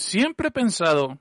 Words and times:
Siempre 0.00 0.48
he 0.48 0.50
pensado 0.50 1.18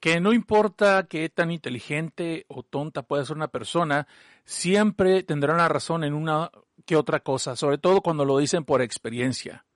que 0.00 0.20
no 0.20 0.32
importa 0.32 1.06
qué 1.06 1.28
tan 1.28 1.50
inteligente 1.50 2.46
o 2.48 2.62
tonta 2.62 3.02
pueda 3.02 3.26
ser 3.26 3.36
una 3.36 3.48
persona, 3.48 4.08
siempre 4.46 5.22
tendrá 5.22 5.52
una 5.52 5.68
razón 5.68 6.02
en 6.02 6.14
una 6.14 6.50
que 6.86 6.96
otra 6.96 7.20
cosa, 7.20 7.56
sobre 7.56 7.76
todo 7.76 8.00
cuando 8.00 8.24
lo 8.24 8.38
dicen 8.38 8.64
por 8.64 8.80
experiencia. 8.80 9.66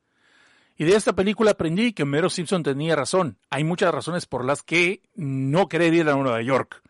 Y 0.79 0.85
de 0.85 0.97
esta 0.97 1.13
película 1.13 1.51
aprendí 1.51 1.93
que 1.93 2.07
Mero 2.07 2.31
Simpson 2.31 2.63
tenía 2.63 2.97
razón. 2.97 3.39
Hay 3.51 3.63
muchas 3.63 3.93
razones 3.93 4.25
por 4.25 4.43
las 4.43 4.63
que 4.63 5.03
no 5.15 5.69
querer 5.69 5.93
ir 5.93 6.09
a 6.09 6.17
Nueva 6.17 6.41
York. 6.41 6.83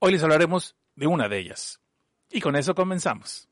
Hoy 0.00 0.12
les 0.12 0.22
hablaremos 0.22 0.76
de 0.96 1.06
una 1.06 1.30
de 1.30 1.38
ellas. 1.38 1.80
Y 2.30 2.42
con 2.42 2.56
eso 2.56 2.74
comenzamos. 2.74 3.48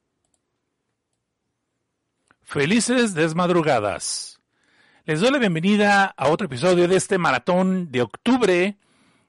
Felices 2.42 3.14
desmadrugadas. 3.14 4.39
Les 5.10 5.18
doy 5.18 5.32
la 5.32 5.38
bienvenida 5.38 6.04
a 6.04 6.28
otro 6.28 6.44
episodio 6.44 6.86
de 6.86 6.94
este 6.94 7.18
maratón 7.18 7.90
de 7.90 8.00
octubre 8.00 8.76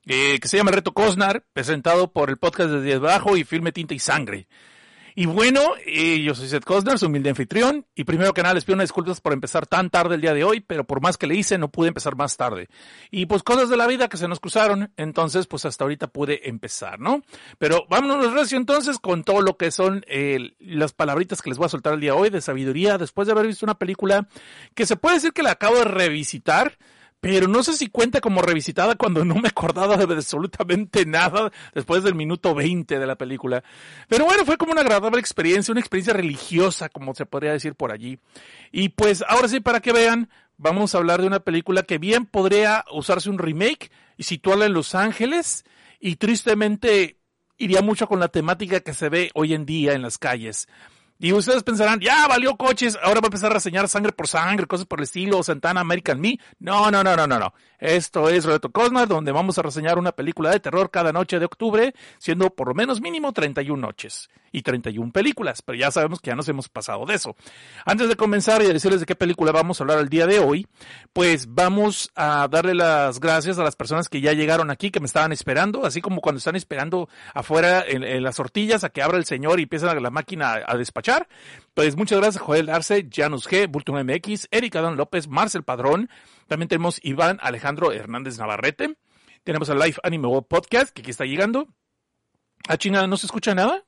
eh, 0.06 0.40
que 0.40 0.48
se 0.48 0.58
llama 0.58 0.70
Reto 0.70 0.92
Cosnar, 0.94 1.44
presentado 1.54 2.12
por 2.12 2.30
el 2.30 2.38
podcast 2.38 2.70
de 2.70 2.84
Díaz 2.84 3.00
Bajo 3.00 3.36
y 3.36 3.44
Filme 3.44 3.72
Tinta 3.72 3.96
y 3.96 3.98
Sangre. 3.98 4.48
Y 5.16 5.26
bueno, 5.26 5.62
yo 5.86 6.36
soy 6.36 6.48
Seth 6.48 6.64
Cosner, 6.64 6.98
su 6.98 7.08
humilde 7.08 7.30
anfitrión, 7.30 7.86
y 7.96 8.04
primero 8.04 8.34
que 8.34 8.42
nada 8.42 8.54
les 8.54 8.66
pido 8.66 8.76
unas 8.76 8.86
disculpas 8.86 9.22
por 9.22 9.34
empezar 9.34 9.68
tan 9.68 9.90
tarde 9.90 10.16
el 10.16 10.22
día 10.22 10.34
de 10.34 10.44
hoy, 10.44 10.62
pero 10.62 10.86
por 10.86 11.02
más 11.02 11.18
que 11.18 11.28
le 11.28 11.36
hice, 11.36 11.58
no 11.58 11.70
pude 11.70 11.90
empezar 11.90 12.16
más 12.16 12.38
tarde. 12.38 12.70
Y 13.10 13.26
pues 13.26 13.44
cosas 13.44 13.70
de 13.70 13.78
la 13.78 13.88
vida 13.88 14.08
que 14.08 14.18
se 14.18 14.28
nos 14.28 14.40
cruzaron, 14.40 14.92
entonces 14.98 15.48
pues 15.48 15.66
hasta 15.66 15.84
ahorita 15.84 16.08
pude 16.08 16.48
empezar, 16.50 17.00
¿no? 17.00 17.24
Pero 17.58 17.86
vámonos 17.90 18.34
recio 18.34 18.58
entonces 18.58 19.00
con 19.00 19.24
todo 19.24 19.42
lo 19.42 19.58
que 19.58 19.72
son 19.72 20.06
las 20.60 20.94
palabritas 20.94 21.42
que 21.42 21.50
les 21.50 21.58
voy 21.58 21.66
a 21.66 21.70
soltar 21.70 21.94
el 21.94 22.00
día 22.00 22.14
de 22.14 22.18
hoy 22.18 22.30
de 22.30 22.42
sabiduría, 22.42 22.98
después 22.98 23.28
de 23.28 23.34
haber 23.34 23.48
visto 23.48 23.66
una 23.66 23.78
película 23.78 24.28
que 24.76 24.86
se 24.86 24.96
puede 24.96 25.16
decir 25.16 25.34
que 25.34 25.44
la 25.44 25.52
acabo 25.52 25.78
de 25.78 25.86
revisitar, 25.86 26.78
pero 27.22 27.48
no 27.48 27.62
sé 27.64 27.74
si 27.74 27.88
cuenta 27.88 28.20
como 28.20 28.42
revisitada 28.42 28.96
cuando 28.96 29.24
no 29.24 29.36
me 29.36 29.48
acordaba 29.48 29.96
de 29.96 30.16
absolutamente 30.16 31.06
nada 31.06 31.52
después 31.74 32.04
del 32.04 32.16
minuto 32.16 32.56
20 32.56 33.00
de 33.00 33.08
la 33.08 33.16
película. 33.16 33.64
Pero 34.10 34.26
bueno, 34.26 34.44
fue 34.44 34.58
como 34.58 34.72
una 34.72 34.82
agradable 34.82 35.20
experiencia, 35.20 35.72
una 35.72 35.80
experiencia 35.80 36.14
religiosa, 36.14 36.90
como 36.90 37.14
se 37.14 37.28
podría 37.28 37.54
decir 37.54 37.76
por 37.76 37.92
allí. 37.92 38.20
Y 38.72 38.90
pues 38.90 39.24
ahora 39.28 39.48
sí, 39.48 39.60
para 39.60 39.82
que 39.82 39.94
vean, 39.94 40.30
vamos 40.58 40.94
a 40.94 40.98
hablar 40.98 41.22
de 41.22 41.28
una 41.28 41.42
película 41.42 41.84
que 41.84 42.00
bien 42.00 42.26
podría 42.26 42.86
usarse 42.92 43.30
un 43.30 43.38
remake 43.38 43.92
y 44.18 44.24
situarla 44.24 44.66
en 44.66 44.74
Los 44.74 44.96
Ángeles 44.96 45.64
y 46.00 46.16
tristemente 46.16 47.18
iría 47.58 47.84
mucho 47.84 48.08
con 48.08 48.20
la 48.20 48.30
temática 48.30 48.80
que 48.80 48.96
se 48.96 49.10
ve 49.10 49.30
hoy 49.36 49.54
en 49.54 49.68
día 49.68 49.94
en 49.94 50.02
las 50.02 50.18
calles. 50.18 50.68
Y 51.24 51.34
ustedes 51.34 51.62
pensarán, 51.62 52.00
ya 52.00 52.28
valió 52.28 52.58
coches, 52.58 52.98
ahora 53.04 53.22
va 53.22 53.26
a 53.26 53.28
empezar 53.28 53.52
a 53.52 53.54
reseñar 53.54 53.88
sangre 53.88 54.12
por 54.12 54.28
sangre, 54.28 54.66
cosas 54.66 54.88
por 54.88 55.00
el 55.00 55.04
estilo, 55.04 55.44
Santana 55.44 55.82
American 55.82 56.20
Me. 56.20 56.40
No, 56.58 56.90
no, 56.90 57.04
no, 57.04 57.16
no, 57.16 57.28
no, 57.28 57.38
no. 57.38 57.54
Esto 57.78 58.28
es 58.28 58.46
Reto 58.46 58.72
Cosmos, 58.72 59.08
donde 59.08 59.32
vamos 59.32 59.60
a 59.60 59.62
reseñar 59.62 60.00
una 60.00 60.14
película 60.14 60.50
de 60.50 60.60
terror 60.60 60.90
cada 60.90 61.14
noche 61.14 61.38
de 61.38 61.46
octubre, 61.46 61.94
siendo 62.18 62.50
por 62.50 62.70
lo 62.70 62.74
menos 62.74 63.02
mínimo 63.02 63.34
31 63.34 63.80
noches 63.80 64.30
y 64.52 64.62
31 64.62 65.12
películas, 65.12 65.62
pero 65.62 65.78
ya 65.78 65.92
sabemos 65.92 66.20
que 66.20 66.30
ya 66.30 66.36
nos 66.36 66.48
hemos 66.50 66.70
pasado 66.70 67.06
de 67.06 67.16
eso. 67.16 67.36
Antes 67.86 68.10
de 68.10 68.16
comenzar 68.16 68.62
y 68.62 68.68
de 68.68 68.74
decirles 68.74 69.00
de 69.00 69.06
qué 69.06 69.16
película 69.16 69.52
vamos 69.52 69.80
a 69.80 69.84
hablar 69.84 70.00
el 70.00 70.10
día 70.10 70.28
de 70.28 70.40
hoy, 70.40 70.68
pues 71.14 71.54
vamos 71.54 72.12
a 72.16 72.48
darle 72.50 72.76
las 72.76 73.20
gracias 73.20 73.58
a 73.58 73.64
las 73.64 73.76
personas 73.76 74.10
que 74.10 74.22
ya 74.22 74.34
llegaron 74.34 74.70
aquí, 74.70 74.92
que 74.92 75.00
me 75.00 75.06
estaban 75.06 75.32
esperando, 75.32 75.86
así 75.86 76.02
como 76.02 76.22
cuando 76.22 76.40
están 76.40 76.56
esperando 76.56 77.10
afuera 77.34 77.84
en, 77.88 78.22
las 78.22 78.36
tortillas 78.36 78.84
a 78.84 78.90
que 78.90 79.02
abra 79.02 79.18
el 79.18 79.26
señor 79.26 79.60
y 79.60 79.64
empieza 79.64 79.94
la 79.96 80.10
máquina 80.10 80.54
a, 80.54 80.74
a 80.74 80.78
despachar. 81.12 81.28
Pues 81.74 81.96
muchas 81.96 82.20
gracias 82.20 82.44
Joel 82.44 82.70
Arce, 82.70 83.08
Janus 83.10 83.48
G, 83.48 83.70
Bulton 83.70 84.06
MX, 84.06 84.48
Erika 84.52 84.82
Don 84.82 84.98
López, 84.98 85.28
Marcel 85.28 85.64
Padrón. 85.64 86.10
También 86.48 86.68
tenemos 86.68 87.00
Iván 87.04 87.40
Alejandro 87.42 87.92
Hernández 87.92 88.38
Navarrete. 88.38 88.98
Tenemos 89.44 89.70
el 89.70 89.80
Live 89.80 89.98
Anime 90.04 90.28
World 90.28 90.48
Podcast, 90.48 90.94
que 90.94 91.02
aquí 91.02 91.12
está 91.12 91.26
llegando. 91.26 91.68
¿A 92.68 92.74
ah, 92.74 92.78
China 92.78 93.08
no 93.08 93.18
se 93.18 93.26
escucha 93.26 93.56
nada? 93.56 93.84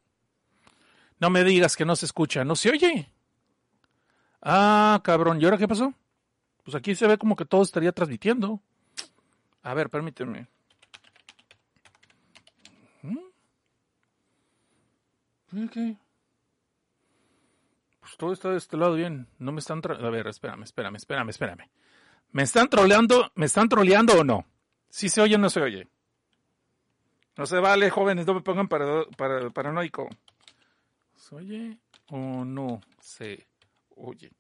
No 1.19 1.29
me 1.29 1.43
digas 1.43 1.75
que 1.75 1.85
no 1.85 1.95
se 1.95 2.05
escucha, 2.05 2.43
no 2.43 2.55
se 2.55 2.71
oye. 2.71 3.11
Ah, 4.41 4.99
cabrón, 5.03 5.39
¿y 5.41 5.45
ahora 5.45 5.57
qué 5.57 5.67
pasó? 5.67 5.93
Pues 6.63 6.75
aquí 6.75 6.95
se 6.95 7.05
ve 7.05 7.17
como 7.17 7.35
que 7.35 7.45
todo 7.45 7.61
estaría 7.61 7.91
transmitiendo. 7.91 8.61
A 9.61 9.73
ver, 9.73 9.89
permíteme. 9.89 10.47
¿Mm? 15.51 15.67
¿Qué? 15.67 15.97
Pues 18.13 18.19
todo 18.19 18.33
está 18.33 18.51
de 18.51 18.57
este 18.57 18.77
lado 18.77 18.93
bien. 18.93 19.27
No 19.39 19.51
me 19.51 19.59
están... 19.59 19.81
A 19.87 20.09
ver, 20.11 20.27
espérame, 20.27 20.61
espérame, 20.61 20.97
espérame, 20.97 21.29
espérame. 21.29 21.69
¿Me 22.31 22.43
están 22.43 22.69
troleando? 22.69 23.31
¿Me 23.33 23.47
están 23.47 23.67
troleando 23.67 24.19
o 24.19 24.23
no? 24.23 24.45
Si 24.87 25.09
se 25.09 25.19
oye 25.19 25.33
o 25.33 25.39
no 25.39 25.49
se 25.49 25.61
oye. 25.61 25.87
No 27.35 27.47
se 27.47 27.57
vale, 27.57 27.89
jóvenes, 27.89 28.27
no 28.27 28.35
me 28.35 28.41
pongan 28.41 28.67
para, 28.67 29.05
para, 29.17 29.49
paranoico. 29.49 30.07
¿Se 31.15 31.33
oye 31.33 31.79
o 32.09 32.45
no 32.45 32.81
se 32.99 33.47
oye? 33.95 34.31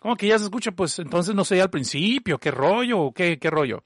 ¿Cómo 0.00 0.16
que 0.16 0.28
ya 0.28 0.38
se 0.38 0.44
escucha? 0.44 0.72
Pues 0.72 0.98
entonces 0.98 1.34
no 1.34 1.44
sé 1.44 1.60
al 1.60 1.68
principio, 1.68 2.38
¿qué 2.38 2.50
rollo 2.50 3.12
qué, 3.12 3.38
qué 3.38 3.50
rollo? 3.50 3.82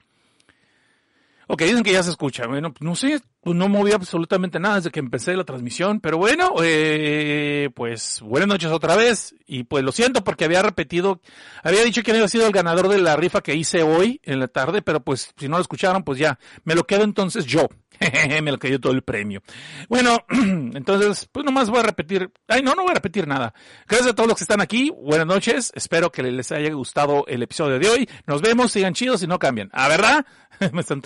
Ok, 1.49 1.61
dicen 1.61 1.83
que 1.83 1.93
ya 1.93 2.03
se 2.03 2.09
escucha. 2.09 2.45
Bueno, 2.45 2.73
no 2.81 2.95
sé, 2.95 3.21
pues 3.41 3.55
no 3.55 3.69
moví 3.69 3.93
absolutamente 3.93 4.59
nada 4.59 4.75
desde 4.75 4.91
que 4.91 4.99
empecé 4.99 5.33
la 5.33 5.45
transmisión. 5.45 6.01
Pero 6.01 6.17
bueno, 6.17 6.55
eh, 6.61 7.69
pues 7.73 8.19
buenas 8.21 8.49
noches 8.49 8.69
otra 8.69 8.97
vez. 8.97 9.33
Y 9.45 9.63
pues 9.63 9.83
lo 9.83 9.93
siento 9.93 10.25
porque 10.25 10.43
había 10.43 10.61
repetido, 10.61 11.21
había 11.63 11.83
dicho 11.83 12.03
que 12.03 12.11
había 12.11 12.27
sido 12.27 12.45
el 12.45 12.51
ganador 12.51 12.89
de 12.89 12.99
la 12.99 13.15
rifa 13.15 13.41
que 13.41 13.55
hice 13.55 13.81
hoy 13.81 14.19
en 14.23 14.41
la 14.41 14.49
tarde, 14.49 14.81
pero 14.81 15.01
pues 15.01 15.33
si 15.37 15.47
no 15.47 15.55
lo 15.55 15.61
escucharon, 15.61 16.03
pues 16.03 16.19
ya, 16.19 16.37
me 16.65 16.75
lo 16.75 16.85
quedo 16.85 17.03
entonces 17.03 17.45
yo. 17.45 17.69
me 18.43 18.51
lo 18.51 18.59
quedó 18.59 18.79
todo 18.79 18.93
el 18.93 19.01
premio. 19.01 19.41
Bueno, 19.89 20.19
entonces, 20.29 21.27
pues 21.31 21.45
nomás 21.45 21.69
voy 21.69 21.79
a 21.79 21.83
repetir. 21.83 22.31
Ay, 22.47 22.61
no, 22.61 22.75
no 22.75 22.83
voy 22.83 22.91
a 22.91 22.95
repetir 22.95 23.27
nada. 23.27 23.53
Gracias 23.87 24.11
a 24.11 24.15
todos 24.15 24.27
los 24.27 24.37
que 24.37 24.43
están 24.43 24.61
aquí. 24.61 24.91
Buenas 24.91 25.27
noches. 25.27 25.71
Espero 25.75 26.11
que 26.11 26.23
les 26.23 26.51
haya 26.51 26.71
gustado 26.73 27.25
el 27.27 27.43
episodio 27.43 27.79
de 27.79 27.89
hoy. 27.89 28.09
Nos 28.25 28.41
vemos, 28.41 28.71
sigan 28.71 28.93
chidos 28.93 29.23
y 29.23 29.27
no 29.27 29.39
cambien. 29.39 29.69
¿Ah, 29.73 29.87
verdad? 29.87 30.25
me, 30.73 30.81
están 30.81 31.01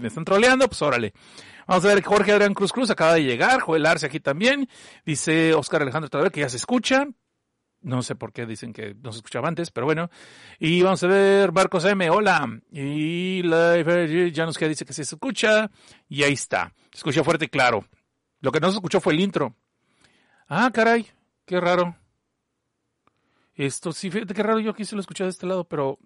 me 0.00 0.10
troleando, 0.24 0.66
pues 0.68 0.82
órale. 0.82 1.12
Vamos 1.66 1.84
a 1.84 1.88
ver, 1.88 2.02
Jorge 2.02 2.32
Adrián 2.32 2.54
Cruz 2.54 2.72
Cruz 2.72 2.90
acaba 2.90 3.14
de 3.14 3.24
llegar, 3.24 3.60
Joel 3.60 3.86
Arce 3.86 4.06
aquí 4.06 4.20
también. 4.20 4.68
Dice 5.04 5.54
Oscar 5.54 5.82
Alejandro 5.82 6.10
Traver 6.10 6.32
que 6.32 6.40
ya 6.40 6.48
se 6.48 6.56
escucha. 6.56 7.06
No 7.82 8.02
sé 8.02 8.14
por 8.14 8.32
qué 8.32 8.44
dicen 8.44 8.74
que 8.74 8.94
no 8.94 9.10
se 9.12 9.18
escuchaba 9.18 9.48
antes, 9.48 9.70
pero 9.70 9.86
bueno. 9.86 10.10
Y 10.58 10.82
vamos 10.82 11.02
a 11.02 11.06
ver, 11.06 11.50
Barcos 11.50 11.84
M, 11.86 12.10
hola. 12.10 12.60
Y 12.70 13.42
ya 13.42 14.44
nos 14.44 14.58
queda, 14.58 14.68
dice 14.68 14.84
que 14.84 14.92
se 14.92 15.02
escucha. 15.02 15.70
Y 16.08 16.22
ahí 16.22 16.34
está. 16.34 16.74
Se 16.90 16.98
escucha 16.98 17.24
fuerte 17.24 17.46
y 17.46 17.48
claro. 17.48 17.86
Lo 18.40 18.52
que 18.52 18.60
no 18.60 18.68
se 18.68 18.76
escuchó 18.76 19.00
fue 19.00 19.14
el 19.14 19.20
intro. 19.20 19.54
Ah, 20.48 20.70
caray, 20.74 21.06
qué 21.46 21.60
raro. 21.60 21.96
Esto 23.54 23.92
sí, 23.92 24.10
fíjate 24.10 24.34
qué 24.34 24.42
raro, 24.42 24.58
yo 24.58 24.70
aquí 24.70 24.84
se 24.84 24.94
lo 24.94 25.00
escuché 25.00 25.24
de 25.24 25.30
este 25.30 25.46
lado, 25.46 25.64
pero... 25.64 25.98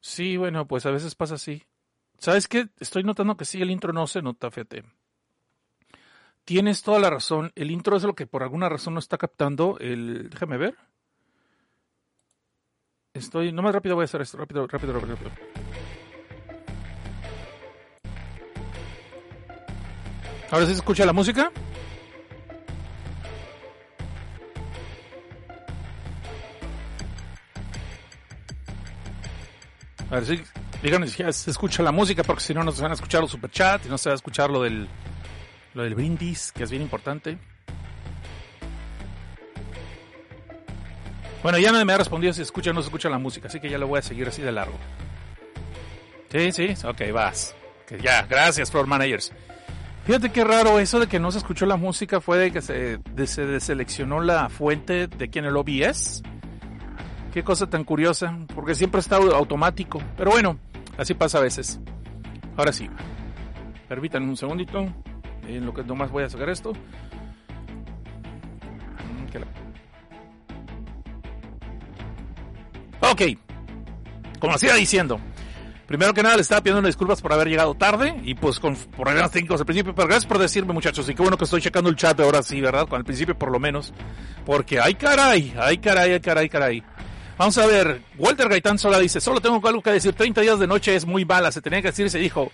Sí, 0.00 0.36
bueno, 0.36 0.66
pues 0.66 0.86
a 0.86 0.90
veces 0.90 1.14
pasa 1.14 1.34
así. 1.34 1.62
¿Sabes 2.18 2.48
qué? 2.48 2.68
Estoy 2.78 3.02
notando 3.04 3.36
que 3.36 3.44
sí, 3.44 3.62
el 3.62 3.70
intro 3.70 3.92
no 3.92 4.06
se 4.06 4.22
nota, 4.22 4.50
fíjate. 4.50 4.84
Tienes 6.44 6.82
toda 6.82 6.98
la 6.98 7.10
razón. 7.10 7.52
El 7.54 7.70
intro 7.70 7.96
es 7.96 8.02
lo 8.02 8.14
que 8.14 8.26
por 8.26 8.42
alguna 8.42 8.68
razón 8.68 8.94
no 8.94 9.00
está 9.00 9.18
captando. 9.18 9.78
El... 9.78 10.30
Déjame 10.30 10.56
ver. 10.56 10.76
Estoy... 13.14 13.52
No 13.52 13.62
más 13.62 13.74
rápido 13.74 13.94
voy 13.94 14.02
a 14.02 14.06
hacer 14.06 14.22
esto. 14.22 14.38
Rápido, 14.38 14.66
rápido, 14.66 14.94
rápido. 14.94 15.16
rápido. 15.16 15.30
¿Ahora 20.50 20.66
sí 20.66 20.72
se 20.72 20.78
escucha 20.78 21.06
la 21.06 21.12
música? 21.12 21.52
A 30.10 30.14
ver, 30.14 30.26
sí, 30.26 30.42
díganos 30.82 31.10
si 31.10 31.22
se 31.32 31.50
escucha 31.50 31.82
la 31.82 31.92
música, 31.92 32.24
porque 32.24 32.42
si 32.42 32.52
no 32.52 32.64
nos 32.64 32.80
van 32.80 32.90
a 32.90 32.94
escuchar 32.94 33.20
los 33.20 33.30
superchats 33.30 33.86
y 33.86 33.88
no 33.88 33.96
se 33.96 34.08
va 34.08 34.14
a 34.14 34.16
escuchar 34.16 34.50
lo 34.50 34.62
del, 34.62 34.88
lo 35.74 35.84
del 35.84 35.94
brindis, 35.94 36.52
que 36.52 36.64
es 36.64 36.70
bien 36.70 36.82
importante. 36.82 37.38
Bueno, 41.42 41.58
ya 41.58 41.72
nadie 41.72 41.84
me 41.84 41.92
ha 41.92 41.98
respondido 41.98 42.32
si 42.32 42.38
se 42.38 42.42
escucha 42.42 42.70
o 42.70 42.72
no 42.72 42.82
se 42.82 42.88
escucha 42.88 43.08
la 43.08 43.18
música, 43.18 43.48
así 43.48 43.60
que 43.60 43.70
ya 43.70 43.78
lo 43.78 43.86
voy 43.86 44.00
a 44.00 44.02
seguir 44.02 44.28
así 44.28 44.42
de 44.42 44.52
largo. 44.52 44.76
Sí, 46.30 46.52
sí, 46.52 46.74
ok, 46.84 47.12
vas. 47.12 47.54
Que 47.86 47.98
ya, 47.98 48.22
gracias, 48.22 48.70
Floor 48.70 48.86
Managers. 48.86 49.32
Fíjate 50.06 50.30
qué 50.30 50.44
raro 50.44 50.78
eso 50.78 50.98
de 50.98 51.06
que 51.06 51.20
no 51.20 51.30
se 51.30 51.38
escuchó 51.38 51.66
la 51.66 51.76
música 51.76 52.20
fue 52.20 52.38
de 52.38 52.52
que 52.52 52.62
se, 52.62 52.98
se 53.26 53.46
deseleccionó 53.46 54.20
la 54.20 54.48
fuente 54.48 55.06
de 55.06 55.28
quien 55.28 55.44
el 55.44 55.56
OBS. 55.56 56.22
Qué 57.32 57.44
cosa 57.44 57.68
tan 57.68 57.84
curiosa, 57.84 58.36
porque 58.54 58.74
siempre 58.74 59.00
está 59.00 59.16
automático. 59.16 60.02
Pero 60.16 60.32
bueno, 60.32 60.58
así 60.98 61.14
pasa 61.14 61.38
a 61.38 61.42
veces. 61.42 61.80
Ahora 62.56 62.72
sí, 62.72 62.88
permítanme 63.88 64.28
un 64.28 64.36
segundito, 64.36 64.92
en 65.46 65.64
lo 65.64 65.72
que 65.72 65.84
nomás 65.84 66.10
voy 66.10 66.24
a 66.24 66.28
sacar 66.28 66.48
esto. 66.50 66.72
Mm, 69.02 69.26
ok, 73.00 73.22
como 74.40 74.58
siga 74.58 74.74
diciendo, 74.74 75.20
Primero 75.90 76.14
que 76.14 76.22
nada, 76.22 76.36
le 76.36 76.42
estaba 76.42 76.60
pidiendo 76.60 76.86
disculpas 76.86 77.20
por 77.20 77.32
haber 77.32 77.48
llegado 77.48 77.74
tarde 77.74 78.14
y 78.22 78.36
pues 78.36 78.60
con 78.60 78.76
problemas 78.76 79.32
técnicos 79.32 79.58
al 79.58 79.66
principio, 79.66 79.92
pero 79.92 80.06
gracias 80.06 80.24
por 80.24 80.38
decirme, 80.38 80.72
muchachos, 80.72 81.08
y 81.08 81.16
qué 81.16 81.20
bueno 81.20 81.36
que 81.36 81.42
estoy 81.42 81.60
checando 81.60 81.90
el 81.90 81.96
chat 81.96 82.20
ahora 82.20 82.44
sí, 82.44 82.60
¿verdad? 82.60 82.86
Con 82.86 83.00
el 83.00 83.04
principio 83.04 83.36
por 83.36 83.50
lo 83.50 83.58
menos, 83.58 83.92
porque 84.46 84.78
ay 84.78 84.94
caray, 84.94 85.52
ay 85.58 85.78
caray, 85.78 86.12
ay 86.12 86.20
caray, 86.20 86.48
caray. 86.48 86.84
Vamos 87.40 87.56
a 87.56 87.64
ver, 87.64 88.02
Walter 88.18 88.50
Gaitán 88.50 88.78
Sola 88.78 88.98
dice, 88.98 89.18
solo 89.18 89.40
tengo 89.40 89.66
algo 89.66 89.80
que 89.80 89.90
decir, 89.90 90.12
30 90.12 90.42
días 90.42 90.58
de 90.58 90.66
noche 90.66 90.94
es 90.94 91.06
muy 91.06 91.24
mala, 91.24 91.50
se 91.50 91.62
tenía 91.62 91.80
que 91.80 91.88
decir 91.88 92.04
y 92.04 92.10
se 92.10 92.18
dijo, 92.18 92.52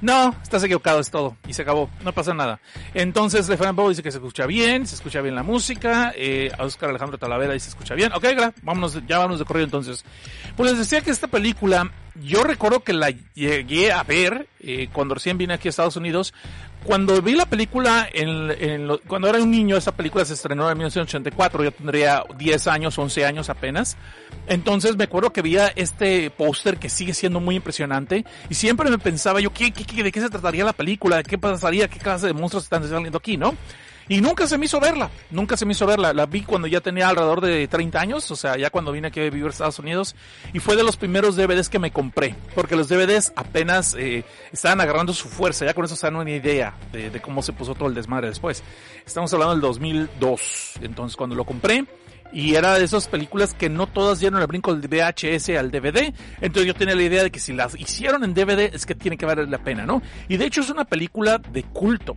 no, 0.00 0.34
estás 0.42 0.64
equivocado, 0.64 1.00
es 1.00 1.10
todo. 1.10 1.36
Y 1.46 1.52
se 1.52 1.60
acabó, 1.60 1.90
no 2.02 2.14
pasa 2.14 2.32
nada. 2.32 2.58
Entonces, 2.94 3.46
Bob 3.74 3.90
dice 3.90 4.02
que 4.02 4.10
se 4.10 4.16
escucha 4.16 4.46
bien, 4.46 4.86
se 4.86 4.94
escucha 4.94 5.20
bien 5.20 5.34
la 5.34 5.42
música. 5.42 6.14
Eh, 6.16 6.50
Oscar 6.58 6.88
Alejandro 6.88 7.18
Talavera 7.18 7.52
dice 7.52 7.64
se 7.64 7.70
escucha 7.70 7.94
bien. 7.94 8.10
Ok, 8.14 8.24
vámonos, 8.62 8.98
ya 9.06 9.18
vámonos 9.18 9.38
de 9.38 9.44
corrido 9.44 9.66
entonces. 9.66 10.02
Pues 10.56 10.70
les 10.70 10.78
decía 10.78 11.02
que 11.02 11.10
esta 11.10 11.28
película, 11.28 11.92
yo 12.14 12.42
recuerdo 12.42 12.80
que 12.80 12.94
la 12.94 13.10
llegué 13.34 13.92
a 13.92 14.02
ver 14.02 14.48
eh, 14.60 14.88
cuando 14.94 15.14
recién 15.14 15.36
vine 15.36 15.52
aquí 15.52 15.68
a 15.68 15.70
Estados 15.70 15.96
Unidos 15.96 16.32
cuando 16.86 17.20
vi 17.20 17.34
la 17.34 17.46
película, 17.46 18.08
en, 18.12 18.88
cuando 19.08 19.28
era 19.28 19.42
un 19.42 19.50
niño, 19.50 19.76
esa 19.76 19.94
película 19.94 20.24
se 20.24 20.34
estrenó 20.34 20.70
en 20.70 20.78
1984, 20.78 21.64
yo 21.64 21.72
tendría 21.72 22.24
10 22.38 22.66
años, 22.68 22.96
11 22.96 23.26
años 23.26 23.50
apenas. 23.50 23.96
Entonces 24.46 24.96
me 24.96 25.04
acuerdo 25.04 25.32
que 25.32 25.42
veía 25.42 25.72
este 25.74 26.30
póster 26.30 26.78
que 26.78 26.88
sigue 26.88 27.12
siendo 27.12 27.40
muy 27.40 27.56
impresionante 27.56 28.24
y 28.48 28.54
siempre 28.54 28.88
me 28.88 28.98
pensaba 28.98 29.40
yo, 29.40 29.52
¿qué, 29.52 29.72
qué, 29.72 30.02
de 30.02 30.12
qué 30.12 30.20
se 30.20 30.30
trataría 30.30 30.64
la 30.64 30.72
película? 30.72 31.22
¿Qué 31.24 31.36
pasaría? 31.36 31.88
¿Qué 31.88 31.98
clase 31.98 32.28
de 32.28 32.32
monstruos 32.32 32.64
están 32.64 32.88
saliendo 32.88 33.18
aquí? 33.18 33.36
¿No? 33.36 33.54
Y 34.08 34.20
nunca 34.20 34.46
se 34.46 34.56
me 34.56 34.66
hizo 34.66 34.78
verla, 34.78 35.10
nunca 35.30 35.56
se 35.56 35.66
me 35.66 35.72
hizo 35.72 35.86
verla. 35.86 36.12
La 36.12 36.26
vi 36.26 36.42
cuando 36.42 36.68
ya 36.68 36.80
tenía 36.80 37.08
alrededor 37.08 37.40
de 37.40 37.66
30 37.66 38.00
años, 38.00 38.30
o 38.30 38.36
sea, 38.36 38.56
ya 38.56 38.70
cuando 38.70 38.92
vine 38.92 39.08
aquí 39.08 39.20
a 39.20 39.24
vivir 39.24 39.46
a 39.46 39.50
Estados 39.50 39.78
Unidos. 39.78 40.14
Y 40.52 40.60
fue 40.60 40.76
de 40.76 40.84
los 40.84 40.96
primeros 40.96 41.36
DVDs 41.36 41.68
que 41.68 41.78
me 41.78 41.90
compré, 41.90 42.34
porque 42.54 42.76
los 42.76 42.88
DVDs 42.88 43.32
apenas 43.34 43.94
eh, 43.98 44.24
estaban 44.52 44.80
agarrando 44.80 45.12
su 45.12 45.28
fuerza, 45.28 45.64
ya 45.64 45.74
con 45.74 45.84
eso 45.84 45.96
se 45.96 46.06
dan 46.06 46.16
una 46.16 46.30
idea 46.30 46.74
de, 46.92 47.10
de, 47.10 47.20
cómo 47.20 47.42
se 47.42 47.52
puso 47.52 47.74
todo 47.74 47.88
el 47.88 47.94
desmadre 47.94 48.28
después. 48.28 48.62
Estamos 49.04 49.32
hablando 49.32 49.54
del 49.54 49.62
2002, 49.62 50.74
entonces 50.82 51.16
cuando 51.16 51.34
lo 51.34 51.44
compré. 51.44 51.84
Y 52.32 52.56
era 52.56 52.74
de 52.74 52.84
esas 52.84 53.08
películas 53.08 53.54
que 53.54 53.68
no 53.68 53.86
todas 53.86 54.18
dieron 54.18 54.40
el 54.40 54.46
brinco 54.46 54.74
del 54.74 54.88
VHS 54.88 55.50
al 55.50 55.70
DVD. 55.70 56.12
Entonces 56.40 56.66
yo 56.66 56.74
tenía 56.74 56.94
la 56.94 57.02
idea 57.02 57.22
de 57.22 57.30
que 57.30 57.38
si 57.38 57.52
las 57.52 57.78
hicieron 57.78 58.24
en 58.24 58.34
DVD 58.34 58.74
es 58.74 58.84
que 58.84 58.94
tiene 58.94 59.16
que 59.16 59.24
valer 59.24 59.48
la 59.48 59.58
pena, 59.58 59.86
¿no? 59.86 60.02
Y 60.28 60.36
de 60.36 60.44
hecho 60.44 60.60
es 60.60 60.70
una 60.70 60.84
película 60.84 61.38
de 61.38 61.62
culto 61.62 62.16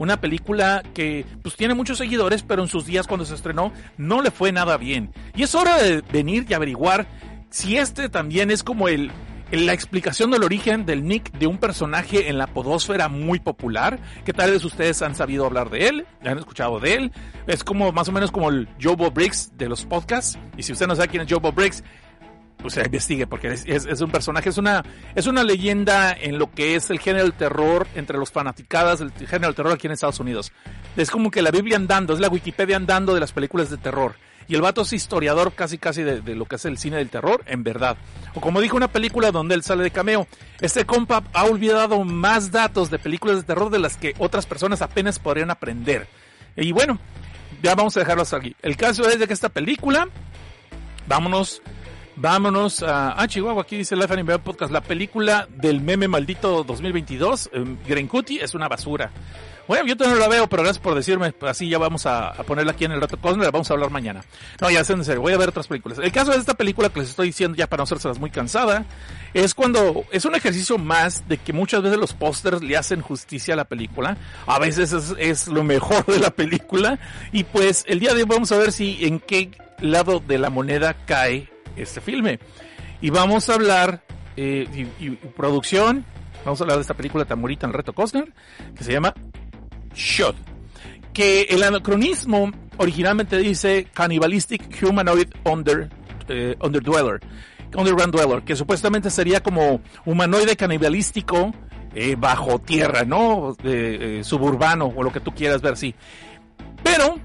una 0.00 0.18
película 0.18 0.82
que 0.94 1.26
pues 1.42 1.56
tiene 1.56 1.74
muchos 1.74 1.98
seguidores, 1.98 2.42
pero 2.42 2.62
en 2.62 2.68
sus 2.68 2.86
días 2.86 3.06
cuando 3.06 3.26
se 3.26 3.34
estrenó 3.34 3.70
no 3.98 4.22
le 4.22 4.30
fue 4.30 4.50
nada 4.50 4.78
bien. 4.78 5.12
Y 5.36 5.42
es 5.42 5.54
hora 5.54 5.76
de 5.76 6.00
venir 6.10 6.46
y 6.48 6.54
averiguar 6.54 7.06
si 7.50 7.76
este 7.76 8.08
también 8.08 8.50
es 8.50 8.62
como 8.62 8.88
el 8.88 9.12
la 9.50 9.72
explicación 9.72 10.30
del 10.30 10.44
origen 10.44 10.86
del 10.86 11.04
nick 11.04 11.32
de 11.32 11.48
un 11.48 11.58
personaje 11.58 12.28
en 12.28 12.38
la 12.38 12.46
podósfera 12.46 13.08
muy 13.08 13.40
popular, 13.40 13.98
que 14.24 14.32
tal 14.32 14.52
vez 14.52 14.64
ustedes 14.64 15.02
han 15.02 15.16
sabido 15.16 15.44
hablar 15.44 15.70
de 15.70 15.88
él, 15.88 16.06
han 16.24 16.38
escuchado 16.38 16.78
de 16.78 16.94
él, 16.94 17.12
es 17.48 17.64
como 17.64 17.90
más 17.90 18.08
o 18.08 18.12
menos 18.12 18.30
como 18.30 18.48
el 18.48 18.68
Jobo 18.80 19.10
Briggs 19.10 19.52
de 19.58 19.68
los 19.68 19.84
podcasts, 19.84 20.38
y 20.56 20.62
si 20.62 20.72
usted 20.72 20.86
no 20.86 20.94
sabe 20.94 21.08
quién 21.08 21.24
es 21.24 21.32
Jobo 21.32 21.50
Briggs, 21.50 21.82
pues 22.60 22.76
investigue 22.76 23.26
porque 23.26 23.52
es, 23.52 24.00
un 24.00 24.10
personaje, 24.10 24.48
es 24.48 24.58
una, 24.58 24.84
es 25.14 25.26
una 25.26 25.42
leyenda 25.42 26.12
en 26.12 26.38
lo 26.38 26.50
que 26.50 26.76
es 26.76 26.90
el 26.90 27.00
género 27.00 27.24
del 27.24 27.34
terror 27.34 27.86
entre 27.94 28.18
los 28.18 28.30
fanaticadas 28.30 28.98
del 28.98 29.12
género 29.12 29.48
del 29.48 29.54
terror 29.54 29.72
aquí 29.72 29.86
en 29.86 29.92
Estados 29.92 30.20
Unidos. 30.20 30.52
Es 30.96 31.10
como 31.10 31.30
que 31.30 31.42
la 31.42 31.50
Biblia 31.50 31.76
andando, 31.76 32.14
es 32.14 32.20
la 32.20 32.28
Wikipedia 32.28 32.76
andando 32.76 33.14
de 33.14 33.20
las 33.20 33.32
películas 33.32 33.70
de 33.70 33.76
terror. 33.76 34.14
Y 34.48 34.56
el 34.56 34.62
vato 34.62 34.82
es 34.82 34.92
historiador 34.92 35.52
casi 35.52 35.78
casi 35.78 36.02
de, 36.02 36.22
de, 36.22 36.34
lo 36.34 36.44
que 36.44 36.56
es 36.56 36.64
el 36.64 36.76
cine 36.76 36.96
del 36.96 37.08
terror, 37.08 37.44
en 37.46 37.62
verdad. 37.62 37.96
O 38.34 38.40
como 38.40 38.60
dijo 38.60 38.76
una 38.76 38.88
película 38.88 39.30
donde 39.30 39.54
él 39.54 39.62
sale 39.62 39.84
de 39.84 39.92
cameo, 39.92 40.26
este 40.60 40.84
compa 40.84 41.22
ha 41.32 41.44
olvidado 41.44 42.02
más 42.04 42.50
datos 42.50 42.90
de 42.90 42.98
películas 42.98 43.36
de 43.36 43.42
terror 43.44 43.70
de 43.70 43.78
las 43.78 43.96
que 43.96 44.14
otras 44.18 44.46
personas 44.46 44.82
apenas 44.82 45.20
podrían 45.20 45.50
aprender. 45.50 46.08
Y 46.56 46.72
bueno, 46.72 46.98
ya 47.62 47.74
vamos 47.74 47.96
a 47.96 48.00
dejarlo 48.00 48.22
hasta 48.22 48.38
aquí. 48.38 48.56
El 48.62 48.76
caso 48.76 49.08
es 49.08 49.18
de 49.18 49.26
que 49.26 49.34
esta 49.34 49.50
película, 49.50 50.08
vámonos 51.06 51.62
Vámonos 52.16 52.82
a, 52.82 53.20
ah, 53.20 53.28
Chihuahua, 53.28 53.62
aquí 53.62 53.76
dice 53.76 53.96
Life 53.96 54.12
Anime 54.12 54.38
Podcast, 54.38 54.72
la 54.72 54.82
película 54.82 55.48
del 55.56 55.80
meme 55.80 56.08
maldito 56.08 56.64
2022, 56.64 57.50
eh, 57.52 58.08
Cutie, 58.08 58.42
es 58.42 58.54
una 58.54 58.68
basura. 58.68 59.10
Bueno, 59.70 59.86
yo 59.86 59.96
todavía 59.96 60.18
no 60.18 60.22
la 60.22 60.28
veo, 60.28 60.48
pero 60.48 60.64
gracias 60.64 60.82
por 60.82 60.96
decirme, 60.96 61.32
así 61.42 61.68
ya 61.68 61.78
vamos 61.78 62.04
a, 62.04 62.32
ponerla 62.44 62.72
aquí 62.72 62.86
en 62.86 62.90
el 62.90 63.00
Rato 63.00 63.16
Cosner, 63.20 63.44
la 63.44 63.52
vamos 63.52 63.70
a 63.70 63.74
hablar 63.74 63.90
mañana. 63.90 64.24
No, 64.60 64.68
ya 64.68 64.82
sé 64.82 64.94
en 64.94 65.22
voy 65.22 65.32
a 65.32 65.38
ver 65.38 65.50
otras 65.50 65.68
películas. 65.68 65.98
El 65.98 66.10
caso 66.10 66.32
de 66.32 66.38
esta 66.38 66.54
película 66.54 66.88
que 66.88 66.98
les 66.98 67.10
estoy 67.10 67.28
diciendo 67.28 67.56
ya 67.56 67.68
para 67.68 67.78
no 67.78 67.84
hacérselas 67.84 68.18
muy 68.18 68.30
cansada, 68.30 68.84
es 69.32 69.54
cuando, 69.54 70.04
es 70.10 70.24
un 70.24 70.34
ejercicio 70.34 70.76
más 70.76 71.28
de 71.28 71.38
que 71.38 71.52
muchas 71.52 71.82
veces 71.82 71.98
los 71.98 72.14
pósters 72.14 72.62
le 72.62 72.76
hacen 72.76 73.00
justicia 73.00 73.54
a 73.54 73.56
la 73.56 73.64
película, 73.64 74.16
a 74.44 74.58
veces 74.58 74.92
es, 74.92 75.14
es 75.18 75.46
lo 75.46 75.62
mejor 75.62 76.04
de 76.06 76.18
la 76.18 76.30
película, 76.30 76.98
y 77.30 77.44
pues 77.44 77.84
el 77.86 78.00
día 78.00 78.12
de 78.12 78.22
hoy 78.22 78.28
vamos 78.28 78.50
a 78.50 78.58
ver 78.58 78.72
si 78.72 79.06
en 79.06 79.20
qué 79.20 79.52
lado 79.78 80.18
de 80.18 80.38
la 80.38 80.50
moneda 80.50 80.94
cae 81.06 81.48
este 81.76 82.00
filme. 82.00 82.38
Y 83.00 83.10
vamos 83.10 83.48
a 83.48 83.54
hablar, 83.54 84.02
eh, 84.36 84.66
y, 84.98 85.10
producción, 85.10 86.04
vamos 86.44 86.60
a 86.60 86.64
hablar 86.64 86.76
de 86.76 86.82
esta 86.82 86.94
película 86.94 87.24
tan 87.24 87.40
bonita 87.40 87.66
en 87.66 87.72
Reto 87.72 87.92
Costner, 87.92 88.32
que 88.76 88.84
se 88.84 88.92
llama 88.92 89.14
Shot. 89.94 90.36
Que 91.12 91.42
el 91.50 91.62
anacronismo 91.62 92.50
originalmente 92.76 93.38
dice 93.38 93.88
Cannibalistic 93.92 94.62
Humanoid 94.82 95.28
Under, 95.44 95.88
eh, 96.28 96.56
Underdweller, 96.60 97.20
Underground 97.74 98.14
Dweller, 98.14 98.42
que 98.42 98.56
supuestamente 98.56 99.10
sería 99.10 99.42
como 99.42 99.80
humanoide 100.04 100.56
canibalístico 100.56 101.52
eh, 101.94 102.16
bajo 102.18 102.60
tierra, 102.60 103.04
¿no? 103.04 103.56
suburbano 104.22 104.92
o 104.94 105.02
lo 105.02 105.12
que 105.12 105.20
tú 105.20 105.32
quieras 105.32 105.62
ver 105.62 105.74
así. 105.74 105.94
Pero 106.82 107.16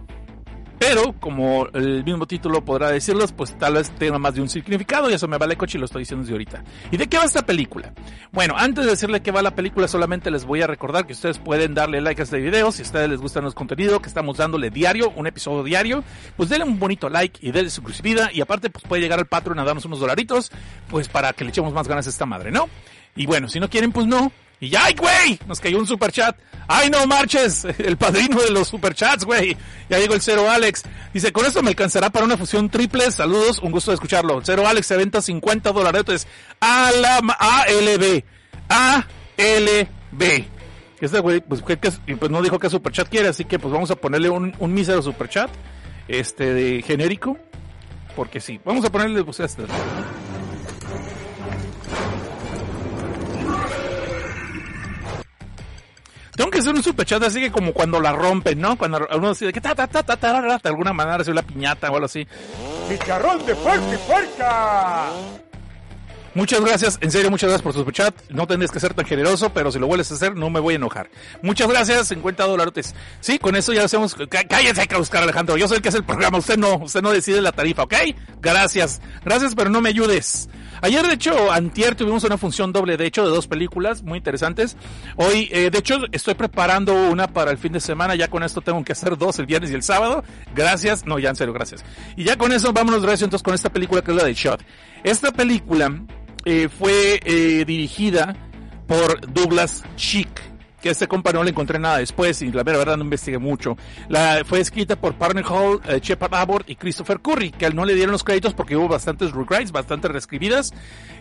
pero, 0.88 1.16
como 1.20 1.68
el 1.74 2.04
mismo 2.04 2.28
título 2.28 2.64
podrá 2.64 2.92
decirlos, 2.92 3.32
pues 3.32 3.58
tal 3.58 3.74
vez 3.74 3.90
tenga 3.98 4.20
más 4.20 4.36
de 4.36 4.42
un 4.42 4.48
significado 4.48 5.10
y 5.10 5.16
eso 5.16 5.28
me 5.28 5.40
vale 5.40 5.58
coche 5.58 5.80
y 5.80 5.80
lo 5.80 5.86
estoy 5.86 6.04
diciendo 6.04 6.22
desde 6.22 6.34
ahorita. 6.34 6.64
¿Y 6.92 6.98
de 6.98 7.08
qué 7.08 7.18
va 7.18 7.24
esta 7.24 7.44
película? 7.44 7.92
Bueno, 8.32 8.54
antes 8.56 8.86
de 8.86 8.92
decirle 8.92 9.24
qué 9.24 9.32
va 9.32 9.42
la 9.42 9.56
película, 9.56 9.88
solamente 9.88 10.30
les 10.30 10.46
voy 10.46 10.62
a 10.62 10.68
recordar 10.68 11.08
que 11.08 11.14
ustedes 11.14 11.40
pueden 11.40 11.74
darle 11.74 12.02
like 12.02 12.22
a 12.22 12.24
este 12.24 12.38
video 12.38 12.72
si 12.72 12.84
a 12.84 12.86
ustedes 12.86 13.10
les 13.10 13.20
gusta 13.20 13.42
nuestro 13.42 13.58
contenido, 13.58 14.00
que 14.00 14.10
estamos 14.10 14.38
dándole 14.38 14.70
diario, 14.70 15.12
un 15.16 15.26
episodio 15.26 15.64
diario, 15.64 16.04
pues 16.38 16.50
denle 16.50 16.66
un 16.66 16.78
bonito 16.78 17.10
like 17.10 17.40
y 17.42 17.52
denle 17.52 17.72
suscribida 17.72 18.30
y 18.32 18.42
aparte 18.42 18.70
pues 18.70 18.86
puede 18.86 19.02
llegar 19.02 19.18
al 19.18 19.26
Patreon 19.26 19.58
a 19.58 19.64
darnos 19.64 19.86
unos 19.86 20.00
dolaritos, 20.00 20.52
pues 20.88 21.10
para 21.10 21.34
que 21.34 21.46
le 21.46 21.50
echemos 21.50 21.74
más 21.74 21.88
ganas 21.88 22.06
a 22.06 22.12
esta 22.12 22.28
madre, 22.28 22.52
¿no? 22.52 22.70
Y 23.16 23.26
bueno, 23.26 23.50
si 23.50 23.60
no 23.60 23.72
quieren, 23.72 23.92
pues 23.92 24.06
no, 24.06 24.32
y 24.60 24.70
ya, 24.70 24.86
¡ay, 24.86 24.96
güey! 24.96 25.40
Nos 25.48 25.60
cayó 25.60 25.78
un 25.78 25.88
superchat. 25.88 26.38
¡Ay, 26.68 26.90
no 26.90 27.06
marches! 27.06 27.66
El 27.78 27.98
padrino 27.98 28.42
de 28.42 28.52
los 28.52 28.68
superchats, 28.68 29.26
güey. 29.26 29.56
Ya 29.90 30.00
llegó 30.00 30.16
el 30.16 30.22
cero 30.22 30.50
Alex. 30.50 30.84
Dice, 31.14 31.32
con 31.32 31.46
esto 31.46 31.62
me 31.62 31.70
alcanzará 31.70 32.10
para 32.10 32.26
una 32.26 32.38
fusión 32.38 32.70
triple. 32.70 33.12
Saludos, 33.12 33.60
un 33.60 33.72
gusto 33.72 33.92
de 33.92 33.96
escucharlo. 33.96 34.42
Cero 34.44 34.64
Alex 34.68 34.88
se 34.88 34.98
venta 34.98 35.22
50 35.22 35.72
dólares 35.72 36.28
a 36.60 36.92
la 36.92 37.18
ALB. 37.18 38.24
ALB. 38.70 40.46
Este 41.02 41.20
güey, 41.20 41.42
pues, 41.42 41.62
pues 41.62 42.32
no 42.32 42.42
dijo 42.42 42.58
que 42.58 42.70
superchat 42.70 43.10
quiere, 43.10 43.28
así 43.28 43.46
que 43.46 43.60
pues 43.60 43.72
vamos 43.72 43.92
a 43.92 43.96
ponerle 43.96 44.30
un, 44.30 44.56
un 44.58 44.74
mísero 44.74 45.02
superchat. 45.02 45.52
Este, 46.08 46.54
de 46.54 46.82
genérico. 46.82 47.38
Porque 48.16 48.40
sí. 48.40 48.60
Vamos 48.64 48.86
a 48.86 48.92
ponerle, 48.92 49.24
pues 49.24 49.40
este. 49.42 49.64
Tengo 56.36 56.52
que 56.52 56.60
hacer 56.60 56.74
un 56.74 56.84
superchat 56.84 57.24
así 57.24 57.40
que 57.40 57.52
como 57.52 57.74
cuando 57.74 58.00
la 58.02 58.12
rompen, 58.12 58.60
¿no? 58.60 58.78
Cuando 58.78 59.08
uno 59.16 59.30
dice 59.30 59.54
que 59.54 59.62
ta 59.62 59.74
ta 59.74 59.88
ta 59.88 60.04
ta 60.04 60.18
ta, 60.18 60.42
de 60.42 60.70
alguna 60.70 60.94
manera 60.94 61.18
hace 61.18 61.32
una 61.32 61.42
piñata 61.42 61.90
o 61.90 61.96
algo 61.96 62.06
así. 62.06 62.28
¡Chicharrón 62.90 63.46
de 63.46 63.56
fuerte 63.56 63.98
fuerza! 64.00 65.12
Muchas 66.36 66.60
gracias, 66.60 66.98
en 67.00 67.12
serio, 67.12 67.32
muchas 67.32 67.48
gracias 67.48 67.62
por 67.62 67.72
su 67.72 67.80
superchat. 67.80 68.14
No 68.30 68.46
tendrías 68.46 68.70
que 68.70 68.82
ser 68.82 68.94
tan 68.94 69.06
generoso, 69.06 69.54
pero 69.54 69.72
si 69.72 69.80
lo 69.80 69.88
vuelves 69.88 70.12
a 70.12 70.16
hacer, 70.16 70.36
no 70.36 70.50
me 70.50 70.60
voy 70.60 70.74
a 70.74 70.76
enojar. 70.76 71.10
Muchas 71.42 71.70
gracias, 71.70 72.10
50 72.10 72.44
dólares. 72.44 72.94
Sí, 73.22 73.40
con 73.40 73.56
eso 73.56 73.72
ya 73.72 73.86
hacemos. 73.86 74.18
Cállense 74.50 74.86
que 74.86 74.98
buscar 74.98 75.24
Alejandro. 75.24 75.56
Yo 75.56 75.70
soy 75.70 75.78
el 75.78 75.82
que 75.82 75.88
hace 75.88 76.00
el 76.00 76.04
programa. 76.04 76.38
Usted 76.38 76.58
no, 76.58 76.76
usted 76.76 77.02
no 77.02 77.12
decide 77.12 77.42
la 77.42 77.54
tarifa, 77.54 77.84
¿ok? 77.84 77.96
Gracias. 78.42 79.00
Gracias, 79.24 79.56
pero 79.56 79.70
no 79.70 79.80
me 79.80 79.88
ayudes. 79.88 80.50
Ayer, 80.86 81.02
de 81.08 81.16
hecho, 81.16 81.52
antier 81.52 81.96
tuvimos 81.96 82.24
una 82.26 82.38
función 82.38 82.72
doble, 82.72 82.96
de 82.96 83.08
hecho, 83.08 83.24
de 83.24 83.32
dos 83.32 83.48
películas 83.48 84.04
muy 84.04 84.20
interesantes. 84.20 84.78
Hoy, 85.16 85.50
eh, 85.52 85.72
de 85.72 85.80
hecho, 85.80 85.98
estoy 86.12 86.36
preparando 86.36 87.10
una 87.10 87.28
para 87.28 87.50
el 87.50 87.58
fin 87.58 87.74
de 87.74 87.80
semana. 87.80 88.14
Ya 88.14 88.28
con 88.28 88.44
esto 88.44 88.62
tengo 88.62 88.84
que 88.84 88.92
hacer 88.92 89.18
dos 89.18 89.40
el 89.40 89.48
viernes 89.48 89.72
y 89.72 89.74
el 89.74 89.82
sábado. 89.82 90.24
Gracias. 90.54 91.04
No, 91.08 91.18
ya 91.18 91.32
en 91.32 91.38
serio, 91.38 91.56
gracias. 91.56 91.84
Y 92.16 92.24
ya 92.24 92.38
con 92.38 92.52
eso, 92.52 92.72
vámonos 92.72 93.02
recio 93.02 93.26
entonces 93.26 93.42
con 93.42 93.56
esta 93.56 93.72
película 93.72 94.04
que 94.04 94.12
es 94.12 94.18
la 94.18 94.26
de 94.26 94.36
Shot. 94.36 94.62
Esta 95.04 95.32
película 95.32 95.92
eh, 96.46 96.70
fue 96.70 97.20
eh, 97.26 97.66
dirigida 97.66 98.36
por 98.86 99.34
Douglas 99.34 99.84
Chick 99.96 100.40
que 100.86 100.92
este 100.92 101.08
compa 101.08 101.34
no 101.34 101.44
le 101.44 101.50
encontré 101.50 101.80
nada 101.80 101.98
después 101.98 102.44
y 102.44 102.52
la 102.52 102.62
verdad 102.62 102.96
no 102.96 103.06
investigué 103.06 103.40
mucho. 103.40 103.76
La, 104.08 104.44
fue 104.46 104.60
escrita 104.60 104.96
por 104.96 105.16
Partner 105.16 105.44
Hall, 105.44 105.82
eh, 105.88 106.00
Shepard 106.00 106.36
Abbott 106.36 106.70
y 106.70 106.76
Christopher 106.76 107.22
Curry, 107.22 107.50
que 107.50 107.72
no 107.72 107.86
le 107.86 107.96
dieron 107.96 108.12
los 108.12 108.24
créditos 108.24 108.54
porque 108.54 108.76
hubo 108.76 108.88
bastantes 108.88 109.32
rewrites, 109.32 109.72
bastantes 109.72 110.12
reescribidas. 110.12 110.76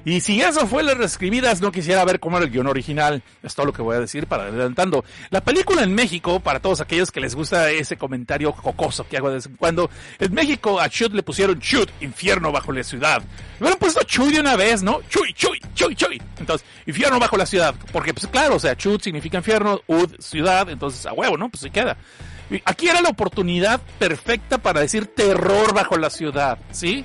Y 0.05 0.21
si 0.21 0.43
eso 0.43 0.67
fue 0.67 0.83
las 0.83 0.99
reescribidas, 0.99 1.63
no 1.63 1.73
quisiera 1.73 2.05
ver 2.05 2.21
cómo 2.21 2.37
era 2.37 2.45
el 2.45 2.53
guion 2.53 2.67
original. 2.67 3.23
Es 3.43 3.55
todo 3.55 3.65
lo 3.65 3.73
que 3.73 3.81
voy 3.81 3.97
a 3.97 4.01
decir 4.01 4.27
para 4.27 4.43
adelantando. 4.43 5.03
La 5.31 5.41
película 5.41 5.83
en 5.83 5.95
México, 5.95 6.41
para 6.41 6.61
todos 6.61 6.83
aquellos 6.83 7.11
que 7.11 7.21
les 7.21 7.35
gusta 7.35 7.71
ese 7.71 7.97
comentario 7.97 8.53
jocoso 8.53 9.09
que 9.09 9.17
hago 9.17 9.31
de 9.31 9.37
vez 9.37 9.47
en 9.47 9.57
cuando, 9.57 9.89
en 10.19 10.35
México 10.35 10.79
a 10.79 10.89
Shoot 10.89 11.15
le 11.15 11.23
pusieron 11.23 11.59
Shoot, 11.59 11.89
infierno 12.03 12.53
bajo 12.53 12.71
la 12.71 12.83
ciudad. 12.83 13.23
Me 13.59 13.61
hubieran 13.61 13.79
puesto 13.79 14.03
Chuy 14.03 14.35
de 14.35 14.41
una 14.41 14.57
vez, 14.57 14.83
¿no? 14.83 15.01
Chuy, 15.09 15.33
Chuy, 15.33 15.59
Chuy, 15.75 15.97
Chuy. 15.97 16.21
Entonces, 16.39 16.67
infierno 16.85 17.19
bajo 17.19 17.39
la 17.39 17.47
ciudad. 17.47 17.75
Porque, 17.91 18.13
pues 18.13 18.27
claro, 18.27 18.57
o 18.57 18.59
sea, 18.59 18.77
Chut 18.77 19.01
significa 19.01 19.39
infierno, 19.39 19.54
Ud, 19.87 20.17
ciudad, 20.19 20.69
entonces 20.69 21.07
a 21.07 21.13
huevo, 21.13 21.37
¿no? 21.37 21.49
Pues 21.49 21.63
se 21.63 21.71
queda. 21.71 21.97
Aquí 22.65 22.89
era 22.89 23.01
la 23.01 23.09
oportunidad 23.09 23.81
perfecta 23.99 24.59
para 24.59 24.81
decir 24.81 25.07
terror 25.07 25.73
bajo 25.75 25.97
la 25.97 26.11
ciudad, 26.11 26.59
¿sí? 26.71 27.05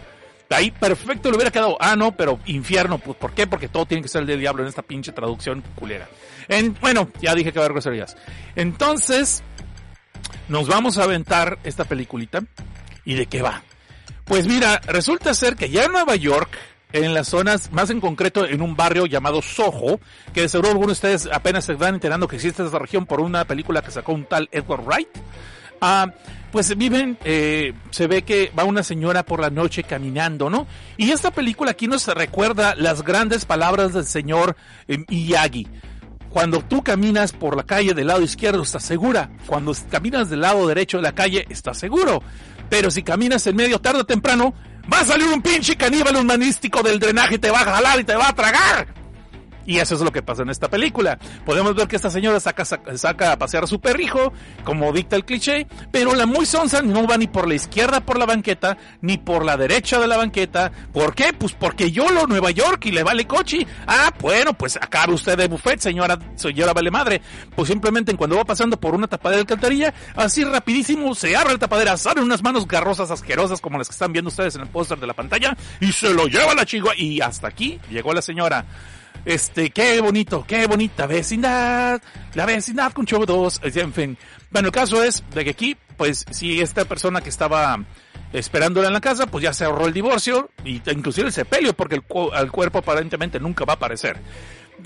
Ahí 0.49 0.71
perfecto 0.71 1.29
le 1.29 1.35
hubiera 1.35 1.51
quedado. 1.51 1.77
Ah, 1.79 1.95
no, 1.95 2.11
pero 2.11 2.39
infierno. 2.45 2.97
Pues, 2.97 3.15
¿Por 3.17 3.33
qué? 3.33 3.45
Porque 3.45 3.67
todo 3.67 3.85
tiene 3.85 4.01
que 4.01 4.09
ser 4.09 4.21
el 4.21 4.27
del 4.27 4.39
diablo 4.39 4.63
en 4.63 4.69
esta 4.69 4.81
pinche 4.81 5.11
traducción 5.11 5.63
culera. 5.75 6.09
En, 6.47 6.75
bueno, 6.81 7.09
ya 7.21 7.35
dije 7.35 7.51
que 7.51 7.59
va 7.59 7.65
a 7.65 7.67
haber 7.67 7.73
groserías. 7.73 8.17
Entonces, 8.55 9.43
nos 10.47 10.67
vamos 10.67 10.97
a 10.97 11.03
aventar 11.03 11.59
esta 11.63 11.85
peliculita. 11.85 12.41
¿Y 13.05 13.13
de 13.13 13.27
qué 13.27 13.41
va? 13.41 13.61
Pues 14.25 14.47
mira, 14.47 14.81
resulta 14.87 15.33
ser 15.33 15.55
que 15.55 15.69
ya 15.69 15.85
en 15.85 15.91
Nueva 15.91 16.15
York, 16.15 16.57
en 16.91 17.13
las 17.13 17.27
zonas, 17.27 17.71
más 17.71 17.89
en 17.89 18.01
concreto 18.01 18.45
en 18.45 18.61
un 18.61 18.75
barrio 18.75 19.05
llamado 19.05 19.41
Soho, 19.41 19.99
que 20.33 20.41
de 20.41 20.49
seguro 20.49 20.69
algunos 20.69 20.87
de 20.99 21.07
ustedes 21.07 21.29
apenas 21.31 21.65
se 21.65 21.73
van 21.73 21.95
enterando 21.95 22.27
que 22.27 22.37
existe 22.37 22.65
esa 22.65 22.79
región 22.79 23.05
por 23.05 23.21
una 23.21 23.45
película 23.45 23.81
que 23.81 23.91
sacó 23.91 24.13
un 24.13 24.25
tal 24.25 24.49
Edward 24.51 24.83
Wright. 24.85 25.09
Ah, 25.81 26.07
pues 26.51 26.75
viven, 26.75 27.17
eh, 27.23 27.73
se 27.91 28.07
ve 28.07 28.23
que 28.23 28.51
va 28.57 28.63
una 28.63 28.83
señora 28.83 29.23
por 29.23 29.39
la 29.39 29.51
noche 29.51 29.83
caminando, 29.83 30.49
¿no? 30.49 30.65
Y 30.97 31.11
esta 31.11 31.31
película 31.31 31.71
aquí 31.71 31.87
nos 31.87 32.07
recuerda 32.07 32.75
las 32.75 33.03
grandes 33.03 33.45
palabras 33.45 33.93
del 33.93 34.05
señor 34.05 34.55
eh, 34.87 35.05
Miyagi. 35.07 35.67
Cuando 36.29 36.61
tú 36.61 36.83
caminas 36.83 37.33
por 37.33 37.55
la 37.55 37.63
calle 37.63 37.93
del 37.93 38.07
lado 38.07 38.21
izquierdo 38.21 38.61
estás 38.63 38.83
segura. 38.83 39.31
Cuando 39.45 39.75
caminas 39.89 40.29
del 40.29 40.41
lado 40.41 40.67
derecho 40.67 40.97
de 40.97 41.03
la 41.03 41.13
calle 41.13 41.45
estás 41.49 41.77
seguro. 41.77 42.21
Pero 42.69 42.91
si 42.91 43.01
caminas 43.01 43.45
en 43.47 43.55
medio 43.55 43.79
tarde 43.79 44.01
o 44.01 44.05
temprano, 44.05 44.53
va 44.91 44.99
a 44.99 45.05
salir 45.05 45.27
un 45.27 45.41
pinche 45.41 45.75
caníbal 45.75 46.15
humanístico 46.15 46.81
del 46.81 46.99
drenaje, 46.99 47.37
te 47.37 47.51
va 47.51 47.61
a 47.61 47.65
jalar 47.65 47.99
y 47.99 48.03
te 48.03 48.15
va 48.15 48.29
a 48.29 48.35
tragar. 48.35 48.98
Y 49.69 49.77
eso 49.77 49.93
es 49.93 50.01
lo 50.01 50.11
que 50.11 50.23
pasa 50.23 50.41
en 50.41 50.49
esta 50.49 50.67
película. 50.67 51.19
Podemos 51.45 51.75
ver 51.75 51.87
que 51.87 51.95
esta 51.95 52.09
señora 52.09 52.39
saca, 52.39 52.65
saca, 52.65 53.31
a 53.33 53.37
pasear 53.37 53.65
a 53.65 53.67
su 53.67 53.79
perrijo, 53.79 54.33
como 54.63 54.91
dicta 54.91 55.15
el 55.15 55.25
cliché, 55.25 55.67
pero 55.91 56.15
la 56.15 56.25
muy 56.25 56.47
sonsa 56.47 56.81
no 56.81 57.05
va 57.05 57.19
ni 57.19 57.27
por 57.27 57.47
la 57.47 57.53
izquierda 57.53 58.01
por 58.01 58.17
la 58.17 58.25
banqueta, 58.25 58.79
ni 59.01 59.19
por 59.19 59.45
la 59.45 59.57
derecha 59.57 59.99
de 59.99 60.07
la 60.07 60.17
banqueta. 60.17 60.71
¿Por 60.91 61.13
qué? 61.13 61.33
Pues 61.33 61.53
porque 61.53 61.91
yo 61.91 62.09
lo 62.09 62.25
Nueva 62.25 62.49
York 62.49 62.83
y 62.87 62.91
le 62.91 63.03
vale 63.03 63.27
coche. 63.27 63.67
Ah, 63.85 64.11
bueno, 64.19 64.53
pues 64.53 64.75
acabe 64.75 65.13
usted 65.13 65.37
de 65.37 65.47
buffet, 65.47 65.79
señora, 65.79 66.17
señora 66.33 66.73
vale 66.73 66.89
madre. 66.89 67.21
Pues 67.55 67.67
simplemente 67.67 68.15
cuando 68.15 68.37
va 68.37 68.45
pasando 68.45 68.79
por 68.79 68.95
una 68.95 69.05
tapadera 69.05 69.37
de 69.37 69.41
alcantarilla, 69.41 69.93
así 70.15 70.43
rapidísimo 70.45 71.13
se 71.13 71.35
abre 71.35 71.53
la 71.53 71.59
tapadera, 71.59 71.95
salen 71.95 72.23
unas 72.23 72.41
manos 72.41 72.67
garrosas 72.67 73.11
asquerosas 73.11 73.61
como 73.61 73.77
las 73.77 73.87
que 73.87 73.93
están 73.93 74.13
viendo 74.13 74.29
ustedes 74.29 74.55
en 74.55 74.61
el 74.61 74.67
póster 74.69 74.99
de 74.99 75.05
la 75.05 75.13
pantalla, 75.13 75.55
y 75.79 75.91
se 75.91 76.11
lo 76.11 76.25
lleva 76.25 76.55
la 76.55 76.65
chihuahua. 76.65 76.95
Y 76.97 77.21
hasta 77.21 77.47
aquí 77.47 77.79
llegó 77.91 78.15
la 78.15 78.23
señora. 78.23 78.65
Este, 79.29 79.69
qué 79.69 80.01
bonito, 80.01 80.43
qué 80.47 80.65
bonita 80.65 81.05
vecindad, 81.05 82.01
la 82.33 82.47
vecindad 82.47 82.91
con 82.93 83.05
Chavo 83.05 83.27
2, 83.27 83.61
en 83.61 83.93
fin. 83.93 84.17
Bueno, 84.49 84.69
el 84.69 84.71
caso 84.71 85.03
es 85.03 85.23
de 85.35 85.43
que 85.43 85.51
aquí, 85.51 85.77
pues, 85.97 86.25
si 86.31 86.59
esta 86.61 86.85
persona 86.85 87.21
que 87.21 87.29
estaba 87.29 87.77
esperándola 88.33 88.87
en 88.87 88.93
la 88.95 89.01
casa, 89.01 89.27
pues 89.27 89.43
ya 89.43 89.53
se 89.53 89.65
ahorró 89.65 89.85
el 89.85 89.93
divorcio, 89.93 90.49
y 90.65 90.81
inclusive 90.89 91.27
el 91.27 91.33
sepelio, 91.33 91.73
porque 91.75 91.93
el, 91.93 92.03
el 92.39 92.51
cuerpo 92.51 92.79
aparentemente 92.79 93.39
nunca 93.39 93.65
va 93.65 93.73
a 93.73 93.75
aparecer. 93.75 94.17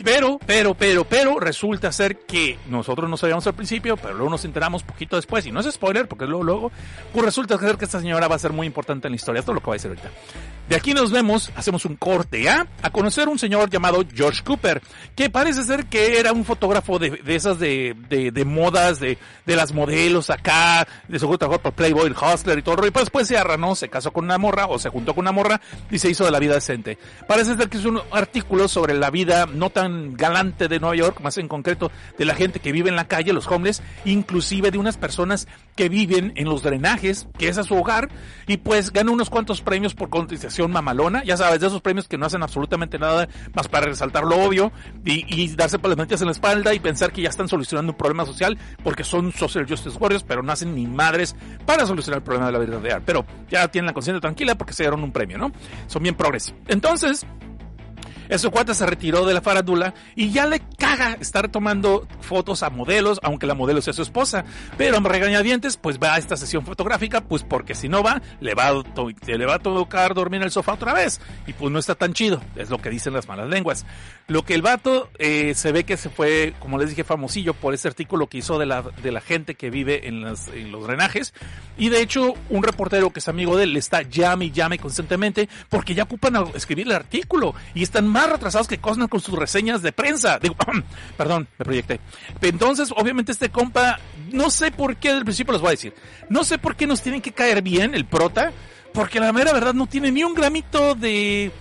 Pero, 0.04 0.40
pero, 0.46 0.74
pero, 0.74 1.06
pero, 1.06 1.40
resulta 1.40 1.92
ser 1.92 2.18
que 2.26 2.58
nosotros 2.68 3.10
no 3.10 3.16
sabíamos 3.16 3.46
al 3.48 3.54
principio, 3.54 3.96
pero 3.96 4.14
luego 4.14 4.32
nos 4.32 4.44
enteramos 4.44 4.84
poquito 4.84 5.16
después, 5.16 5.46
y 5.46 5.52
no 5.52 5.60
es 5.60 5.72
spoiler, 5.72 6.08
porque 6.08 6.26
luego, 6.26 6.44
luego, 6.44 6.72
pues 7.14 7.26
resulta 7.26 7.58
ser 7.58 7.78
que 7.78 7.86
esta 7.86 8.00
señora 8.00 8.28
va 8.28 8.36
a 8.36 8.40
ser 8.40 8.52
muy 8.52 8.66
importante 8.68 9.08
en 9.08 9.12
la 9.12 9.16
historia. 9.16 9.40
Es 9.40 9.48
lo 9.48 9.60
que 9.62 9.68
va 9.68 9.74
a 9.74 9.76
decir 9.76 9.90
ahorita. 9.90 10.10
De 10.70 10.78
aquí 10.78 10.94
nos 10.94 11.12
vemos, 11.12 11.52
hacemos 11.58 11.84
un 11.84 11.98
corte, 11.98 12.48
¿ah? 12.50 12.66
A 12.82 12.90
conocer 12.90 13.28
un 13.28 13.38
señor 13.38 13.70
llamado 13.70 14.02
George 14.16 14.42
Cooper, 14.44 14.82
que 15.14 15.30
parece 15.30 15.62
ser 15.64 15.88
que 15.88 16.20
era 16.20 16.32
un 16.32 16.46
fotógrafo 16.46 17.00
de, 17.00 17.10
de 17.10 17.36
esas 17.36 17.60
de, 17.60 17.94
de, 18.08 18.32
de, 18.32 18.46
modas, 18.46 19.02
de, 19.02 19.18
de 19.46 19.56
las 19.58 19.74
modelos 19.74 20.30
acá, 20.30 20.88
de 21.10 21.20
seguro 21.20 21.38
trabajó 21.38 21.62
por 21.62 21.74
Playboy, 21.74 22.08
el 22.08 22.16
Hustler 22.16 22.60
y 22.60 22.62
todo, 22.62 22.88
y 22.88 22.92
pues 22.92 23.06
después 23.06 23.28
se 23.28 23.38
arranó, 23.38 23.76
se 23.76 23.90
casó 23.90 24.12
con 24.12 24.24
una 24.24 24.38
morra, 24.38 24.68
o 24.68 24.80
se 24.80 24.88
juntó 24.88 25.14
con 25.14 25.24
una 25.24 25.34
morra, 25.34 25.60
y 25.92 26.00
se 26.00 26.10
hizo 26.10 26.24
de 26.24 26.32
la 26.32 26.40
vida 26.40 26.54
decente. 26.54 26.98
Parece 27.28 27.58
ser 27.58 27.68
que 27.68 27.78
es 27.78 27.86
un 27.86 28.00
artículo 28.12 28.70
sobre 28.70 28.94
la 28.94 29.10
vida 29.10 29.46
no 29.46 29.70
tan 29.70 30.16
galante 30.16 30.70
de 30.70 30.80
Nueva 30.80 30.96
York, 30.96 31.20
más 31.20 31.38
en 31.38 31.50
concreto 31.50 31.92
de 32.18 32.24
la 32.24 32.36
gente 32.36 32.62
que 32.62 32.72
vive 32.72 32.90
en 32.90 32.96
la 32.96 33.10
calle, 33.10 33.34
los 33.34 33.48
homeless, 33.48 33.84
inclusive 34.06 34.72
de 34.72 34.78
unas 34.78 34.96
personas 34.96 35.46
que 35.76 35.90
viven 35.90 36.32
en 36.38 36.46
los 36.46 36.64
drenajes, 36.64 37.28
que 37.38 37.50
es 37.50 37.58
a 37.58 37.64
su 37.64 37.76
hogar, 37.76 38.10
y 38.48 38.58
pues 38.58 38.94
gana 38.94 39.12
unos 39.12 39.30
cuantos 39.30 39.62
premios 39.62 39.94
por 39.94 40.10
contestación 40.10 40.53
mamalona, 40.68 41.24
ya 41.24 41.38
sabes, 41.38 41.60
de 41.60 41.68
esos 41.68 41.82
premios 41.82 42.08
que 42.08 42.18
no 42.18 42.26
hacen 42.26 42.44
absolutamente 42.44 43.00
nada 43.00 43.28
más 43.54 43.68
para 43.68 43.88
resaltar 43.88 44.24
lo 44.24 44.38
obvio 44.44 44.72
y, 45.06 45.54
darse 45.56 45.80
palmaditas 45.80 46.22
en 46.22 46.28
la 46.28 46.32
espalda 46.32 46.74
y 46.74 46.80
pensar 46.80 47.12
que 47.12 47.22
ya 47.22 47.30
están 47.30 47.48
solucionando 47.48 47.92
un 47.92 47.98
problema 47.98 48.26
social 48.26 48.58
porque 48.84 49.04
son 49.04 49.32
social 49.32 49.66
justice 49.68 49.98
warriors, 49.98 50.24
pero 50.24 50.42
no 50.44 50.52
hacen 50.52 50.76
ni 50.76 50.88
madres 50.88 51.36
para 51.66 51.86
solucionar 51.86 52.20
el 52.20 52.24
problema 52.24 52.48
de 52.48 52.52
la 52.54 52.60
vida 52.60 52.80
real. 52.80 53.02
Pero 53.06 53.26
ya 53.50 53.68
tienen 53.68 53.88
la 53.88 53.94
conciencia 53.94 54.22
tranquila 54.22 54.56
porque 54.56 54.74
se 54.74 54.84
dieron 54.84 55.04
un 55.04 55.12
premio, 55.12 55.38
¿no? 55.38 55.52
Son 55.88 56.02
bien 56.02 56.16
progres. 56.16 56.54
Entonces, 56.68 57.26
ese 58.30 58.50
cuate 58.50 58.74
se 58.74 58.86
retiró 58.86 59.26
de 59.26 59.34
la 59.34 59.42
farándula 59.42 59.94
y 60.16 60.32
ya 60.32 60.46
le 60.46 60.62
caga 60.78 61.18
estar 61.20 61.50
tomando 61.50 62.08
fotos 62.22 62.64
a 62.64 62.70
modelos, 62.70 63.20
aunque 63.24 63.46
la 63.46 63.54
modelo 63.54 63.82
sea 63.82 63.94
su 63.94 64.02
esposa. 64.02 64.46
Pero 64.78 64.98
en 64.98 65.04
regañadientes, 65.04 65.78
pues 65.78 66.00
va 66.00 66.16
a 66.16 66.18
esta 66.18 66.38
sesión 66.38 66.66
fotográfica, 66.66 67.22
pues 67.22 67.44
porque 67.44 67.76
si 67.76 67.90
no 67.90 68.04
va, 68.04 68.22
le 68.40 68.54
va, 68.54 68.72
le 69.26 69.46
va 69.46 69.56
a 69.56 69.60
tocar 69.60 70.14
dormir 70.14 70.42
en 70.42 70.46
el 70.46 70.52
sofá 70.52 70.74
otra 70.74 70.94
vez. 70.94 71.20
Y 71.48 71.54
pues 71.54 71.72
no 71.72 71.80
está 71.80 71.96
tan 71.96 72.14
chido, 72.14 72.42
es 72.56 72.70
lo 72.70 72.80
que 72.80 72.90
dicen 72.90 73.14
las 73.14 73.28
malas 73.28 73.50
lenguas. 73.50 73.86
Lo 74.28 74.46
que 74.46 74.54
el 74.54 74.62
vato 74.62 75.10
eh, 75.20 75.54
se 75.54 75.74
ve 75.74 75.84
que 75.84 75.98
se 75.98 76.10
fue, 76.10 76.54
como 76.60 76.78
les 76.78 76.90
dije, 76.90 77.04
famosillo 77.04 77.54
por 77.54 77.74
ese 77.74 77.90
artículo 77.90 78.28
que 78.28 78.38
hizo 78.38 78.58
de 78.58 78.66
la, 78.66 78.82
de 78.82 79.12
la 79.12 79.20
gente 79.20 79.56
que 79.56 79.70
vive 79.70 80.08
en, 80.08 80.22
las, 80.22 80.48
en 80.48 80.72
los 80.72 80.88
drenajes. 80.88 81.34
Y 81.78 81.90
de 81.90 82.02
hecho, 82.02 82.34
un 82.50 82.64
reportero 82.64 83.12
que 83.12 83.20
es 83.20 83.28
amigo 83.28 83.58
de 83.58 83.66
él 83.66 83.76
está 83.76 84.02
llame 84.02 84.46
y 84.46 84.52
llame 84.52 84.80
constantemente 84.80 85.50
porque 85.70 85.94
ya 85.94 86.04
ocupan 86.04 86.38
a 86.38 86.46
escribir 86.56 86.88
el 86.88 86.94
artículo 86.94 87.54
y 87.74 87.84
están 87.84 88.08
más 88.08 88.30
retrasados 88.30 88.68
que 88.68 88.78
Cosner 88.78 89.10
con 89.10 89.20
sus 89.20 89.38
reseñas 89.38 89.82
de 89.82 89.92
prensa. 89.92 90.40
Digo, 90.40 90.56
perdón, 91.18 91.48
me 91.58 91.66
proyecté. 91.66 92.00
Entonces, 92.42 92.94
obviamente 92.96 93.34
este 93.34 93.50
compa, 93.50 94.00
no 94.32 94.50
sé 94.50 94.72
por 94.72 94.96
qué, 94.96 95.14
del 95.14 95.26
principio 95.26 95.52
les 95.52 95.62
voy 95.62 95.70
a 95.70 95.72
decir, 95.72 95.94
no 96.30 96.46
sé 96.46 96.58
por 96.58 96.76
qué 96.76 96.88
nos 96.88 97.02
tienen 97.02 97.22
que 97.22 97.34
caer 97.34 97.62
bien 97.62 97.94
el 97.94 98.06
prota, 98.06 98.54
porque 98.94 99.20
la 99.20 99.34
mera 99.34 99.52
verdad 99.52 99.74
no 99.74 99.88
tiene 99.88 100.12
ni 100.12 100.24
un 100.24 100.34
gramito 100.34 100.96
de 100.96 101.52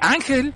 ángel, 0.00 0.52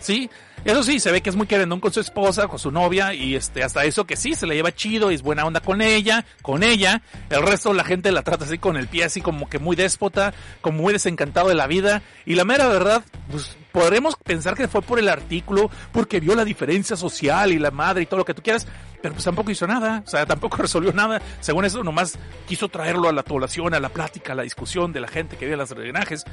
¿sí? 0.00 0.28
Eso 0.64 0.82
sí, 0.82 1.00
se 1.00 1.12
ve 1.12 1.20
que 1.20 1.30
es 1.30 1.36
muy 1.36 1.46
querendón 1.46 1.80
con 1.80 1.92
su 1.92 2.00
esposa, 2.00 2.48
con 2.48 2.58
su 2.58 2.70
novia, 2.70 3.14
y 3.14 3.34
este, 3.34 3.62
hasta 3.62 3.84
eso 3.84 4.04
que 4.04 4.16
sí, 4.16 4.34
se 4.34 4.46
le 4.46 4.54
lleva 4.54 4.74
chido 4.74 5.10
y 5.10 5.14
es 5.14 5.22
buena 5.22 5.44
onda 5.44 5.60
con 5.60 5.80
ella, 5.80 6.24
con 6.42 6.62
ella. 6.62 7.02
El 7.30 7.42
resto 7.42 7.72
la 7.72 7.84
gente 7.84 8.12
la 8.12 8.22
trata 8.22 8.44
así 8.44 8.58
con 8.58 8.76
el 8.76 8.88
pie, 8.88 9.04
así 9.04 9.20
como 9.20 9.48
que 9.48 9.58
muy 9.58 9.76
déspota, 9.76 10.34
como 10.60 10.82
muy 10.82 10.92
desencantado 10.92 11.48
de 11.48 11.54
la 11.54 11.66
vida. 11.66 12.02
Y 12.26 12.34
la 12.34 12.44
mera 12.44 12.66
verdad, 12.68 13.04
pues 13.30 13.56
podremos 13.72 14.16
pensar 14.16 14.54
que 14.54 14.68
fue 14.68 14.82
por 14.82 14.98
el 14.98 15.08
artículo, 15.08 15.70
porque 15.92 16.20
vio 16.20 16.34
la 16.34 16.44
diferencia 16.44 16.96
social 16.96 17.52
y 17.52 17.58
la 17.58 17.70
madre 17.70 18.02
y 18.02 18.06
todo 18.06 18.18
lo 18.18 18.24
que 18.24 18.34
tú 18.34 18.42
quieras, 18.42 18.66
pero 19.00 19.14
pues 19.14 19.24
tampoco 19.24 19.50
hizo 19.50 19.66
nada, 19.66 20.02
o 20.04 20.08
sea, 20.08 20.26
tampoco 20.26 20.56
resolvió 20.62 20.92
nada. 20.92 21.20
Según 21.40 21.64
eso, 21.64 21.84
nomás 21.84 22.18
quiso 22.46 22.68
traerlo 22.68 23.08
a 23.08 23.12
la 23.12 23.22
población, 23.22 23.74
a 23.74 23.80
la 23.80 23.90
plática, 23.90 24.32
a 24.32 24.36
la 24.36 24.42
discusión 24.42 24.92
de 24.92 25.00
la 25.00 25.08
gente 25.08 25.36
que 25.36 25.44
vive 25.44 25.54
en 25.54 25.60
las 25.60 25.70
drenajes 25.70 26.24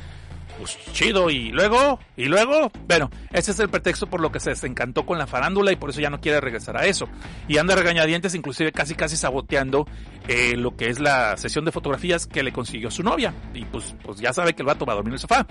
pues 0.58 0.78
chido 0.94 1.30
y 1.30 1.50
luego 1.52 2.00
y 2.16 2.26
luego 2.26 2.72
bueno 2.88 3.10
ese 3.32 3.52
es 3.52 3.60
el 3.60 3.70
pretexto 3.70 4.08
por 4.08 4.22
lo 4.22 4.32
que 4.32 4.40
se 4.40 4.52
desencantó 4.52 5.06
con 5.06 5.18
la 5.18 5.28
farándula 5.28 5.72
y 5.72 5.76
por 5.76 5.90
eso 5.90 6.02
ya 6.02 6.10
no 6.10 6.22
quiere 6.22 6.40
regresar 6.40 6.78
a 6.78 6.86
eso. 6.86 7.08
Y 7.48 7.58
anda 7.58 7.76
regañadientes 7.76 8.34
inclusive 8.36 8.72
casi 8.72 8.96
casi 8.96 9.18
saboteando 9.18 9.88
eh, 10.28 10.56
lo 10.56 10.76
que 10.76 10.90
es 10.90 11.00
la 11.00 11.38
sesión 11.38 11.66
de 11.66 11.72
fotografías 11.72 12.28
que 12.28 12.44
le 12.44 12.54
consiguió 12.54 12.90
su 12.92 13.04
novia. 13.04 13.34
Y 13.54 13.66
pues 13.66 13.96
pues 14.04 14.20
ya 14.20 14.34
sabe 14.34 14.54
que 14.54 14.62
el 14.62 14.68
vato 14.68 14.86
va 14.86 14.94
a 14.94 14.96
dormir 14.96 15.12
en 15.12 15.16
el 15.16 15.20
sofá. 15.20 15.46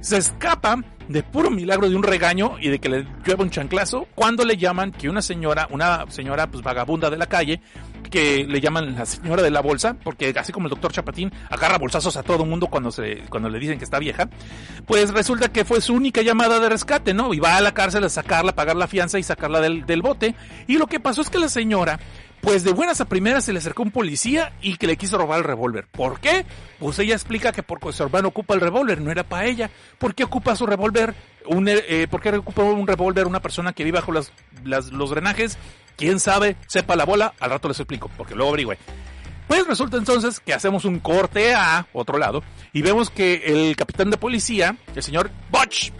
Se 0.00 0.16
escapa 0.16 0.82
de 1.08 1.22
puro 1.22 1.50
milagro 1.50 1.88
de 1.88 1.96
un 1.96 2.02
regaño 2.02 2.56
y 2.60 2.68
de 2.68 2.78
que 2.78 2.88
le 2.88 3.06
llueva 3.24 3.44
un 3.44 3.50
chanclazo 3.50 4.08
cuando 4.14 4.44
le 4.44 4.56
llaman 4.56 4.90
que 4.90 5.08
una 5.08 5.22
señora 5.22 5.68
una 5.70 6.04
señora 6.08 6.50
pues 6.50 6.64
vagabunda 6.64 7.10
de 7.10 7.16
la 7.16 7.26
calle 7.26 7.60
que 8.10 8.46
le 8.46 8.60
llaman 8.60 8.94
la 8.94 9.06
señora 9.06 9.42
de 9.42 9.50
la 9.50 9.60
bolsa, 9.60 9.96
porque 10.02 10.34
así 10.36 10.52
como 10.52 10.66
el 10.66 10.70
doctor 10.70 10.92
Chapatín 10.92 11.32
agarra 11.50 11.78
bolsazos 11.78 12.16
a 12.16 12.22
todo 12.22 12.44
mundo 12.44 12.68
cuando 12.68 12.90
se, 12.90 13.22
cuando 13.28 13.48
le 13.48 13.58
dicen 13.58 13.78
que 13.78 13.84
está 13.84 13.98
vieja, 13.98 14.28
pues 14.86 15.12
resulta 15.12 15.48
que 15.48 15.64
fue 15.64 15.80
su 15.80 15.94
única 15.94 16.22
llamada 16.22 16.60
de 16.60 16.68
rescate, 16.68 17.14
¿no? 17.14 17.34
Y 17.34 17.40
va 17.40 17.56
a 17.56 17.60
la 17.60 17.74
cárcel 17.74 18.04
a 18.04 18.08
sacarla, 18.08 18.54
pagar 18.54 18.76
la 18.76 18.86
fianza 18.86 19.18
y 19.18 19.22
sacarla 19.22 19.60
del, 19.60 19.86
del 19.86 20.02
bote. 20.02 20.34
Y 20.66 20.78
lo 20.78 20.86
que 20.86 21.00
pasó 21.00 21.22
es 21.22 21.30
que 21.30 21.38
la 21.38 21.48
señora 21.48 21.98
pues 22.40 22.62
de 22.62 22.72
buenas 22.72 23.00
a 23.00 23.06
primeras 23.06 23.44
se 23.44 23.52
le 23.52 23.58
acercó 23.58 23.82
un 23.82 23.90
policía 23.90 24.52
y 24.62 24.76
que 24.76 24.86
le 24.86 24.96
quiso 24.96 25.18
robar 25.18 25.38
el 25.38 25.44
revólver. 25.44 25.86
¿Por 25.90 26.20
qué? 26.20 26.46
Pues 26.78 26.96
ella 27.00 27.14
explica 27.14 27.50
que 27.50 27.64
porque 27.64 27.92
su 27.92 28.04
hermano 28.04 28.28
ocupa 28.28 28.54
el 28.54 28.60
revólver, 28.60 29.00
no 29.00 29.10
era 29.10 29.24
para 29.24 29.46
ella. 29.46 29.68
¿Por 29.98 30.14
qué 30.14 30.22
ocupa 30.22 30.54
su 30.54 30.64
revólver? 30.64 31.14
Un, 31.46 31.66
eh, 31.68 32.06
¿Por 32.08 32.20
qué 32.20 32.30
ocupa 32.30 32.62
un 32.62 32.86
revólver 32.86 33.26
una 33.26 33.40
persona 33.40 33.72
que 33.72 33.82
vive 33.82 33.98
bajo 33.98 34.12
los 34.12 34.30
drenajes? 35.10 35.58
¿Quién 35.96 36.20
sabe? 36.20 36.56
Sepa 36.66 36.96
la 36.96 37.04
bola, 37.04 37.34
al 37.40 37.50
rato 37.50 37.68
les 37.68 37.80
explico, 37.80 38.10
porque 38.16 38.34
luego 38.34 38.50
averigüe. 38.50 38.78
Pues 39.48 39.66
resulta 39.66 39.96
entonces 39.96 40.40
que 40.40 40.52
hacemos 40.52 40.84
un 40.84 40.98
corte 40.98 41.54
a 41.54 41.86
otro 41.92 42.18
lado 42.18 42.42
y 42.72 42.82
vemos 42.82 43.10
que 43.10 43.42
el 43.46 43.76
capitán 43.76 44.10
de 44.10 44.16
policía, 44.16 44.76
el 44.94 45.02
señor 45.02 45.30
Butch, 45.50 45.92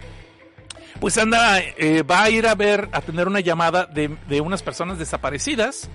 pues 0.99 1.17
anda, 1.17 1.59
eh, 1.59 2.03
va 2.03 2.23
a 2.23 2.29
ir 2.29 2.47
a 2.47 2.55
ver, 2.55 2.89
a 2.91 3.01
tener 3.01 3.27
una 3.27 3.39
llamada 3.39 3.85
de, 3.85 4.17
de 4.27 4.41
unas 4.41 4.63
personas 4.63 4.99
desaparecidas 4.99 5.89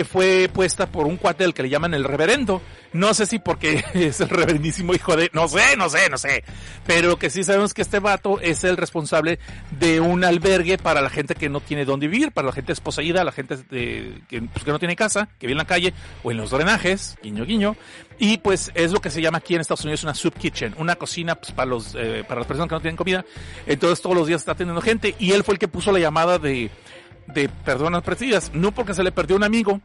que 0.00 0.04
fue 0.06 0.48
puesta 0.50 0.86
por 0.86 1.06
un 1.06 1.18
cuate 1.18 1.44
del 1.44 1.52
que 1.52 1.62
le 1.62 1.68
llaman 1.68 1.92
el 1.92 2.04
reverendo. 2.04 2.62
No 2.94 3.12
sé 3.12 3.26
si 3.26 3.38
porque 3.38 3.84
es 3.92 4.18
el 4.22 4.30
reverendísimo 4.30 4.94
hijo 4.94 5.14
de, 5.14 5.28
no 5.34 5.46
sé, 5.46 5.76
no 5.76 5.90
sé, 5.90 6.08
no 6.08 6.16
sé. 6.16 6.42
Pero 6.86 7.18
que 7.18 7.28
sí 7.28 7.44
sabemos 7.44 7.74
que 7.74 7.82
este 7.82 7.98
vato 7.98 8.40
es 8.40 8.64
el 8.64 8.78
responsable 8.78 9.38
de 9.78 10.00
un 10.00 10.24
albergue 10.24 10.78
para 10.78 11.02
la 11.02 11.10
gente 11.10 11.34
que 11.34 11.50
no 11.50 11.60
tiene 11.60 11.84
dónde 11.84 12.08
vivir, 12.08 12.32
para 12.32 12.46
la 12.46 12.52
gente 12.54 12.72
desposeída, 12.72 13.24
la 13.24 13.32
gente 13.32 13.58
pues, 13.58 14.64
que 14.64 14.72
no 14.72 14.78
tiene 14.78 14.96
casa, 14.96 15.28
que 15.38 15.46
vive 15.46 15.52
en 15.52 15.58
la 15.58 15.66
calle 15.66 15.92
o 16.22 16.30
en 16.30 16.38
los 16.38 16.50
drenajes, 16.50 17.18
guiño 17.22 17.44
guiño. 17.44 17.76
Y 18.18 18.38
pues 18.38 18.72
es 18.74 18.92
lo 18.92 19.02
que 19.02 19.10
se 19.10 19.20
llama 19.20 19.36
aquí 19.36 19.54
en 19.54 19.60
Estados 19.60 19.84
Unidos 19.84 20.02
una 20.02 20.14
soup 20.14 20.38
kitchen, 20.38 20.74
una 20.78 20.96
cocina 20.96 21.34
pues, 21.34 21.52
para 21.52 21.68
los, 21.68 21.94
eh, 21.94 22.24
para 22.26 22.40
las 22.40 22.46
personas 22.46 22.70
que 22.70 22.74
no 22.74 22.80
tienen 22.80 22.96
comida. 22.96 23.22
Entonces 23.66 24.00
todos 24.00 24.16
los 24.16 24.26
días 24.26 24.40
está 24.40 24.54
teniendo 24.54 24.80
gente 24.80 25.14
y 25.18 25.32
él 25.32 25.44
fue 25.44 25.56
el 25.56 25.58
que 25.58 25.68
puso 25.68 25.92
la 25.92 25.98
llamada 25.98 26.38
de, 26.38 26.70
de 27.32 27.48
personas 27.48 28.02
perdidas, 28.02 28.50
no 28.54 28.72
porque 28.72 28.94
se 28.94 29.02
le 29.02 29.12
perdió 29.12 29.36
un 29.36 29.44
amigo, 29.44 29.80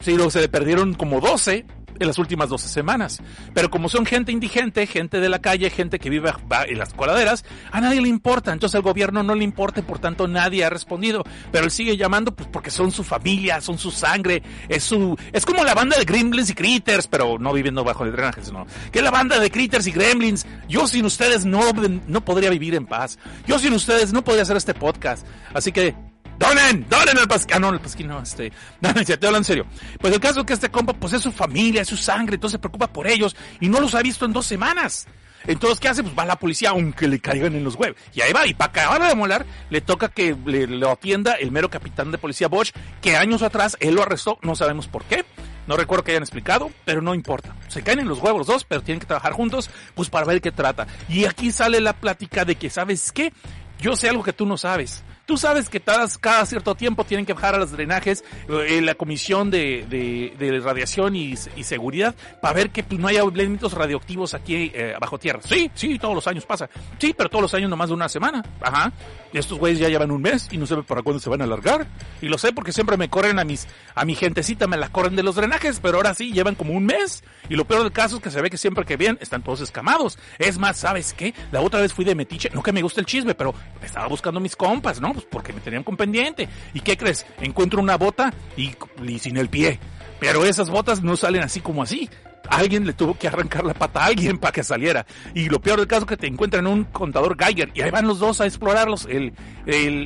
sino 0.00 0.30
se 0.30 0.40
le 0.40 0.48
perdieron 0.48 0.94
como 0.94 1.20
12 1.20 1.64
en 1.98 2.06
las 2.06 2.18
últimas 2.18 2.48
12 2.48 2.68
semanas. 2.68 3.22
Pero 3.54 3.70
como 3.70 3.88
son 3.88 4.06
gente 4.06 4.32
indigente, 4.32 4.86
gente 4.86 5.20
de 5.20 5.28
la 5.28 5.40
calle, 5.40 5.70
gente 5.70 5.98
que 5.98 6.10
vive 6.10 6.32
en 6.68 6.78
las 6.78 6.94
coladeras, 6.94 7.44
a 7.70 7.80
nadie 7.80 8.00
le 8.00 8.08
importa. 8.08 8.52
Entonces 8.52 8.74
al 8.74 8.82
gobierno 8.82 9.22
no 9.22 9.34
le 9.34 9.44
importa 9.44 9.82
por 9.82 9.98
tanto 9.98 10.28
nadie 10.28 10.64
ha 10.64 10.70
respondido. 10.70 11.24
Pero 11.52 11.64
él 11.64 11.70
sigue 11.70 11.96
llamando 11.96 12.34
pues 12.34 12.48
porque 12.50 12.70
son 12.70 12.92
su 12.92 13.04
familia, 13.04 13.60
son 13.60 13.78
su 13.78 13.90
sangre, 13.90 14.42
es 14.68 14.84
su, 14.84 15.16
es 15.32 15.44
como 15.44 15.64
la 15.64 15.74
banda 15.74 15.98
de 15.98 16.04
Gremlins 16.04 16.50
y 16.50 16.54
Critters, 16.54 17.06
pero 17.06 17.38
no 17.38 17.52
viviendo 17.52 17.84
bajo 17.84 18.04
el 18.04 18.12
drenaje, 18.12 18.42
sino 18.42 18.66
que 18.92 19.02
la 19.02 19.10
banda 19.10 19.38
de 19.38 19.50
Critters 19.50 19.86
y 19.86 19.92
Gremlins. 19.92 20.46
Yo 20.68 20.86
sin 20.86 21.04
ustedes 21.04 21.44
no, 21.44 21.60
no 22.06 22.24
podría 22.24 22.50
vivir 22.50 22.74
en 22.74 22.86
paz. 22.86 23.18
Yo 23.46 23.58
sin 23.58 23.72
ustedes 23.72 24.12
no 24.12 24.22
podría 24.22 24.42
hacer 24.42 24.56
este 24.56 24.74
podcast. 24.74 25.26
Así 25.54 25.72
que 25.72 25.94
Donen, 26.38 26.86
donen 26.88 27.18
el 27.18 27.28
pasquín. 27.28 27.56
Ah, 27.56 27.58
no, 27.58 27.70
el 27.70 27.80
pasquín 27.80 28.08
no, 28.08 28.20
este. 28.20 28.52
No, 28.80 28.92
no, 28.92 29.04
te 29.04 29.26
hablo 29.26 29.38
en 29.38 29.44
serio. 29.44 29.66
Pues 30.00 30.12
el 30.12 30.20
caso 30.20 30.40
es 30.40 30.46
que 30.46 30.52
este 30.52 30.68
compa, 30.68 30.92
pues 30.92 31.12
es 31.12 31.22
su 31.22 31.32
familia, 31.32 31.82
es 31.82 31.88
su 31.88 31.96
sangre, 31.96 32.34
entonces 32.34 32.56
se 32.56 32.58
preocupa 32.58 32.88
por 32.88 33.06
ellos 33.06 33.34
y 33.60 33.68
no 33.68 33.80
los 33.80 33.94
ha 33.94 34.02
visto 34.02 34.24
en 34.24 34.32
dos 34.32 34.46
semanas. 34.46 35.06
Entonces, 35.46 35.78
¿qué 35.78 35.88
hace? 35.88 36.02
Pues 36.02 36.18
va 36.18 36.24
la 36.24 36.36
policía, 36.36 36.70
aunque 36.70 37.06
le 37.06 37.20
caigan 37.20 37.54
en 37.54 37.62
los 37.62 37.76
huevos. 37.76 37.96
Y 38.14 38.20
ahí 38.20 38.32
va, 38.32 38.46
y 38.46 38.54
para 38.54 38.70
acabar 38.70 39.08
de 39.08 39.14
molar, 39.14 39.46
le 39.70 39.80
toca 39.80 40.08
que 40.08 40.36
le, 40.44 40.66
lo 40.66 40.90
atienda 40.90 41.34
el 41.34 41.52
mero 41.52 41.70
capitán 41.70 42.10
de 42.10 42.18
policía 42.18 42.48
Bosch, 42.48 42.72
que 43.00 43.16
años 43.16 43.42
atrás 43.42 43.76
él 43.80 43.94
lo 43.94 44.02
arrestó, 44.02 44.38
no 44.42 44.56
sabemos 44.56 44.88
por 44.88 45.04
qué. 45.04 45.24
No 45.66 45.76
recuerdo 45.76 46.04
que 46.04 46.12
hayan 46.12 46.22
explicado, 46.22 46.70
pero 46.84 47.00
no 47.00 47.14
importa. 47.14 47.54
Se 47.68 47.82
caen 47.82 48.00
en 48.00 48.08
los 48.08 48.20
huevos 48.20 48.38
los 48.38 48.46
dos, 48.46 48.64
pero 48.64 48.82
tienen 48.82 49.00
que 49.00 49.06
trabajar 49.06 49.32
juntos, 49.32 49.70
pues 49.94 50.10
para 50.10 50.26
ver 50.26 50.40
qué 50.40 50.52
trata. 50.52 50.86
Y 51.08 51.24
aquí 51.24 51.50
sale 51.50 51.80
la 51.80 51.92
plática 51.92 52.44
de 52.44 52.56
que, 52.56 52.70
¿sabes 52.70 53.10
qué? 53.12 53.32
Yo 53.80 53.96
sé 53.96 54.08
algo 54.08 54.22
que 54.22 54.32
tú 54.32 54.46
no 54.46 54.56
sabes. 54.56 55.04
Tú 55.26 55.36
sabes 55.36 55.68
que 55.68 55.80
cada, 55.80 56.06
cada 56.20 56.46
cierto 56.46 56.76
tiempo 56.76 57.02
tienen 57.02 57.26
que 57.26 57.32
bajar 57.32 57.56
a 57.56 57.58
los 57.58 57.72
drenajes 57.72 58.22
eh, 58.48 58.80
la 58.80 58.94
comisión 58.94 59.50
de, 59.50 59.84
de, 59.90 60.34
de 60.38 60.60
radiación 60.60 61.16
y, 61.16 61.34
y, 61.56 61.64
seguridad 61.64 62.14
para 62.40 62.54
ver 62.54 62.70
que 62.70 62.84
pues, 62.84 63.00
no 63.00 63.08
haya 63.08 63.22
elementos 63.22 63.72
radioactivos 63.72 64.34
aquí 64.34 64.70
eh, 64.72 64.94
bajo 65.00 65.18
tierra. 65.18 65.40
Sí, 65.42 65.68
sí, 65.74 65.98
todos 65.98 66.14
los 66.14 66.28
años 66.28 66.46
pasa. 66.46 66.70
Sí, 67.00 67.12
pero 67.16 67.28
todos 67.28 67.42
los 67.42 67.54
años 67.54 67.68
nomás 67.68 67.88
de 67.88 67.94
una 67.94 68.08
semana. 68.08 68.44
Ajá. 68.60 68.92
Estos 69.32 69.58
güeyes 69.58 69.80
ya 69.80 69.88
llevan 69.88 70.12
un 70.12 70.22
mes 70.22 70.48
y 70.52 70.56
no 70.58 70.64
sé 70.64 70.76
para 70.84 71.02
cuándo 71.02 71.18
se 71.18 71.28
van 71.28 71.40
a 71.40 71.44
alargar. 71.44 71.88
Y 72.22 72.28
lo 72.28 72.38
sé 72.38 72.52
porque 72.52 72.72
siempre 72.72 72.96
me 72.96 73.10
corren 73.10 73.40
a 73.40 73.44
mis, 73.44 73.66
a 73.96 74.04
mi 74.04 74.14
gentecita, 74.14 74.68
me 74.68 74.76
la 74.76 74.90
corren 74.90 75.16
de 75.16 75.24
los 75.24 75.34
drenajes, 75.34 75.80
pero 75.80 75.96
ahora 75.96 76.14
sí 76.14 76.32
llevan 76.32 76.54
como 76.54 76.72
un 76.72 76.86
mes. 76.86 77.24
Y 77.48 77.56
lo 77.56 77.66
peor 77.66 77.82
del 77.82 77.92
caso 77.92 78.16
es 78.16 78.22
que 78.22 78.30
se 78.30 78.40
ve 78.40 78.48
que 78.48 78.58
siempre 78.58 78.84
que 78.84 78.96
vienen 78.96 79.18
están 79.20 79.42
todos 79.42 79.60
escamados. 79.60 80.18
Es 80.38 80.56
más, 80.56 80.76
¿sabes 80.76 81.12
qué? 81.12 81.34
La 81.50 81.60
otra 81.60 81.80
vez 81.80 81.92
fui 81.92 82.04
de 82.04 82.14
metiche, 82.14 82.48
no 82.54 82.62
que 82.62 82.72
me 82.72 82.80
guste 82.80 83.00
el 83.00 83.06
chisme, 83.06 83.34
pero 83.34 83.54
estaba 83.82 84.06
buscando 84.06 84.38
mis 84.38 84.54
compas, 84.54 85.00
¿no? 85.00 85.15
Pues 85.16 85.26
porque 85.30 85.54
me 85.54 85.60
tenían 85.60 85.82
con 85.82 85.96
pendiente. 85.96 86.46
¿Y 86.74 86.80
qué 86.80 86.94
crees? 86.94 87.24
Encuentro 87.40 87.80
una 87.80 87.96
bota 87.96 88.34
y, 88.54 88.74
sin 89.18 89.38
el 89.38 89.48
pie. 89.48 89.80
Pero 90.20 90.44
esas 90.44 90.68
botas 90.68 91.02
no 91.02 91.16
salen 91.16 91.42
así 91.42 91.60
como 91.60 91.82
así 91.82 92.10
alguien 92.50 92.86
le 92.86 92.92
tuvo 92.92 93.18
que 93.18 93.26
arrancar 93.26 93.64
la 93.64 93.74
pata 93.74 94.02
a 94.02 94.06
alguien 94.06 94.38
para 94.38 94.52
que 94.52 94.62
saliera. 94.62 95.04
Y 95.34 95.48
lo 95.48 95.60
peor 95.60 95.78
del 95.78 95.88
caso 95.88 96.02
es 96.02 96.08
que 96.08 96.16
te 96.16 96.26
encuentran 96.28 96.66
un 96.66 96.84
contador 96.84 97.36
Geiger 97.36 97.72
y 97.74 97.80
ahí 97.80 97.90
van 97.90 98.06
los 98.06 98.20
dos 98.20 98.40
a 98.40 98.44
explorar 98.44 98.88
los, 98.88 99.06
el, 99.06 99.32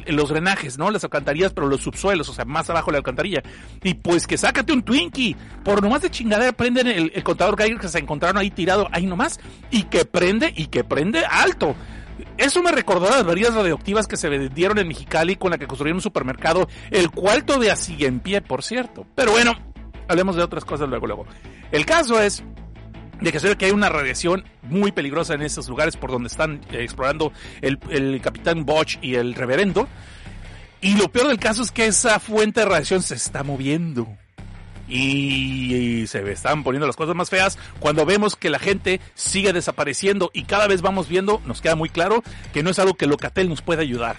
los 0.07 0.31
drenajes, 0.31 0.79
¿no? 0.79 0.90
Las 0.90 1.05
alcantarillas, 1.05 1.53
pero 1.53 1.66
los 1.66 1.83
subsuelos, 1.83 2.31
o 2.31 2.33
sea, 2.33 2.46
más 2.46 2.70
abajo 2.70 2.87
de 2.87 2.92
la 2.92 2.99
alcantarilla. 2.99 3.42
Y 3.83 3.92
pues 3.92 4.27
que 4.27 4.38
sácate 4.38 4.73
un 4.73 4.83
Twinkie. 4.83 5.37
Por 5.64 5.83
nomás 5.83 6.01
de 6.01 6.11
chingadera 6.11 6.53
prenden 6.53 6.87
el, 6.87 7.12
el 7.14 7.23
contador 7.23 7.59
Geiger 7.59 7.79
que 7.79 7.88
se 7.88 7.99
encontraron 7.99 8.38
ahí 8.38 8.51
tirado 8.51 8.88
ahí 8.90 9.05
nomás 9.05 9.38
y 9.70 9.83
que 9.83 10.07
prende 10.07 10.55
y 10.57 10.68
que 10.68 10.83
prende 10.83 11.27
alto. 11.27 11.77
Eso 12.40 12.62
me 12.62 12.72
recordó 12.72 13.11
las 13.11 13.22
varias 13.22 13.55
radioactivas 13.55 14.07
que 14.07 14.16
se 14.16 14.31
vendieron 14.31 14.79
en 14.79 14.88
Mexicali 14.88 15.37
con 15.37 15.50
la 15.50 15.59
que 15.59 15.66
construyeron 15.66 15.98
un 15.98 16.03
supermercado, 16.03 16.68
el 16.90 17.11
cual 17.11 17.44
todavía 17.44 17.76
sigue 17.76 18.07
en 18.07 18.18
pie, 18.18 18.40
por 18.40 18.62
cierto. 18.62 19.07
Pero 19.14 19.33
bueno, 19.33 19.53
hablemos 20.09 20.37
de 20.37 20.42
otras 20.42 20.64
cosas 20.64 20.88
luego, 20.88 21.07
luego. 21.07 21.26
El 21.70 21.85
caso 21.85 22.18
es 22.18 22.42
de 23.20 23.31
que 23.31 23.40
se 23.40 23.55
que 23.59 23.66
hay 23.66 23.72
una 23.72 23.90
radiación 23.90 24.44
muy 24.62 24.90
peligrosa 24.90 25.35
en 25.35 25.42
esos 25.42 25.68
lugares 25.68 25.98
por 25.98 26.11
donde 26.11 26.29
están 26.29 26.62
eh, 26.72 26.83
explorando 26.83 27.31
el, 27.61 27.79
el 27.90 28.22
capitán 28.22 28.64
Bosch 28.64 28.96
y 29.03 29.16
el 29.16 29.35
reverendo. 29.35 29.87
Y 30.81 30.96
lo 30.96 31.12
peor 31.12 31.29
del 31.29 31.38
caso 31.38 31.62
es 31.62 31.70
que 31.70 31.85
esa 31.85 32.18
fuente 32.20 32.61
de 32.61 32.66
radiación 32.66 33.03
se 33.03 33.16
está 33.16 33.42
moviendo. 33.42 34.09
Y, 34.90 36.07
se 36.07 36.29
están 36.33 36.64
poniendo 36.64 36.87
las 36.87 36.96
cosas 36.96 37.14
más 37.14 37.31
feas 37.31 37.59
cuando 37.79 38.05
vemos 38.05 38.35
que 38.35 38.50
la 38.50 38.59
gente 38.59 39.00
sigue 39.14 39.53
desapareciendo 39.53 40.31
y 40.35 40.44
cada 40.44 40.66
vez 40.66 40.83
vamos 40.83 41.09
viendo, 41.09 41.40
nos 41.46 41.61
queda 41.61 41.76
muy 41.76 41.88
claro 41.88 42.22
que 42.53 42.62
no 42.62 42.70
es 42.70 42.79
algo 42.79 42.94
que 42.94 43.07
Locatel 43.07 43.48
nos 43.48 43.62
puede 43.62 43.83
ayudar. 43.83 44.16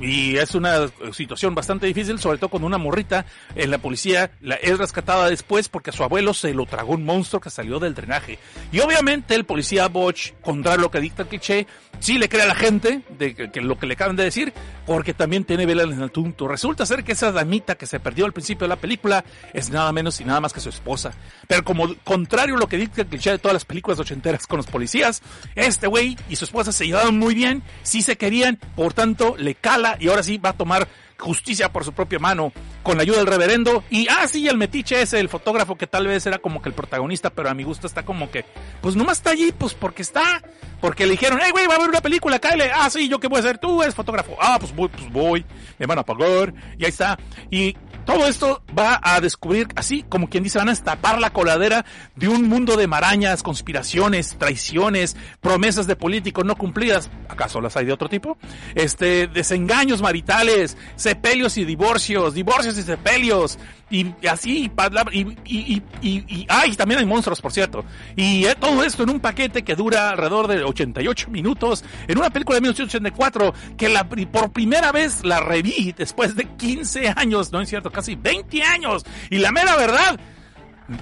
Y 0.00 0.36
es 0.36 0.54
una 0.54 0.90
situación 1.12 1.54
bastante 1.54 1.86
difícil, 1.86 2.18
sobre 2.18 2.38
todo 2.38 2.50
cuando 2.50 2.66
una 2.66 2.78
morrita 2.78 3.26
en 3.54 3.70
la 3.70 3.78
policía 3.78 4.32
la 4.40 4.56
es 4.56 4.78
rescatada 4.78 5.30
después 5.30 5.68
porque 5.68 5.90
a 5.90 5.92
su 5.92 6.02
abuelo 6.02 6.34
se 6.34 6.52
lo 6.52 6.66
tragó 6.66 6.94
un 6.94 7.04
monstruo 7.04 7.40
que 7.40 7.50
salió 7.50 7.78
del 7.78 7.94
drenaje. 7.94 8.38
Y 8.72 8.80
obviamente 8.80 9.34
el 9.34 9.44
policía 9.44 9.88
Bosch, 9.88 10.32
contra 10.40 10.76
lo 10.76 10.90
que 10.90 11.00
dicta 11.00 11.22
el 11.22 11.28
cliché, 11.28 11.66
sí 12.00 12.18
le 12.18 12.28
cree 12.28 12.42
a 12.42 12.46
la 12.46 12.54
gente 12.54 13.02
de 13.18 13.34
que, 13.34 13.60
lo 13.60 13.78
que 13.78 13.86
le 13.86 13.94
acaban 13.94 14.16
de 14.16 14.24
decir, 14.24 14.52
porque 14.86 15.14
también 15.14 15.44
tiene 15.44 15.66
vela 15.66 15.84
en 15.84 16.00
el 16.00 16.10
tunto. 16.10 16.48
Resulta 16.48 16.86
ser 16.86 17.04
que 17.04 17.12
esa 17.12 17.32
damita 17.32 17.74
que 17.76 17.86
se 17.86 18.00
perdió 18.00 18.26
al 18.26 18.32
principio 18.32 18.64
de 18.64 18.68
la 18.68 18.76
película 18.76 19.24
es 19.52 19.70
nada 19.70 19.92
menos 19.92 20.20
y 20.20 20.24
nada 20.24 20.40
más 20.40 20.52
que 20.52 20.60
su 20.60 20.68
esposa. 20.68 21.12
Pero 21.48 21.64
como 21.64 21.94
contrario 22.04 22.56
a 22.56 22.58
lo 22.58 22.68
que 22.68 22.76
dicta 22.76 23.02
el 23.02 23.08
cliché 23.08 23.30
de 23.30 23.38
todas 23.38 23.54
las 23.54 23.64
películas 23.64 23.98
ochenteras 23.98 24.46
con 24.46 24.58
los 24.58 24.66
policías, 24.66 25.22
este 25.54 25.86
güey 25.86 26.16
y 26.28 26.36
su 26.36 26.44
esposa 26.44 26.72
se 26.72 26.86
llevaban 26.86 27.18
muy 27.18 27.34
bien, 27.34 27.62
sí 27.82 28.02
se 28.02 28.16
querían, 28.16 28.58
por 28.76 28.92
tanto 28.92 29.36
le 29.38 29.54
cala 29.54 29.96
y 30.00 30.08
ahora 30.08 30.22
sí 30.22 30.38
va 30.38 30.50
a 30.50 30.54
tomar 30.54 30.88
justicia 31.18 31.72
por 31.72 31.84
su 31.84 31.92
propia 31.92 32.18
mano 32.18 32.52
con 32.82 32.96
la 32.96 33.02
ayuda 33.02 33.18
del 33.18 33.26
reverendo. 33.26 33.82
Y, 33.90 34.08
ah, 34.08 34.26
sí, 34.28 34.46
el 34.48 34.58
metiche 34.58 35.00
ese, 35.00 35.20
el 35.20 35.28
fotógrafo 35.28 35.76
que 35.76 35.86
tal 35.86 36.06
vez 36.06 36.26
era 36.26 36.38
como 36.38 36.60
que 36.60 36.68
el 36.68 36.74
protagonista, 36.74 37.30
pero 37.30 37.48
a 37.48 37.54
mi 37.54 37.62
gusto 37.62 37.86
está 37.86 38.04
como 38.04 38.30
que, 38.30 38.44
pues 38.80 38.96
nomás 38.96 39.18
está 39.18 39.30
allí, 39.30 39.52
pues 39.52 39.74
porque 39.74 40.02
está. 40.02 40.42
Porque 40.80 41.06
le 41.06 41.12
dijeron, 41.12 41.38
hey, 41.42 41.50
güey, 41.50 41.66
va 41.66 41.74
a 41.74 41.76
haber 41.76 41.88
una 41.88 42.00
película, 42.02 42.38
cáele. 42.38 42.70
Ah, 42.74 42.90
sí, 42.90 43.08
¿yo 43.08 43.18
qué 43.18 43.28
voy 43.28 43.38
a 43.38 43.40
hacer? 43.40 43.58
Tú 43.58 43.82
eres 43.82 43.94
fotógrafo. 43.94 44.36
Ah, 44.40 44.58
pues 44.60 44.74
voy, 44.74 44.88
pues 44.88 45.10
voy. 45.10 45.44
Me 45.78 45.86
van 45.86 45.98
a 45.98 46.02
pagar. 46.02 46.52
Y 46.78 46.84
ahí 46.84 46.90
está. 46.90 47.18
Y 47.50 47.74
todo 48.04 48.26
esto 48.26 48.62
va 48.76 49.00
a 49.02 49.20
descubrir, 49.20 49.68
así 49.76 50.04
como 50.08 50.28
quien 50.28 50.44
dice, 50.44 50.58
van 50.58 50.68
a 50.68 50.72
destapar 50.72 51.20
la 51.20 51.30
coladera 51.30 51.84
de 52.16 52.28
un 52.28 52.48
mundo 52.48 52.76
de 52.76 52.86
marañas, 52.86 53.42
conspiraciones, 53.42 54.36
traiciones, 54.38 55.16
promesas 55.40 55.86
de 55.86 55.96
políticos 55.96 56.44
no 56.44 56.56
cumplidas. 56.56 57.10
¿Acaso 57.28 57.60
las 57.60 57.76
hay 57.76 57.86
de 57.86 57.92
otro 57.92 58.08
tipo? 58.08 58.38
Este, 58.74 59.26
desengaños 59.26 60.02
maritales, 60.02 60.76
sepelios 60.96 61.56
y 61.58 61.64
divorcios, 61.64 62.34
divorcios 62.34 62.76
y 62.78 62.82
sepelios, 62.82 63.58
y 63.90 64.26
así, 64.26 64.70
y, 65.12 65.82
y, 66.00 66.76
también 66.76 67.00
hay 67.00 67.06
monstruos, 67.06 67.40
por 67.40 67.52
cierto. 67.52 67.84
Y 68.16 68.46
eh, 68.46 68.56
todo 68.58 68.82
esto 68.82 69.02
en 69.02 69.10
un 69.10 69.20
paquete 69.20 69.62
que 69.62 69.74
dura 69.74 70.10
alrededor 70.10 70.48
de 70.48 70.64
88 70.64 71.30
minutos, 71.30 71.84
en 72.08 72.18
una 72.18 72.30
película 72.30 72.56
de 72.56 72.62
1984, 72.62 73.54
que 73.76 73.88
la, 73.88 74.08
por 74.08 74.52
primera 74.52 74.90
vez 74.90 75.24
la 75.24 75.40
reví 75.40 75.94
después 75.96 76.34
de 76.34 76.44
15 76.44 77.12
años, 77.14 77.52
no 77.52 77.60
es 77.60 77.68
cierto, 77.68 77.90
casi 77.90 78.14
20 78.14 78.62
años. 78.62 79.04
Y 79.30 79.38
la 79.38 79.52
mera 79.52 79.76
verdad, 79.76 80.18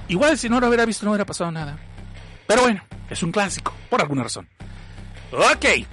igual 0.08 0.36
si 0.36 0.48
no 0.48 0.60
lo 0.60 0.68
hubiera 0.68 0.84
visto 0.84 1.06
no 1.06 1.12
hubiera 1.12 1.26
pasado 1.26 1.50
nada. 1.50 1.78
Pero 2.46 2.62
bueno, 2.62 2.82
es 3.08 3.22
un 3.22 3.32
clásico, 3.32 3.72
por 3.88 4.00
alguna 4.00 4.24
razón. 4.24 4.48
Ok. 5.32 5.86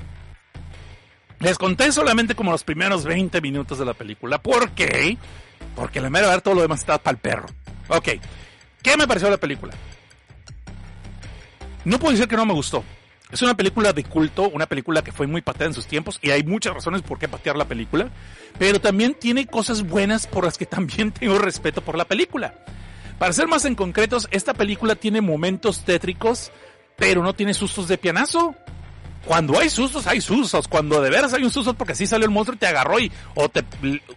Les 1.39 1.57
conté 1.57 1.91
solamente 1.91 2.35
como 2.35 2.51
los 2.51 2.63
primeros 2.63 3.05
20 3.05 3.39
minutos 3.41 3.79
de 3.79 3.85
la 3.85 3.93
película. 3.93 4.41
¿Por 4.41 4.71
qué? 4.71 5.17
Porque 5.75 6.01
la 6.01 6.09
mera 6.09 6.27
verdad 6.27 6.43
todo 6.43 6.55
lo 6.55 6.61
demás 6.61 6.81
está 6.81 6.97
para 6.97 7.15
el 7.15 7.21
perro. 7.21 7.47
Ok. 7.87 8.09
¿Qué 8.81 8.97
me 8.97 9.07
pareció 9.07 9.29
la 9.29 9.37
película? 9.37 9.73
No 11.85 11.97
puedo 11.99 12.11
decir 12.11 12.27
que 12.27 12.35
no 12.35 12.45
me 12.45 12.53
gustó. 12.53 12.83
Es 13.31 13.41
una 13.43 13.55
película 13.55 13.93
de 13.93 14.03
culto, 14.03 14.49
una 14.49 14.65
película 14.65 15.03
que 15.03 15.11
fue 15.11 15.27
muy 15.27 15.41
pateada 15.41 15.67
en 15.67 15.73
sus 15.73 15.85
tiempos 15.85 16.17
y 16.21 16.31
hay 16.31 16.43
muchas 16.43 16.73
razones 16.73 17.03
por 17.03 17.19
qué 17.19 17.27
patear 17.27 17.55
la 17.55 17.65
película, 17.65 18.09
pero 18.57 18.81
también 18.81 19.13
tiene 19.13 19.45
cosas 19.45 19.83
buenas 19.83 20.25
por 20.25 20.45
las 20.45 20.57
que 20.57 20.65
también 20.65 21.11
tengo 21.13 21.37
respeto 21.37 21.81
por 21.81 21.95
la 21.95 22.05
película. 22.05 22.55
Para 23.19 23.33
ser 23.33 23.47
más 23.47 23.65
en 23.65 23.75
concretos, 23.75 24.27
esta 24.31 24.53
película 24.53 24.95
tiene 24.95 25.21
momentos 25.21 25.83
tétricos, 25.83 26.51
pero 26.95 27.21
no 27.21 27.33
tiene 27.33 27.53
sustos 27.53 27.87
de 27.87 27.97
pianazo. 27.97 28.55
Cuando 29.29 29.59
hay 29.59 29.69
sustos, 29.69 30.07
hay 30.07 30.21
sustos. 30.21 30.67
Cuando 30.67 30.99
de 31.01 31.11
veras 31.11 31.35
hay 31.35 31.43
un 31.43 31.51
susto 31.51 31.75
porque 31.75 31.93
así 31.93 32.07
salió 32.07 32.25
el 32.25 32.31
monstruo 32.31 32.55
y 32.55 32.57
te 32.57 32.65
agarró 32.65 32.99
y 32.99 33.11
o 33.35 33.47
te 33.47 33.63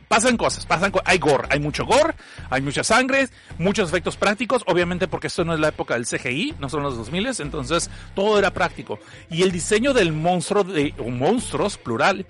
pasan 0.08 0.38
cosas, 0.38 0.64
pasan 0.64 0.90
hay 1.04 1.18
gore, 1.18 1.46
hay 1.50 1.60
mucho 1.60 1.84
gore, 1.84 2.14
hay 2.48 2.62
mucha 2.62 2.82
sangre, 2.82 3.28
muchos 3.58 3.90
efectos 3.90 4.16
prácticos, 4.16 4.62
obviamente 4.66 5.08
porque 5.08 5.26
esto 5.26 5.44
no 5.44 5.52
es 5.52 5.60
la 5.60 5.68
época 5.68 5.92
del 5.92 6.06
CGI, 6.06 6.54
no 6.58 6.70
son 6.70 6.82
los 6.82 6.96
2000, 6.96 7.28
entonces 7.40 7.90
todo 8.14 8.38
era 8.38 8.54
práctico. 8.54 9.00
Y 9.28 9.42
el 9.42 9.52
diseño 9.52 9.92
del 9.92 10.14
monstruo 10.14 10.64
de 10.64 10.94
o 10.96 11.10
monstruos 11.10 11.76
plural 11.76 12.24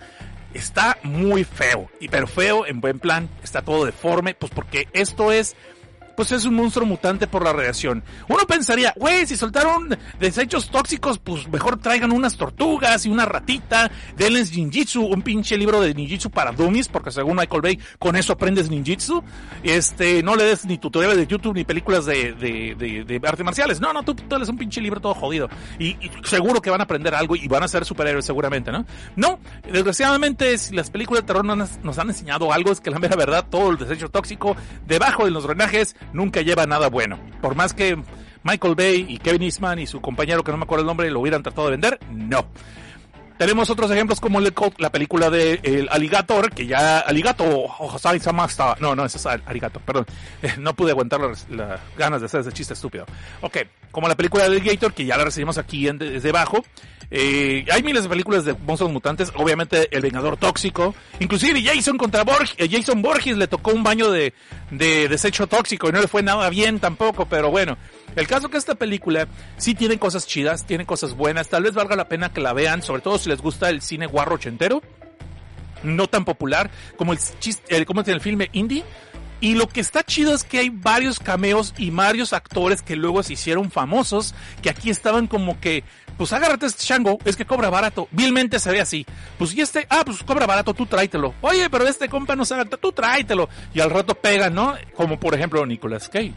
está 0.53 0.99
muy 1.05 1.45
feo, 1.45 1.89
y 2.01 2.09
pero 2.09 2.27
feo 2.27 2.67
en 2.67 2.81
buen 2.81 2.99
plan, 2.99 3.29
está 3.45 3.63
todo 3.63 3.85
deforme, 3.85 4.35
pues 4.35 4.51
porque 4.51 4.89
esto 4.93 5.31
es 5.31 5.55
pues 6.17 6.33
es 6.33 6.45
un 6.45 6.55
monstruo 6.55 6.87
mutante 6.87 7.27
por 7.27 7.45
la 7.45 7.53
radiación. 7.53 8.03
Uno 8.29 8.47
pensaría, 8.47 8.93
güey, 8.97 9.27
si 9.27 9.37
soltaron 9.37 9.97
desechos 10.19 10.71
tóxicos, 10.71 11.19
pues 11.19 11.49
mejor 11.49 11.79
traigan 11.79 12.13
unas 12.13 12.37
tortugas 12.37 13.07
y 13.07 13.09
una 13.09 13.25
ratita, 13.25 13.91
denles 14.17 14.57
ninjitsu, 14.57 15.03
un 15.05 15.23
pinche 15.23 15.57
libro 15.57 15.81
de 15.81 15.95
ninjitsu 15.95 16.31
para 16.31 16.53
dummies, 16.53 16.89
porque 16.89 17.11
según 17.11 17.37
Michael 17.37 17.63
Bay, 17.63 17.79
con 17.99 18.17
eso 18.17 18.33
aprendes 18.33 18.71
ninjitsu. 18.71 19.23
Este, 19.63 20.23
no 20.23 20.37
le 20.37 20.45
des 20.45 20.65
ni 20.65 20.79
tutoriales 20.79 21.17
de 21.17 21.27
YouTube 21.27 21.55
ni 21.55 21.65
películas 21.65 22.07
de, 22.07 22.33
de, 22.35 22.75
de, 22.77 23.05
de 23.05 23.29
arte 23.29 23.45
marciales. 23.45 23.81
No, 23.81 23.93
no, 23.93 24.03
tú, 24.03 24.15
tú 24.15 24.37
un 24.37 24.59
pinche 24.59 24.81
libro 24.81 25.01
todo 25.01 25.15
jodido. 25.15 25.49
Y, 25.79 25.97
seguro 26.25 26.61
que 26.61 26.71
van 26.71 26.81
a 26.81 26.85
aprender 26.85 27.15
algo 27.15 27.37
y 27.37 27.47
van 27.49 27.63
a 27.63 27.69
ser 27.69 27.85
superhéroes 27.85 28.25
seguramente, 28.25 28.73
¿no? 28.73 28.85
No, 29.17 29.39
desgraciadamente, 29.71 30.59
si 30.59 30.75
las 30.75 30.91
películas 30.91 31.23
de 31.23 31.27
terror 31.27 31.45
nos, 31.45 31.79
nos 31.83 31.99
han 31.99 32.09
enseñado 32.09 32.53
algo, 32.53 32.73
es 32.73 32.81
que 32.81 32.91
la 32.91 32.99
mera 32.99 33.17
verdad, 33.17 33.47
todo 33.49 33.71
el 33.71 33.79
desecho 33.79 34.09
tóxico 34.09 34.57
debajo 34.87 35.25
de 35.25 35.31
los 35.31 35.45
drenajes 35.45 35.97
nunca 36.13 36.41
lleva 36.43 36.67
nada 36.67 36.89
bueno. 36.89 37.19
Por 37.41 37.55
más 37.55 37.73
que 37.73 37.97
Michael 38.43 38.75
Bay 38.75 39.07
y 39.09 39.19
Kevin 39.19 39.43
Eastman 39.43 39.79
y 39.79 39.87
su 39.87 40.01
compañero, 40.01 40.43
que 40.43 40.53
no 40.53 40.59
me 40.59 40.65
acuerdo 40.65 40.83
el 40.83 40.87
nombre, 40.87 41.11
lo 41.11 41.21
hubieran 41.21 41.43
tratado 41.43 41.69
de 41.69 41.73
vender, 41.73 41.99
no. 42.11 42.47
Tenemos 43.43 43.69
otros 43.71 43.91
ejemplos 43.91 44.21
como 44.21 44.39
la 44.39 44.93
película 44.93 45.29
de 45.29 45.59
El 45.65 45.89
Aligator, 45.91 46.53
que 46.53 46.65
ya 46.65 47.01
Aligato 47.01 47.43
o 47.45 47.97
estaba. 47.97 48.77
No, 48.79 48.95
no, 48.95 49.05
ese 49.05 49.19
es 49.19 49.27
Aligato, 49.27 49.81
perdón. 49.81 50.07
no 50.59 50.77
pude 50.77 50.93
aguantar 50.93 51.21
las, 51.21 51.49
ganas 51.99 52.21
de 52.21 52.27
hacer 52.27 52.43
ese 52.43 52.53
chiste 52.53 52.75
estúpido. 52.75 53.05
Ok, 53.41 53.57
como 53.91 54.07
la 54.07 54.15
película 54.15 54.49
de 54.49 54.59
Alligator, 54.59 54.95
que 54.95 55.05
ya 55.05 55.17
la 55.17 55.25
recibimos 55.25 55.59
aquí 55.59 55.89
desde 55.93 56.29
abajo. 56.29 56.65
Eh, 57.11 57.67
hay 57.73 57.83
miles 57.83 58.05
de 58.05 58.09
películas 58.11 58.45
de 58.45 58.55
monstruos 58.55 58.93
mutantes, 58.93 59.33
obviamente 59.35 59.89
El 59.91 60.03
Vengador 60.03 60.37
Tóxico, 60.37 60.95
inclusive 61.19 61.65
Jason 61.65 61.99
contra 61.99 62.23
Borges, 62.23 62.55
eh, 62.59 62.69
Jason 62.71 63.03
Borges 63.03 63.37
le 63.37 63.49
tocó 63.49 63.73
un 63.73 63.83
baño 63.83 64.11
de, 64.13 64.33
de 64.71 65.09
desecho 65.09 65.47
tóxico 65.47 65.89
y 65.89 65.93
no 65.93 66.01
le 66.01 66.09
fue 66.09 66.23
nada 66.23 66.49
bien 66.49 66.81
tampoco, 66.81 67.27
pero 67.27 67.51
bueno, 67.51 67.77
el 68.17 68.27
caso 68.27 68.49
que 68.49 68.59
esta 68.59 68.75
película 68.75 69.29
sí 69.57 69.75
tiene 69.75 69.99
cosas 69.99 70.27
chidas, 70.27 70.67
tiene 70.67 70.87
cosas 70.87 71.15
buenas, 71.15 71.49
tal 71.49 71.63
vez 71.63 71.75
valga 71.75 71.97
la 71.97 72.09
pena 72.09 72.33
que 72.33 72.41
la 72.41 72.53
vean, 72.53 72.83
sobre 72.83 73.03
todo 73.03 73.19
si 73.19 73.29
les 73.29 73.41
gusta 73.41 73.71
el 73.71 73.83
cine 73.83 74.07
guarro 74.07 74.35
ochentero, 74.35 74.83
no 75.83 76.07
tan 76.07 76.25
popular 76.25 76.71
como 76.97 77.13
el, 77.13 77.19
chiste, 77.41 77.85
como 77.87 78.03
el 78.03 78.21
filme 78.21 78.49
indie, 78.53 78.85
y 79.43 79.57
lo 79.57 79.69
que 79.69 79.81
está 79.81 80.05
chido 80.05 80.35
es 80.35 80.45
que 80.45 80.61
hay 80.61 80.71
varios 80.71 81.19
cameos 81.19 81.75
y 81.77 81.91
varios 81.91 82.33
actores 82.33 82.81
que 82.81 82.95
luego 82.95 83.25
se 83.25 83.33
hicieron 83.33 83.73
famosos, 83.73 84.37
que 84.63 84.71
aquí 84.71 84.89
estaban 84.89 85.27
como 85.27 85.59
que, 85.59 85.83
pues 86.17 86.33
agárrate 86.33 86.67
este 86.67 86.85
chango, 86.85 87.19
es 87.25 87.37
que 87.37 87.45
cobra 87.45 87.71
barato. 87.71 88.09
Vilmente 88.11 88.59
se 88.59 88.71
ve 88.71 88.81
así. 88.81 89.07
Pues 89.39 89.55
y 89.55 89.61
este, 89.61 89.87
ah, 89.91 90.03
pues 90.05 90.23
cobra 90.23 90.47
barato, 90.47 90.75
tú 90.75 90.87
tráetelo. 90.87 91.35
Oye, 91.41 91.69
pero 91.71 91.87
este 91.87 92.09
compa 92.09 92.37
no 92.37 92.45
sabe, 92.45 92.65
tú 92.65 92.93
tráetelo. 92.93 93.49
Y 93.75 93.81
al 93.81 93.91
rato 93.91 94.15
pega, 94.15 94.51
¿no? 94.51 94.75
Como 94.95 95.19
por 95.19 95.35
ejemplo 95.35 95.65
Nicolas 95.67 96.09
Cage. 96.09 96.35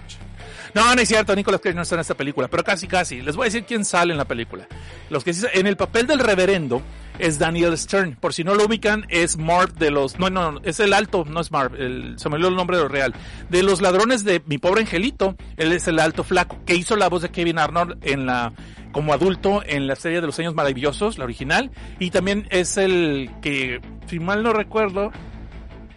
No, 0.73 0.93
no 0.93 1.01
es 1.01 1.07
cierto, 1.07 1.35
Nicolas 1.35 1.61
Cage 1.61 1.75
no 1.75 1.83
está 1.83 1.95
en 1.95 2.01
esta 2.01 2.15
película, 2.15 2.49
pero 2.49 2.63
casi 2.63 2.88
casi. 2.88 3.21
Les 3.21 3.35
voy 3.35 3.45
a 3.45 3.45
decir 3.45 3.63
quién 3.63 3.85
sale 3.85 4.11
en 4.11 4.17
la 4.17 4.25
película. 4.25 4.67
Los 5.09 5.23
que 5.23 5.33
en 5.53 5.67
el 5.67 5.77
papel 5.77 6.05
del 6.05 6.19
reverendo 6.19 6.81
es 7.19 7.39
Daniel 7.39 7.78
Stern. 7.78 8.15
Por 8.15 8.34
si 8.34 8.43
no 8.43 8.56
lo 8.56 8.65
ubican, 8.65 9.06
es 9.10 9.38
Marv 9.38 9.73
de 9.75 9.91
los, 9.91 10.19
no, 10.19 10.30
no, 10.30 10.60
es 10.63 10.80
el 10.80 10.93
alto, 10.93 11.25
no 11.25 11.39
es 11.39 11.51
Marv, 11.51 11.75
se 12.17 12.30
me 12.30 12.36
olvidó 12.36 12.49
el 12.49 12.56
nombre 12.56 12.78
de 12.78 12.84
lo 12.84 12.89
real. 12.89 13.13
De 13.49 13.63
los 13.63 13.82
ladrones 13.82 14.23
de 14.23 14.41
mi 14.45 14.58
pobre 14.58 14.82
angelito, 14.82 15.36
él 15.58 15.71
es 15.71 15.88
el 15.88 15.99
alto 15.99 16.23
flaco, 16.23 16.58
que 16.65 16.75
hizo 16.75 16.95
la 16.95 17.10
voz 17.10 17.21
de 17.21 17.30
Kevin 17.30 17.60
Arnold 17.60 17.97
en 18.01 18.25
la, 18.25 18.54
como 18.91 19.13
adulto 19.13 19.62
en 19.65 19.88
la 19.88 19.95
serie 19.95 20.21
de 20.21 20.28
los 20.28 20.39
años 20.39 20.56
maravillosos, 20.56 21.17
la 21.17 21.25
original, 21.25 21.71
y 21.99 22.12
también 22.12 22.47
es 22.49 22.78
el 22.78 23.30
que, 23.41 23.82
si 24.08 24.19
mal 24.19 24.43
no 24.43 24.54
recuerdo, 24.54 25.12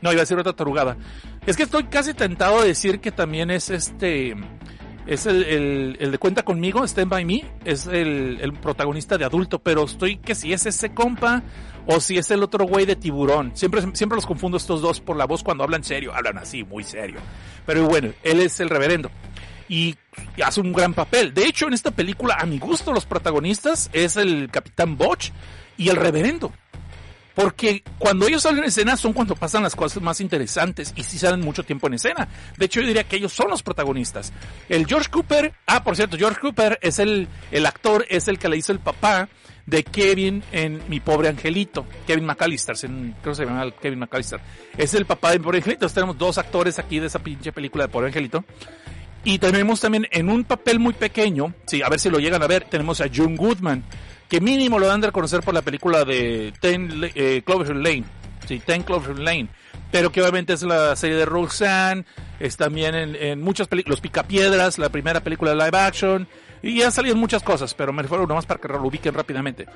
no, 0.01 0.13
iba 0.13 0.21
a 0.21 0.25
decir 0.25 0.39
otra 0.39 0.53
tarugada. 0.53 0.97
Es 1.47 1.57
que 1.57 1.63
estoy 1.63 1.85
casi 1.85 2.15
tentado 2.15 2.61
de 2.61 2.69
decir 2.69 3.01
que 3.01 3.11
también 3.11 3.51
es 3.51 3.71
este, 3.71 4.37
es 5.09 5.25
el, 5.25 5.97
el, 5.99 6.11
de 6.13 6.19
Cuenta 6.19 6.43
conmigo, 6.43 6.85
Stand 6.85 7.11
By 7.11 7.25
Me, 7.25 7.43
es 7.65 7.87
el, 7.87 8.39
el, 8.43 8.53
protagonista 8.53 9.17
de 9.17 9.25
adulto, 9.25 9.59
pero 9.59 9.85
estoy 9.85 10.19
que 10.19 10.35
si 10.35 10.53
es 10.53 10.67
ese 10.67 10.91
compa 10.93 11.43
o 11.87 11.99
si 11.99 12.19
es 12.19 12.31
el 12.31 12.43
otro 12.43 12.67
güey 12.67 12.85
de 12.85 12.95
tiburón. 12.95 13.53
Siempre, 13.55 13.81
siempre 13.95 14.17
los 14.17 14.27
confundo 14.27 14.59
estos 14.59 14.83
dos 14.83 15.01
por 15.01 15.17
la 15.17 15.25
voz 15.25 15.43
cuando 15.43 15.65
hablan 15.65 15.83
serio, 15.83 16.13
hablan 16.15 16.37
así, 16.37 16.63
muy 16.63 16.85
serio. 16.85 17.21
Pero 17.65 17.87
bueno, 17.87 18.13
él 18.23 18.41
es 18.41 18.61
el 18.61 18.69
reverendo. 18.69 19.11
Y 19.67 19.97
hace 20.45 20.61
un 20.61 20.75
gran 20.75 20.93
papel. 20.93 21.33
De 21.33 21.47
hecho, 21.47 21.67
en 21.67 21.73
esta 21.73 21.91
película, 21.91 22.37
a 22.39 22.45
mi 22.45 22.59
gusto, 22.59 22.93
los 22.93 23.07
protagonistas 23.07 23.89
es 23.95 24.19
el 24.19 24.51
Capitán 24.51 24.99
Botch 24.99 25.31
y 25.79 25.89
el 25.89 25.97
reverendo. 25.97 26.53
Porque 27.39 27.85
cuando 28.01 28.27
ellos 28.27 28.43
salen 28.43 28.59
en 28.59 28.65
escena 28.65 28.97
son 28.97 29.13
cuando 29.13 29.37
pasan 29.37 29.63
las 29.63 29.77
cosas 29.77 30.03
más 30.03 30.21
interesantes 30.21 30.93
y 30.97 31.05
sí 31.05 31.21
salen 31.21 31.41
mucho 31.41 31.63
tiempo 31.63 31.87
en 31.87 31.95
escena. 31.95 32.27
De 32.57 32.65
hecho, 32.67 32.81
yo 32.81 32.89
diría 32.89 33.05
que 33.05 33.15
ellos 33.15 33.33
son 33.33 33.49
los 33.49 33.63
protagonistas. 33.63 34.33
El 34.69 34.87
George 34.89 35.09
Cooper, 35.09 35.55
ah, 35.65 35.85
por 35.85 35.95
cierto, 35.95 36.19
George 36.19 36.41
Cooper 36.41 36.81
es 36.83 36.99
el, 36.99 37.29
el 37.53 37.65
actor, 37.65 38.05
es 38.09 38.27
el 38.27 38.41
que 38.41 38.49
le 38.49 38.57
hizo 38.57 38.73
el 38.73 38.81
papá 38.81 39.29
de 39.67 39.85
Kevin 39.85 40.43
en 40.51 40.83
Mi 40.89 40.99
Pobre 40.99 41.29
Angelito. 41.29 41.87
Kevin 42.09 42.27
McAllister, 42.27 42.75
creo 42.77 43.15
que 43.23 43.35
se 43.37 43.45
llama 43.45 43.71
Kevin 43.81 44.01
McAllister. 44.01 44.41
Es 44.77 44.95
el 44.95 45.07
papá 45.07 45.31
de 45.31 45.39
Mi 45.39 45.45
Pobre 45.45 45.59
Angelito. 45.59 45.89
tenemos 45.91 46.19
dos 46.19 46.39
actores 46.39 46.81
aquí 46.81 46.99
de 46.99 47.07
esa 47.07 47.21
pinche 47.21 47.53
película 47.53 47.85
de 47.85 47.89
Pobre 47.89 48.09
Angelito. 48.09 48.45
Y 49.23 49.39
tenemos 49.39 49.79
también 49.79 50.09
en 50.11 50.29
un 50.29 50.43
papel 50.43 50.81
muy 50.81 50.93
pequeño, 50.93 51.55
sí, 51.67 51.83
a 51.83 51.89
ver 51.89 52.01
si 52.01 52.11
lo 52.11 52.19
llegan 52.19 52.43
a 52.43 52.49
ver, 52.49 52.65
tenemos 52.65 53.01
a 53.01 53.07
John 53.15 53.37
Goodman 53.37 53.85
que 54.29 54.41
mínimo 54.41 54.79
lo 54.79 54.87
dan 54.87 55.01
de 55.01 55.11
conocer 55.11 55.41
por 55.43 55.55
la 55.55 55.63
película 55.63 56.05
de 56.05 56.53
Ten 56.61 56.91
eh, 57.15 57.43
Clover 57.45 57.77
Lane, 57.77 58.05
sí, 58.47 58.61
Ten 58.65 58.83
Clover 58.83 59.19
Lane, 59.19 59.49
pero 59.91 60.13
que 60.13 60.21
obviamente 60.21 60.53
es 60.53 60.63
la 60.63 60.95
serie 60.97 61.17
de 61.17 61.25
Roxanne, 61.25 62.05
es 62.39 62.57
también 62.57 62.95
en, 62.95 63.17
en 63.17 63.41
muchas 63.41 63.69
películas, 63.69 63.99
Los 63.99 64.01
Picapiedras, 64.01 64.79
la 64.79 64.91
primera 64.91 65.21
película 65.21 65.53
de 65.53 65.57
live 65.57 65.79
action, 65.79 66.29
y 66.63 66.83
ha 66.83 66.91
salido 66.91 67.17
más 67.17 67.43
cosas, 67.43 67.75
pero 67.75 67.93
me 67.93 68.03
refiero 68.03 68.27
nomás 68.27 68.47
para 68.47 68.61
que 68.61 68.69
lo 68.69 68.83
ubiquen 68.83 69.15
rápidamente. 69.15 69.67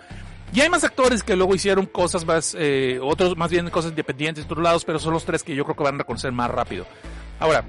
Y 0.54 0.60
hay 0.60 0.68
más 0.68 0.84
actores 0.84 1.22
que 1.22 1.34
luego 1.34 1.54
hicieron 1.54 1.86
cosas 1.86 2.26
más, 2.26 2.54
eh, 2.58 2.98
otros 3.00 3.36
más 3.38 3.50
bien 3.50 3.70
cosas 3.70 3.92
independientes 3.92 4.44
de 4.44 4.52
otros 4.52 4.62
lados, 4.62 4.84
pero 4.84 4.98
son 4.98 5.14
los 5.14 5.24
tres 5.24 5.42
que 5.42 5.54
yo 5.54 5.64
creo 5.64 5.76
que 5.76 5.82
van 5.82 5.94
a 5.94 5.98
reconocer 5.98 6.30
más 6.30 6.50
rápido. 6.50 6.86
Ahora, 7.40 7.64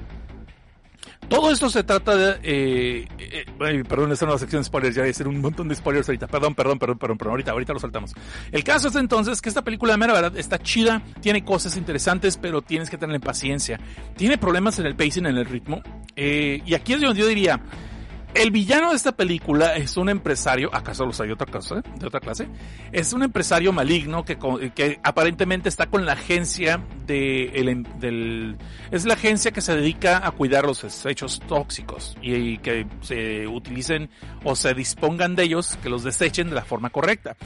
todo 1.34 1.50
esto 1.50 1.67
se 1.67 1.84
trata 1.84 2.15
de... 2.15 2.39
Eh, 2.43 3.08
eh, 3.17 3.84
perdón, 3.89 4.12
esta 4.12 4.26
nueva 4.26 4.38
sección 4.38 4.62
de 4.62 4.65
spoilers, 4.65 4.96
ya 4.96 5.02
voy 5.02 5.08
a 5.08 5.10
decir 5.10 5.28
un 5.28 5.41
montón 5.41 5.67
de 5.67 5.74
spoilers 5.74 6.08
ahorita. 6.08 6.28
Perdón, 6.28 6.54
perdón, 6.54 6.78
perdón, 6.78 7.00
perdón, 7.00 7.17
perdón, 7.17 7.32
ahorita, 7.32 7.52
ahorita 7.52 7.74
lo 7.74 7.80
saltamos. 7.80 8.13
El 8.52 8.63
caso 8.63 8.89
es 8.89 8.96
entonces 8.96 9.41
que 9.41 9.50
esta 9.50 9.63
película 9.63 9.93
de 9.93 9.98
mera 9.98 10.13
verdad 10.13 10.38
está 10.38 10.60
chida, 10.60 11.02
tiene 11.22 11.43
cosas 11.43 11.76
interesantes, 11.76 12.38
pero 12.38 12.62
tienes 12.62 12.91
que 12.91 13.00
tener 13.00 13.19
paciencia. 13.19 13.80
Tiene 14.15 14.38
problemas 14.38 14.78
en 14.78 14.86
el 14.86 14.96
pacing, 14.96 15.26
en 15.26 15.38
el 15.38 15.46
ritmo. 15.46 15.82
Eh, 16.15 16.62
y 16.67 16.76
aquí 16.76 16.93
es 16.93 17.02
donde 17.02 17.19
yo 17.19 17.26
diría, 17.26 17.60
El 18.36 18.50
villano 18.50 18.89
de 18.89 18.96
esta 18.96 19.12
película 19.12 19.76
es 19.76 19.96
un 19.96 20.10
empresario, 20.10 20.69
acaso 20.74 21.06
los 21.06 21.22
hay 21.22 21.28
de 21.28 21.34
otra 21.34 21.46
clase, 21.46 21.76
de 22.00 22.08
otra 22.08 22.19
clase, 22.19 22.48
es 22.91 23.13
un 23.13 23.22
empresario 23.22 23.72
maligno 23.72 24.26
que, 24.26 24.38
que 24.74 25.00
aparentemente 25.04 25.69
está 25.69 25.86
con 25.86 26.06
la 26.06 26.13
agencia 26.13 26.82
de 27.06 27.46
el, 27.50 27.84
del, 28.00 28.58
es 28.89 29.06
la 29.06 29.13
agencia 29.13 29.52
que 29.52 29.62
se 29.62 29.76
dedica 29.76 30.26
a 30.26 30.32
cuidar 30.32 30.65
los 30.65 30.82
desechos 30.82 31.41
tóxicos 31.48 32.17
y, 32.24 32.34
y 32.34 32.58
que 32.58 32.88
se 33.02 33.48
utilicen 33.48 34.10
o 34.43 34.56
se 34.56 34.74
dispongan 34.74 35.36
de 35.36 35.43
ellos, 35.43 35.78
que 35.84 35.89
los 35.89 36.04
desechen 36.04 36.50
de 36.50 36.56
la 36.56 36.65
forma 36.65 36.89
correcta 36.89 37.38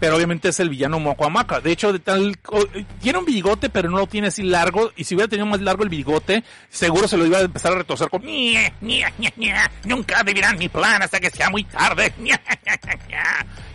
pero 0.00 0.16
obviamente 0.16 0.48
es 0.48 0.60
el 0.60 0.68
villano 0.68 1.00
Mocoamaca. 1.00 1.60
De 1.60 1.72
hecho, 1.72 1.92
de 1.92 1.98
tal, 1.98 2.38
tiene 3.00 3.18
un 3.18 3.24
bigote, 3.24 3.70
pero 3.70 3.90
no 3.90 3.98
lo 3.98 4.06
tiene 4.06 4.28
así 4.28 4.42
largo, 4.42 4.92
y 4.96 5.04
si 5.04 5.14
hubiera 5.14 5.28
tenido 5.28 5.46
más 5.46 5.60
largo 5.60 5.82
el 5.82 5.88
bigote, 5.88 6.44
seguro 6.68 7.08
se 7.08 7.16
lo 7.16 7.26
iba 7.26 7.38
a 7.38 7.42
empezar 7.42 7.72
a 7.72 7.76
retorcer 7.76 8.08
con 8.08 8.22
nunca 9.84 10.22
vivirán 10.22 10.58
mi 10.58 10.68
plan 10.68 11.02
hasta 11.02 11.20
que 11.20 11.30
sea 11.30 11.50
muy 11.50 11.64
tarde. 11.64 12.12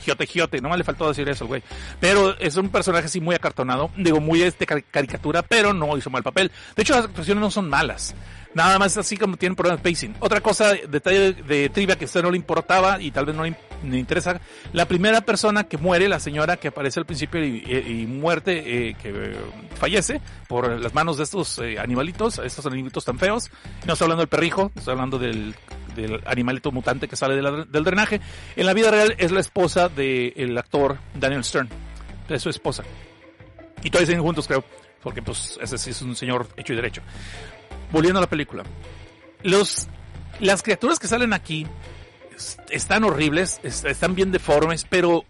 Giote, 0.01 0.25
giote, 0.25 0.61
no 0.61 0.69
me 0.69 0.77
le 0.77 0.83
faltó 0.83 1.07
decir 1.07 1.27
eso, 1.29 1.45
güey. 1.45 1.61
Pero 1.99 2.37
es 2.39 2.55
un 2.55 2.69
personaje 2.69 3.05
así 3.05 3.19
muy 3.19 3.35
acartonado, 3.35 3.91
digo, 3.97 4.19
muy 4.19 4.41
este 4.41 4.65
caricatura, 4.65 5.41
pero 5.41 5.73
no 5.73 5.97
hizo 5.97 6.09
mal 6.09 6.23
papel. 6.23 6.51
De 6.75 6.83
hecho, 6.83 6.95
las 6.95 7.05
actuaciones 7.05 7.41
no 7.41 7.51
son 7.51 7.69
malas. 7.69 8.15
Nada 8.53 8.79
más 8.79 8.97
así 8.97 9.15
como 9.15 9.37
tienen 9.37 9.55
problemas 9.55 9.83
de 9.83 9.89
pacing. 9.89 10.15
Otra 10.19 10.41
cosa, 10.41 10.73
detalle 10.73 11.33
de 11.33 11.69
trivia 11.69 11.97
que 11.97 12.05
a 12.05 12.07
usted 12.07 12.23
no 12.23 12.31
le 12.31 12.37
importaba 12.37 12.99
y 12.99 13.11
tal 13.11 13.25
vez 13.25 13.35
no 13.35 13.43
le, 13.43 13.55
interesa. 13.97 14.41
La 14.73 14.87
primera 14.87 15.21
persona 15.21 15.65
que 15.65 15.77
muere, 15.77 16.09
la 16.09 16.19
señora 16.19 16.57
que 16.57 16.69
aparece 16.69 16.99
al 16.99 17.05
principio 17.05 17.43
y, 17.45 18.07
muerte, 18.07 18.89
eh, 18.89 18.95
que 19.01 19.35
fallece 19.75 20.19
por 20.47 20.79
las 20.79 20.93
manos 20.95 21.17
de 21.17 21.23
estos 21.23 21.59
eh, 21.59 21.77
animalitos, 21.79 22.39
estos 22.39 22.65
animalitos 22.65 23.05
tan 23.05 23.19
feos. 23.19 23.51
No 23.85 23.93
estoy 23.93 24.05
hablando 24.05 24.21
del 24.21 24.29
perrijo, 24.29 24.71
estoy 24.75 24.93
hablando 24.93 25.19
del, 25.19 25.55
animalito 26.25 26.71
mutante 26.71 27.07
que 27.07 27.15
sale 27.15 27.35
del 27.35 27.83
drenaje. 27.83 28.19
En 28.55 28.65
la 28.65 28.73
vida 28.73 28.89
real 28.89 29.15
es 29.19 29.31
la 29.31 29.41
esposa 29.41 29.89
del 29.89 30.57
actor 30.57 30.97
Daniel 31.13 31.43
Stern. 31.43 31.69
Es 32.29 32.41
su 32.41 32.49
esposa. 32.49 32.83
Y 33.83 33.89
todavía 33.89 34.07
siguen 34.07 34.23
juntos, 34.23 34.47
creo. 34.47 34.63
Porque 35.03 35.21
pues 35.21 35.57
ese 35.61 35.77
sí 35.77 35.91
es 35.91 36.01
un 36.01 36.15
señor 36.15 36.47
hecho 36.57 36.73
y 36.73 36.75
derecho 36.75 37.01
volviendo 37.91 38.19
a 38.19 38.21
la 38.21 38.29
película. 38.29 38.63
Los, 39.43 39.87
las 40.39 40.63
criaturas 40.63 40.99
que 40.99 41.07
salen 41.07 41.33
aquí 41.33 41.65
están 42.69 43.03
horribles, 43.03 43.59
están 43.63 44.15
bien 44.15 44.31
deformes, 44.31 44.85
pero 44.89 45.25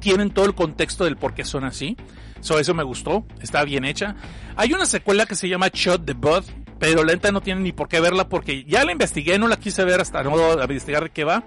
tienen 0.00 0.30
todo 0.30 0.44
el 0.46 0.54
contexto 0.54 1.04
del 1.04 1.16
por 1.16 1.34
qué 1.34 1.44
son 1.44 1.64
así. 1.64 1.96
So, 2.40 2.58
eso 2.58 2.74
me 2.74 2.82
gustó, 2.82 3.24
está 3.40 3.64
bien 3.64 3.84
hecha. 3.84 4.16
Hay 4.56 4.72
una 4.72 4.84
secuela 4.84 5.24
que 5.24 5.34
se 5.34 5.48
llama 5.48 5.68
Shot 5.72 6.04
the 6.04 6.12
Bud, 6.12 6.44
pero 6.78 7.02
la 7.02 7.14
neta 7.14 7.32
no 7.32 7.40
tiene 7.40 7.62
ni 7.62 7.72
por 7.72 7.88
qué 7.88 8.00
verla 8.00 8.28
porque 8.28 8.64
ya 8.64 8.84
la 8.84 8.92
investigué, 8.92 9.38
no 9.38 9.48
la 9.48 9.56
quise 9.56 9.82
ver 9.84 10.00
hasta 10.00 10.22
no 10.22 10.62
investigar 10.62 11.04
de 11.04 11.10
qué 11.10 11.24
va. 11.24 11.44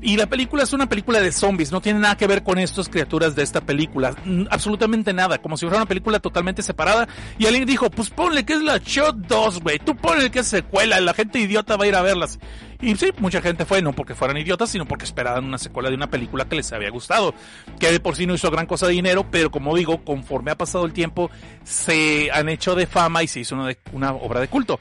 Y 0.00 0.16
la 0.16 0.26
película 0.26 0.62
es 0.62 0.72
una 0.72 0.88
película 0.88 1.20
de 1.20 1.32
zombies, 1.32 1.72
no 1.72 1.80
tiene 1.80 1.98
nada 1.98 2.16
que 2.16 2.26
ver 2.26 2.44
con 2.44 2.58
estas 2.58 2.88
criaturas 2.88 3.34
de 3.34 3.42
esta 3.42 3.60
película, 3.60 4.14
absolutamente 4.50 5.12
nada, 5.12 5.38
como 5.38 5.56
si 5.56 5.66
fuera 5.66 5.78
una 5.78 5.86
película 5.86 6.20
totalmente 6.20 6.62
separada. 6.62 7.08
Y 7.36 7.46
alguien 7.46 7.66
dijo, 7.66 7.90
pues 7.90 8.10
ponle 8.10 8.44
que 8.44 8.52
es 8.52 8.62
la 8.62 8.78
Shot 8.78 9.16
2, 9.16 9.60
güey, 9.60 9.78
tú 9.78 9.96
ponle 9.96 10.30
que 10.30 10.40
es 10.40 10.46
secuela, 10.46 11.00
la 11.00 11.14
gente 11.14 11.40
idiota 11.40 11.76
va 11.76 11.84
a 11.84 11.88
ir 11.88 11.94
a 11.96 12.02
verlas. 12.02 12.38
Y 12.80 12.94
sí, 12.94 13.10
mucha 13.18 13.42
gente 13.42 13.64
fue, 13.64 13.82
no 13.82 13.92
porque 13.92 14.14
fueran 14.14 14.36
idiotas, 14.36 14.70
sino 14.70 14.86
porque 14.86 15.04
esperaban 15.04 15.44
una 15.44 15.58
secuela 15.58 15.88
de 15.88 15.96
una 15.96 16.08
película 16.08 16.44
que 16.44 16.54
les 16.54 16.72
había 16.72 16.90
gustado, 16.90 17.34
que 17.80 17.90
de 17.90 17.98
por 17.98 18.14
sí 18.14 18.24
no 18.24 18.34
hizo 18.34 18.50
gran 18.52 18.66
cosa 18.66 18.86
de 18.86 18.92
dinero, 18.92 19.26
pero 19.28 19.50
como 19.50 19.76
digo, 19.76 20.04
conforme 20.04 20.52
ha 20.52 20.56
pasado 20.56 20.84
el 20.84 20.92
tiempo, 20.92 21.28
se 21.64 22.30
han 22.32 22.48
hecho 22.48 22.76
de 22.76 22.86
fama 22.86 23.24
y 23.24 23.28
se 23.28 23.40
hizo 23.40 23.56
una, 23.56 23.74
una 23.92 24.12
obra 24.12 24.40
de 24.40 24.46
culto. 24.46 24.78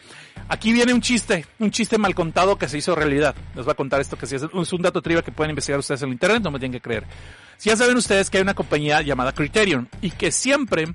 Aquí 0.50 0.72
viene 0.72 0.94
un 0.94 1.02
chiste, 1.02 1.46
un 1.60 1.72
chiste 1.72 1.98
mal 1.98 2.16
contado 2.16 2.58
que 2.58 2.70
se 2.70 2.78
hizo 2.78 2.96
realidad. 2.96 3.36
Les 3.54 3.66
voy 3.66 3.74
a 3.74 3.76
contar 3.76 4.00
esto 4.00 4.18
que 4.18 4.26
sí 4.26 4.36
es, 4.36 4.44
un 4.44 4.82
dato 4.82 5.02
trivia 5.02 5.22
que 5.22 5.32
pueden 5.32 5.50
investigar 5.50 5.80
ustedes 5.80 6.02
en 6.04 6.10
el 6.10 6.14
internet, 6.14 6.42
no 6.42 6.52
me 6.52 6.60
tienen 6.60 6.80
que 6.80 6.82
creer. 6.82 7.04
Si 7.58 7.70
ya 7.70 7.76
saben 7.76 7.98
ustedes 7.98 8.30
que 8.30 8.38
hay 8.38 8.44
una 8.44 8.54
compañía 8.54 9.02
llamada 9.02 9.34
Criterion 9.34 9.90
y 10.02 10.12
que 10.12 10.32
siempre 10.32 10.94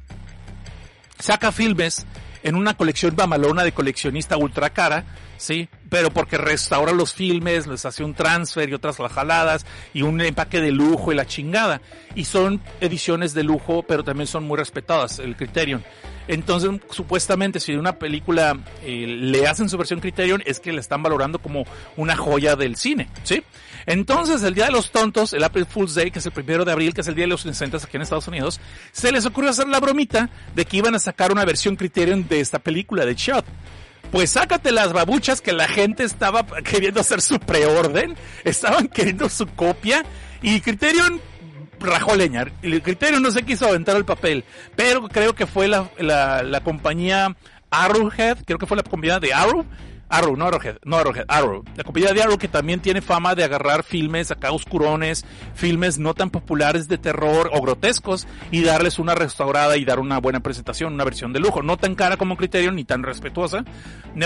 saca 1.19 1.53
filmes 1.53 2.07
en 2.43 2.55
una 2.55 2.75
colección 2.75 3.15
bamalona 3.15 3.63
de 3.63 3.73
coleccionista 3.73 4.39
ultra 4.39 4.71
cara, 4.71 5.05
¿sí? 5.37 5.69
Pero 5.91 6.11
porque 6.11 6.39
restaura 6.39 6.93
los 6.93 7.13
filmes, 7.13 7.67
les 7.67 7.85
hace 7.85 8.03
un 8.03 8.15
transfer 8.15 8.69
y 8.69 8.75
otras 8.75 8.97
jaladas 8.97 9.67
y 9.93 10.03
un 10.03 10.21
empaque 10.21 10.61
de 10.61 10.73
lujo 10.73 11.13
y 11.13 11.15
la 11.15 11.27
chingada. 11.27 11.83
Y 12.15 12.25
son 12.25 12.61
ediciones 12.81 13.35
de 13.35 13.45
lujo, 13.45 13.83
pero 13.83 14.03
también 14.03 14.27
son 14.27 14.45
muy 14.45 14.57
respetadas, 14.57 15.19
el 15.19 15.37
Criterion. 15.37 15.85
Entonces, 16.29 16.71
supuestamente, 16.91 17.61
si 17.61 17.75
una 17.75 17.99
película 17.99 18.59
eh, 18.83 19.07
le 19.07 19.47
hacen 19.47 19.69
su 19.69 19.77
versión 19.77 20.01
Criterion, 20.01 20.43
es 20.47 20.61
que 20.61 20.73
la 20.73 20.81
están 20.81 21.03
valorando 21.03 21.41
como 21.41 21.65
una 21.97 22.17
joya 22.17 22.57
del 22.57 22.77
cine, 22.77 23.09
¿sí? 23.25 23.43
Entonces, 23.87 24.43
el 24.43 24.55
Día 24.55 24.67
de 24.67 24.73
los 24.73 24.93
Tontos, 24.93 25.33
el 25.33 25.43
April 25.43 25.67
Fool's 25.67 25.95
Day, 25.95 26.11
que 26.11 26.21
es 26.21 26.27
el 26.27 26.33
primero 26.33 26.65
de 26.65 26.73
abril, 26.73 26.95
que 26.95 27.01
es 27.01 27.09
el 27.09 27.15
Día 27.15 27.25
de 27.25 27.31
los 27.31 27.45
Inocentes 27.45 27.85
aquí 27.85 27.97
en 27.97 28.03
Estados 28.03 28.29
Unidos, 28.29 28.61
se 28.93 29.11
les 29.11 29.27
ocurrió 29.27 29.51
hacer 29.51 29.69
la 29.69 29.81
bromita 29.81 30.31
de 30.55 30.65
que 30.65 30.77
iban 30.77 30.95
a 30.95 30.99
sacar 30.99 31.33
una 31.33 31.45
versión 31.45 31.77
Criterion 31.77 32.29
de 32.29 32.41
esta 32.41 32.59
película 32.61 33.05
de 33.05 33.15
Shot. 33.15 33.45
Pues 34.13 34.31
sácate 34.33 34.73
las 34.73 34.93
babuchas 34.93 35.41
que 35.41 35.53
la 35.53 35.67
gente 35.67 36.05
estaba 36.05 36.47
queriendo 36.63 37.01
hacer 37.01 37.23
su 37.23 37.41
preorden, 37.41 38.15
estaban 38.45 38.89
queriendo 38.89 39.29
su 39.29 39.47
copia, 39.47 40.05
y 40.43 40.61
Criterion 40.61 41.21
rajó 41.83 42.15
leña. 42.15 42.47
El 42.63 42.83
criterio 42.83 43.21
no 43.21 43.31
se 43.31 43.43
quiso 43.43 43.69
aventar 43.69 43.97
el 43.97 44.05
papel, 44.05 44.45
pero 44.77 45.09
creo 45.09 45.35
que 45.35 45.47
fue 45.47 45.69
la, 45.69 45.91
la, 45.99 46.43
la 46.43 46.63
compañía 46.63 47.37
Arrowhead, 47.71 48.39
creo 48.45 48.59
que 48.59 48.67
fue 48.67 48.77
la 48.77 48.83
compañía 48.83 49.19
de 49.19 49.33
Arrow, 49.33 49.65
Arrow, 50.13 50.37
no 50.37 50.47
Arrowhead, 50.47 50.77
no 50.85 50.99
Arrowhead, 50.99 51.25
Arrow. 51.27 51.65
La 51.75 51.85
compañía 51.85 52.13
de 52.13 52.23
Arrow 52.23 52.37
que 52.37 52.47
también 52.47 52.81
tiene 52.81 53.01
fama 53.01 53.35
de 53.35 53.45
agarrar 53.45 53.83
filmes 53.83 54.31
acá 54.31 54.53
oscurones, 54.53 55.25
filmes 55.55 55.99
no 55.99 56.13
tan 56.13 56.29
populares 56.29 56.87
de 56.87 56.99
terror 56.99 57.49
o 57.55 57.63
grotescos 57.63 58.27
y 58.51 58.63
darles 58.63 58.99
una 58.99 59.15
restaurada 59.15 59.79
y 59.79 59.87
dar 59.87 60.01
una 60.01 60.19
buena 60.19 60.41
presentación, 60.41 60.93
una 60.93 61.05
versión 61.05 61.33
de 61.33 61.41
lujo. 61.41 61.63
No 61.63 61.79
tan 61.79 61.95
cara 61.95 62.19
como 62.19 62.37
Criterion 62.37 62.77
ni 62.77 62.85
tan 62.85 63.03
respetuosa, 63.03 63.65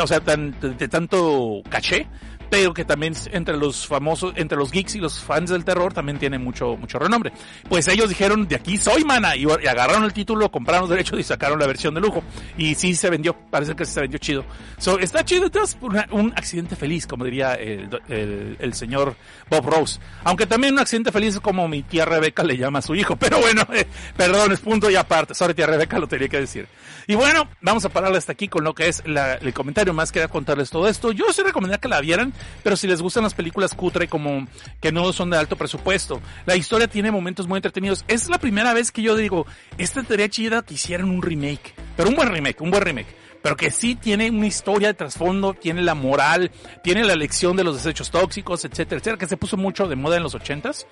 o 0.03 0.07
sea, 0.09 0.19
tan, 0.19 0.57
de 0.61 0.89
tanto 0.89 1.63
caché, 1.71 2.09
pero 2.51 2.75
que 2.75 2.85
también 2.85 3.15
entre 3.33 3.57
los 3.57 3.87
famosos, 3.87 4.33
entre 4.37 4.59
los 4.59 4.71
geeks 4.71 4.97
y 4.97 4.99
los 4.99 5.21
fans 5.21 5.51
del 5.51 5.65
terror 5.65 5.93
también 5.93 6.19
tiene 6.19 6.39
mucho, 6.39 6.77
mucho 6.77 6.99
renombre. 6.99 7.33
Pues 7.69 7.89
ellos 7.89 8.09
dijeron, 8.09 8.47
de 8.47 8.57
aquí 8.57 8.77
soy, 8.77 9.05
mana, 9.05 9.37
y, 9.37 9.45
agarraron 9.45 10.05
el 10.05 10.13
título, 10.13 10.51
compraron 10.51 10.83
los 10.83 10.91
derechos 10.91 11.19
y 11.19 11.23
sacaron 11.23 11.59
la 11.59 11.67
versión 11.67 11.95
de 11.95 12.01
lujo. 12.01 12.23
Y 12.57 12.75
sí 12.75 12.95
se 12.95 13.11
vendió, 13.11 13.35
parece 13.35 13.75
que 13.75 13.85
se 13.85 14.01
vendió 14.01 14.19
chido. 14.19 14.45
So, 14.79 14.99
está 14.99 15.25
chido, 15.25 15.47
es 15.47 15.77
un 16.11 16.33
accidente 16.37 16.77
feliz, 16.77 17.07
como 17.07 17.25
diría 17.25 17.55
el, 17.55 17.89
el, 18.09 18.75
señor 18.75 19.17
Bob 19.51 19.67
Rose. 19.67 20.01
Aunque 20.25 20.47
también 20.47 20.75
un 20.75 20.81
accidente 20.81 21.13
feliz 21.13 21.41
como 21.41 21.67
mi 21.69 21.83
tía 21.83 22.05
Rebeca 22.05 22.45
le 22.45 22.57
llama 22.57 22.81
a 22.81 22.83
su 22.83 22.95
hijo, 22.95 23.17
pero 23.21 23.41
bueno, 23.41 23.67
eh, 23.73 23.87
perdón, 24.17 24.53
es 24.53 24.61
punto 24.61 24.91
y 24.91 24.97
aparte. 24.97 25.35
Sorry, 25.35 25.55
tía 25.55 25.67
Rebeca, 25.67 25.99
lo 25.99 26.07
tenía 26.07 26.29
que 26.29 26.41
decir. 26.41 26.69
Y 27.07 27.15
bueno, 27.15 27.49
vamos 27.61 27.85
a 27.85 27.89
pararle 27.89 28.19
hasta 28.19 28.33
aquí 28.33 28.49
con 28.49 28.65
lo 28.65 28.75
que 28.75 28.89
es 28.89 29.03
el 29.07 29.55
comentario 29.55 29.95
más. 29.95 30.11
Quería 30.11 30.29
contarles 30.29 30.71
todo 30.71 30.89
esto. 30.89 31.13
Yo 31.13 31.33
sí 31.33 31.43
recomendaría 31.43 31.81
que 31.81 31.89
la 31.89 32.01
vieran 32.01 32.33
pero 32.63 32.77
si 32.77 32.87
les 32.87 33.03
gustan 33.03 33.25
las 33.25 33.35
películas 33.35 33.75
cutre 33.75 34.09
como 34.09 34.47
que 34.81 34.93
no 34.93 35.13
son 35.13 35.31
de 35.31 35.37
alto 35.37 35.57
presupuesto, 35.57 36.21
la 36.47 36.57
historia 36.57 36.89
tiene 36.89 37.11
momentos 37.11 37.47
muy 37.47 37.57
entretenidos. 37.57 38.05
Es 38.09 38.29
la 38.29 38.39
primera 38.39 38.75
vez 38.75 38.93
que 38.93 39.03
yo 39.03 39.17
digo, 39.17 39.47
esta 39.79 40.03
teoría 40.03 40.29
chida 40.29 40.63
que 40.63 40.75
hicieran 40.75 41.09
un 41.09 41.23
remake, 41.23 41.75
pero 41.97 42.09
un 42.09 42.17
buen 42.17 42.29
remake, 42.31 42.61
un 42.61 42.71
buen 42.71 42.83
remake 42.83 43.27
pero 43.47 43.57
que 43.57 43.71
sí 43.71 43.95
tiene 43.95 44.29
una 44.29 44.49
historia 44.49 44.89
de 44.89 44.95
trasfondo, 44.95 45.55
tiene 45.55 45.81
la 45.81 45.95
moral, 45.95 46.51
tiene 46.83 47.05
la 47.05 47.15
lección 47.15 47.57
de 47.57 47.63
los 47.63 47.77
desechos 47.77 48.11
tóxicos, 48.11 48.65
etcétera, 48.65 48.99
etcétera, 48.99 49.19
que 49.19 49.29
se 49.29 49.37
puso 49.37 49.57
mucho 49.57 49.87
de 49.87 49.95
moda 49.95 50.17
en 50.17 50.25
los 50.25 50.35
ochentas, 50.35 50.85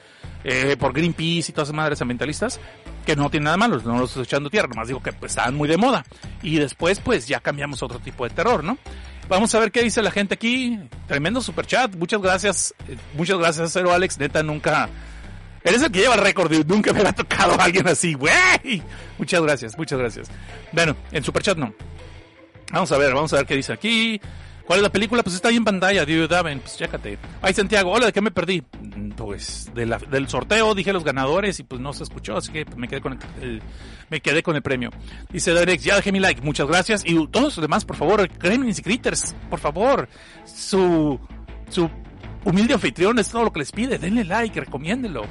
eh, 0.44 0.76
por 0.78 0.92
Greenpeace 0.92 1.50
y 1.50 1.52
todas 1.52 1.66
esas 1.68 1.74
madres 1.74 2.00
ambientalistas, 2.00 2.61
que 3.04 3.16
no 3.16 3.28
tiene 3.28 3.44
nada 3.44 3.57
malo, 3.57 3.80
no 3.85 3.98
los 3.98 4.11
estoy 4.11 4.22
echando 4.22 4.50
tierra, 4.50 4.68
nomás 4.68 4.87
digo 4.87 5.02
que 5.02 5.12
pues, 5.12 5.33
estaban 5.33 5.57
muy 5.57 5.68
de 5.68 5.76
moda. 5.76 6.04
Y 6.44 6.59
después 6.59 7.00
pues 7.00 7.26
ya 7.26 7.40
cambiamos 7.40 7.83
otro 7.83 7.98
tipo 7.98 8.22
de 8.22 8.30
terror, 8.30 8.62
¿no? 8.62 8.78
Vamos 9.29 9.55
a 9.55 9.59
ver 9.59 9.73
qué 9.73 9.83
dice 9.83 10.03
la 10.03 10.11
gente 10.11 10.35
aquí. 10.35 10.79
Tremendo 11.07 11.41
super 11.41 11.67
chat. 11.67 11.95
Muchas 11.95 12.21
gracias. 12.21 12.75
Eh, 12.89 12.97
muchas 13.15 13.39
gracias, 13.39 13.73
Cero 13.73 13.93
Alex. 13.93 14.19
Neta, 14.19 14.43
nunca. 14.43 14.89
Eres 15.63 15.83
el 15.83 15.91
que 15.91 16.01
lleva 16.01 16.15
el 16.15 16.21
récord 16.21 16.53
nunca 16.67 16.93
me 16.93 17.01
ha 17.01 17.13
tocado 17.13 17.59
a 17.59 17.65
alguien 17.65 17.89
así, 17.89 18.13
güey. 18.13 18.83
Muchas 19.19 19.41
gracias, 19.41 19.79
muchas 19.79 19.99
gracias. 19.99 20.29
Bueno, 20.73 20.95
en 21.11 21.25
super 21.25 21.43
chat 21.43 21.57
no. 21.57 21.75
Vamos 22.71 22.93
a 22.93 22.99
ver, 22.99 23.15
vamos 23.15 23.33
a 23.33 23.37
ver 23.37 23.47
qué 23.47 23.57
dice 23.57 23.73
aquí. 23.73 24.21
¿Cuál 24.66 24.79
es 24.79 24.83
la 24.83 24.90
película? 24.92 25.22
Pues 25.22 25.37
está 25.37 25.48
ahí 25.48 25.57
en 25.57 25.64
pantalla, 25.64 26.07
Dio 26.07 26.27
Daven, 26.27 26.61
pues 26.61 26.77
chécate. 26.77 27.18
Ay, 27.42 27.53
Santiago, 27.53 27.90
hola, 27.90 28.07
¿de 28.07 28.12
qué 28.12 28.22
me 28.22 28.31
perdí? 28.31 28.62
Mm, 28.81 29.11
pues 29.11 29.70
de 29.74 29.85
del 30.11 30.29
sorteo 30.29 30.74
dije 30.74 30.92
los 30.92 31.05
ganadores 31.05 31.61
y 31.61 31.64
pues 31.64 31.81
no 31.83 31.92
se 31.92 32.05
escuchó, 32.05 32.38
así 32.38 32.50
que 32.50 32.64
me 32.77 32.88
quedé 32.88 33.03
con 33.03 33.18
el, 33.42 33.61
me 34.09 34.20
quedé 34.20 34.42
con 34.42 34.57
el 34.57 34.62
premio. 34.62 34.90
Dice 35.31 35.53
Derek, 35.53 35.81
ya 35.81 35.96
dejé 35.96 36.12
mi 36.12 36.20
like, 36.20 36.40
muchas 36.40 36.66
gracias. 36.66 37.03
Y 37.05 37.27
todos 37.27 37.57
los 37.57 37.61
demás, 37.62 37.85
por 37.85 37.96
favor, 37.96 38.27
Gremlins 38.38 38.79
y 38.79 38.83
Critters, 38.83 39.35
por 39.50 39.61
favor. 39.61 40.09
Su, 40.46 41.20
su 41.68 41.90
humilde 42.44 42.74
anfitrión 42.74 43.18
es 43.18 43.29
todo 43.29 43.44
lo 43.44 43.53
que 43.53 43.59
les 43.59 43.70
pide, 43.70 43.98
denle 43.98 44.24
like, 44.24 44.59
recomiéndelo. 44.59 45.24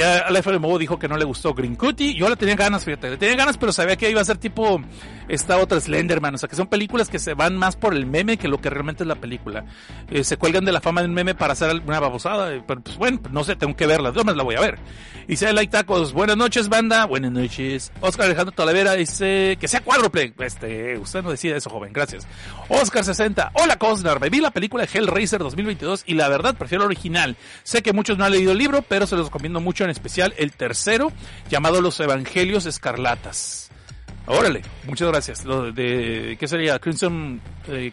Ya 0.00 0.30
la 0.30 0.42
FMO 0.42 0.78
dijo 0.78 0.98
que 0.98 1.08
no 1.08 1.18
le 1.18 1.24
gustó 1.26 1.52
Green 1.52 1.76
Cutie. 1.76 2.14
Yo 2.14 2.28
le 2.30 2.36
tenía 2.36 2.56
ganas, 2.56 2.84
fíjate. 2.84 3.10
Le 3.10 3.16
tenía 3.18 3.36
ganas, 3.36 3.58
pero 3.58 3.70
sabía 3.70 3.96
que 3.96 4.10
iba 4.10 4.20
a 4.20 4.24
ser 4.24 4.38
tipo 4.38 4.80
esta 5.28 5.58
otra 5.58 5.78
Slenderman. 5.78 6.34
O 6.34 6.38
sea, 6.38 6.48
que 6.48 6.56
son 6.56 6.68
películas 6.68 7.08
que 7.10 7.18
se 7.18 7.34
van 7.34 7.56
más 7.56 7.76
por 7.76 7.94
el 7.94 8.06
meme 8.06 8.38
que 8.38 8.48
lo 8.48 8.58
que 8.60 8.70
realmente 8.70 9.02
es 9.02 9.06
la 9.06 9.16
película. 9.16 9.66
Eh, 10.10 10.24
se 10.24 10.38
cuelgan 10.38 10.64
de 10.64 10.72
la 10.72 10.80
fama 10.80 11.02
del 11.02 11.10
meme 11.10 11.34
para 11.34 11.52
hacer 11.52 11.82
una 11.86 12.00
babosada. 12.00 12.52
eh, 12.54 12.62
Pero 12.66 12.80
pues 12.80 12.96
bueno, 12.96 13.20
no 13.30 13.44
sé, 13.44 13.56
tengo 13.56 13.76
que 13.76 13.86
verla. 13.86 14.12
Yo 14.14 14.24
me 14.24 14.34
la 14.34 14.42
voy 14.42 14.54
a 14.54 14.60
ver. 14.60 14.78
Dice 15.28 15.52
Like 15.52 15.70
Tacos. 15.70 16.12
Buenas 16.14 16.36
noches, 16.38 16.68
banda. 16.70 17.04
Buenas 17.04 17.30
noches. 17.32 17.92
Oscar 18.00 18.24
Alejandro 18.26 18.52
Talavera 18.54 18.94
dice 18.94 19.58
que 19.60 19.68
sea 19.68 19.80
cuádruple. 19.80 20.32
Este, 20.38 20.96
usted 20.98 21.22
no 21.22 21.30
decide 21.30 21.56
eso, 21.56 21.68
joven. 21.68 21.92
Gracias. 21.92 22.26
Oscar 22.70 23.04
60. 23.04 23.52
Hola, 23.62 23.76
Cosnar. 23.76 24.18
Me 24.20 24.30
vi 24.30 24.40
la 24.40 24.50
película 24.50 24.84
Hellraiser 24.90 25.40
2022 25.40 26.04
y 26.06 26.14
la 26.14 26.28
verdad 26.28 26.54
prefiero 26.56 26.84
el 26.84 26.86
original. 26.86 27.36
Sé 27.62 27.82
que 27.82 27.92
muchos 27.92 28.16
no 28.16 28.24
han 28.24 28.32
leído 28.32 28.52
el 28.52 28.58
libro, 28.58 28.82
pero 28.82 29.06
se 29.06 29.14
los 29.16 29.26
recomiendo 29.26 29.60
mucho, 29.60 29.84
especial 29.90 30.34
el 30.38 30.52
tercero, 30.52 31.12
llamado 31.48 31.80
Los 31.80 31.98
Evangelios 32.00 32.66
Escarlatas. 32.66 33.70
Órale, 34.26 34.62
muchas 34.86 35.08
gracias. 35.08 35.44
De, 35.44 36.36
¿qué 36.38 36.48
sería? 36.48 36.78
Crimson, 36.78 37.40
eh, 37.68 37.92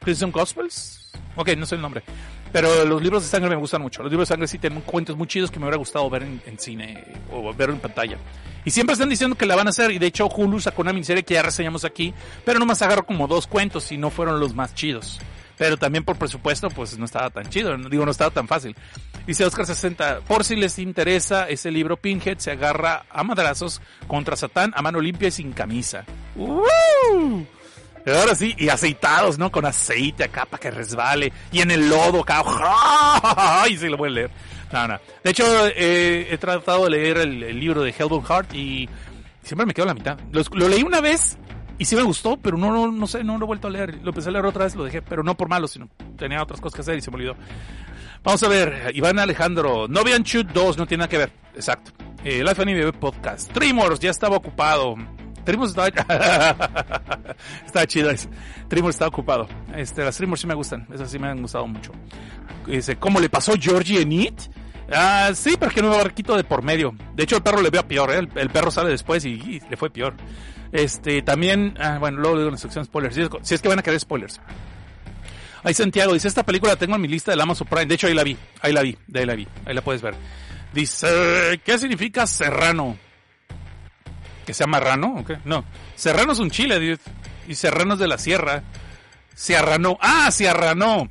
Crimson 0.00 0.30
Gospels? 0.30 1.12
Ok, 1.36 1.50
no 1.56 1.66
sé 1.66 1.74
el 1.74 1.82
nombre. 1.82 2.02
Pero 2.52 2.84
los 2.86 3.02
libros 3.02 3.22
de 3.22 3.28
sangre 3.28 3.50
me 3.50 3.56
gustan 3.56 3.82
mucho. 3.82 4.02
Los 4.02 4.10
libros 4.10 4.28
de 4.28 4.32
sangre 4.32 4.48
sí 4.48 4.58
tienen 4.58 4.80
cuentos 4.80 5.16
muy 5.16 5.26
chidos 5.26 5.50
que 5.50 5.58
me 5.58 5.66
hubiera 5.66 5.76
gustado 5.76 6.08
ver 6.08 6.22
en, 6.22 6.40
en 6.46 6.58
cine 6.58 7.04
o 7.30 7.52
ver 7.52 7.70
en 7.70 7.78
pantalla. 7.78 8.16
Y 8.64 8.70
siempre 8.70 8.94
están 8.94 9.08
diciendo 9.08 9.36
que 9.36 9.44
la 9.44 9.56
van 9.56 9.66
a 9.66 9.70
hacer. 9.70 9.90
Y 9.90 9.98
de 9.98 10.06
hecho 10.06 10.26
Hulu 10.26 10.60
sacó 10.60 10.82
una 10.82 10.92
miniserie 10.92 11.22
que 11.22 11.34
ya 11.34 11.42
reseñamos 11.42 11.84
aquí. 11.84 12.14
Pero 12.44 12.58
nomás 12.58 12.80
agarró 12.80 13.04
como 13.04 13.26
dos 13.26 13.46
cuentos 13.46 13.92
y 13.92 13.98
no 13.98 14.10
fueron 14.10 14.40
los 14.40 14.54
más 14.54 14.74
chidos. 14.74 15.20
Pero 15.58 15.76
también 15.76 16.04
por 16.04 16.16
presupuesto 16.16 16.70
pues 16.70 16.96
no 16.98 17.04
estaba 17.04 17.28
tan 17.30 17.48
chido. 17.50 17.76
Digo, 17.76 18.04
no 18.04 18.10
estaba 18.10 18.30
tan 18.30 18.48
fácil. 18.48 18.74
Dice 19.26 19.44
Oscar 19.44 19.66
60, 19.66 20.20
por 20.20 20.44
si 20.44 20.54
les 20.54 20.78
interesa 20.78 21.48
ese 21.48 21.72
libro, 21.72 21.96
Pinhead 21.96 22.38
se 22.38 22.52
agarra 22.52 23.06
a 23.10 23.24
madrazos 23.24 23.80
contra 24.06 24.36
Satán 24.36 24.72
a 24.76 24.82
mano 24.82 25.00
limpia 25.00 25.28
y 25.28 25.32
sin 25.32 25.52
camisa. 25.52 26.04
¡Uh! 26.36 27.42
Ahora 28.06 28.36
sí, 28.36 28.54
y 28.56 28.68
aceitados, 28.68 29.36
¿no? 29.36 29.50
Con 29.50 29.66
aceite 29.66 30.22
acá 30.22 30.46
para 30.46 30.60
que 30.60 30.70
resbale. 30.70 31.32
Y 31.50 31.60
en 31.60 31.72
el 31.72 31.88
lodo 31.88 32.20
acá. 32.20 32.44
¡Ay! 33.62 33.76
Sí, 33.76 33.88
lo 33.88 34.02
a 34.02 34.08
leer. 34.08 34.30
No, 34.72 34.86
no. 34.86 35.00
De 35.24 35.30
hecho, 35.30 35.44
eh, 35.74 36.28
he 36.30 36.38
tratado 36.38 36.84
de 36.84 36.90
leer 36.90 37.18
el, 37.18 37.58
libro 37.58 37.82
de 37.82 37.90
Hellbound 37.90 38.26
Heart 38.26 38.54
y 38.54 38.88
siempre 39.42 39.66
me 39.66 39.74
quedo 39.74 39.86
a 39.86 39.88
la 39.88 39.94
mitad. 39.94 40.18
Lo, 40.30 40.40
lo 40.52 40.68
leí 40.68 40.84
una 40.84 41.00
vez 41.00 41.36
y 41.78 41.84
sí 41.84 41.96
me 41.96 42.02
gustó, 42.02 42.36
pero 42.36 42.56
no, 42.56 42.70
no, 42.70 42.92
no 42.92 43.06
sé, 43.08 43.24
no 43.24 43.38
lo 43.38 43.44
he 43.44 43.48
vuelto 43.48 43.66
a 43.66 43.70
leer. 43.70 43.98
Lo 44.04 44.10
empecé 44.10 44.28
a 44.28 44.32
leer 44.32 44.46
otra 44.46 44.64
vez, 44.64 44.76
lo 44.76 44.84
dejé, 44.84 45.02
pero 45.02 45.24
no 45.24 45.36
por 45.36 45.48
malo, 45.48 45.66
sino 45.66 45.88
tenía 46.16 46.40
otras 46.40 46.60
cosas 46.60 46.76
que 46.76 46.80
hacer 46.82 46.98
y 46.98 47.00
se 47.00 47.10
me 47.10 47.16
olvidó. 47.16 47.36
Vamos 48.26 48.42
a 48.42 48.48
ver, 48.48 48.90
Iván 48.92 49.20
Alejandro, 49.20 49.86
No 49.86 50.02
vean 50.02 50.24
Shoot 50.24 50.48
2, 50.48 50.78
no 50.78 50.86
tiene 50.88 51.02
nada 51.02 51.08
que 51.08 51.18
ver. 51.18 51.30
Exacto. 51.54 51.92
Eh, 52.24 52.42
Life 52.42 52.60
Anime 52.60 52.92
Podcast. 52.92 53.52
Trimors, 53.52 54.00
ya 54.00 54.10
estaba 54.10 54.36
ocupado. 54.36 54.96
Trimors 55.44 55.70
estaba... 55.70 55.86
estaba 57.64 57.86
chido. 57.86 58.10
Trimors 58.66 58.96
estaba 58.96 59.10
ocupado. 59.10 59.46
Este, 59.76 60.02
las 60.02 60.16
Trimors 60.16 60.40
sí 60.40 60.48
me 60.48 60.54
gustan, 60.54 60.88
esas 60.92 61.08
sí 61.08 61.20
me 61.20 61.28
han 61.28 61.40
gustado 61.40 61.68
mucho. 61.68 61.92
Dice, 62.66 62.96
¿cómo 62.96 63.20
le 63.20 63.28
pasó 63.28 63.52
Georgie 63.56 64.00
en 64.00 64.10
It? 64.10 64.40
Ah, 64.92 65.30
sí, 65.32 65.54
pero 65.56 65.68
es 65.68 65.74
que 65.76 65.82
no 65.82 65.90
me 65.90 65.96
barquito 65.96 66.36
de 66.36 66.42
por 66.42 66.64
medio. 66.64 66.96
De 67.14 67.22
hecho, 67.22 67.36
el 67.36 67.44
perro 67.44 67.62
le 67.62 67.70
veo 67.70 67.86
peor, 67.86 68.10
¿eh? 68.12 68.28
el, 68.34 68.50
perro 68.50 68.72
sale 68.72 68.90
después 68.90 69.24
y, 69.24 69.34
y, 69.34 69.62
le 69.70 69.76
fue 69.76 69.88
peor. 69.88 70.14
Este, 70.72 71.22
también, 71.22 71.74
ah, 71.78 71.98
bueno, 72.00 72.18
luego 72.18 72.34
le 72.34 72.40
digo 72.40 72.48
en 72.48 72.54
la 72.54 72.58
sección 72.58 72.84
spoilers. 72.84 73.14
Si 73.14 73.22
es, 73.22 73.28
si 73.42 73.54
es 73.54 73.62
que 73.62 73.68
van 73.68 73.78
a 73.78 73.82
querer 73.84 74.00
spoilers. 74.00 74.40
Ahí 75.66 75.74
Santiago 75.74 76.14
dice, 76.14 76.28
esta 76.28 76.44
película 76.44 76.74
la 76.74 76.78
tengo 76.78 76.94
en 76.94 77.00
mi 77.00 77.08
lista 77.08 77.32
del 77.32 77.40
Amazon 77.40 77.66
Prime. 77.66 77.86
De 77.86 77.96
hecho, 77.96 78.06
ahí 78.06 78.14
la 78.14 78.22
vi, 78.22 78.36
ahí 78.60 78.72
la 78.72 78.82
vi, 78.82 78.96
de 79.08 79.18
ahí 79.18 79.26
la 79.26 79.34
vi, 79.34 79.48
ahí 79.64 79.74
la 79.74 79.82
puedes 79.82 80.00
ver. 80.00 80.14
Dice, 80.72 81.60
¿qué 81.64 81.76
significa 81.76 82.24
serrano? 82.28 82.96
¿Que 84.46 84.54
sea 84.54 84.68
marrano? 84.68 85.16
¿O? 85.16 85.24
No, 85.44 85.64
serrano 85.96 86.34
es 86.34 86.38
un 86.38 86.52
chile, 86.52 86.76
dude. 86.76 87.00
Y 87.48 87.56
serrano 87.56 87.94
es 87.94 87.98
de 87.98 88.06
la 88.06 88.16
sierra. 88.16 88.62
Se 89.34 89.56
arranó. 89.56 89.98
Ah, 90.00 90.30
se 90.30 90.48
arranó. 90.48 91.08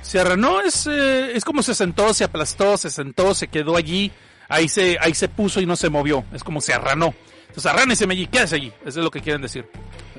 Se 0.00 0.20
arranó 0.20 0.60
es, 0.60 0.86
eh, 0.86 1.36
es 1.36 1.44
como 1.44 1.64
se 1.64 1.74
sentó, 1.74 2.14
se 2.14 2.22
aplastó, 2.22 2.76
se 2.76 2.88
sentó, 2.88 3.34
se 3.34 3.48
quedó 3.48 3.76
allí. 3.76 4.12
Ahí 4.48 4.68
se, 4.68 4.96
ahí 5.00 5.12
se 5.12 5.28
puso 5.28 5.60
y 5.60 5.66
no 5.66 5.74
se 5.74 5.90
movió. 5.90 6.24
Es 6.32 6.44
como 6.44 6.60
se 6.60 6.72
arranó. 6.72 7.12
Entonces 7.48 7.66
arránese 7.66 8.04
allí, 8.04 8.28
quédese 8.28 8.54
allí. 8.54 8.72
Eso 8.82 9.00
es 9.00 9.04
lo 9.04 9.10
que 9.10 9.20
quieren 9.20 9.42
decir. 9.42 9.68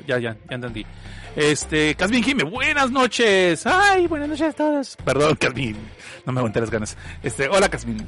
Ya, 0.05 0.19
ya, 0.19 0.35
ya 0.49 0.55
entendí. 0.55 0.85
Este, 1.35 1.95
Casmin 1.95 2.23
Jime, 2.23 2.43
buenas 2.43 2.91
noches. 2.91 3.65
Ay, 3.65 4.07
buenas 4.07 4.29
noches 4.29 4.49
a 4.49 4.53
todos. 4.53 4.97
Perdón, 5.03 5.35
Casmin. 5.39 5.75
No 6.25 6.31
me 6.31 6.39
aguanté 6.39 6.61
las 6.61 6.71
ganas. 6.71 6.97
Este, 7.21 7.49
hola, 7.49 7.67
Casmin. 7.67 8.07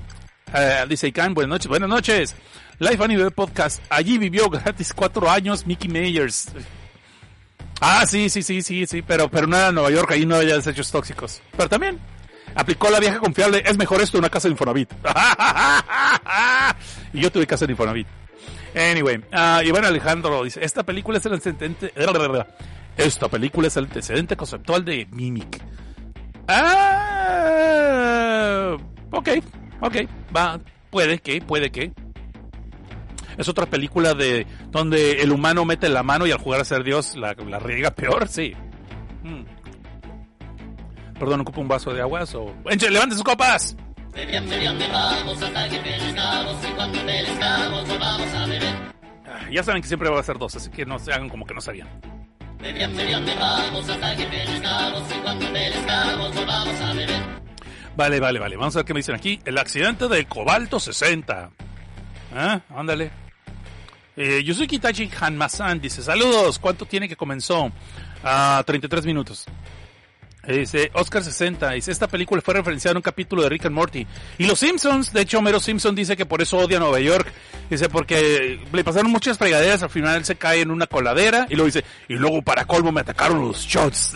Uh, 0.54 0.88
dice 0.88 1.08
Ican, 1.08 1.34
buenas 1.34 1.50
noches, 1.50 1.68
buenas 1.68 1.90
noches. 1.90 2.36
Life 2.80 3.04
Anime 3.04 3.30
Podcast. 3.32 3.84
Allí 3.90 4.18
vivió 4.18 4.50
gratis 4.50 4.94
cuatro 4.94 5.30
años 5.30 5.68
Mickey 5.68 5.90
Mayers. 5.90 6.48
Ah, 7.82 8.06
sí, 8.08 8.30
sí, 8.30 8.42
sí, 8.42 8.62
sí, 8.62 8.88
sí, 8.88 9.02
pero, 9.02 9.30
pero 9.30 9.46
no 9.46 9.58
era 9.58 9.72
Nueva 9.72 9.92
York, 9.92 10.12
ahí 10.12 10.26
no 10.26 10.38
había 10.38 10.56
desechos 10.56 10.90
tóxicos. 10.90 11.42
Pero 11.56 11.68
también 11.68 12.00
aplicó 12.56 12.90
la 12.90 13.00
vieja 13.00 13.20
confiable, 13.20 13.62
es 13.66 13.78
mejor 13.78 14.02
esto 14.02 14.18
una 14.18 14.30
casa 14.30 14.48
de 14.48 14.54
Infonavit. 14.54 14.92
y 17.14 17.20
yo 17.20 17.32
tuve 17.32 17.46
casa 17.46 17.66
de 17.66 17.74
Infonavit. 17.74 18.08
Anyway, 18.74 19.18
uh, 19.18 19.62
Iván 19.66 19.86
Alejandro 19.86 20.44
dice, 20.44 20.64
esta 20.64 20.84
película 20.84 21.18
es 21.18 21.26
el 21.26 21.34
antecedente, 21.34 21.92
esta 22.98 23.30
película 23.30 23.68
es 23.68 23.78
el 23.78 23.86
antecedente 23.86 24.36
conceptual 24.36 24.84
de 24.84 25.08
Mimic. 25.12 25.62
Ah, 26.48 27.78
ok, 29.12 29.30
ok, 29.82 29.96
va, 30.36 30.60
puede 30.90 31.20
que, 31.20 31.40
puede 31.42 31.72
que. 31.72 31.94
Es 33.38 33.48
otra 33.48 33.68
película 33.68 34.14
de 34.16 34.48
donde 34.72 35.22
el 35.22 35.32
humano 35.32 35.64
mete 35.64 35.90
la 35.90 36.02
mano 36.04 36.26
y 36.26 36.32
al 36.32 36.40
jugar 36.40 36.62
a 36.62 36.66
ser 36.66 36.84
Dios 36.84 37.16
la, 37.16 37.34
la 37.34 37.60
riega 37.60 37.92
peor, 37.92 38.28
sí. 38.28 38.54
Hmm. 39.24 39.44
Perdón, 41.20 41.42
ocupo 41.42 41.62
un 41.62 41.68
vaso 41.68 41.94
de 41.94 42.02
agua 42.02 42.24
o... 42.36 42.54
¡Enche, 42.70 42.90
levante 42.90 43.16
sus 43.16 43.24
copas! 43.24 43.76
Ah, 49.26 49.48
ya 49.52 49.64
saben 49.64 49.82
que 49.82 49.88
siempre 49.88 50.10
va 50.10 50.20
a 50.20 50.24
ser 50.24 50.38
dos, 50.38 50.56
así 50.56 50.70
que 50.72 50.86
no 50.86 50.98
se 50.98 51.14
hagan 51.14 51.30
como 51.30 51.46
que 51.46 51.54
no 51.54 51.62
sabían. 51.62 51.88
Vale, 57.96 58.20
vale, 58.20 58.40
vale. 58.40 58.56
Vamos 58.56 58.76
a 58.76 58.80
ver 58.80 58.86
qué 58.86 58.94
me 58.94 59.00
dicen 59.00 59.16
aquí. 59.16 59.40
El 59.46 59.58
accidente 59.58 60.08
del 60.08 60.28
cobalto 60.28 60.80
60. 60.80 61.52
Ah, 62.36 62.62
ándale. 62.70 63.12
Eh, 64.16 64.44
Kitachi 64.68 65.10
Hanmasan. 65.20 65.80
Dice, 65.80 66.02
saludos. 66.02 66.60
¿Cuánto 66.60 66.86
tiene 66.86 67.08
que 67.08 67.16
comenzó? 67.16 67.72
A 68.24 68.60
ah, 68.60 68.64
33 68.64 69.06
minutos. 69.06 69.46
Dice 70.48 70.92
Oscar 70.94 71.24
60, 71.24 71.72
dice, 71.72 71.92
esta 71.92 72.08
película 72.08 72.42
fue 72.42 72.54
referenciada 72.54 72.94
en 72.94 72.98
un 72.98 73.04
capítulo 73.04 73.44
de 73.44 73.50
Rick 73.50 73.66
and 73.66 73.76
Morty. 73.76 74.08
Y 74.38 74.46
los 74.46 74.60
Simpsons, 74.60 75.12
de 75.12 75.22
hecho 75.22 75.40
Homero 75.40 75.60
Simpson 75.60 75.94
dice 75.94 76.16
que 76.16 76.26
por 76.26 76.42
eso 76.42 76.58
odia 76.58 76.80
Nueva 76.80 77.02
York. 77.02 77.32
Dice, 77.70 77.90
porque 77.90 78.60
le 78.72 78.84
pasaron 78.86 79.12
muchas 79.12 79.38
fregaderas, 79.38 79.84
al 79.84 79.90
final 79.90 80.16
él 80.16 80.26
se 80.26 80.38
cae 80.38 80.62
en 80.62 80.72
una 80.72 80.88
coladera 80.88 81.48
y 81.50 81.56
luego 81.56 81.66
dice, 81.66 81.84
y 82.08 82.14
luego 82.14 82.42
para 82.42 82.64
colmo 82.64 82.94
me 82.94 83.02
atacaron 83.02 83.46
los 83.46 83.60
shots. 83.66 84.14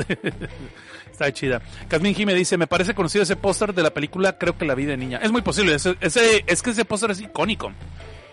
Está 1.11 1.33
chida. 1.33 1.61
Casmin 1.89 2.15
Jime 2.15 2.33
dice, 2.33 2.57
me 2.57 2.65
parece 2.65 2.95
conocido 2.95 3.23
ese 3.23 3.35
póster 3.35 3.73
de 3.73 3.83
la 3.83 3.93
película, 3.93 4.37
creo 4.37 4.57
que 4.57 4.63
la 4.63 4.73
vi 4.73 4.85
de 4.85 4.95
niña. 4.95 5.19
Es 5.21 5.33
muy 5.33 5.41
posible, 5.41 5.75
ese, 5.75 5.97
ese 5.99 6.45
es 6.47 6.61
que 6.61 6.69
ese 6.69 6.85
póster 6.85 7.11
es 7.11 7.19
icónico. 7.19 7.73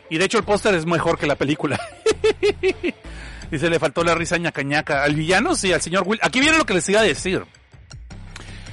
Y 0.09 0.19
de 0.19 0.25
hecho 0.25 0.39
el 0.39 0.45
póster 0.45 0.73
es 0.75 0.87
mejor 0.87 1.19
que 1.19 1.27
la 1.27 1.35
película. 1.35 1.81
dice, 3.51 3.69
le 3.69 3.81
faltó 3.81 4.05
la 4.05 4.15
risa 4.15 4.39
ñacañaca. 4.39 5.03
Al 5.03 5.17
villano, 5.17 5.57
sí, 5.57 5.73
al 5.73 5.83
señor 5.83 6.05
Will. 6.07 6.21
Aquí 6.23 6.39
viene 6.39 6.57
lo 6.57 6.65
que 6.65 6.75
les 6.75 6.89
iba 6.89 7.01
a 7.01 7.03
decir. 7.03 7.43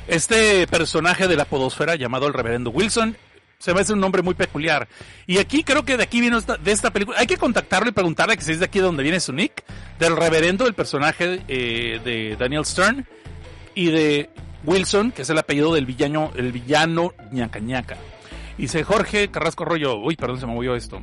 Este 0.08 0.68
personaje 0.68 1.28
de 1.28 1.36
la 1.36 1.46
podosfera 1.46 1.96
llamado 1.96 2.28
el 2.28 2.34
reverendo 2.34 2.70
Wilson 2.70 3.18
se 3.58 3.74
me 3.74 3.82
hace 3.82 3.94
un 3.94 4.00
nombre 4.00 4.22
muy 4.22 4.36
peculiar. 4.36 4.88
Y 5.26 5.40
aquí 5.40 5.64
creo 5.64 5.84
que 5.84 5.98
de 5.98 6.04
aquí 6.04 6.22
viene 6.22 6.38
esta, 6.38 6.58
de 6.58 6.72
esta 6.72 6.92
película. 6.92 7.18
Hay 7.20 7.26
que 7.26 7.38
contactarlo 7.38 7.90
y 7.90 7.94
preguntarle 7.94 8.38
que 8.38 8.44
si 8.44 8.52
es 8.52 8.60
de 8.60 8.66
aquí 8.66 8.80
donde 8.80 9.02
viene 9.02 9.20
su 9.20 9.34
nick. 9.34 9.64
Del 9.98 10.16
reverendo, 10.16 10.68
el 10.68 10.74
personaje 10.74 11.42
eh, 11.48 12.00
de 12.04 12.36
Daniel 12.38 12.66
Stern. 12.66 13.08
Y 13.74 13.88
de 13.88 14.30
Wilson, 14.66 15.12
que 15.12 15.24
es 15.24 15.30
el 15.30 15.38
apellido 15.38 15.74
del 15.74 15.86
villano, 15.86 16.32
el 16.36 16.52
villano 16.52 17.14
ñaca 17.32 17.60
ñaca. 17.60 17.98
Y 18.58 18.64
dice 18.64 18.84
Jorge 18.84 19.30
Carrasco 19.30 19.66
Rollo. 19.66 19.96
Uy, 19.98 20.16
perdón, 20.16 20.40
se 20.40 20.46
me 20.46 20.54
movió 20.54 20.76
esto. 20.76 21.02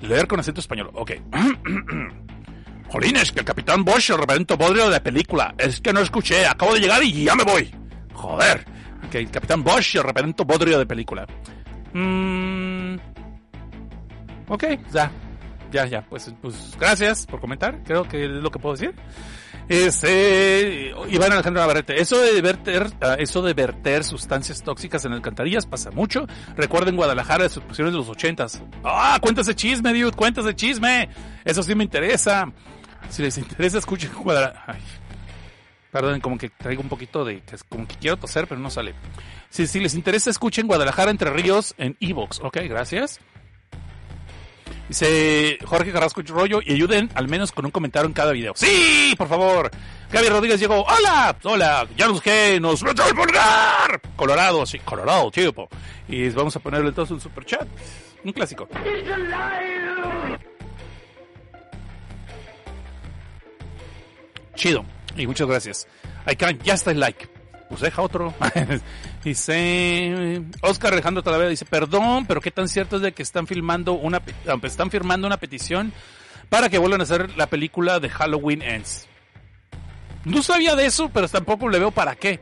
Leer 0.00 0.26
con 0.26 0.40
acento 0.40 0.60
español. 0.60 0.90
Ok. 0.94 1.12
Jolines, 2.88 3.30
que 3.30 3.40
el 3.40 3.44
capitán 3.44 3.84
Bosch, 3.84 4.10
el 4.10 4.18
reverendo 4.18 4.56
bodrio 4.56 4.86
de 4.86 4.90
la 4.90 5.02
película. 5.02 5.54
Es 5.58 5.80
que 5.80 5.92
no 5.92 6.00
escuché, 6.00 6.46
acabo 6.46 6.74
de 6.74 6.80
llegar 6.80 7.02
y 7.04 7.24
ya 7.24 7.36
me 7.36 7.44
voy. 7.44 7.79
Joder. 8.20 8.64
Que 9.10 9.18
el 9.18 9.30
Capitán 9.30 9.64
Bosch 9.64 9.94
y 9.94 9.98
el 9.98 10.04
reverendo 10.04 10.44
bodrio 10.44 10.78
de 10.78 10.86
película. 10.86 11.26
Mm. 11.94 12.96
Ok, 14.48 14.64
ya. 14.92 15.10
ya, 15.72 15.86
ya, 15.86 16.02
pues, 16.02 16.32
pues 16.42 16.76
gracias 16.78 17.26
por 17.26 17.40
comentar, 17.40 17.82
creo 17.84 18.06
que 18.06 18.24
es 18.24 18.30
lo 18.30 18.50
que 18.50 18.58
puedo 18.58 18.74
decir. 18.74 18.94
Este, 19.68 20.92
Iván 21.08 21.32
Alejandro 21.32 21.62
Navarrete, 21.62 22.00
eso 22.00 22.20
de 22.20 22.42
verter, 22.42 22.90
ah, 23.00 23.14
eso 23.18 23.40
de 23.40 23.54
verter 23.54 24.02
sustancias 24.02 24.62
tóxicas 24.62 25.04
en 25.04 25.12
alcantarillas 25.12 25.64
pasa 25.66 25.90
mucho. 25.92 26.26
Recuerden 26.56 26.96
Guadalajara 26.96 27.44
de 27.44 27.48
sus 27.48 27.76
de 27.76 27.90
los 27.90 28.08
ochentas. 28.08 28.60
Ah, 28.84 29.18
cuéntase 29.22 29.54
chisme, 29.54 29.92
dude, 29.94 30.12
cuéntase 30.16 30.54
chisme. 30.54 31.08
Eso 31.44 31.62
sí 31.62 31.74
me 31.74 31.84
interesa. 31.84 32.52
Si 33.08 33.22
les 33.22 33.38
interesa, 33.38 33.78
escuchen 33.78 34.10
Guadalajara. 34.12 34.78
Perdón, 35.90 36.20
como 36.20 36.38
que 36.38 36.50
traigo 36.50 36.82
un 36.82 36.88
poquito 36.88 37.24
de, 37.24 37.42
como 37.68 37.86
que 37.86 37.96
quiero 37.96 38.16
toser, 38.16 38.46
pero 38.46 38.60
no 38.60 38.70
sale. 38.70 38.94
Si, 39.48 39.66
si 39.66 39.80
les 39.80 39.94
interesa, 39.94 40.30
escuchen 40.30 40.66
Guadalajara 40.66 41.10
Entre 41.10 41.30
Ríos 41.30 41.74
en 41.78 41.96
Evox. 42.00 42.40
Ok, 42.40 42.58
gracias. 42.64 43.20
Dice 44.90 45.56
Jorge 45.64 45.92
Carrasco 45.92 46.20
Rollo 46.26 46.58
y 46.64 46.72
ayuden 46.72 47.10
al 47.14 47.28
menos 47.28 47.52
con 47.52 47.64
un 47.64 47.70
comentario 47.70 48.08
en 48.08 48.12
cada 48.12 48.32
video. 48.32 48.54
¡Sí! 48.56 49.14
Por 49.16 49.28
favor. 49.28 49.70
Gaby 50.10 50.28
Rodríguez 50.28 50.58
llegó. 50.58 50.84
¡Hola! 50.84 51.36
¡Hola! 51.44 51.86
Ya 51.96 52.08
nos 52.08 52.20
que 52.20 52.58
nos 52.60 52.82
metió 52.82 53.06
el 53.06 53.14
pulgar. 53.14 54.00
Colorado, 54.16 54.66
sí, 54.66 54.80
Colorado, 54.80 55.30
tipo. 55.30 55.68
Y 56.08 56.28
vamos 56.30 56.56
a 56.56 56.58
ponerle 56.58 56.88
entonces 56.88 57.12
un 57.12 57.20
super 57.20 57.44
chat. 57.44 57.68
Un 58.24 58.32
clásico. 58.32 58.68
Chido. 64.56 64.84
Y 65.20 65.26
muchas 65.26 65.46
gracias. 65.46 65.86
can, 66.38 66.58
ya 66.60 66.74
está 66.74 66.90
el 66.90 67.00
like 67.00 67.28
pues 67.70 67.82
deja 67.82 68.02
otro. 68.02 68.34
dice 69.24 70.42
Oscar 70.60 70.92
Alejandro 70.92 71.22
Talavera 71.22 71.48
dice, 71.48 71.64
perdón, 71.64 72.26
pero 72.26 72.40
qué 72.40 72.50
tan 72.50 72.68
cierto 72.68 72.96
es 72.96 73.02
de 73.02 73.12
que 73.12 73.22
están 73.22 73.46
filmando 73.46 73.92
una 73.92 74.20
están 74.64 74.90
firmando 74.90 75.28
una 75.28 75.36
petición 75.36 75.92
para 76.48 76.68
que 76.68 76.78
vuelvan 76.78 77.00
a 77.00 77.04
hacer 77.04 77.36
la 77.36 77.46
película 77.46 78.00
de 78.00 78.10
Halloween 78.10 78.60
Ends. 78.62 79.06
No 80.24 80.42
sabía 80.42 80.74
de 80.74 80.86
eso, 80.86 81.10
pero 81.14 81.28
tampoco 81.28 81.68
le 81.68 81.78
veo 81.78 81.92
para 81.92 82.16
qué. 82.16 82.40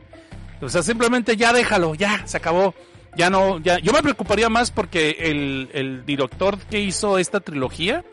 O 0.61 0.67
sea, 0.67 0.81
simplemente 0.81 1.37
ya 1.37 1.53
déjalo, 1.53 1.93
ya, 1.93 2.25
se 2.25 2.37
acabó. 2.37 2.73
Ya 3.15 3.29
no, 3.29 3.59
ya. 3.59 3.79
Yo 3.79 3.93
me 3.93 4.01
preocuparía 4.01 4.49
más 4.49 4.71
porque 4.71 5.15
el, 5.19 5.69
el 5.73 6.05
director 6.05 6.57
que 6.57 6.79
hizo 6.79 7.17
esta 7.17 7.39
trilogía 7.39 8.03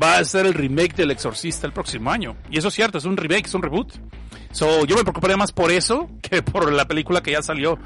va 0.00 0.18
a 0.18 0.24
ser 0.24 0.46
el 0.46 0.54
remake 0.54 0.94
del 0.94 1.10
Exorcista 1.10 1.66
el 1.66 1.72
próximo 1.72 2.10
año. 2.10 2.36
Y 2.50 2.58
eso 2.58 2.68
es 2.68 2.74
cierto, 2.74 2.98
es 2.98 3.04
un 3.04 3.16
remake, 3.16 3.46
es 3.46 3.54
un 3.54 3.62
reboot. 3.62 3.92
So, 4.52 4.84
yo 4.84 4.96
me 4.96 5.02
preocuparía 5.02 5.36
más 5.36 5.52
por 5.52 5.70
eso 5.70 6.08
que 6.22 6.42
por 6.42 6.72
la 6.72 6.86
película 6.86 7.22
que 7.22 7.32
ya 7.32 7.42
salió. 7.42 7.78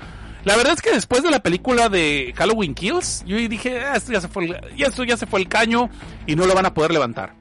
La 0.45 0.57
verdad 0.57 0.75
es 0.75 0.83
que 0.83 0.93
después 0.93 1.23
de 1.23 1.31
la 1.31 1.41
película 1.41 1.89
de 1.89 2.33
Halloween 2.37 2.75
Kills, 2.75 3.25
yo 3.27 3.37
dije, 3.37 3.81
ah, 3.81 3.97
esto 3.97 4.13
ya 4.13 4.21
se 4.21 4.29
fue, 4.29 4.47
el, 4.47 4.57
esto 4.79 5.05
ya 5.05 5.17
se 5.17 5.27
fue 5.27 5.41
el 5.41 5.49
caño 5.49 5.91
y 6.27 6.37
no 6.37 6.47
lo 6.47 6.55
van 6.55 6.67
a 6.67 6.75
poder 6.75 6.93
levantar. 6.93 7.35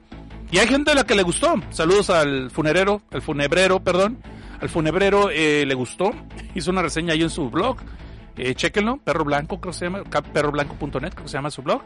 Y 0.50 0.58
hay 0.58 0.66
gente 0.66 0.90
a 0.90 0.94
la 0.94 1.04
que 1.04 1.14
le 1.14 1.22
gustó. 1.22 1.54
Saludos 1.70 2.10
al 2.10 2.50
funerero, 2.50 3.02
el 3.10 3.22
funebrero, 3.22 3.80
perdón. 3.80 4.18
Al 4.60 4.68
funebrero 4.68 5.30
eh, 5.30 5.64
le 5.66 5.74
gustó. 5.74 6.12
Hizo 6.54 6.70
una 6.70 6.82
reseña 6.82 7.12
ahí 7.12 7.22
en 7.22 7.30
su 7.30 7.48
blog. 7.50 7.76
Eh, 8.36 8.54
chequenlo, 8.54 8.98
Perro 8.98 9.24
Blanco, 9.24 9.60
creo 9.60 9.72
que 9.72 9.78
se 9.78 9.86
llama, 9.86 10.04
perroblanco.net, 10.04 11.10
creo 11.12 11.24
que 11.24 11.28
se 11.28 11.36
llama 11.36 11.50
su 11.50 11.62
blog. 11.62 11.82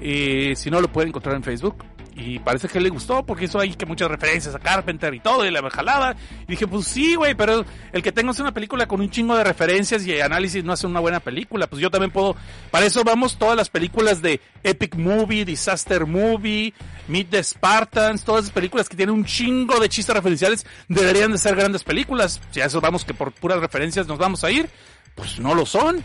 Y 0.00 0.54
si 0.56 0.70
no, 0.70 0.80
lo 0.80 0.88
pueden 0.88 1.08
encontrar 1.08 1.36
en 1.36 1.42
Facebook. 1.42 1.84
Y 2.20 2.38
parece 2.38 2.68
que 2.68 2.80
le 2.80 2.90
gustó 2.90 3.24
porque 3.24 3.46
hizo 3.46 3.58
ahí 3.58 3.74
que 3.74 3.86
muchas 3.86 4.10
referencias 4.10 4.54
a 4.54 4.58
Carpenter 4.58 5.14
y 5.14 5.20
todo, 5.20 5.46
y 5.46 5.50
la 5.50 5.70
jalada. 5.70 6.14
Y 6.46 6.50
dije, 6.50 6.66
pues 6.66 6.86
sí, 6.86 7.14
güey, 7.14 7.34
pero 7.34 7.64
el 7.92 8.02
que 8.02 8.12
tengas 8.12 8.38
una 8.40 8.52
película 8.52 8.86
con 8.86 9.00
un 9.00 9.10
chingo 9.10 9.34
de 9.36 9.42
referencias 9.42 10.06
y 10.06 10.20
análisis 10.20 10.62
no 10.62 10.74
hace 10.74 10.86
una 10.86 11.00
buena 11.00 11.20
película. 11.20 11.66
Pues 11.66 11.80
yo 11.80 11.90
también 11.90 12.10
puedo. 12.10 12.36
Para 12.70 12.84
eso 12.84 13.04
vamos 13.04 13.38
todas 13.38 13.56
las 13.56 13.70
películas 13.70 14.20
de 14.20 14.38
Epic 14.62 14.96
Movie, 14.96 15.46
Disaster 15.46 16.04
Movie, 16.04 16.74
Meet 17.08 17.30
the 17.30 17.42
Spartans, 17.42 18.22
todas 18.22 18.42
esas 18.42 18.54
películas 18.54 18.88
que 18.88 18.96
tienen 18.96 19.14
un 19.14 19.24
chingo 19.24 19.80
de 19.80 19.88
chistes 19.88 20.14
referenciales 20.14 20.66
deberían 20.88 21.32
de 21.32 21.38
ser 21.38 21.56
grandes 21.56 21.84
películas. 21.84 22.38
Si 22.50 22.60
a 22.60 22.66
eso 22.66 22.82
vamos 22.82 23.06
que 23.06 23.14
por 23.14 23.32
puras 23.32 23.60
referencias 23.60 24.06
nos 24.06 24.18
vamos 24.18 24.44
a 24.44 24.50
ir, 24.50 24.68
pues 25.14 25.38
no 25.40 25.54
lo 25.54 25.64
son. 25.64 26.04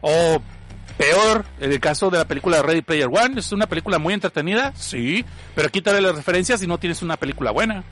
O 0.00 0.40
Peor, 1.00 1.46
el 1.60 1.80
caso 1.80 2.10
de 2.10 2.18
la 2.18 2.26
película 2.26 2.60
Ready 2.60 2.82
Player 2.82 3.08
One, 3.10 3.40
es 3.40 3.52
una 3.52 3.66
película 3.66 3.98
muy 3.98 4.12
entretenida, 4.12 4.74
sí, 4.76 5.24
pero 5.54 5.70
quítale 5.70 5.98
las 5.98 6.14
referencias 6.14 6.62
y 6.62 6.66
no 6.66 6.76
tienes 6.76 7.00
una 7.00 7.16
película 7.16 7.52
buena. 7.52 7.82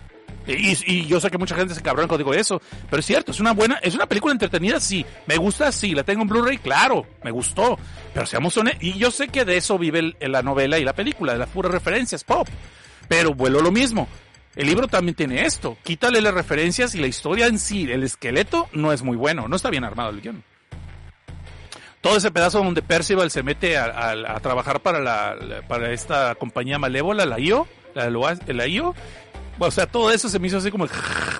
Y, 0.46 1.06
yo 1.06 1.18
sé 1.18 1.30
que 1.30 1.38
mucha 1.38 1.54
gente 1.54 1.74
se 1.74 1.80
cabrón 1.80 2.06
cuando 2.06 2.22
digo 2.22 2.34
eso, 2.34 2.60
pero 2.90 3.00
es 3.00 3.06
cierto, 3.06 3.32
es 3.32 3.40
una 3.40 3.52
buena, 3.52 3.76
es 3.76 3.94
una 3.94 4.04
película 4.04 4.32
entretenida, 4.32 4.78
sí. 4.78 5.06
Me 5.26 5.38
gusta, 5.38 5.72
sí. 5.72 5.94
La 5.94 6.04
tengo 6.04 6.20
en 6.20 6.28
Blu-ray, 6.28 6.58
claro, 6.58 7.06
me 7.24 7.30
gustó. 7.30 7.78
Pero 8.12 8.26
seamos 8.26 8.54
honestos, 8.58 8.82
y 8.82 8.98
yo 8.98 9.10
sé 9.10 9.28
que 9.28 9.46
de 9.46 9.56
eso 9.56 9.78
vive 9.78 10.14
la 10.20 10.42
novela 10.42 10.78
y 10.78 10.84
la 10.84 10.92
película, 10.92 11.32
de 11.32 11.38
las 11.38 11.48
puras 11.48 11.72
referencias 11.72 12.24
pop. 12.24 12.46
Pero 13.08 13.32
vuelo 13.32 13.62
lo 13.62 13.72
mismo. 13.72 14.06
El 14.54 14.66
libro 14.66 14.86
también 14.86 15.14
tiene 15.14 15.46
esto. 15.46 15.78
Quítale 15.82 16.20
las 16.20 16.34
referencias 16.34 16.94
y 16.94 16.98
la 16.98 17.06
historia 17.06 17.46
en 17.46 17.58
sí, 17.58 17.90
el 17.90 18.02
esqueleto, 18.02 18.68
no 18.74 18.92
es 18.92 19.00
muy 19.00 19.16
bueno. 19.16 19.48
No 19.48 19.56
está 19.56 19.70
bien 19.70 19.84
armado 19.84 20.10
el 20.10 20.20
guion 20.20 20.44
todo 22.00 22.16
ese 22.16 22.30
pedazo 22.30 22.62
donde 22.62 22.82
Percival 22.82 23.30
se 23.30 23.42
mete 23.42 23.76
a, 23.76 24.38
trabajar 24.40 24.80
para 24.80 25.00
la, 25.00 25.62
para 25.66 25.92
esta 25.92 26.34
compañía 26.36 26.78
malévola, 26.78 27.26
la 27.26 27.38
IO, 27.38 27.66
la, 27.94 28.08
la 28.10 28.66
IO, 28.66 28.94
o 29.58 29.70
sea, 29.70 29.86
todo 29.86 30.10
eso 30.10 30.28
se 30.28 30.38
me 30.38 30.46
hizo 30.46 30.58
así 30.58 30.70
como 30.70 30.86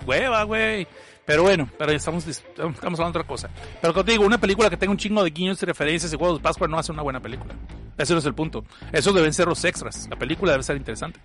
hueva, 0.06 0.42
güey. 0.42 0.86
Pero 1.24 1.42
bueno, 1.42 1.68
pero 1.78 1.92
estamos, 1.92 2.26
estamos 2.26 2.78
hablando 2.82 3.02
de 3.02 3.09
otra 3.11 3.24
cosa. 3.24 3.50
Pero 3.82 3.92
como 3.92 4.04
te 4.04 4.12
digo, 4.12 4.24
una 4.24 4.38
película 4.38 4.70
que 4.70 4.78
tenga 4.78 4.90
un 4.90 4.96
chingo 4.96 5.22
de 5.22 5.30
guiños 5.30 5.62
y 5.62 5.66
referencias 5.66 6.11
y 6.12 6.16
juegos 6.16 6.38
de 6.38 6.42
Pascua 6.42 6.66
no 6.68 6.78
hace 6.78 6.90
una 6.90 7.02
buena 7.02 7.20
película. 7.20 7.54
Ese 7.98 8.14
no 8.14 8.20
es 8.20 8.24
el 8.24 8.34
punto. 8.34 8.64
Esos 8.92 9.14
deben 9.14 9.34
ser 9.34 9.46
los 9.46 9.62
extras. 9.64 10.09
La 10.09 10.16
película 10.16 10.52
debe 10.52 10.64
ser 10.64 10.76
interesante. 10.76 11.20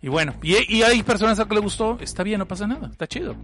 Y 0.00 0.08
bueno, 0.08 0.34
y, 0.42 0.76
y 0.76 0.82
hay 0.82 1.02
personas 1.02 1.38
a 1.38 1.42
las 1.42 1.48
que 1.48 1.56
le 1.56 1.60
gustó, 1.60 1.98
está 2.00 2.22
bien, 2.22 2.38
no 2.38 2.46
pasa 2.46 2.68
nada, 2.68 2.86
está 2.88 3.08
chido. 3.08 3.34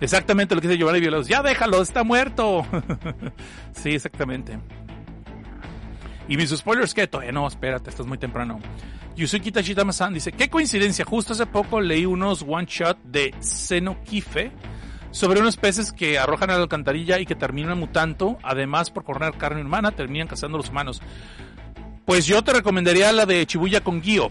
Exactamente 0.00 0.54
lo 0.54 0.60
que 0.60 0.68
dice 0.68 0.78
Giovanni 0.78 1.00
Violos. 1.00 1.28
Ya 1.28 1.42
déjalo, 1.42 1.82
está 1.82 2.04
muerto. 2.04 2.66
sí, 3.72 3.90
exactamente. 3.90 4.58
Y 6.28 6.36
mis 6.36 6.50
spoilers, 6.50 6.94
¿qué? 6.94 7.06
Todavía 7.06 7.32
no, 7.32 7.46
espérate, 7.46 7.90
estás 7.90 8.06
muy 8.06 8.16
temprano. 8.16 8.60
Yusuki 9.16 9.50
Tachitama-san 9.52 10.14
dice, 10.14 10.32
qué 10.32 10.48
coincidencia, 10.48 11.04
justo 11.04 11.32
hace 11.32 11.44
poco 11.44 11.80
leí 11.80 12.06
unos 12.06 12.44
one 12.46 12.66
shot 12.66 12.98
de 13.02 13.34
Kife 14.04 14.52
sobre 15.10 15.40
unos 15.40 15.56
peces 15.56 15.92
que 15.92 16.18
arrojan 16.18 16.50
a 16.50 16.54
la 16.54 16.62
alcantarilla 16.62 17.18
y 17.18 17.26
que 17.26 17.34
terminan 17.34 17.78
mutando, 17.78 18.38
además 18.42 18.90
por 18.90 19.04
correr 19.04 19.34
carne 19.36 19.62
humana, 19.62 19.90
terminan 19.90 20.28
cazando 20.28 20.56
a 20.56 20.60
los 20.60 20.70
humanos. 20.70 21.02
Pues 22.04 22.26
yo 22.26 22.42
te 22.42 22.52
recomendaría 22.52 23.12
la 23.12 23.26
de 23.26 23.44
Chibuya 23.46 23.82
con 23.82 24.02
Gio. 24.02 24.30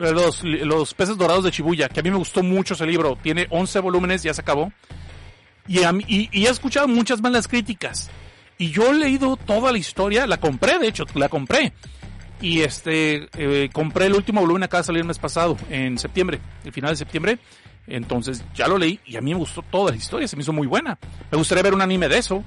Los, 0.00 0.42
los 0.42 0.94
peces 0.94 1.18
dorados 1.18 1.44
de 1.44 1.50
Chibuya, 1.50 1.90
que 1.90 2.00
a 2.00 2.02
mí 2.02 2.10
me 2.10 2.16
gustó 2.16 2.42
mucho 2.42 2.72
ese 2.72 2.86
libro. 2.86 3.18
Tiene 3.22 3.46
11 3.50 3.80
volúmenes, 3.80 4.22
ya 4.22 4.32
se 4.32 4.40
acabó. 4.40 4.72
Y, 5.68 5.80
y, 6.08 6.46
he 6.46 6.48
escuchado 6.48 6.88
muchas 6.88 7.20
malas 7.20 7.46
críticas. 7.46 8.10
Y 8.56 8.70
yo 8.70 8.90
he 8.90 8.94
leído 8.94 9.36
toda 9.36 9.70
la 9.72 9.78
historia, 9.78 10.26
la 10.26 10.38
compré, 10.38 10.78
de 10.78 10.88
hecho, 10.88 11.04
la 11.14 11.28
compré. 11.28 11.74
Y 12.40 12.60
este, 12.62 13.28
eh, 13.34 13.68
compré 13.72 14.06
el 14.06 14.14
último 14.14 14.40
volumen, 14.40 14.62
acaba 14.62 14.80
de 14.80 14.86
salir 14.86 15.00
el 15.00 15.06
mes 15.06 15.18
pasado, 15.18 15.58
en 15.68 15.98
septiembre, 15.98 16.40
el 16.64 16.72
final 16.72 16.90
de 16.92 16.96
septiembre. 16.96 17.38
Entonces 17.86 18.42
ya 18.54 18.68
lo 18.68 18.78
leí 18.78 19.00
y 19.04 19.16
a 19.16 19.20
mí 19.20 19.32
me 19.32 19.38
gustó 19.38 19.62
toda 19.62 19.90
la 19.90 19.96
historia, 19.96 20.26
se 20.26 20.36
me 20.36 20.42
hizo 20.42 20.52
muy 20.52 20.66
buena. 20.66 20.98
Me 21.30 21.36
gustaría 21.36 21.62
ver 21.62 21.74
un 21.74 21.82
anime 21.82 22.08
de 22.08 22.18
eso. 22.18 22.42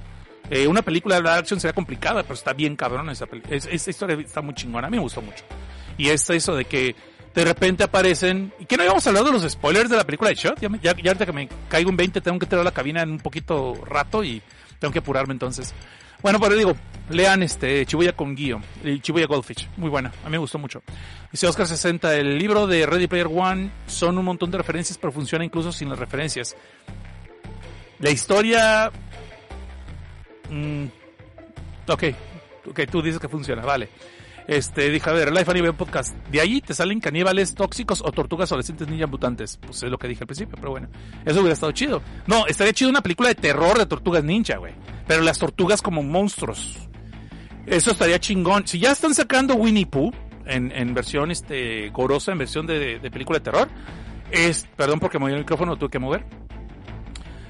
Eh, 0.50 0.66
una 0.66 0.82
película 0.82 1.16
de 1.16 1.22
la 1.22 1.36
acción 1.36 1.60
sería 1.60 1.72
complicada, 1.72 2.22
pero 2.22 2.34
está 2.34 2.52
bien 2.52 2.76
cabrón 2.76 3.08
esa, 3.10 3.26
esa 3.48 3.90
historia 3.90 4.16
está 4.16 4.42
muy 4.42 4.54
chingona, 4.54 4.88
a 4.88 4.90
mí 4.90 4.96
me 4.96 5.02
gustó 5.02 5.22
mucho. 5.22 5.44
Y 5.96 6.08
es 6.08 6.28
eso 6.28 6.54
de 6.54 6.64
que 6.64 6.94
de 7.34 7.44
repente 7.44 7.84
aparecen. 7.84 8.52
¿Y 8.58 8.66
que 8.66 8.76
no 8.76 8.84
íbamos 8.84 9.06
a 9.06 9.10
hablar 9.10 9.24
de 9.24 9.32
los 9.32 9.50
spoilers 9.50 9.90
de 9.90 9.96
la 9.96 10.04
película 10.04 10.30
de 10.30 10.36
Shot? 10.36 10.60
Ya, 10.60 10.68
ya, 10.80 10.90
ahorita 10.90 11.26
que 11.26 11.32
me 11.32 11.48
caigo 11.68 11.90
un 11.90 11.96
20 11.96 12.20
tengo 12.20 12.38
que 12.38 12.46
tener 12.46 12.64
la 12.64 12.70
cabina 12.70 13.02
en 13.02 13.10
un 13.10 13.18
poquito 13.18 13.74
rato 13.84 14.22
y 14.22 14.40
tengo 14.78 14.92
que 14.92 15.00
apurarme 15.00 15.32
entonces. 15.32 15.74
Bueno, 16.22 16.40
pero 16.40 16.54
digo, 16.54 16.74
lean 17.10 17.42
este 17.42 17.84
Chibuya 17.84 18.14
con 18.14 18.34
Guío, 18.34 18.58
Chibuya 19.02 19.26
Goldfish, 19.26 19.68
muy 19.76 19.90
buena, 19.90 20.10
a 20.22 20.26
mí 20.26 20.32
me 20.32 20.38
gustó 20.38 20.58
mucho. 20.58 20.82
Dice 21.30 21.46
Oscar 21.46 21.66
60, 21.66 22.16
el 22.16 22.38
libro 22.38 22.66
de 22.66 22.86
Ready 22.86 23.08
Player 23.08 23.26
One 23.30 23.70
son 23.86 24.16
un 24.16 24.24
montón 24.24 24.50
de 24.50 24.56
referencias, 24.56 24.96
pero 24.96 25.12
funciona 25.12 25.44
incluso 25.44 25.70
sin 25.70 25.90
las 25.90 25.98
referencias. 25.98 26.56
La 27.98 28.10
historia... 28.10 28.90
Mm, 30.48 30.86
ok, 31.88 32.04
ok, 32.70 32.80
tú 32.90 33.02
dices 33.02 33.20
que 33.20 33.28
funciona, 33.28 33.62
vale. 33.62 33.90
Este, 34.46 34.90
dije, 34.90 35.08
a 35.08 35.12
ver, 35.12 35.32
Life 35.32 35.50
Anime 35.50 35.72
Podcast. 35.72 36.14
De 36.28 36.40
ahí 36.40 36.60
te 36.60 36.74
salen 36.74 37.00
caníbales 37.00 37.54
tóxicos 37.54 38.02
o 38.04 38.12
tortugas 38.12 38.52
adolescentes 38.52 38.88
ninja 38.88 39.06
mutantes. 39.06 39.58
Pues 39.58 39.82
es 39.82 39.90
lo 39.90 39.98
que 39.98 40.08
dije 40.08 40.22
al 40.22 40.26
principio, 40.26 40.56
pero 40.56 40.70
bueno. 40.70 40.88
Eso 41.24 41.40
hubiera 41.40 41.54
estado 41.54 41.72
chido. 41.72 42.02
No, 42.26 42.46
estaría 42.46 42.72
chido 42.72 42.90
una 42.90 43.00
película 43.00 43.28
de 43.30 43.36
terror 43.36 43.78
de 43.78 43.86
tortugas 43.86 44.22
ninja, 44.22 44.58
güey. 44.58 44.74
Pero 45.06 45.22
las 45.22 45.38
tortugas 45.38 45.80
como 45.80 46.02
monstruos. 46.02 46.88
Eso 47.66 47.92
estaría 47.92 48.18
chingón. 48.18 48.66
Si 48.66 48.78
ya 48.78 48.92
están 48.92 49.14
sacando 49.14 49.54
Winnie 49.54 49.86
Pooh 49.86 50.12
en, 50.44 50.70
en 50.72 50.92
versión 50.92 51.30
este 51.30 51.88
gorosa, 51.90 52.32
en 52.32 52.38
versión 52.38 52.66
de, 52.66 52.98
de 52.98 53.10
película 53.10 53.38
de 53.38 53.44
terror. 53.44 53.68
Es, 54.30 54.66
perdón 54.76 55.00
porque 55.00 55.18
moví 55.18 55.32
el 55.32 55.38
micrófono, 55.38 55.76
tuve 55.76 55.90
que 55.90 55.98
mover 55.98 56.43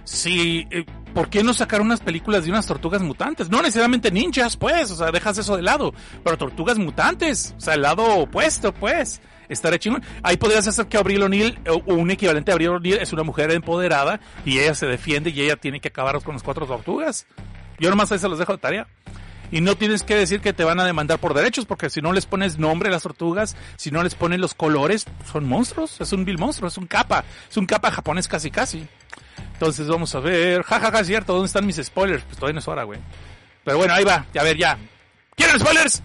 si, 0.05 0.66
eh, 0.70 0.84
¿por 1.14 1.28
qué 1.28 1.42
no 1.42 1.55
sacar 1.55 1.80
unas 1.80 2.00
películas 2.00 2.44
de 2.44 2.50
unas 2.50 2.66
tortugas 2.66 3.02
mutantes? 3.02 3.50
No 3.50 3.62
necesariamente 3.62 4.11
ninjas, 4.11 4.57
pues, 4.57 4.90
o 4.90 4.96
sea, 4.96 5.11
dejas 5.11 5.38
eso 5.38 5.57
de 5.57 5.62
lado, 5.62 5.92
pero 6.22 6.36
tortugas 6.36 6.78
mutantes, 6.78 7.55
o 7.57 7.61
sea, 7.61 7.74
el 7.74 7.82
lado 7.82 8.05
opuesto, 8.18 8.72
pues. 8.72 9.20
Estaré 9.48 9.78
chingón. 9.78 10.02
Ahí 10.22 10.38
podrías 10.38 10.66
hacer 10.66 10.86
que 10.86 10.96
Abril 10.96 11.22
O'Neill, 11.22 11.59
o 11.68 11.92
un 11.92 12.11
equivalente 12.11 12.50
a 12.50 12.55
Abril 12.55 12.70
O'Neill, 12.70 12.98
es 13.00 13.12
una 13.12 13.24
mujer 13.24 13.50
empoderada 13.50 14.18
y 14.44 14.59
ella 14.59 14.74
se 14.74 14.86
defiende 14.86 15.30
y 15.30 15.40
ella 15.42 15.57
tiene 15.57 15.80
que 15.80 15.88
acabar 15.88 16.22
con 16.22 16.34
las 16.34 16.42
cuatro 16.42 16.66
tortugas. 16.66 17.26
Yo 17.78 17.90
nomás 17.90 18.11
ahí 18.11 18.18
se 18.18 18.28
los 18.28 18.38
dejo 18.38 18.52
de 18.52 18.59
tarea. 18.59 18.86
Y 19.50 19.61
no 19.61 19.76
tienes 19.76 20.02
que 20.02 20.16
decir 20.16 20.40
que 20.40 20.52
te 20.52 20.64
van 20.64 20.80
a 20.80 20.84
demandar 20.84 21.18
por 21.18 21.34
derechos, 21.34 21.66
porque 21.66 21.90
si 21.90 22.00
no 22.00 22.12
les 22.12 22.26
pones 22.26 22.59
nombre 22.59 22.88
a 22.88 22.92
las 22.92 23.02
tortugas, 23.02 23.57
si 23.76 23.90
no 23.90 24.02
les 24.02 24.14
pones 24.14 24.40
los 24.40 24.55
colores, 24.55 25.07
son 25.30 25.46
monstruos, 25.46 26.00
es 26.00 26.12
un 26.12 26.24
vil 26.24 26.38
monstruo, 26.38 26.68
es 26.68 26.78
un 26.78 26.86
capa, 26.86 27.24
es 27.48 27.57
un 27.57 27.66
capa 27.66 27.90
japonés 27.90 28.26
casi 28.26 28.50
casi. 28.50 28.88
Entonces 29.53 29.87
vamos 29.89 30.14
a 30.14 30.20
ver, 30.20 30.62
jajaja, 30.62 30.91
ja, 30.91 30.99
ja, 30.99 31.05
cierto, 31.05 31.32
¿dónde 31.32 31.47
están 31.47 31.66
mis 31.66 31.76
spoilers? 31.76 32.24
Pues 32.24 32.37
todavía 32.37 32.55
no 32.55 32.61
es 32.61 32.68
hora, 32.68 32.85
güey. 32.85 33.01
Pero 33.64 33.78
bueno, 33.78 33.95
ahí 33.95 34.05
va, 34.05 34.26
a 34.39 34.43
ver, 34.43 34.57
ya. 34.57 34.78
¿Quieren 35.37 35.59
spoilers? 35.59 36.03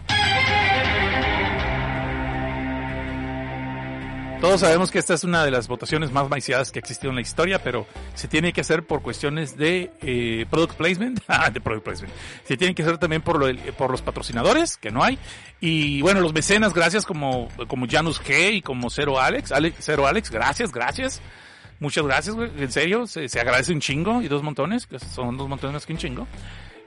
Todos 4.42 4.62
sabemos 4.62 4.90
que 4.90 5.00
esta 5.00 5.14
es 5.14 5.26
una 5.26 5.44
de 5.44 5.52
las 5.52 5.68
votaciones 5.68 6.14
más 6.14 6.30
maiciadas 6.30 6.72
que 6.72 6.80
ha 6.80 6.82
existido 6.82 7.10
en 7.10 7.16
la 7.16 7.22
historia, 7.22 7.62
pero 7.62 7.86
se 8.14 8.30
tiene 8.30 8.54
que 8.54 8.62
hacer 8.62 8.88
por 8.88 9.02
cuestiones 9.02 9.58
de 9.58 9.92
eh, 10.02 10.46
product 10.50 10.76
placement, 10.76 11.20
ah, 11.28 11.50
de 11.50 11.60
product 11.60 11.84
placement. 11.84 12.14
Se 12.46 12.56
tiene 12.56 12.74
que 12.74 12.84
hacer 12.84 12.98
también 12.98 13.22
por, 13.22 13.38
lo, 13.38 13.54
por 13.74 13.92
los 13.92 14.02
patrocinadores, 14.02 14.78
que 14.78 14.92
no 14.92 15.04
hay. 15.04 15.20
Y 15.60 16.02
bueno, 16.02 16.22
los 16.22 16.34
mecenas, 16.34 16.74
gracias 16.74 17.06
como, 17.06 17.50
como 17.68 17.86
Janus 17.86 18.22
G 18.22 18.54
y 18.54 18.62
como 18.62 18.90
Cero 18.90 19.20
Alex 19.20 19.52
Cero 19.80 20.08
Alex, 20.08 20.32
gracias, 20.32 20.72
gracias. 20.72 21.22
Muchas 21.80 22.06
gracias, 22.06 22.36
güey. 22.36 22.52
En 22.58 22.72
serio, 22.72 23.08
se, 23.08 23.26
agradece 23.40 23.72
un 23.72 23.80
chingo 23.80 24.22
y 24.22 24.28
dos 24.28 24.44
montones, 24.44 24.86
que 24.86 25.00
son 25.00 25.38
dos 25.38 25.48
montones 25.48 25.74
más 25.74 25.86
que 25.86 25.94
un 25.94 26.00
chingo. 26.00 26.28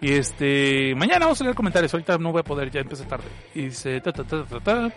Y 0.01 0.13
este, 0.13 0.95
mañana 0.97 1.27
vamos 1.27 1.41
a 1.41 1.45
leer 1.45 1.57
comentarios, 1.57 1.95
ahorita 1.95 2.19
no 2.19 2.33
voy 2.33 2.41
a 2.41 2.45
poder, 2.45 2.71
ya 2.71 2.81
empecé 2.81 3.05
tarde. 3.05 3.25
Y 3.55 3.71
se, 3.71 4.01
ta, 4.01 4.13
ta, 4.13 4.25
ta, 4.25 4.45
ta, 4.45 4.61
ta. 4.61 4.93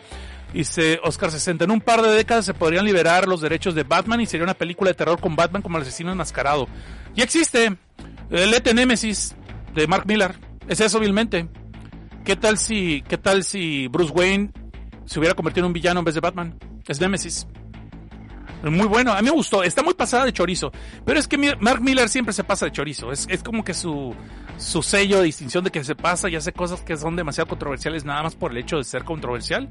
Dice 0.53 0.99
Oscar 1.03 1.31
60, 1.31 1.65
en 1.65 1.71
un 1.71 1.81
par 1.81 2.01
de 2.01 2.09
décadas 2.09 2.45
se 2.45 2.53
podrían 2.53 2.85
liberar 2.85 3.27
los 3.27 3.41
derechos 3.41 3.75
de 3.75 3.83
Batman 3.83 4.21
y 4.21 4.25
sería 4.25 4.45
una 4.45 4.53
película 4.53 4.89
de 4.89 4.95
terror 4.95 5.19
con 5.19 5.35
Batman 5.35 5.61
como 5.61 5.77
el 5.77 5.83
asesino 5.83 6.11
enmascarado. 6.11 6.67
Ya 7.13 7.23
existe. 7.23 7.75
El 8.29 8.53
ET 8.53 8.73
Nemesis 8.73 9.35
de 9.73 9.85
Mark 9.85 10.05
Miller. 10.07 10.35
Es 10.67 10.79
eso 10.79 10.99
vilmente. 10.99 11.47
¿Qué 12.23 12.35
tal 12.35 12.57
si, 12.57 13.03
qué 13.07 13.17
tal 13.17 13.43
si 13.43 13.87
Bruce 13.87 14.11
Wayne 14.11 14.51
se 15.05 15.19
hubiera 15.19 15.35
convertido 15.35 15.65
en 15.65 15.67
un 15.67 15.73
villano 15.73 15.99
en 15.99 16.05
vez 16.05 16.15
de 16.15 16.21
Batman? 16.21 16.57
Es 16.87 16.99
Nemesis. 16.99 17.47
Muy 18.71 18.87
bueno, 18.87 19.11
a 19.11 19.21
mí 19.21 19.25
me 19.25 19.31
gustó. 19.31 19.63
Está 19.63 19.83
muy 19.83 19.93
pasada 19.93 20.25
de 20.25 20.33
chorizo. 20.33 20.71
Pero 21.05 21.19
es 21.19 21.27
que 21.27 21.37
Mark 21.59 21.81
Miller 21.81 22.09
siempre 22.09 22.33
se 22.33 22.43
pasa 22.43 22.65
de 22.65 22.71
chorizo. 22.71 23.11
Es, 23.11 23.27
es 23.29 23.43
como 23.43 23.63
que 23.63 23.73
su, 23.73 24.15
su 24.57 24.81
sello 24.81 25.19
de 25.19 25.25
distinción 25.25 25.63
de 25.63 25.71
que 25.71 25.83
se 25.83 25.95
pasa 25.95 26.29
y 26.29 26.35
hace 26.35 26.51
cosas 26.51 26.81
que 26.81 26.97
son 26.97 27.15
demasiado 27.15 27.47
controversiales 27.47 28.05
nada 28.05 28.23
más 28.23 28.35
por 28.35 28.51
el 28.51 28.57
hecho 28.57 28.77
de 28.77 28.83
ser 28.83 29.03
controversial 29.03 29.69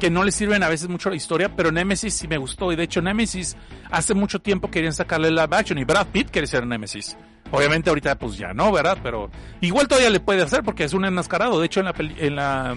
que 0.00 0.10
no 0.10 0.24
le 0.24 0.32
sirven 0.32 0.64
a 0.64 0.68
veces 0.68 0.88
mucho 0.88 1.10
la 1.10 1.14
historia, 1.14 1.54
pero 1.54 1.70
Nemesis 1.70 2.14
sí 2.14 2.26
me 2.26 2.36
gustó. 2.36 2.72
Y 2.72 2.76
de 2.76 2.82
hecho, 2.82 3.00
Nemesis 3.00 3.56
hace 3.88 4.14
mucho 4.14 4.40
tiempo 4.40 4.68
querían 4.68 4.92
sacarle 4.92 5.30
la 5.30 5.44
action 5.44 5.78
y 5.78 5.84
Brad 5.84 6.08
Pitt 6.08 6.30
quiere 6.30 6.48
ser 6.48 6.66
Nemesis. 6.66 7.16
Obviamente 7.52 7.88
ahorita 7.88 8.18
pues 8.18 8.36
ya 8.36 8.52
no, 8.52 8.72
¿verdad? 8.72 8.98
Pero 9.00 9.30
igual 9.60 9.86
todavía 9.86 10.10
le 10.10 10.18
puede 10.18 10.42
hacer 10.42 10.64
porque 10.64 10.82
es 10.82 10.92
un 10.92 11.04
enmascarado. 11.04 11.60
De 11.60 11.66
hecho, 11.66 11.78
en 11.78 11.86
la, 11.86 11.94
en 11.98 12.34
la 12.34 12.76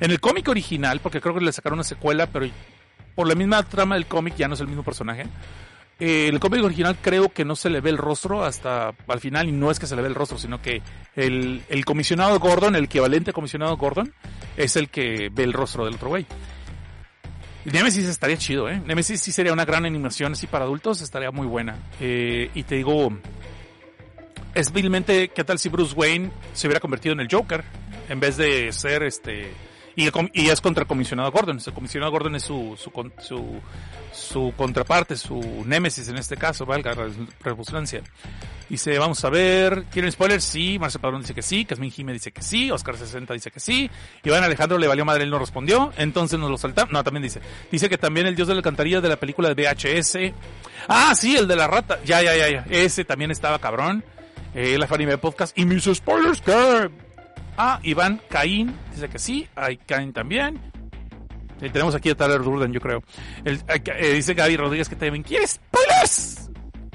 en 0.00 0.10
el 0.10 0.20
cómic 0.20 0.48
original, 0.48 1.00
porque 1.00 1.20
creo 1.20 1.34
que 1.34 1.44
le 1.44 1.52
sacaron 1.52 1.78
una 1.78 1.84
secuela, 1.84 2.26
pero 2.26 2.46
por 3.14 3.28
la 3.28 3.34
misma 3.34 3.62
trama 3.62 3.94
del 3.94 4.06
cómic 4.06 4.36
ya 4.36 4.48
no 4.48 4.54
es 4.54 4.60
el 4.60 4.68
mismo 4.68 4.82
personaje. 4.82 5.26
Eh, 6.00 6.28
el 6.28 6.40
cómic 6.40 6.62
original 6.64 6.96
creo 7.00 7.32
que 7.32 7.44
no 7.44 7.54
se 7.54 7.70
le 7.70 7.80
ve 7.80 7.90
el 7.90 7.98
rostro 7.98 8.44
hasta 8.44 8.92
al 9.06 9.20
final 9.20 9.48
y 9.48 9.52
no 9.52 9.70
es 9.70 9.78
que 9.78 9.86
se 9.86 9.94
le 9.94 10.02
ve 10.02 10.08
el 10.08 10.14
rostro, 10.14 10.38
sino 10.38 10.60
que 10.60 10.82
el, 11.14 11.62
comisionado 11.84 12.38
Gordon, 12.40 12.74
el 12.74 12.84
equivalente 12.84 13.32
comisionado 13.32 13.76
Gordon, 13.76 14.12
es 14.56 14.74
el 14.76 14.88
que 14.88 15.30
ve 15.32 15.44
el 15.44 15.52
rostro 15.52 15.84
del 15.84 15.94
otro 15.94 16.08
güey. 16.08 16.26
Nemesis 17.64 18.04
estaría 18.06 18.36
chido, 18.36 18.68
¿eh? 18.68 18.82
Nemesis 18.84 19.20
sí 19.20 19.32
sería 19.32 19.52
una 19.52 19.64
gran 19.64 19.86
animación 19.86 20.32
así 20.32 20.46
para 20.46 20.64
adultos, 20.64 21.00
estaría 21.00 21.30
muy 21.30 21.46
buena. 21.46 21.78
Eh, 22.00 22.50
y 22.54 22.64
te 22.64 22.74
digo, 22.74 23.10
es 24.54 24.72
vilmente, 24.72 25.28
¿qué 25.28 25.44
tal 25.44 25.58
si 25.58 25.68
Bruce 25.68 25.94
Wayne 25.94 26.30
se 26.52 26.66
hubiera 26.66 26.80
convertido 26.80 27.14
en 27.14 27.20
el 27.20 27.28
Joker? 27.30 27.64
En 28.08 28.20
vez 28.20 28.36
de 28.36 28.72
ser 28.72 29.04
este... 29.04 29.52
Y, 29.96 30.48
es 30.48 30.60
contra 30.60 30.82
el 30.82 30.88
comisionado 30.88 31.30
Gordon. 31.30 31.60
El 31.64 31.72
comisionado 31.72 32.10
Gordon 32.10 32.34
es 32.34 32.42
su, 32.42 32.76
su, 32.76 32.90
su, 33.18 33.60
su 34.12 34.52
contraparte, 34.56 35.16
su 35.16 35.62
némesis 35.64 36.08
en 36.08 36.18
este 36.18 36.36
caso, 36.36 36.66
valga 36.66 36.94
la 36.94 37.08
redundancia. 37.40 38.02
Dice, 38.68 38.98
vamos 38.98 39.22
a 39.24 39.30
ver, 39.30 39.84
¿quieren 39.92 40.10
spoilers? 40.10 40.42
Sí, 40.42 40.78
Marcel 40.78 41.00
Padrón 41.00 41.20
dice 41.20 41.34
que 41.34 41.42
sí, 41.42 41.64
Casmin 41.64 41.90
Jime 41.90 42.12
dice 42.12 42.32
que 42.32 42.42
sí, 42.42 42.70
Oscar 42.70 42.96
60 42.96 43.34
dice 43.34 43.50
que 43.50 43.60
sí, 43.60 43.90
Iván 44.24 44.42
Alejandro 44.42 44.78
le 44.78 44.88
valió 44.88 45.04
madre, 45.04 45.24
él 45.24 45.30
no 45.30 45.38
respondió, 45.38 45.92
entonces 45.98 46.38
nos 46.38 46.50
lo 46.50 46.56
saltamos. 46.56 46.92
No, 46.92 47.04
también 47.04 47.22
dice, 47.22 47.40
dice 47.70 47.88
que 47.88 47.98
también 47.98 48.26
el 48.26 48.34
dios 48.34 48.48
de 48.48 48.54
la 48.54 48.58
alcantarilla 48.58 49.00
de 49.00 49.08
la 49.08 49.16
película 49.16 49.52
de 49.52 49.62
VHS. 49.62 50.32
Ah, 50.88 51.14
sí, 51.14 51.36
el 51.36 51.46
de 51.46 51.56
la 51.56 51.66
rata. 51.66 52.00
Ya, 52.04 52.22
ya, 52.22 52.34
ya, 52.34 52.50
ya. 52.50 52.66
Ese 52.70 53.04
también 53.04 53.30
estaba 53.30 53.58
cabrón. 53.58 54.02
Eh, 54.54 54.78
la 54.78 54.86
Fanime 54.86 55.18
Podcast. 55.18 55.56
Y 55.58 55.64
mis 55.64 55.84
spoilers, 55.84 56.40
¿qué? 56.40 56.90
Ah, 57.56 57.78
Iván 57.82 58.20
Caín 58.28 58.74
dice 58.92 59.08
que 59.08 59.18
sí, 59.18 59.46
hay 59.54 59.76
Caín 59.76 60.12
también. 60.12 60.60
Eh, 61.60 61.70
tenemos 61.70 61.94
aquí 61.94 62.10
a 62.10 62.16
Tyler 62.16 62.42
Durden, 62.42 62.72
yo 62.72 62.80
creo. 62.80 63.02
El, 63.44 63.60
eh, 63.68 64.12
dice 64.14 64.34
Gaby 64.34 64.56
Rodríguez 64.56 64.88
que 64.88 64.96
también 64.96 65.22
quiere 65.22 65.46
spoilers. 65.46 66.50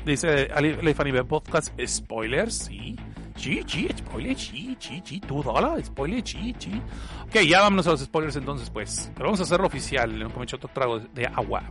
Dice 0.06 0.50
Ali 0.54 0.94
Fanny 0.94 1.12
Podcast, 1.24 1.74
spoilers, 1.86 2.54
sí. 2.54 2.96
Sí, 3.36 3.64
sí, 3.66 3.88
spoiler, 3.98 4.38
sí, 4.38 4.76
sí, 4.80 5.02
sí, 5.06 5.22
tú 5.22 5.42
dólar, 5.42 5.82
spoiler, 5.84 6.22
sí, 6.28 6.54
sí. 6.60 6.82
Ok, 7.24 7.36
ya 7.48 7.62
vámonos 7.62 7.88
a 7.88 7.92
los 7.92 8.02
spoilers 8.02 8.36
entonces, 8.36 8.70
pues. 8.70 9.10
Pero 9.14 9.28
vamos 9.28 9.40
a 9.40 9.44
hacerlo 9.44 9.68
oficial, 9.68 10.20
le 10.20 10.26
he 10.26 10.44
hecho 10.44 10.58
otro 10.58 10.70
trago 10.74 11.00
de 11.00 11.26
agua. 11.26 11.64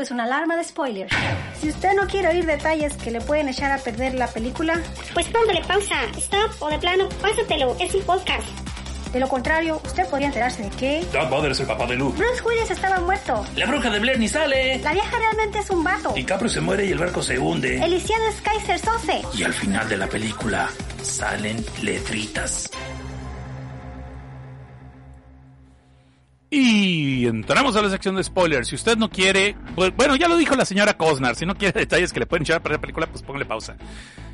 Esto 0.00 0.14
es 0.14 0.18
una 0.18 0.24
alarma 0.24 0.56
de 0.56 0.64
spoilers. 0.64 1.14
Si 1.60 1.68
usted 1.68 1.92
no 1.94 2.06
quiere 2.06 2.28
oír 2.28 2.46
detalles 2.46 2.96
que 2.96 3.10
le 3.10 3.20
pueden 3.20 3.50
echar 3.50 3.70
a 3.70 3.76
perder 3.76 4.14
la 4.14 4.28
película, 4.28 4.80
pues 5.12 5.26
póngale 5.26 5.62
pausa, 5.62 5.96
stop 6.16 6.50
o 6.60 6.70
de 6.70 6.78
plano, 6.78 7.06
pásatelo, 7.20 7.76
es 7.78 7.94
un 7.94 8.00
podcast. 8.04 8.48
De 9.12 9.20
lo 9.20 9.28
contrario, 9.28 9.78
usted 9.84 10.08
podría 10.08 10.28
enterarse 10.28 10.62
de 10.62 10.70
que... 10.70 11.06
Darth 11.12 11.28
Vader 11.28 11.50
es 11.50 11.60
el 11.60 11.66
papá 11.66 11.86
de 11.86 11.96
Luke. 11.96 12.16
Bruce 12.16 12.42
Willis 12.42 12.70
estaba 12.70 12.98
muerto. 13.00 13.44
La 13.56 13.66
bruja 13.66 13.90
de 13.90 13.98
Blair 13.98 14.18
ni 14.18 14.26
sale. 14.26 14.78
La 14.78 14.94
vieja 14.94 15.18
realmente 15.18 15.58
es 15.58 15.68
un 15.68 15.84
vato. 15.84 16.14
Y 16.16 16.24
Caprio 16.24 16.48
se 16.48 16.62
muere 16.62 16.86
y 16.86 16.92
el 16.92 16.98
barco 16.98 17.22
se 17.22 17.38
hunde. 17.38 17.84
Elisiano 17.84 18.24
es 18.24 18.40
Kaiser 18.40 18.78
Sose. 18.78 19.20
Y 19.34 19.42
al 19.42 19.52
final 19.52 19.86
de 19.86 19.98
la 19.98 20.06
película 20.06 20.70
salen 21.02 21.62
letritas. 21.82 22.70
Y 26.52 27.28
entramos 27.28 27.76
a 27.76 27.82
la 27.82 27.88
sección 27.90 28.16
de 28.16 28.24
spoilers. 28.24 28.66
Si 28.66 28.74
usted 28.74 28.98
no 28.98 29.08
quiere, 29.08 29.54
pues, 29.76 29.94
bueno, 29.94 30.16
ya 30.16 30.26
lo 30.26 30.36
dijo 30.36 30.56
la 30.56 30.64
señora 30.64 30.96
Cosnar. 30.96 31.36
Si 31.36 31.46
no 31.46 31.54
quiere 31.54 31.78
detalles 31.80 32.12
que 32.12 32.18
le 32.18 32.26
pueden 32.26 32.42
echar 32.42 32.56
a 32.56 32.60
perder 32.60 32.78
la 32.78 32.80
película, 32.80 33.06
pues 33.06 33.22
póngale 33.22 33.44
pausa. 33.44 33.76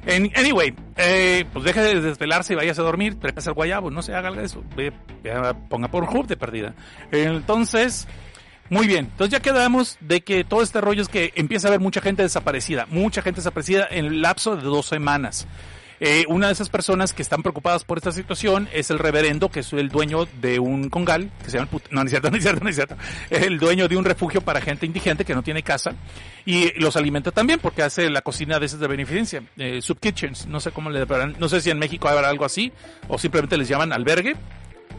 En, 0.07 0.31
anyway, 0.35 0.75
eh, 0.97 1.45
pues 1.53 1.65
deje 1.67 1.83
de 1.83 2.01
desvelarse 2.01 2.55
y 2.55 2.57
váyase 2.57 2.81
a 2.81 2.85
dormir, 2.85 3.19
prepárese 3.19 3.51
el 3.51 3.55
guayabo, 3.55 3.91
no 3.91 4.01
se 4.01 4.15
haga 4.15 4.31
eso. 4.41 4.65
Ve, 4.75 4.93
ponga 5.69 5.89
por 5.89 6.05
hub 6.05 6.27
de 6.27 6.39
perdida. 6.39 6.75
Entonces, 7.13 8.09
muy 8.71 8.87
bien. 8.87 9.09
Entonces 9.11 9.33
ya 9.33 9.41
quedamos 9.41 9.99
de 10.01 10.23
que 10.23 10.43
todo 10.45 10.63
este 10.63 10.81
rollo 10.81 11.03
es 11.03 11.09
que 11.09 11.33
empieza 11.35 11.69
a 11.69 11.71
haber 11.71 11.81
mucha 11.81 12.01
gente 12.01 12.23
desaparecida. 12.23 12.87
Mucha 12.89 13.21
gente 13.21 13.41
desaparecida 13.41 13.87
en 13.91 14.07
el 14.07 14.23
lapso 14.23 14.57
de 14.57 14.63
dos 14.63 14.87
semanas. 14.87 15.47
Eh, 16.01 16.25
una 16.29 16.49
de 16.49 16.53
esas 16.53 16.69
personas 16.69 17.13
que 17.13 17.23
están 17.23 17.43
preocupadas 17.43 17.85
por 17.85 17.99
esta 17.99 18.13
situación 18.13 18.69
es 18.73 18.91
el 18.91 18.99
reverendo, 18.99 19.51
que 19.51 19.61
es 19.61 19.73
el 19.73 19.89
dueño 19.89 20.27
de 20.41 20.59
un 20.59 20.91
congal, 20.91 21.31
que 21.43 21.51
se 21.51 21.59
llama 21.59 21.71
el 21.73 21.81
no, 21.91 22.03
no 22.03 22.05
es 22.05 22.11
cierto, 22.11 22.31
no 22.31 22.37
es 22.37 22.43
cierto, 22.43 22.63
no 22.63 22.71
es 22.71 22.77
cierto, 22.77 22.97
el 23.31 23.59
dueño 23.59 23.89
de 23.89 23.97
un 23.97 24.05
refugio 24.05 24.41
para 24.41 24.61
gente 24.61 24.87
indigente 24.87 25.25
que 25.25 25.35
no 25.35 25.43
tiene 25.43 25.63
casa 25.63 25.95
y 26.45 26.79
los 26.79 26.97
alimenta 26.97 27.31
también 27.31 27.61
porque 27.61 27.83
hace 27.83 28.11
la 28.11 28.23
cocina 28.23 28.59
de 28.59 28.67
esas 28.67 28.81
de 28.81 28.89
beneficencia, 28.89 29.43
eh, 29.57 29.81
sub 29.81 29.99
kitchens, 29.99 30.47
no 30.47 30.61
sé 30.61 30.71
cómo 30.73 30.91
le 30.91 31.07
no 31.39 31.49
sé 31.49 31.61
si 31.61 31.71
en 31.71 31.79
México 31.79 32.09
habrá 32.09 32.29
algo 32.29 32.45
así 32.45 32.73
o 33.09 33.19
simplemente 33.19 33.57
les 33.57 33.69
llaman 33.69 33.93
albergue, 33.93 34.37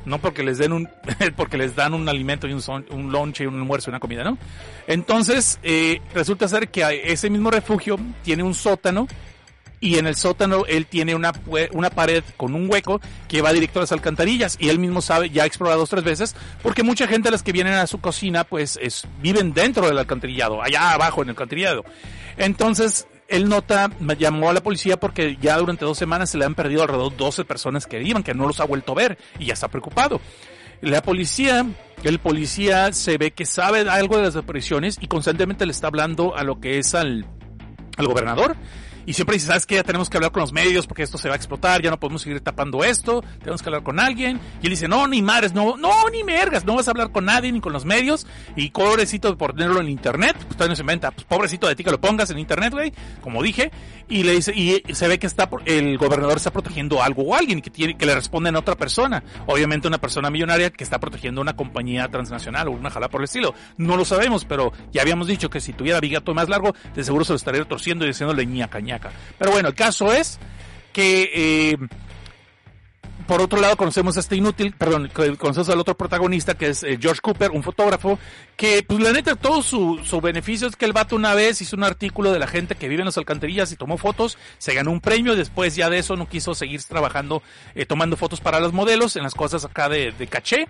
no 0.06 0.20
porque 0.20 0.42
les 0.42 0.58
den 0.58 0.72
un 0.72 0.90
porque 1.36 1.58
les 1.58 1.76
dan 1.76 1.94
un 1.94 2.08
alimento 2.10 2.48
y 2.48 2.54
un, 2.54 2.62
son, 2.62 2.86
un 2.92 3.12
lunch 3.12 3.42
y 3.42 3.46
un 3.46 3.56
almuerzo 3.56 3.90
y 3.90 3.92
una 3.92 4.00
comida, 4.00 4.24
¿no? 4.24 4.38
Entonces, 4.88 5.60
eh, 5.64 6.02
resulta 6.14 6.48
ser 6.48 6.70
que 6.70 7.02
ese 7.06 7.30
mismo 7.30 7.52
refugio 7.52 7.98
tiene 8.24 8.44
un 8.44 8.54
sótano 8.54 9.08
y 9.80 9.98
en 9.98 10.08
el 10.08 10.16
sótano 10.16 10.66
él 10.68 10.88
tiene 10.88 11.16
una, 11.16 11.32
una 11.72 11.90
pared 11.90 12.24
con 12.36 12.56
un 12.56 12.70
hueco 12.70 13.00
que 13.28 13.42
va 13.42 13.54
directo 13.54 13.80
a 13.80 13.84
las 13.84 13.92
alcantarillas 13.92 14.58
y 14.60 14.70
él 14.70 14.80
mismo 14.80 15.02
sabe, 15.02 15.30
ya 15.30 15.44
ha 15.44 15.46
explorado 15.46 15.80
dos 15.80 15.90
tres 15.90 16.04
veces, 16.04 16.36
porque 16.64 16.84
mucha 16.84 17.08
gente 17.08 17.30
a 17.30 17.32
las 17.32 17.44
que 17.44 17.52
vienen 17.52 17.74
a 17.74 17.88
su 17.88 18.00
cocina 18.00 18.44
pues 18.44 18.80
es, 18.82 19.06
viven 19.22 19.54
dentro 19.54 19.88
del 19.88 19.98
alcantarillado, 19.98 20.62
allá 20.62 20.92
abajo 20.92 21.22
en 21.22 21.30
el 21.30 21.32
alcantarillado. 21.32 21.84
Entonces 22.38 23.08
él 23.28 23.50
nota, 23.50 23.92
llamó 24.18 24.50
a 24.50 24.54
la 24.54 24.64
policía 24.64 24.98
porque 24.98 25.38
ya 25.40 25.58
durante 25.58 25.86
dos 25.86 25.98
semanas 25.98 26.30
se 26.30 26.38
le 26.38 26.46
han 26.46 26.56
perdido 26.56 26.84
alrededor 26.84 27.16
12 27.16 27.46
personas 27.46 27.86
que 27.86 28.02
iban, 28.02 28.24
que 28.24 28.34
no 28.34 28.48
los 28.48 28.60
ha 28.60 28.66
vuelto 28.66 28.94
a 28.94 28.96
ver 28.96 29.18
y 29.38 29.46
ya 29.46 29.54
está 29.54 29.68
preocupado. 29.68 30.22
La 30.82 31.02
policía, 31.02 31.66
el 32.04 32.20
policía 32.20 32.94
se 32.94 33.18
ve 33.18 33.32
que 33.32 33.46
sabe 33.46 33.90
algo 33.90 34.18
de 34.18 34.24
las 34.24 34.36
desapariciones 34.36 34.98
y 35.02 35.08
constantemente 35.08 35.66
le 35.66 35.72
está 35.72 35.88
hablando 35.88 36.36
a 36.36 36.44
lo 36.44 36.60
que 36.60 36.78
es 36.78 36.94
al 36.96 37.26
al 37.98 38.08
gobernador 38.08 38.56
y 39.08 39.14
siempre 39.14 39.36
dice, 39.36 39.48
¿sabes 39.48 39.66
qué? 39.66 39.76
Ya 39.76 39.84
tenemos 39.84 40.10
que 40.10 40.18
hablar 40.18 40.34
con 40.34 40.42
los 40.42 40.52
medios 40.52 40.86
porque 40.86 41.02
esto 41.02 41.18
se 41.18 41.30
va 41.30 41.36
a 41.36 41.38
explotar, 41.38 41.82
ya 41.82 41.90
no 41.90 41.98
podemos 41.98 42.22
seguir 42.22 42.42
tapando 42.42 42.84
esto, 42.84 43.24
tenemos 43.40 43.62
que 43.62 43.70
hablar 43.70 43.82
con 43.82 44.02
alguien. 44.02 44.38
Y 44.62 44.66
él 44.66 44.72
dice, 44.72 44.90
no, 44.90 45.08
ni 45.08 45.22
madres, 45.22 45.54
no, 45.54 45.78
no, 45.78 46.10
ni 46.12 46.26
mergas, 46.26 46.66
no 46.66 46.76
vas 46.76 46.90
a 46.90 46.92
hablar 46.92 47.14
con 47.14 47.24
nadie 47.24 47.50
ni 47.50 47.62
con 47.62 47.72
los 47.72 47.86
medios. 47.86 48.28
Y 48.58 48.70
pobrecito 48.72 49.38
por 49.38 49.54
tenerlo 49.54 49.80
en 49.80 49.88
internet, 49.88 50.36
pues 50.36 50.58
todavía 50.58 50.72
no 50.72 50.76
se 50.76 50.82
inventa, 50.82 51.12
pues 51.12 51.26
pobrecito 51.26 51.70
de 51.70 51.76
ti 51.78 51.86
que 51.86 51.92
lo 51.92 52.02
pongas 52.02 52.30
en 52.32 52.40
internet, 52.40 52.74
güey, 52.74 52.92
como 53.22 53.42
dije. 53.42 53.72
Y 54.10 54.24
le 54.24 54.34
dice, 54.34 54.54
y 54.54 54.84
se 54.94 55.08
ve 55.08 55.20
que 55.20 55.28
está, 55.28 55.50
el 55.64 55.98
gobernador 55.98 56.36
está 56.36 56.52
protegiendo 56.52 57.02
algo 57.02 57.24
o 57.24 57.36
alguien 57.36 57.62
que 57.62 57.70
tiene, 57.70 57.96
que 57.96 58.06
le 58.06 58.14
responden 58.14 58.58
a 58.58 58.60
otra 58.60 58.76
persona. 58.76 59.24
Obviamente 59.46 59.88
una 59.88 60.00
persona 60.00 60.30
millonaria 60.30 60.70
que 60.70 60.84
está 60.84 61.00
protegiendo 61.00 61.40
una 61.40 61.56
compañía 61.56 62.10
transnacional 62.10 62.68
o 62.68 62.72
una 62.72 62.90
jala 62.90 63.08
por 63.08 63.22
el 63.22 63.26
estilo. 63.26 63.54
No 63.78 63.96
lo 63.96 64.04
sabemos, 64.04 64.44
pero 64.44 64.74
ya 64.92 65.02
habíamos 65.02 65.28
dicho 65.28 65.50
que 65.50 65.62
si 65.62 65.72
tuviera 65.72 66.02
bigato 66.02 66.34
más 66.34 66.50
largo, 66.50 66.76
de 66.94 67.06
seguro 67.06 67.24
se 67.24 67.32
lo 67.32 67.38
estaría 67.38 67.64
torciendo 67.64 68.04
y 68.04 68.10
diciéndole 68.10 68.46
ñaca 68.46 68.82
ñaca. 68.82 68.97
Pero 69.38 69.52
bueno, 69.52 69.70
el 69.70 69.76
caso 69.76 70.12
es 70.12 70.40
que, 70.94 71.30
eh, 71.34 71.78
por 73.28 73.42
otro 73.42 73.60
lado, 73.60 73.76
conocemos 73.76 74.18
a 74.18 74.22
este 74.22 74.36
inútil, 74.36 74.74
perdón, 74.78 75.12
conocemos 75.38 75.70
al 75.70 75.80
otro 75.80 75.96
protagonista 75.98 76.56
que 76.56 76.70
es 76.70 76.82
eh, 76.84 76.98
George 77.00 77.20
Cooper, 77.22 77.52
un 77.52 77.62
fotógrafo, 77.62 78.18
que, 78.56 78.84
pues 78.88 79.00
la 79.02 79.12
neta, 79.12 79.36
todo 79.36 79.62
su, 79.62 80.00
su 80.04 80.22
beneficio 80.22 80.68
es 80.68 80.76
que 80.76 80.86
el 80.86 80.94
vato 80.94 81.16
una 81.16 81.34
vez 81.34 81.62
hizo 81.62 81.76
un 81.76 81.84
artículo 81.84 82.32
de 82.32 82.40
la 82.40 82.48
gente 82.48 82.76
que 82.76 82.88
vive 82.88 83.02
en 83.02 83.06
las 83.08 83.18
alcantarillas 83.18 83.72
y 83.72 83.76
tomó 83.76 83.98
fotos, 83.98 84.38
se 84.58 84.74
ganó 84.74 84.92
un 84.92 85.02
premio 85.02 85.36
después 85.36 85.76
ya 85.76 85.90
de 85.90 86.00
eso 86.00 86.16
no 86.16 86.28
quiso 86.30 86.56
seguir 86.56 86.82
trabajando, 86.84 87.44
eh, 87.76 87.86
tomando 87.86 88.16
fotos 88.16 88.40
para 88.40 88.60
los 88.60 88.74
modelos 88.74 89.16
en 89.18 89.24
las 89.24 89.36
cosas 89.36 89.66
acá 89.66 89.90
de 89.90 90.28
caché. 90.30 90.68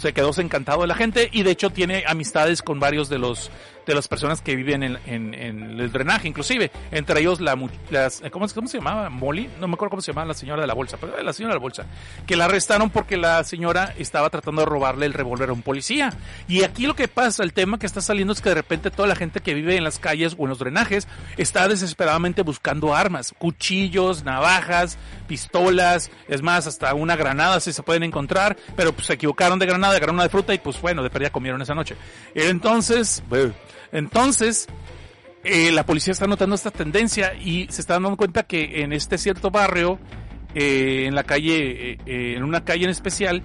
Se 0.00 0.12
quedó 0.12 0.32
encantado 0.38 0.80
de 0.82 0.88
la 0.88 0.96
gente 0.96 1.28
y 1.32 1.44
de 1.44 1.52
hecho 1.52 1.70
tiene 1.70 2.04
amistades 2.06 2.62
con 2.62 2.80
varios 2.80 3.08
de 3.08 3.18
los 3.18 3.50
de 3.86 3.94
las 3.94 4.08
personas 4.08 4.40
que 4.40 4.56
viven 4.56 4.82
en, 4.82 4.98
en, 5.06 5.34
en 5.34 5.80
el 5.80 5.92
drenaje, 5.92 6.28
inclusive, 6.28 6.70
entre 6.90 7.20
ellos 7.20 7.40
la, 7.40 7.58
las, 7.90 8.22
¿cómo, 8.30 8.46
¿cómo, 8.48 8.68
se 8.68 8.78
llamaba? 8.78 9.10
Molly, 9.10 9.50
no 9.60 9.68
me 9.68 9.74
acuerdo 9.74 9.90
cómo 9.90 10.02
se 10.02 10.12
llamaba 10.12 10.28
la 10.28 10.34
señora 10.34 10.62
de 10.62 10.66
la 10.66 10.74
bolsa, 10.74 10.96
pero 11.00 11.20
la 11.20 11.32
señora 11.32 11.54
de 11.54 11.58
la 11.58 11.62
bolsa, 11.62 11.86
que 12.26 12.36
la 12.36 12.46
arrestaron 12.46 12.90
porque 12.90 13.16
la 13.16 13.42
señora 13.44 13.94
estaba 13.98 14.30
tratando 14.30 14.62
de 14.62 14.66
robarle 14.66 15.06
el 15.06 15.12
revólver 15.12 15.50
a 15.50 15.52
un 15.52 15.62
policía. 15.62 16.12
Y 16.48 16.64
aquí 16.64 16.86
lo 16.86 16.94
que 16.94 17.08
pasa, 17.08 17.42
el 17.42 17.52
tema 17.52 17.78
que 17.78 17.86
está 17.86 18.00
saliendo 18.00 18.32
es 18.32 18.40
que 18.40 18.50
de 18.50 18.54
repente 18.54 18.90
toda 18.90 19.08
la 19.08 19.16
gente 19.16 19.40
que 19.40 19.54
vive 19.54 19.76
en 19.76 19.84
las 19.84 19.98
calles 19.98 20.34
o 20.38 20.44
en 20.44 20.50
los 20.50 20.58
drenajes 20.58 21.08
está 21.36 21.68
desesperadamente 21.68 22.42
buscando 22.42 22.94
armas, 22.94 23.34
cuchillos, 23.36 24.24
navajas, 24.24 24.98
pistolas, 25.26 26.10
es 26.28 26.42
más, 26.42 26.66
hasta 26.66 26.94
una 26.94 27.16
granada 27.16 27.60
si 27.60 27.72
se 27.72 27.82
pueden 27.82 28.02
encontrar, 28.02 28.56
pero 28.76 28.92
pues 28.92 29.06
se 29.06 29.14
equivocaron 29.14 29.58
de 29.58 29.66
granada, 29.66 29.94
agarraron 29.94 30.16
una 30.16 30.24
de 30.24 30.28
fruta 30.28 30.54
y 30.54 30.58
pues 30.58 30.80
bueno, 30.80 31.02
de 31.02 31.10
pérdida 31.10 31.30
comieron 31.30 31.60
esa 31.62 31.74
noche. 31.74 31.96
Entonces, 32.34 33.22
entonces, 33.94 34.66
eh, 35.44 35.70
la 35.70 35.86
policía 35.86 36.12
está 36.12 36.26
notando 36.26 36.56
esta 36.56 36.72
tendencia 36.72 37.32
y 37.34 37.68
se 37.70 37.80
está 37.80 37.94
dando 37.94 38.16
cuenta 38.16 38.42
que 38.42 38.82
en 38.82 38.92
este 38.92 39.18
cierto 39.18 39.52
barrio, 39.52 40.00
eh, 40.54 41.04
en 41.06 41.14
la 41.14 41.22
calle, 41.22 41.92
eh, 42.04 42.34
en 42.36 42.42
una 42.42 42.64
calle 42.64 42.84
en 42.84 42.90
especial, 42.90 43.44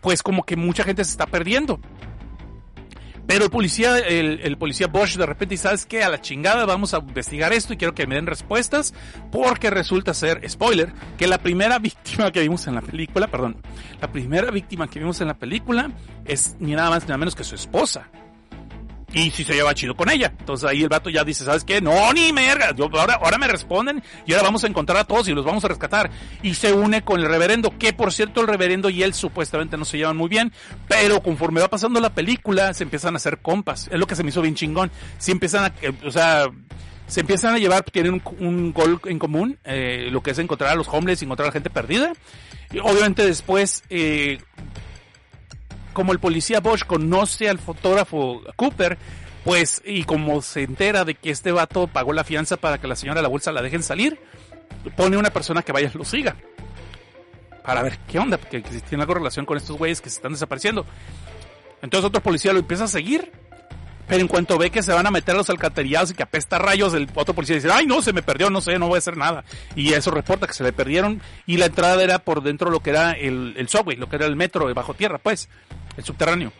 pues 0.00 0.22
como 0.22 0.44
que 0.44 0.56
mucha 0.56 0.84
gente 0.84 1.04
se 1.04 1.10
está 1.10 1.26
perdiendo. 1.26 1.80
Pero 3.26 3.44
el 3.44 3.50
policía, 3.50 3.98
el, 3.98 4.56
policía 4.56 4.86
Bosch 4.86 5.16
de 5.16 5.26
repente 5.26 5.54
dice, 5.54 5.64
¿sabes 5.64 5.86
qué? 5.86 6.02
A 6.02 6.08
la 6.08 6.20
chingada 6.20 6.64
vamos 6.64 6.94
a 6.94 6.98
investigar 6.98 7.52
esto 7.52 7.72
y 7.72 7.76
quiero 7.76 7.94
que 7.94 8.06
me 8.06 8.14
den 8.14 8.26
respuestas 8.26 8.94
porque 9.30 9.70
resulta 9.70 10.14
ser, 10.14 10.48
spoiler, 10.48 10.92
que 11.18 11.26
la 11.26 11.38
primera 11.38 11.78
víctima 11.80 12.32
que 12.32 12.40
vimos 12.40 12.66
en 12.66 12.74
la 12.74 12.82
película, 12.82 13.26
perdón, 13.26 13.56
la 14.00 14.10
primera 14.10 14.50
víctima 14.50 14.88
que 14.88 14.98
vimos 14.98 15.20
en 15.20 15.28
la 15.28 15.34
película 15.34 15.90
es 16.24 16.56
ni 16.58 16.72
nada 16.72 16.88
más 16.88 17.02
ni 17.02 17.08
nada 17.08 17.18
menos 17.18 17.34
que 17.34 17.44
su 17.44 17.54
esposa. 17.54 18.08
Y 19.14 19.30
si 19.30 19.44
se 19.44 19.54
lleva 19.54 19.74
chido 19.74 19.94
con 19.94 20.10
ella. 20.10 20.32
Entonces 20.38 20.68
ahí 20.68 20.82
el 20.82 20.88
vato 20.88 21.08
ya 21.08 21.24
dice, 21.24 21.44
¿sabes 21.44 21.64
qué? 21.64 21.80
No, 21.80 22.12
ni 22.12 22.32
merga. 22.32 22.74
Ahora, 22.78 23.14
ahora 23.14 23.38
me 23.38 23.46
responden 23.46 24.02
y 24.26 24.32
ahora 24.32 24.44
vamos 24.44 24.64
a 24.64 24.66
encontrar 24.66 24.98
a 24.98 25.04
todos 25.04 25.28
y 25.28 25.32
los 25.32 25.44
vamos 25.44 25.64
a 25.64 25.68
rescatar. 25.68 26.10
Y 26.42 26.54
se 26.54 26.72
une 26.72 27.02
con 27.02 27.20
el 27.20 27.26
reverendo, 27.26 27.78
que 27.78 27.92
por 27.92 28.12
cierto 28.12 28.40
el 28.40 28.48
reverendo 28.48 28.90
y 28.90 29.02
él 29.02 29.14
supuestamente 29.14 29.76
no 29.76 29.84
se 29.84 29.98
llevan 29.98 30.16
muy 30.16 30.28
bien, 30.28 30.52
pero 30.88 31.22
conforme 31.22 31.60
va 31.60 31.68
pasando 31.68 32.00
la 32.00 32.12
película 32.12 32.74
se 32.74 32.82
empiezan 32.82 33.14
a 33.14 33.16
hacer 33.18 33.38
compas. 33.38 33.88
Es 33.90 33.98
lo 33.98 34.06
que 34.06 34.16
se 34.16 34.24
me 34.24 34.30
hizo 34.30 34.42
bien 34.42 34.54
chingón. 34.54 34.90
Si 35.18 35.30
empiezan 35.30 35.64
a, 35.64 35.72
eh, 35.80 35.92
o 36.04 36.10
sea, 36.10 36.48
se 37.06 37.20
empiezan 37.20 37.54
a 37.54 37.58
llevar, 37.58 37.84
tienen 37.84 38.22
un, 38.40 38.72
gol 38.72 39.00
en 39.04 39.18
común, 39.18 39.58
eh, 39.64 40.08
lo 40.10 40.22
que 40.22 40.30
es 40.30 40.38
encontrar 40.38 40.70
a 40.70 40.74
los 40.74 40.88
homeless 40.88 41.22
encontrar 41.22 41.46
a 41.46 41.48
la 41.50 41.52
gente 41.52 41.70
perdida. 41.70 42.12
Obviamente 42.82 43.24
después, 43.24 43.84
eh, 43.90 44.38
como 45.94 46.12
el 46.12 46.18
policía 46.18 46.60
Bosch 46.60 46.84
conoce 46.84 47.48
al 47.48 47.58
fotógrafo 47.58 48.42
Cooper, 48.56 48.98
pues, 49.44 49.82
y 49.84 50.04
como 50.04 50.42
se 50.42 50.62
entera 50.62 51.04
de 51.04 51.14
que 51.14 51.30
este 51.30 51.52
vato 51.52 51.86
pagó 51.86 52.12
la 52.12 52.24
fianza 52.24 52.58
para 52.58 52.78
que 52.78 52.86
la 52.86 52.96
señora 52.96 53.20
de 53.20 53.22
la 53.22 53.28
bolsa 53.28 53.52
la 53.52 53.62
dejen 53.62 53.82
salir, 53.82 54.18
pone 54.96 55.16
una 55.16 55.30
persona 55.30 55.62
que 55.62 55.72
vaya 55.72 55.90
lo 55.94 56.04
siga. 56.04 56.36
Para 57.62 57.82
ver 57.82 57.98
qué 58.06 58.18
onda, 58.18 58.36
porque 58.36 58.62
si 58.70 58.80
tiene 58.82 59.02
algo 59.02 59.14
relación 59.14 59.46
con 59.46 59.56
estos 59.56 59.78
güeyes 59.78 60.00
que 60.00 60.10
se 60.10 60.16
están 60.16 60.32
desapareciendo. 60.32 60.84
Entonces 61.80 62.06
otro 62.06 62.22
policía 62.22 62.52
lo 62.52 62.58
empieza 62.58 62.84
a 62.84 62.88
seguir, 62.88 63.32
pero 64.06 64.20
en 64.20 64.28
cuanto 64.28 64.58
ve 64.58 64.70
que 64.70 64.82
se 64.82 64.92
van 64.92 65.06
a 65.06 65.10
meter 65.10 65.34
a 65.34 65.38
los 65.38 65.50
alcantarillados 65.50 66.10
y 66.10 66.14
que 66.14 66.22
apesta 66.22 66.58
rayos, 66.58 66.92
el 66.94 67.08
otro 67.14 67.34
policía 67.34 67.56
dice, 67.56 67.70
ay 67.72 67.86
no, 67.86 68.02
se 68.02 68.12
me 68.12 68.22
perdió, 68.22 68.50
no 68.50 68.60
sé, 68.60 68.78
no 68.78 68.88
voy 68.88 68.96
a 68.96 68.98
hacer 68.98 69.16
nada. 69.16 69.44
Y 69.76 69.92
eso 69.92 70.10
reporta 70.10 70.46
que 70.46 70.52
se 70.52 70.64
le 70.64 70.72
perdieron 70.72 71.22
y 71.46 71.56
la 71.56 71.66
entrada 71.66 72.02
era 72.02 72.18
por 72.18 72.42
dentro 72.42 72.68
de 72.68 72.72
lo 72.72 72.80
que 72.80 72.90
era 72.90 73.12
el, 73.12 73.54
el 73.56 73.68
subway, 73.68 73.96
lo 73.96 74.08
que 74.08 74.16
era 74.16 74.26
el 74.26 74.36
metro 74.36 74.66
de 74.66 74.74
bajo 74.74 74.94
tierra, 74.94 75.18
pues 75.18 75.48
el 75.96 76.04
subterráneo. 76.04 76.52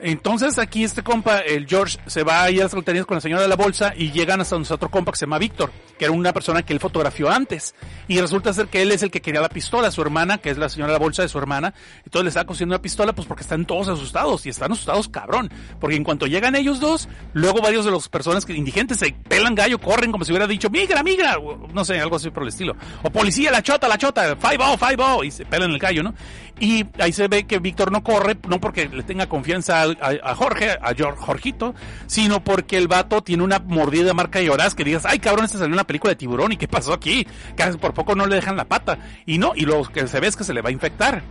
Entonces 0.00 0.58
aquí 0.58 0.84
este 0.84 1.02
compa, 1.02 1.38
el 1.38 1.66
George, 1.66 1.98
se 2.06 2.24
va 2.24 2.42
a 2.42 2.50
ir 2.50 2.60
a 2.60 2.64
las 2.64 2.74
loterías 2.74 3.06
con 3.06 3.14
la 3.14 3.22
señora 3.22 3.40
de 3.40 3.48
la 3.48 3.56
bolsa 3.56 3.94
y 3.96 4.12
llegan 4.12 4.40
hasta 4.40 4.56
otro 4.56 4.90
compa 4.90 5.12
que 5.12 5.18
se 5.18 5.24
llama 5.24 5.38
Víctor, 5.38 5.72
que 5.98 6.04
era 6.06 6.12
una 6.12 6.32
persona 6.32 6.62
que 6.62 6.72
él 6.72 6.80
fotografió 6.80 7.30
antes. 7.30 7.74
Y 8.08 8.20
resulta 8.20 8.52
ser 8.52 8.68
que 8.68 8.82
él 8.82 8.92
es 8.92 9.02
el 9.02 9.10
que 9.10 9.20
quería 9.20 9.40
la 9.40 9.48
pistola, 9.48 9.90
su 9.90 10.02
hermana, 10.02 10.38
que 10.38 10.50
es 10.50 10.58
la 10.58 10.68
señora 10.68 10.92
de 10.92 10.98
la 10.98 11.04
bolsa 11.04 11.22
de 11.22 11.28
su 11.28 11.38
hermana. 11.38 11.74
Entonces 12.04 12.24
le 12.24 12.28
está 12.28 12.44
consiguiendo 12.44 12.74
una 12.74 12.82
pistola 12.82 13.12
pues 13.12 13.26
porque 13.26 13.42
están 13.42 13.64
todos 13.64 13.88
asustados 13.88 14.44
y 14.46 14.48
están 14.48 14.72
asustados 14.72 15.08
cabrón. 15.08 15.50
Porque 15.80 15.96
en 15.96 16.04
cuanto 16.04 16.26
llegan 16.26 16.54
ellos 16.56 16.80
dos, 16.80 17.08
luego 17.32 17.60
varios 17.60 17.84
de 17.84 17.90
los 17.90 18.08
personas 18.08 18.44
que, 18.44 18.54
indigentes 18.54 18.98
se 18.98 19.12
pelan 19.28 19.54
gallo, 19.54 19.78
corren 19.80 20.12
como 20.12 20.24
si 20.24 20.32
hubiera 20.32 20.46
dicho, 20.46 20.70
migra, 20.70 21.02
migra, 21.02 21.36
no 21.72 21.84
sé, 21.84 22.00
algo 22.00 22.16
así 22.16 22.30
por 22.30 22.42
el 22.42 22.48
estilo. 22.48 22.76
O 23.02 23.10
policía, 23.10 23.50
la 23.50 23.62
chota, 23.62 23.88
la 23.88 23.98
chota, 23.98 24.36
five 24.36 24.58
oh, 24.60 24.76
five 24.76 24.96
oh, 24.98 25.24
y 25.24 25.30
se 25.30 25.44
pelan 25.44 25.70
el 25.70 25.78
gallo, 25.78 26.02
¿no? 26.02 26.14
Y 26.60 26.86
ahí 27.00 27.12
se 27.12 27.26
ve 27.26 27.46
que 27.46 27.58
Víctor 27.58 27.90
no 27.90 28.04
corre, 28.04 28.36
no 28.48 28.60
porque 28.60 28.88
le 28.88 29.02
tenga 29.02 29.28
confianza 29.28 29.82
a, 29.82 30.34
Jorge, 30.36 30.70
a 30.80 30.94
George, 30.94 31.20
Jorgito, 31.20 31.74
sino 32.06 32.44
porque 32.44 32.76
el 32.76 32.86
vato 32.86 33.22
tiene 33.22 33.42
una 33.42 33.58
mordida 33.58 34.14
marca 34.14 34.38
de 34.38 34.50
horas 34.50 34.74
que 34.74 34.84
digas, 34.84 35.04
ay 35.04 35.18
cabrón, 35.18 35.46
este 35.46 35.58
salió 35.58 35.74
una 35.74 35.83
película 35.84 36.10
de 36.10 36.16
tiburón 36.16 36.52
y 36.52 36.56
qué 36.56 36.68
pasó 36.68 36.92
aquí, 36.92 37.26
casi 37.56 37.78
por 37.78 37.94
poco 37.94 38.14
no 38.14 38.26
le 38.26 38.36
dejan 38.36 38.56
la 38.56 38.64
pata. 38.64 38.98
Y 39.26 39.38
no, 39.38 39.52
y 39.54 39.62
lo 39.62 39.82
que 39.84 40.06
se 40.06 40.20
ve 40.20 40.26
es 40.26 40.36
que 40.36 40.44
se 40.44 40.54
le 40.54 40.62
va 40.62 40.70
a 40.70 40.72
infectar. 40.72 41.22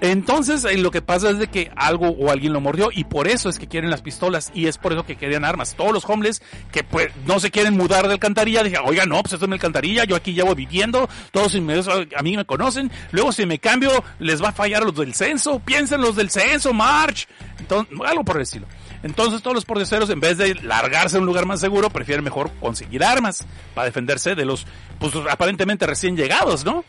Entonces, 0.00 0.64
eh, 0.64 0.76
lo 0.76 0.90
que 0.90 1.00
pasa 1.00 1.30
es 1.30 1.38
de 1.38 1.46
que 1.46 1.70
algo 1.74 2.10
o 2.10 2.30
alguien 2.30 2.52
lo 2.52 2.60
mordió 2.60 2.90
y 2.92 3.04
por 3.04 3.28
eso 3.28 3.48
es 3.48 3.58
que 3.58 3.66
quieren 3.66 3.90
las 3.90 4.02
pistolas 4.02 4.50
y 4.54 4.66
es 4.66 4.76
por 4.76 4.92
eso 4.92 5.06
que 5.06 5.16
querían 5.16 5.44
armas. 5.44 5.74
Todos 5.74 5.92
los 5.92 6.04
homeless 6.04 6.42
que 6.70 6.84
pues 6.84 7.08
no 7.26 7.40
se 7.40 7.50
quieren 7.50 7.76
mudar 7.76 8.06
de 8.06 8.12
alcantarilla, 8.12 8.62
dije, 8.62 8.76
oiga, 8.84 9.06
no, 9.06 9.22
pues 9.22 9.32
esto 9.32 9.46
es 9.46 9.48
mi 9.48 9.54
alcantarilla, 9.54 10.04
yo 10.04 10.16
aquí 10.16 10.34
llevo 10.34 10.54
viviendo, 10.54 11.08
todos 11.32 11.54
a 11.54 12.22
mí 12.22 12.36
me 12.36 12.44
conocen, 12.44 12.90
luego 13.10 13.32
si 13.32 13.46
me 13.46 13.58
cambio 13.58 14.04
les 14.18 14.42
va 14.42 14.50
a 14.50 14.52
fallar 14.52 14.82
a 14.82 14.86
los 14.86 14.96
del 14.96 15.14
censo, 15.14 15.60
piensen 15.60 16.02
los 16.02 16.14
del 16.16 16.28
censo, 16.28 16.74
March, 16.74 17.26
Entonces, 17.58 17.98
algo 18.04 18.22
por 18.22 18.36
el 18.36 18.42
estilo. 18.42 18.66
Entonces 19.02 19.42
todos 19.42 19.54
los 19.54 19.64
porteros 19.64 20.10
en 20.10 20.20
vez 20.20 20.38
de 20.38 20.54
largarse 20.54 21.16
a 21.16 21.20
un 21.20 21.26
lugar 21.26 21.46
más 21.46 21.60
seguro, 21.60 21.90
prefieren 21.90 22.24
mejor 22.24 22.50
conseguir 22.60 23.04
armas 23.04 23.46
para 23.74 23.86
defenderse 23.86 24.34
de 24.34 24.44
los, 24.44 24.66
pues 24.98 25.12
aparentemente 25.30 25.86
recién 25.86 26.16
llegados, 26.16 26.64
¿no? 26.64 26.84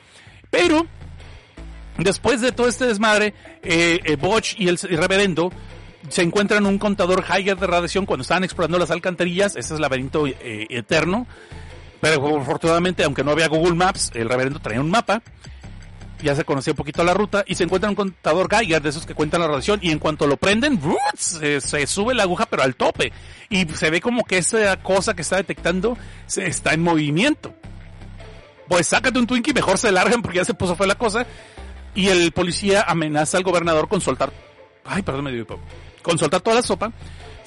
Pero 0.50 0.86
Después 1.98 2.42
de 2.42 2.52
todo 2.52 2.68
este 2.68 2.86
desmadre, 2.86 3.34
eh, 3.64 4.00
eh 4.04 4.16
Bosch 4.18 4.54
y 4.58 4.68
el, 4.68 4.78
reverendo 4.78 5.52
se 6.10 6.22
encuentran 6.22 6.66
un 6.66 6.78
contador 6.78 7.26
Heiger 7.28 7.58
de 7.58 7.68
radiación 7.68 8.06
cuando 8.06 8.22
estaban 8.22 8.44
explorando 8.44 8.78
las 8.78 8.92
alcantarillas. 8.92 9.56
Ese 9.56 9.60
es 9.60 9.72
el 9.72 9.82
laberinto 9.82 10.28
eh, 10.28 10.68
eterno. 10.70 11.28
Pero 12.00 12.38
afortunadamente, 12.40 13.04
aunque 13.04 13.24
no 13.24 13.32
había 13.32 13.48
Google 13.48 13.74
Maps, 13.74 14.12
el 14.14 14.30
reverendo 14.30 14.60
traía 14.60 14.80
un 14.80 14.92
mapa. 14.92 15.24
Ya 16.22 16.36
se 16.36 16.44
conocía 16.44 16.74
un 16.74 16.78
poquito 16.78 17.04
la 17.04 17.14
ruta. 17.14 17.44
Y 17.48 17.56
se 17.56 17.64
encuentra 17.64 17.90
un 17.90 17.96
contador 17.96 18.50
Geiger 18.50 18.82
de 18.82 18.90
esos 18.90 19.06
que 19.06 19.14
cuentan 19.14 19.42
la 19.42 19.48
radiación. 19.48 19.80
Y 19.82 19.92
en 19.92 20.00
cuanto 20.00 20.28
lo 20.28 20.38
prenden, 20.38 20.80
se, 21.16 21.62
se, 21.62 21.88
sube 21.88 22.14
la 22.14 22.24
aguja, 22.24 22.46
pero 22.46 22.64
al 22.64 22.76
tope. 22.76 23.12
Y 23.50 23.66
se 23.70 23.90
ve 23.90 24.02
como 24.02 24.24
que 24.24 24.38
esa 24.38 24.78
cosa 24.78 25.14
que 25.14 25.22
está 25.22 25.38
detectando 25.38 25.98
se 26.26 26.48
está 26.48 26.74
en 26.74 26.82
movimiento. 26.82 27.54
Pues 28.68 28.88
sácate 28.88 29.18
un 29.18 29.28
Twinkie, 29.28 29.54
mejor 29.54 29.78
se 29.78 29.92
largan 29.92 30.22
porque 30.22 30.40
ya 30.40 30.46
se 30.46 30.54
puso 30.54 30.76
fue 30.76 30.88
la 30.88 30.96
cosa 30.96 31.26
y 31.98 32.10
el 32.10 32.32
policía 32.32 32.84
amenaza 32.88 33.38
al 33.38 33.44
gobernador 33.44 33.88
con 33.88 34.02
soltar, 34.02 34.32
ay, 34.86 35.02
perdón, 35.02 35.26
me 35.26 35.32
dio 35.32 35.48
con 36.04 36.18
soltar 36.18 36.42
toda 36.42 36.58
la 36.58 36.62
sopa 36.62 36.92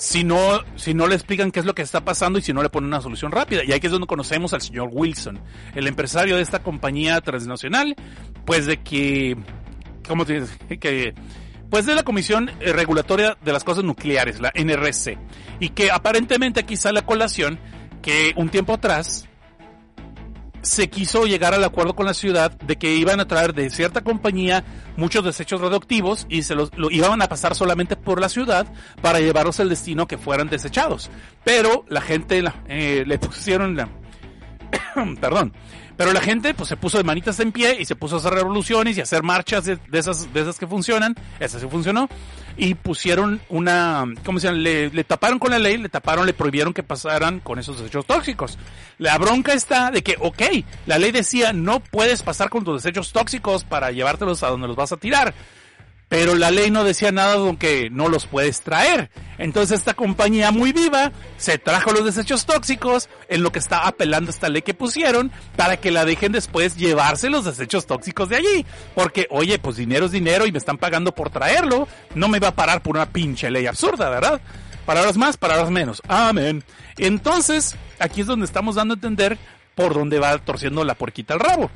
si 0.00 0.24
no, 0.24 0.64
si 0.76 0.94
no 0.94 1.06
le 1.06 1.14
explican 1.14 1.50
qué 1.50 1.60
es 1.60 1.66
lo 1.66 1.74
que 1.74 1.82
está 1.82 2.02
pasando 2.02 2.38
y 2.38 2.42
si 2.42 2.54
no 2.54 2.62
le 2.62 2.70
ponen 2.70 2.88
una 2.88 3.02
solución 3.02 3.30
rápida. 3.32 3.64
Y 3.64 3.72
aquí 3.72 3.86
es 3.86 3.92
donde 3.92 4.06
conocemos 4.06 4.54
al 4.54 4.62
señor 4.62 4.88
Wilson, 4.90 5.38
el 5.74 5.86
empresario 5.86 6.36
de 6.36 6.42
esta 6.42 6.62
compañía 6.62 7.20
transnacional, 7.20 7.94
pues 8.46 8.64
de 8.64 8.78
que, 8.78 9.36
¿cómo 10.08 10.24
te? 10.24 10.42
Que, 10.80 11.12
pues 11.68 11.84
de 11.84 11.94
la 11.94 12.02
Comisión 12.02 12.50
Regulatoria 12.60 13.36
de 13.44 13.52
las 13.52 13.62
Cosas 13.62 13.84
Nucleares, 13.84 14.40
la 14.40 14.50
NRC, 14.54 15.18
y 15.60 15.68
que 15.68 15.90
aparentemente 15.90 16.60
aquí 16.60 16.78
sale 16.78 17.00
a 17.00 17.06
colación 17.06 17.58
que 18.00 18.32
un 18.36 18.48
tiempo 18.48 18.72
atrás 18.72 19.28
se 20.62 20.90
quiso 20.90 21.24
llegar 21.24 21.54
al 21.54 21.64
acuerdo 21.64 21.94
con 21.94 22.06
la 22.06 22.14
ciudad 22.14 22.50
de 22.50 22.76
que 22.76 22.94
iban 22.94 23.20
a 23.20 23.26
traer 23.26 23.54
de 23.54 23.70
cierta 23.70 24.02
compañía 24.02 24.64
muchos 24.96 25.24
desechos 25.24 25.60
radioactivos 25.60 26.26
y 26.28 26.42
se 26.42 26.54
los 26.54 26.70
lo 26.76 26.90
iban 26.90 27.22
a 27.22 27.28
pasar 27.28 27.54
solamente 27.54 27.96
por 27.96 28.20
la 28.20 28.28
ciudad 28.28 28.66
para 29.00 29.20
llevarlos 29.20 29.60
al 29.60 29.68
destino 29.68 30.06
que 30.06 30.18
fueran 30.18 30.48
desechados. 30.48 31.10
Pero 31.44 31.84
la 31.88 32.00
gente 32.00 32.42
eh, 32.68 33.04
le 33.06 33.18
pusieron 33.18 33.76
la, 33.76 33.88
perdón, 35.20 35.52
pero 35.96 36.12
la 36.12 36.20
gente 36.20 36.54
pues 36.54 36.68
se 36.68 36.76
puso 36.76 36.98
de 36.98 37.04
manitas 37.04 37.40
en 37.40 37.52
pie 37.52 37.76
y 37.80 37.84
se 37.84 37.96
puso 37.96 38.16
a 38.16 38.18
hacer 38.18 38.32
revoluciones 38.32 38.96
y 38.96 39.00
a 39.00 39.04
hacer 39.04 39.22
marchas 39.22 39.64
de, 39.64 39.76
de 39.76 39.98
esas 39.98 40.32
de 40.32 40.40
esas 40.40 40.58
que 40.58 40.66
funcionan, 40.66 41.14
esa 41.38 41.58
sí 41.58 41.66
funcionó 41.70 42.08
y 42.60 42.74
pusieron 42.74 43.40
una, 43.48 44.04
¿cómo 44.22 44.38
se 44.38 44.48
llama? 44.48 44.58
Le, 44.58 45.04
taparon 45.04 45.38
con 45.38 45.50
la 45.50 45.58
ley, 45.58 45.78
le 45.78 45.88
taparon, 45.88 46.26
le 46.26 46.34
prohibieron 46.34 46.74
que 46.74 46.82
pasaran 46.82 47.40
con 47.40 47.58
esos 47.58 47.78
desechos 47.78 48.04
tóxicos. 48.04 48.58
La 48.98 49.16
bronca 49.16 49.54
está 49.54 49.90
de 49.90 50.02
que, 50.02 50.16
ok, 50.20 50.42
la 50.84 50.98
ley 50.98 51.10
decía 51.10 51.54
no 51.54 51.80
puedes 51.80 52.22
pasar 52.22 52.50
con 52.50 52.62
tus 52.62 52.82
desechos 52.82 53.12
tóxicos 53.12 53.64
para 53.64 53.92
llevártelos 53.92 54.42
a 54.42 54.48
donde 54.48 54.68
los 54.68 54.76
vas 54.76 54.92
a 54.92 54.98
tirar. 54.98 55.32
Pero 56.10 56.34
la 56.34 56.50
ley 56.50 56.72
no 56.72 56.82
decía 56.82 57.12
nada 57.12 57.38
de 57.38 57.56
que 57.56 57.88
no 57.88 58.08
los 58.08 58.26
puedes 58.26 58.62
traer. 58.62 59.12
Entonces 59.38 59.78
esta 59.78 59.94
compañía 59.94 60.50
muy 60.50 60.72
viva 60.72 61.12
se 61.36 61.56
trajo 61.56 61.92
los 61.92 62.04
desechos 62.04 62.46
tóxicos 62.46 63.08
en 63.28 63.44
lo 63.44 63.52
que 63.52 63.60
está 63.60 63.86
apelando 63.86 64.32
esta 64.32 64.48
ley 64.48 64.62
que 64.62 64.74
pusieron 64.74 65.30
para 65.54 65.76
que 65.76 65.92
la 65.92 66.04
dejen 66.04 66.32
después 66.32 66.76
llevarse 66.76 67.30
los 67.30 67.44
desechos 67.44 67.86
tóxicos 67.86 68.28
de 68.28 68.36
allí. 68.36 68.66
Porque, 68.96 69.28
oye, 69.30 69.60
pues 69.60 69.76
dinero 69.76 70.06
es 70.06 70.12
dinero 70.12 70.46
y 70.46 70.52
me 70.52 70.58
están 70.58 70.78
pagando 70.78 71.14
por 71.14 71.30
traerlo. 71.30 71.86
No 72.16 72.26
me 72.26 72.40
va 72.40 72.48
a 72.48 72.56
parar 72.56 72.82
por 72.82 72.96
una 72.96 73.06
pinche 73.06 73.48
ley 73.48 73.68
absurda, 73.68 74.10
¿verdad? 74.10 74.40
Palabras 74.84 75.16
más, 75.16 75.36
palabras 75.36 75.70
menos. 75.70 76.02
Amén. 76.08 76.64
Entonces, 76.98 77.76
aquí 78.00 78.22
es 78.22 78.26
donde 78.26 78.46
estamos 78.46 78.74
dando 78.74 78.94
a 78.94 78.96
entender 78.96 79.38
por 79.76 79.94
dónde 79.94 80.18
va 80.18 80.36
torciendo 80.38 80.82
la 80.82 80.96
puerquita 80.96 81.34
al 81.34 81.40
rabo. 81.40 81.70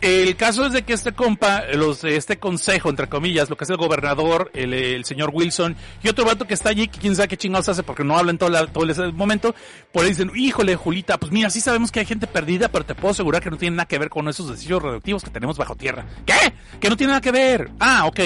El 0.00 0.34
caso 0.36 0.64
es 0.64 0.72
de 0.72 0.82
que 0.82 0.94
este 0.94 1.12
compa, 1.12 1.62
los 1.74 2.04
este 2.04 2.38
consejo, 2.38 2.88
entre 2.88 3.06
comillas, 3.10 3.50
lo 3.50 3.56
que 3.58 3.64
es 3.64 3.70
el 3.70 3.76
gobernador, 3.76 4.50
el, 4.54 4.72
el 4.72 5.04
señor 5.04 5.30
Wilson, 5.30 5.76
y 6.02 6.08
otro 6.08 6.24
vato 6.24 6.46
que 6.46 6.54
está 6.54 6.70
allí, 6.70 6.88
que 6.88 6.98
quién 6.98 7.14
sabe 7.14 7.28
qué 7.28 7.36
chingados 7.36 7.68
hace 7.68 7.82
porque 7.82 8.02
no 8.02 8.16
hablan 8.16 8.38
todo, 8.38 8.48
la- 8.48 8.66
todo 8.66 8.88
ese 8.90 9.08
momento, 9.12 9.54
por 9.92 10.04
ahí 10.04 10.08
dicen, 10.10 10.30
híjole, 10.34 10.74
Julita, 10.74 11.18
pues 11.18 11.30
mira, 11.32 11.50
sí 11.50 11.60
sabemos 11.60 11.92
que 11.92 12.00
hay 12.00 12.06
gente 12.06 12.26
perdida, 12.26 12.68
pero 12.68 12.86
te 12.86 12.94
puedo 12.94 13.12
asegurar 13.12 13.42
que 13.42 13.50
no 13.50 13.58
tiene 13.58 13.76
nada 13.76 13.86
que 13.86 13.98
ver 13.98 14.08
con 14.08 14.26
esos 14.28 14.48
desechos 14.48 14.82
radioactivos 14.82 15.22
que 15.22 15.28
tenemos 15.30 15.58
bajo 15.58 15.76
tierra. 15.76 16.06
¿Qué? 16.24 16.54
Que 16.80 16.88
no 16.88 16.96
tiene 16.96 17.10
nada 17.10 17.20
que 17.20 17.32
ver. 17.32 17.70
Ah, 17.78 18.06
ok. 18.06 18.20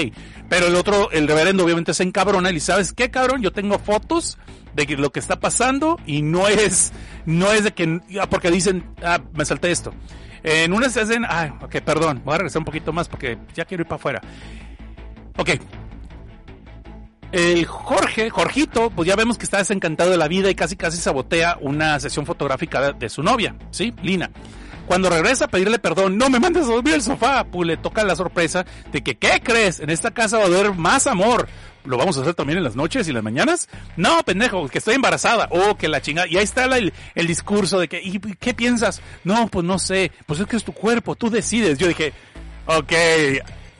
Pero 0.47 0.67
el 0.67 0.75
otro, 0.75 1.11
el 1.11 1.27
reverendo 1.27 1.65
obviamente 1.65 1.93
se 1.93 2.03
encabrona 2.03 2.51
y 2.51 2.59
sabes 2.61 2.93
qué, 2.93 3.11
cabrón, 3.11 3.41
yo 3.41 3.51
tengo 3.51 3.79
fotos 3.79 4.37
de 4.75 4.85
lo 4.95 5.11
que 5.11 5.19
está 5.19 5.41
pasando 5.41 5.99
y 6.05 6.21
no 6.21 6.47
es, 6.47 6.93
no 7.25 7.51
es 7.51 7.65
de 7.65 7.73
que, 7.73 7.99
ah, 8.21 8.29
porque 8.29 8.49
dicen, 8.49 8.85
ah, 9.03 9.19
me 9.33 9.43
salté 9.43 9.71
esto. 9.71 9.93
En 10.43 10.73
una 10.73 10.87
escena, 10.87 11.27
ah, 11.29 11.59
ok, 11.61 11.77
perdón, 11.81 12.21
voy 12.23 12.35
a 12.35 12.37
regresar 12.37 12.59
un 12.59 12.65
poquito 12.65 12.93
más 12.93 13.07
porque 13.07 13.37
ya 13.53 13.65
quiero 13.65 13.81
ir 13.81 13.87
para 13.87 13.97
afuera. 13.97 14.21
Ok. 15.37 15.49
El 17.31 17.65
Jorge, 17.65 18.29
Jorgito, 18.29 18.89
pues 18.91 19.07
ya 19.07 19.15
vemos 19.15 19.37
que 19.37 19.43
está 19.43 19.57
desencantado 19.57 20.11
de 20.11 20.17
la 20.17 20.27
vida 20.27 20.49
y 20.49 20.55
casi 20.55 20.75
casi 20.75 20.97
sabotea 20.97 21.57
una 21.59 21.99
sesión 21.99 22.25
fotográfica 22.25 22.81
de, 22.81 22.93
de 22.93 23.09
su 23.09 23.23
novia, 23.23 23.55
¿sí? 23.71 23.93
Lina. 24.01 24.29
Cuando 24.85 25.09
regresa 25.09 25.45
a 25.45 25.47
pedirle 25.47 25.79
perdón, 25.79 26.17
no 26.17 26.29
me 26.29 26.39
mandes 26.39 26.63
a 26.65 26.67
dormir 26.67 26.93
el 26.93 27.01
sofá, 27.01 27.43
pues 27.43 27.67
le 27.67 27.77
toca 27.77 28.03
la 28.03 28.15
sorpresa 28.15 28.65
de 28.91 29.03
que, 29.03 29.17
¿qué 29.17 29.41
crees? 29.43 29.79
En 29.79 29.89
esta 29.89 30.11
casa 30.11 30.37
va 30.37 30.43
a 30.43 30.47
haber 30.47 30.73
más 30.73 31.07
amor. 31.07 31.47
¿Lo 31.85 31.97
vamos 31.97 32.17
a 32.17 32.21
hacer 32.21 32.33
también 32.33 32.57
en 32.57 32.63
las 32.63 32.75
noches 32.75 33.07
y 33.07 33.13
las 33.13 33.23
mañanas? 33.23 33.67
No, 33.97 34.23
pendejo, 34.23 34.67
que 34.67 34.79
estoy 34.79 34.95
embarazada. 34.95 35.47
Oh, 35.51 35.75
que 35.75 35.87
la 35.87 36.01
chingada. 36.01 36.27
Y 36.27 36.37
ahí 36.37 36.43
está 36.43 36.65
el, 36.65 36.93
el 37.13 37.27
discurso 37.27 37.79
de 37.79 37.87
que, 37.87 38.01
¿y 38.01 38.19
qué 38.19 38.53
piensas? 38.53 39.01
No, 39.23 39.47
pues 39.47 39.65
no 39.65 39.79
sé. 39.79 40.11
Pues 40.25 40.39
es 40.39 40.47
que 40.47 40.57
es 40.57 40.63
tu 40.63 40.73
cuerpo, 40.73 41.15
tú 41.15 41.29
decides. 41.29 41.77
Yo 41.77 41.87
dije, 41.87 42.13
ok, 42.65 42.93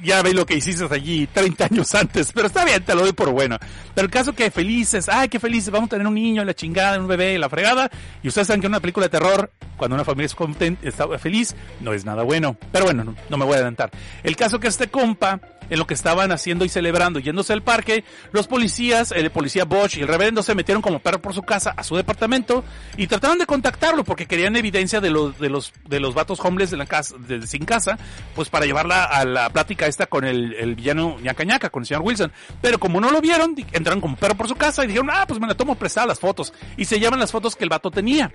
ya 0.03 0.21
ve 0.21 0.33
lo 0.33 0.45
que 0.45 0.55
hiciste 0.55 0.85
allí 0.89 1.27
30 1.27 1.65
años 1.65 1.93
antes, 1.95 2.31
pero 2.33 2.47
está 2.47 2.63
bien, 2.65 2.83
te 2.83 2.95
lo 2.95 3.01
doy 3.01 3.13
por 3.13 3.31
bueno. 3.31 3.57
Pero 3.93 4.05
el 4.05 4.11
caso 4.11 4.33
que 4.33 4.51
felices, 4.51 5.09
ay, 5.09 5.29
qué 5.29 5.39
felices, 5.39 5.71
vamos 5.71 5.87
a 5.87 5.91
tener 5.91 6.07
un 6.07 6.13
niño, 6.13 6.43
la 6.43 6.53
chingada, 6.53 6.99
un 6.99 7.07
bebé, 7.07 7.37
la 7.39 7.49
fregada, 7.49 7.89
y 8.21 8.27
ustedes 8.27 8.47
saben 8.47 8.61
que 8.61 8.67
una 8.67 8.79
película 8.79 9.07
de 9.07 9.09
terror, 9.09 9.51
cuando 9.77 9.95
una 9.95 10.05
familia 10.05 10.27
es 10.27 10.35
content, 10.35 10.83
está 10.83 11.07
feliz, 11.17 11.55
no 11.81 11.93
es 11.93 12.05
nada 12.05 12.23
bueno. 12.23 12.57
Pero 12.71 12.85
bueno, 12.85 13.03
no, 13.03 13.15
no 13.29 13.37
me 13.37 13.45
voy 13.45 13.53
a 13.53 13.57
adelantar. 13.57 13.91
El 14.23 14.35
caso 14.35 14.59
que 14.59 14.67
este 14.67 14.87
compa, 14.87 15.39
en 15.69 15.79
lo 15.79 15.87
que 15.87 15.93
estaban 15.93 16.31
haciendo 16.31 16.65
y 16.65 16.69
celebrando, 16.69 17.19
yéndose 17.19 17.53
al 17.53 17.63
parque, 17.63 18.03
los 18.31 18.47
policías, 18.47 19.11
el 19.11 19.29
policía 19.31 19.65
Bosch 19.65 19.97
y 19.97 20.01
el 20.01 20.07
reverendo 20.07 20.43
se 20.43 20.55
metieron 20.55 20.81
como 20.81 20.99
perro 20.99 21.21
por 21.21 21.33
su 21.33 21.43
casa 21.43 21.73
a 21.75 21.83
su 21.83 21.95
departamento 21.95 22.63
y 22.97 23.07
trataron 23.07 23.37
de 23.37 23.45
contactarlo 23.45 24.03
porque 24.03 24.25
querían 24.25 24.55
evidencia 24.55 25.01
de 25.01 25.09
los 25.09 25.37
de 25.39 25.49
los 25.49 25.73
de 25.87 25.99
los 25.99 26.13
vatos 26.13 26.39
homeless 26.39 26.71
de 26.71 26.77
la 26.77 26.85
casa 26.85 27.15
de, 27.19 27.45
sin 27.47 27.65
casa, 27.65 27.97
pues 28.35 28.49
para 28.49 28.65
llevarla 28.65 29.05
a 29.05 29.25
la 29.25 29.49
plática 29.49 29.87
esta 29.87 30.05
con 30.05 30.25
el, 30.25 30.53
el 30.53 30.75
villano 30.75 31.17
ñaca 31.21 31.43
ñaca, 31.43 31.69
con 31.69 31.83
el 31.83 31.87
señor 31.87 32.03
Wilson. 32.03 32.31
Pero 32.61 32.79
como 32.79 32.99
no 32.99 33.11
lo 33.11 33.21
vieron, 33.21 33.55
entraron 33.71 34.01
como 34.01 34.15
perro 34.15 34.35
por 34.35 34.47
su 34.47 34.55
casa 34.55 34.83
y 34.83 34.87
dijeron, 34.87 35.09
ah, 35.11 35.25
pues 35.27 35.39
me 35.39 35.47
la 35.47 35.55
tomo 35.55 35.75
prestada 35.75 36.07
las 36.07 36.19
fotos. 36.19 36.53
Y 36.77 36.85
se 36.85 36.99
llaman 36.99 37.19
las 37.19 37.31
fotos 37.31 37.55
que 37.55 37.63
el 37.63 37.69
vato 37.69 37.91
tenía 37.91 38.31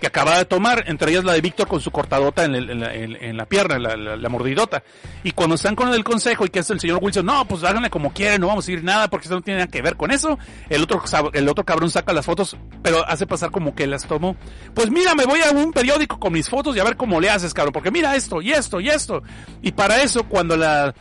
que 0.00 0.06
acababa 0.06 0.38
de 0.38 0.44
tomar, 0.44 0.84
entre 0.88 1.10
ellas 1.10 1.24
la 1.24 1.32
de 1.32 1.40
Víctor 1.40 1.66
con 1.68 1.80
su 1.80 1.90
cortadota 1.90 2.44
en, 2.44 2.54
el- 2.54 2.70
en 2.70 2.80
la, 2.80 2.94
en- 2.94 3.36
la 3.36 3.46
pierna, 3.46 3.78
la, 3.78 4.28
mordidota. 4.28 4.82
Y 5.24 5.30
cuando 5.32 5.54
están 5.54 5.74
con 5.74 5.92
el 5.94 6.04
consejo 6.04 6.44
y 6.44 6.48
que 6.50 6.58
es 6.58 6.70
el 6.70 6.80
señor 6.80 6.98
Wilson, 7.00 7.24
no, 7.26 7.46
pues 7.48 7.64
háganle 7.64 7.88
como 7.90 8.12
quieren, 8.12 8.40
no 8.40 8.48
vamos 8.48 8.68
a 8.68 8.72
ir 8.72 8.84
nada 8.84 9.08
porque 9.08 9.26
eso 9.26 9.34
no 9.36 9.42
tiene 9.42 9.60
nada 9.60 9.70
que 9.70 9.80
ver 9.82 9.96
con 9.96 10.10
eso. 10.10 10.38
El 10.68 10.82
otro, 10.82 11.02
el 11.32 11.48
otro 11.48 11.64
cabrón 11.64 11.90
saca 11.90 12.12
las 12.12 12.26
fotos, 12.26 12.56
pero 12.82 13.06
hace 13.08 13.26
pasar 13.26 13.50
como 13.50 13.74
que 13.74 13.86
las 13.86 14.06
tomó. 14.06 14.36
Pues 14.74 14.90
mira, 14.90 15.14
me 15.14 15.24
voy 15.24 15.40
a 15.40 15.50
un 15.52 15.72
periódico 15.72 16.18
con 16.18 16.32
mis 16.32 16.48
fotos 16.48 16.76
y 16.76 16.80
a 16.80 16.84
ver 16.84 16.96
cómo 16.96 17.20
le 17.20 17.30
haces, 17.30 17.54
cabrón, 17.54 17.72
porque 17.72 17.90
mira 17.90 18.14
esto 18.16 18.42
y 18.42 18.52
esto 18.52 18.80
y 18.80 18.88
esto. 18.88 19.22
Y 19.62 19.72
para 19.72 20.02
eso, 20.02 20.24
cuando 20.24 20.56
la, 20.56 20.94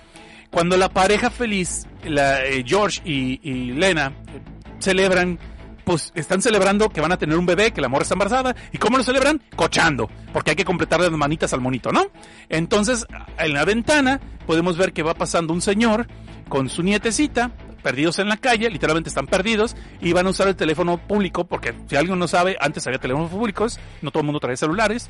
cuando 0.51 0.77
la 0.77 0.87
pareja 0.89 1.29
feliz, 1.29 1.85
la, 2.05 2.45
eh, 2.45 2.63
George 2.65 3.01
y, 3.03 3.39
y 3.43 3.71
Lena, 3.73 4.13
eh, 4.33 4.39
celebran 4.79 5.37
pues 5.85 6.11
están 6.15 6.41
celebrando 6.41 6.89
que 6.89 6.99
van 6.99 7.11
a 7.11 7.17
tener 7.17 7.37
un 7.37 7.45
bebé, 7.45 7.71
que 7.71 7.79
la 7.79 7.87
morra 7.87 8.03
está 8.03 8.15
embarazada. 8.15 8.55
¿Y 8.73 8.77
cómo 8.77 8.97
lo 8.97 9.03
celebran? 9.03 9.41
Cochando, 9.55 10.09
porque 10.33 10.51
hay 10.51 10.55
que 10.55 10.65
completarle 10.65 11.09
las 11.09 11.17
manitas 11.17 11.53
al 11.53 11.61
monito, 11.61 11.91
¿no? 11.91 12.07
Entonces, 12.49 13.05
en 13.37 13.53
la 13.53 13.63
ventana 13.63 14.19
podemos 14.45 14.77
ver 14.77 14.91
que 14.91 15.03
va 15.03 15.13
pasando 15.13 15.53
un 15.53 15.61
señor 15.61 16.07
con 16.49 16.69
su 16.69 16.83
nietecita, 16.83 17.51
perdidos 17.81 18.19
en 18.19 18.29
la 18.29 18.37
calle, 18.37 18.69
literalmente 18.69 19.09
están 19.09 19.27
perdidos, 19.27 19.75
y 20.01 20.11
van 20.11 20.25
a 20.25 20.31
usar 20.31 20.47
el 20.47 20.55
teléfono 20.55 20.97
público, 20.97 21.45
porque 21.45 21.73
si 21.87 21.95
alguien 21.95 22.17
no 22.17 22.27
sabe, 22.27 22.57
antes 22.59 22.85
había 22.87 22.99
teléfonos 22.99 23.29
públicos, 23.29 23.79
no 24.01 24.09
todo 24.09 24.21
el 24.21 24.25
mundo 24.25 24.39
traía 24.39 24.57
celulares. 24.57 25.07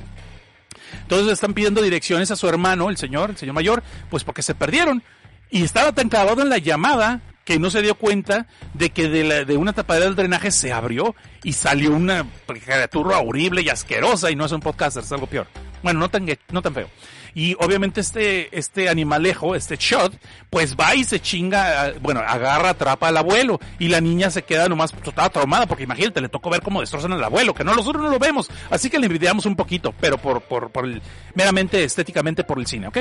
Entonces 1.01 1.31
están 1.31 1.53
pidiendo 1.53 1.81
direcciones 1.81 2.31
a 2.31 2.35
su 2.35 2.47
hermano, 2.47 2.89
el 2.89 2.97
señor, 2.97 3.29
el 3.29 3.37
señor 3.37 3.55
mayor, 3.55 3.83
pues 4.09 4.23
porque 4.23 4.41
se 4.41 4.55
perdieron. 4.55 5.03
Y 5.49 5.63
estaba 5.63 5.93
tan 5.93 6.09
clavado 6.09 6.41
en 6.41 6.49
la 6.49 6.57
llamada 6.57 7.21
que 7.45 7.57
no 7.59 7.69
se 7.69 7.81
dio 7.81 7.95
cuenta 7.95 8.47
de 8.73 8.89
que 8.89 9.07
de, 9.07 9.23
la- 9.23 9.45
de 9.45 9.55
una 9.55 9.71
tapadera 9.71 10.05
del 10.07 10.15
drenaje 10.15 10.51
se 10.51 10.73
abrió 10.73 11.15
y 11.43 11.53
salió 11.53 11.91
una 11.91 12.25
criatura 12.47 13.19
horrible 13.19 13.61
y 13.61 13.69
asquerosa 13.69 14.31
y 14.31 14.35
no 14.35 14.45
es 14.45 14.51
un 14.51 14.59
podcaster, 14.59 15.03
es 15.03 15.11
algo 15.13 15.27
peor. 15.27 15.47
Bueno, 15.83 15.99
no 15.99 16.09
tan, 16.09 16.25
no 16.51 16.61
tan 16.61 16.73
feo. 16.73 16.89
Y 17.35 17.55
obviamente 17.59 17.99
este, 17.99 18.57
este 18.57 18.89
animalejo, 18.89 19.55
este 19.55 19.75
shot, 19.75 20.17
pues 20.49 20.75
va 20.75 20.95
y 20.95 21.03
se 21.03 21.19
chinga, 21.19 21.93
bueno, 22.01 22.21
agarra, 22.21 22.69
atrapa 22.69 23.09
al 23.09 23.17
abuelo 23.17 23.59
y 23.77 23.89
la 23.89 23.99
niña 23.99 24.31
se 24.31 24.43
queda 24.43 24.69
nomás 24.69 24.93
toda 24.93 25.29
traumada 25.29 25.65
porque 25.65 25.83
imagínate, 25.83 26.21
le 26.21 26.29
tocó 26.29 26.49
ver 26.49 26.61
cómo 26.61 26.79
destrozan 26.79 27.11
al 27.11 27.23
abuelo, 27.23 27.53
que 27.53 27.65
no 27.65 27.75
nosotros 27.75 28.01
no 28.01 28.09
lo 28.09 28.19
vemos, 28.19 28.49
así 28.69 28.89
que 28.89 28.99
le 28.99 29.07
envidiamos 29.07 29.45
un 29.45 29.57
poquito, 29.57 29.93
pero 29.99 30.17
por, 30.17 30.41
por, 30.41 30.71
por 30.71 30.85
el, 30.85 31.01
meramente 31.33 31.83
estéticamente 31.83 32.45
por 32.45 32.57
el 32.57 32.67
cine, 32.67 32.87
¿ok? 32.87 32.99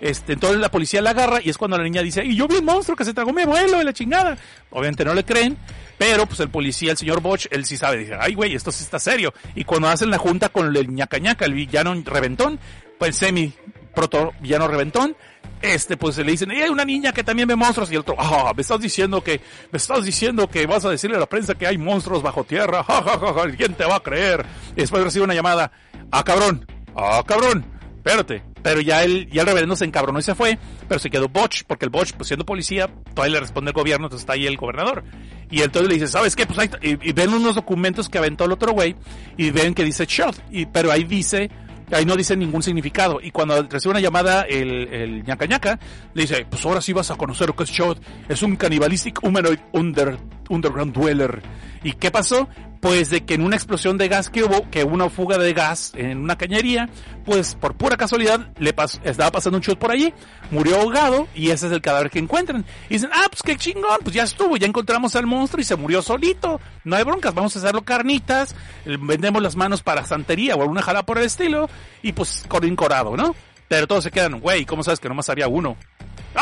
Este, 0.00 0.32
entonces 0.32 0.60
la 0.60 0.68
policía 0.68 1.00
la 1.00 1.10
agarra 1.10 1.40
y 1.42 1.48
es 1.48 1.56
cuando 1.56 1.78
la 1.78 1.84
niña 1.84 2.02
dice, 2.02 2.24
y 2.24 2.34
yo 2.34 2.48
vi 2.48 2.56
un 2.56 2.64
monstruo 2.64 2.96
que 2.96 3.04
se 3.04 3.14
tragó 3.14 3.32
mi 3.32 3.42
abuelo 3.42 3.78
de 3.78 3.84
la 3.84 3.92
chingada. 3.92 4.36
Obviamente 4.70 5.04
no 5.04 5.14
le 5.14 5.24
creen, 5.24 5.56
pero 5.96 6.26
pues 6.26 6.40
el 6.40 6.48
policía, 6.48 6.90
el 6.90 6.98
señor 6.98 7.20
Bosch, 7.20 7.46
él 7.50 7.64
sí 7.64 7.76
sabe, 7.76 7.98
dice, 7.98 8.16
ay 8.18 8.34
güey, 8.34 8.54
esto 8.54 8.72
sí 8.72 8.82
está 8.82 8.98
serio. 8.98 9.32
Y 9.54 9.64
cuando 9.64 9.88
hacen 9.88 10.10
la 10.10 10.18
junta 10.18 10.48
con 10.48 10.74
el 10.74 10.92
ñaca, 10.92 11.44
el 11.44 11.54
villano 11.54 11.94
reventón, 12.04 12.58
pues 12.98 13.16
semi 13.16 13.52
proto 13.96 14.32
villano 14.40 14.68
reventón, 14.68 15.16
este 15.62 15.96
pues 15.96 16.18
le 16.18 16.30
dicen, 16.30 16.52
"Y 16.52 16.60
hay 16.60 16.68
una 16.68 16.84
niña 16.84 17.12
que 17.12 17.24
también 17.24 17.48
ve 17.48 17.56
monstruos 17.56 17.90
y 17.90 17.94
el 17.94 18.00
otro, 18.00 18.14
ah, 18.18 18.52
me 18.54 18.60
estás 18.60 18.78
diciendo 18.78 19.24
que, 19.24 19.40
me 19.72 19.78
estás 19.78 20.04
diciendo 20.04 20.48
que 20.48 20.66
vas 20.66 20.84
a 20.84 20.90
decirle 20.90 21.16
a 21.16 21.20
la 21.20 21.26
prensa 21.26 21.54
que 21.54 21.66
hay 21.66 21.78
monstruos 21.78 22.22
bajo 22.22 22.44
tierra, 22.44 22.84
ja, 22.84 23.44
¿quién 23.56 23.74
te 23.74 23.84
va 23.84 23.96
a 23.96 24.00
creer? 24.00 24.44
Y 24.76 24.82
después 24.82 25.02
recibe 25.02 25.24
una 25.24 25.34
llamada, 25.34 25.72
ah, 26.12 26.22
cabrón, 26.22 26.66
ah, 26.94 27.22
cabrón, 27.26 27.64
espérate. 27.96 28.42
Pero 28.62 28.80
ya 28.80 29.04
el, 29.04 29.30
ya 29.30 29.42
el 29.42 29.46
reverendo 29.46 29.76
se 29.76 29.84
encabronó 29.84 30.18
y 30.18 30.22
se 30.22 30.34
fue, 30.34 30.58
pero 30.88 30.98
se 30.98 31.08
quedó 31.08 31.28
Botch, 31.28 31.62
porque 31.68 31.84
el 31.84 31.90
Botch, 31.90 32.12
pues 32.14 32.26
siendo 32.26 32.44
policía, 32.44 32.90
todavía 33.14 33.34
le 33.34 33.40
responde 33.40 33.70
el 33.70 33.74
gobierno, 33.76 34.06
entonces 34.06 34.22
está 34.22 34.32
ahí 34.32 34.44
el 34.44 34.56
gobernador. 34.56 35.04
Y 35.50 35.62
entonces 35.62 35.88
le 35.88 35.94
dice, 35.94 36.08
¿sabes 36.08 36.34
qué? 36.34 36.46
Pues 36.46 36.58
ahí, 36.58 36.64
está". 36.64 36.78
y, 36.82 36.98
y 37.00 37.12
ven 37.12 37.32
unos 37.32 37.54
documentos 37.54 38.08
que 38.08 38.18
aventó 38.18 38.44
el 38.44 38.50
otro 38.50 38.72
güey, 38.72 38.96
y 39.36 39.50
ven 39.50 39.72
que 39.72 39.84
dice 39.84 40.04
shot, 40.04 40.36
y, 40.50 40.66
pero 40.66 40.90
ahí 40.90 41.04
dice, 41.04 41.48
ahí 41.92 42.04
no 42.04 42.16
dice 42.16 42.36
ningún 42.36 42.62
significado. 42.62 43.20
Y 43.22 43.30
cuando 43.30 43.62
recibe 43.62 43.92
una 43.92 44.00
llamada 44.00 44.42
el, 44.42 44.88
el 44.92 45.24
ñaca 45.24 45.46
ñaca, 45.46 45.78
le 46.14 46.22
dice, 46.22 46.46
pues 46.48 46.64
ahora 46.64 46.80
sí 46.80 46.92
vas 46.92 47.10
a 47.10 47.16
conocer 47.16 47.52
que 47.54 47.62
es 47.64 47.70
shot, 47.70 48.00
es 48.28 48.42
un 48.42 48.56
cannibalistic 48.56 49.22
humanoid 49.22 49.58
under, 49.72 50.18
underground 50.48 50.92
dweller. 50.94 51.42
¿Y 51.82 51.92
qué 51.92 52.10
pasó? 52.10 52.48
Pues 52.86 53.10
de 53.10 53.24
que 53.24 53.34
en 53.34 53.42
una 53.42 53.56
explosión 53.56 53.98
de 53.98 54.06
gas 54.06 54.30
que 54.30 54.44
hubo, 54.44 54.70
que 54.70 54.84
hubo 54.84 54.94
una 54.94 55.10
fuga 55.10 55.38
de 55.38 55.52
gas 55.52 55.90
en 55.96 56.18
una 56.18 56.38
cañería, 56.38 56.88
pues 57.24 57.56
por 57.56 57.74
pura 57.74 57.96
casualidad 57.96 58.52
le 58.60 58.76
pas- 58.76 59.00
estaba 59.02 59.32
pasando 59.32 59.56
un 59.56 59.62
shot 59.62 59.76
por 59.76 59.90
allí, 59.90 60.14
murió 60.52 60.76
ahogado 60.80 61.26
y 61.34 61.50
ese 61.50 61.66
es 61.66 61.72
el 61.72 61.80
cadáver 61.80 62.10
que 62.10 62.20
encuentran. 62.20 62.64
Y 62.88 62.94
dicen, 62.94 63.10
ah, 63.12 63.26
pues 63.28 63.42
qué 63.42 63.56
chingón, 63.56 63.98
pues 64.04 64.14
ya 64.14 64.22
estuvo, 64.22 64.56
ya 64.56 64.68
encontramos 64.68 65.16
al 65.16 65.26
monstruo 65.26 65.60
y 65.60 65.64
se 65.64 65.74
murió 65.74 66.00
solito. 66.00 66.60
No 66.84 66.94
hay 66.94 67.02
broncas, 67.02 67.34
vamos 67.34 67.56
a 67.56 67.58
hacerlo 67.58 67.82
carnitas, 67.82 68.54
vendemos 68.84 69.42
las 69.42 69.56
manos 69.56 69.82
para 69.82 70.04
santería 70.06 70.54
o 70.54 70.62
alguna 70.62 70.80
jala 70.82 71.04
por 71.04 71.18
el 71.18 71.24
estilo 71.24 71.68
y 72.02 72.12
pues 72.12 72.44
corado, 72.76 73.16
¿no? 73.16 73.34
Pero 73.66 73.88
todos 73.88 74.04
se 74.04 74.12
quedan, 74.12 74.38
güey, 74.38 74.64
¿cómo 74.64 74.84
sabes 74.84 75.00
que 75.00 75.08
nomás 75.08 75.28
había 75.28 75.48
uno? 75.48 75.76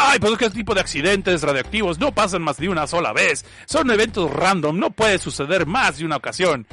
Ay, 0.07 0.19
pues 0.19 0.35
este 0.35 0.51
tipo 0.51 0.75
de 0.75 0.83
accidentes 0.83 1.41
radioactivos 1.41 1.99
no 1.99 2.13
pasan 2.13 2.43
más 2.43 2.59
de 2.59 2.69
una 2.69 2.87
sola 2.87 3.15
vez. 3.15 3.45
Son 3.65 3.91
eventos 3.91 4.31
random, 4.31 4.79
no 4.79 4.91
puede 4.91 5.19
suceder 5.19 5.65
más 5.65 5.97
de 5.97 6.05
una 6.05 6.17
ocasión. 6.17 6.67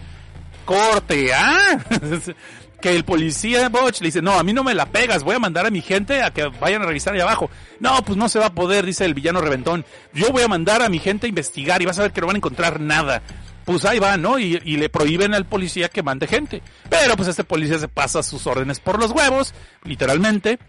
Corte, 0.65 1.33
¿ah? 1.33 1.79
que 2.81 2.93
el 2.93 3.05
policía 3.05 3.69
Botch 3.69 4.01
le 4.01 4.07
dice, 4.07 4.21
no, 4.21 4.33
a 4.33 4.43
mí 4.43 4.51
no 4.51 4.65
me 4.65 4.73
la 4.73 4.87
pegas, 4.87 5.23
voy 5.23 5.35
a 5.35 5.39
mandar 5.39 5.65
a 5.65 5.71
mi 5.71 5.81
gente 5.81 6.21
a 6.21 6.31
que 6.31 6.47
vayan 6.59 6.81
a 6.81 6.85
revisar 6.85 7.13
ahí 7.13 7.21
abajo. 7.21 7.49
No, 7.79 8.03
pues 8.03 8.17
no 8.17 8.27
se 8.27 8.39
va 8.39 8.47
a 8.47 8.53
poder, 8.53 8.85
dice 8.85 9.05
el 9.05 9.13
villano 9.13 9.39
reventón. 9.39 9.85
Yo 10.13 10.31
voy 10.31 10.43
a 10.43 10.49
mandar 10.49 10.81
a 10.81 10.89
mi 10.89 10.99
gente 10.99 11.27
a 11.27 11.29
investigar 11.29 11.81
y 11.81 11.85
vas 11.85 11.99
a 11.99 12.01
ver 12.01 12.11
que 12.11 12.19
no 12.19 12.27
van 12.27 12.35
a 12.35 12.39
encontrar 12.39 12.81
nada. 12.81 13.21
Pues 13.63 13.85
ahí 13.85 13.99
va, 13.99 14.17
¿no? 14.17 14.39
Y 14.39 14.59
le 14.59 14.89
prohíben 14.89 15.33
al 15.33 15.45
policía 15.45 15.87
que 15.87 16.03
mande 16.03 16.27
gente. 16.27 16.61
Pero 16.89 17.15
pues 17.15 17.29
este 17.29 17.45
policía 17.45 17.79
se 17.79 17.87
pasa 17.87 18.23
sus 18.23 18.45
órdenes 18.45 18.81
por 18.81 18.99
los 18.99 19.11
huevos, 19.11 19.53
literalmente. 19.85 20.59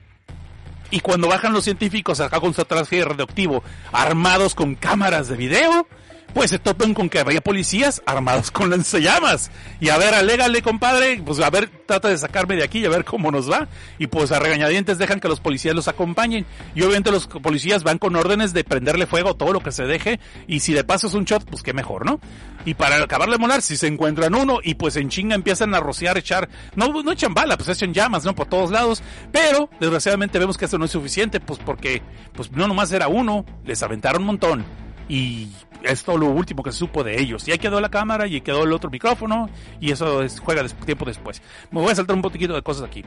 Y 0.92 1.00
cuando 1.00 1.26
bajan 1.26 1.54
los 1.54 1.64
científicos 1.64 2.20
acá 2.20 2.38
con 2.38 2.52
su 2.52 2.62
traje 2.66 3.02
radioactivo, 3.02 3.64
armados 3.92 4.54
con 4.54 4.74
cámaras 4.74 5.26
de 5.26 5.36
video, 5.38 5.88
pues 6.34 6.50
se 6.50 6.58
topan 6.58 6.94
con 6.94 7.08
que 7.08 7.18
había 7.18 7.40
policías 7.40 8.02
armados 8.06 8.50
con 8.50 8.70
lanzallamas. 8.70 9.50
Y 9.80 9.88
a 9.88 9.98
ver, 9.98 10.14
alégale, 10.14 10.62
compadre, 10.62 11.22
pues 11.24 11.40
a 11.40 11.50
ver, 11.50 11.68
trata 11.86 12.08
de 12.08 12.18
sacarme 12.18 12.56
de 12.56 12.64
aquí 12.64 12.80
y 12.80 12.86
a 12.86 12.90
ver 12.90 13.04
cómo 13.04 13.30
nos 13.30 13.50
va. 13.50 13.68
Y 13.98 14.06
pues 14.06 14.32
a 14.32 14.38
regañadientes 14.38 14.98
dejan 14.98 15.20
que 15.20 15.28
los 15.28 15.40
policías 15.40 15.74
los 15.74 15.88
acompañen. 15.88 16.46
Y 16.74 16.82
obviamente 16.82 17.10
los 17.10 17.26
policías 17.26 17.82
van 17.82 17.98
con 17.98 18.16
órdenes 18.16 18.52
de 18.52 18.64
prenderle 18.64 19.06
fuego 19.06 19.30
a 19.30 19.34
todo 19.34 19.52
lo 19.52 19.60
que 19.60 19.72
se 19.72 19.84
deje. 19.84 20.20
Y 20.46 20.60
si 20.60 20.72
de 20.72 20.84
paso 20.84 21.06
es 21.06 21.14
un 21.14 21.24
shot, 21.24 21.44
pues 21.44 21.62
qué 21.62 21.72
mejor, 21.72 22.06
¿no? 22.06 22.20
Y 22.64 22.74
para 22.74 23.02
acabarle 23.02 23.34
de 23.34 23.40
molar, 23.40 23.62
si 23.62 23.76
se 23.76 23.86
encuentran 23.86 24.34
uno 24.34 24.58
y 24.62 24.74
pues 24.74 24.96
en 24.96 25.08
chinga 25.08 25.34
empiezan 25.34 25.74
a 25.74 25.80
rociar, 25.80 26.16
echar, 26.16 26.48
no, 26.76 27.02
no 27.02 27.12
echan 27.12 27.34
bala, 27.34 27.56
pues 27.56 27.68
echan 27.68 27.92
llamas, 27.92 28.24
¿no? 28.24 28.34
Por 28.34 28.46
todos 28.46 28.70
lados. 28.70 29.02
Pero 29.32 29.68
desgraciadamente 29.80 30.38
vemos 30.38 30.56
que 30.56 30.66
esto 30.66 30.78
no 30.78 30.84
es 30.84 30.90
suficiente, 30.90 31.40
pues 31.40 31.58
porque, 31.58 32.02
pues 32.32 32.52
no 32.52 32.68
nomás 32.68 32.92
era 32.92 33.08
uno, 33.08 33.44
les 33.64 33.82
aventaron 33.82 34.22
un 34.22 34.26
montón. 34.26 34.81
Y 35.08 35.48
es 35.82 36.04
todo 36.04 36.16
lo 36.16 36.26
último 36.26 36.62
que 36.62 36.72
se 36.72 36.78
supo 36.78 37.02
de 37.02 37.20
ellos. 37.20 37.46
Y 37.48 37.52
ahí 37.52 37.58
quedó 37.58 37.80
la 37.80 37.90
cámara 37.90 38.26
y 38.26 38.40
quedó 38.40 38.62
el 38.64 38.72
otro 38.72 38.88
micrófono 38.90 39.50
y 39.80 39.90
eso 39.90 40.22
es- 40.22 40.38
juega 40.40 40.64
tiempo 40.68 41.04
después. 41.04 41.42
Me 41.70 41.80
voy 41.80 41.90
a 41.90 41.94
saltar 41.94 42.14
un 42.16 42.22
poquito 42.22 42.54
de 42.54 42.62
cosas 42.62 42.84
aquí. 42.84 43.04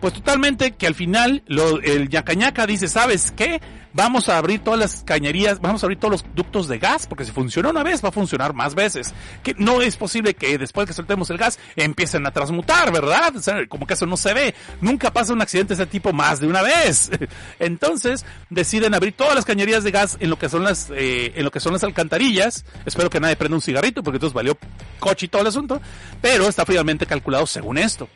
Pues 0.00 0.12
totalmente 0.14 0.72
que 0.72 0.86
al 0.86 0.94
final 0.94 1.42
lo, 1.46 1.80
el 1.80 2.08
Yacañaca 2.08 2.66
dice, 2.66 2.86
¿sabes 2.88 3.32
qué? 3.32 3.60
Vamos 3.94 4.28
a 4.28 4.36
abrir 4.36 4.60
todas 4.60 4.78
las 4.78 5.02
cañerías, 5.02 5.60
vamos 5.60 5.82
a 5.82 5.86
abrir 5.86 5.98
todos 5.98 6.12
los 6.12 6.34
ductos 6.34 6.68
de 6.68 6.78
gas, 6.78 7.06
porque 7.06 7.24
si 7.24 7.32
funcionó 7.32 7.70
una 7.70 7.82
vez, 7.82 8.04
va 8.04 8.10
a 8.10 8.12
funcionar 8.12 8.52
más 8.52 8.74
veces. 8.74 9.12
Que 9.42 9.54
no 9.56 9.80
es 9.80 9.96
posible 9.96 10.34
que 10.34 10.58
después 10.58 10.86
que 10.86 10.92
soltemos 10.92 11.30
el 11.30 11.38
gas 11.38 11.58
empiecen 11.74 12.26
a 12.26 12.30
transmutar, 12.30 12.92
¿verdad? 12.92 13.32
Como 13.68 13.86
que 13.86 13.94
eso 13.94 14.04
no 14.06 14.16
se 14.18 14.34
ve. 14.34 14.54
Nunca 14.82 15.10
pasa 15.10 15.32
un 15.32 15.40
accidente 15.40 15.74
de 15.74 15.82
ese 15.82 15.90
tipo 15.90 16.12
más 16.12 16.38
de 16.38 16.46
una 16.46 16.60
vez. 16.62 17.10
Entonces, 17.58 18.24
deciden 18.50 18.94
abrir 18.94 19.14
todas 19.14 19.34
las 19.34 19.44
cañerías 19.46 19.82
de 19.82 19.90
gas 19.90 20.16
en 20.20 20.30
lo 20.30 20.38
que 20.38 20.48
son 20.50 20.64
las, 20.64 20.90
eh, 20.94 21.32
en 21.38 21.44
lo 21.44 21.52
que 21.52 21.60
son 21.60 21.72
las 21.72 21.84
alcantarillas. 21.84 22.64
Espero 22.84 23.10
que 23.10 23.20
nadie 23.20 23.36
prenda 23.36 23.56
un 23.56 23.62
cigarrito, 23.62 24.02
porque 24.02 24.16
entonces 24.16 24.34
valió 24.34 24.58
coche 24.98 25.26
y 25.26 25.28
todo 25.28 25.42
el 25.42 25.48
asunto. 25.48 25.80
Pero 26.20 26.48
está 26.48 26.66
fríamente 26.66 27.06
calculado 27.06 27.46
según 27.46 27.78
esto. 27.78 28.08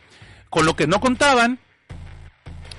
Con 0.51 0.67
lo 0.67 0.75
que 0.75 0.89
no 0.89 1.01
contaban 1.01 1.61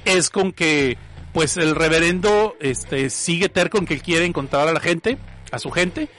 es 0.03 0.29
con 0.29 0.51
que 0.51 0.97
pues 1.31 1.57
el 1.57 1.75
reverendo 1.75 2.55
este 2.59 3.09
sigue 3.09 3.47
terco 3.49 3.77
en 3.77 3.85
que 3.85 3.99
quiere 3.99 4.25
encontrar 4.25 4.67
a 4.67 4.73
la 4.73 4.81
gente, 4.81 5.17
a 5.51 5.59
su 5.59 5.71
gente. 5.71 6.09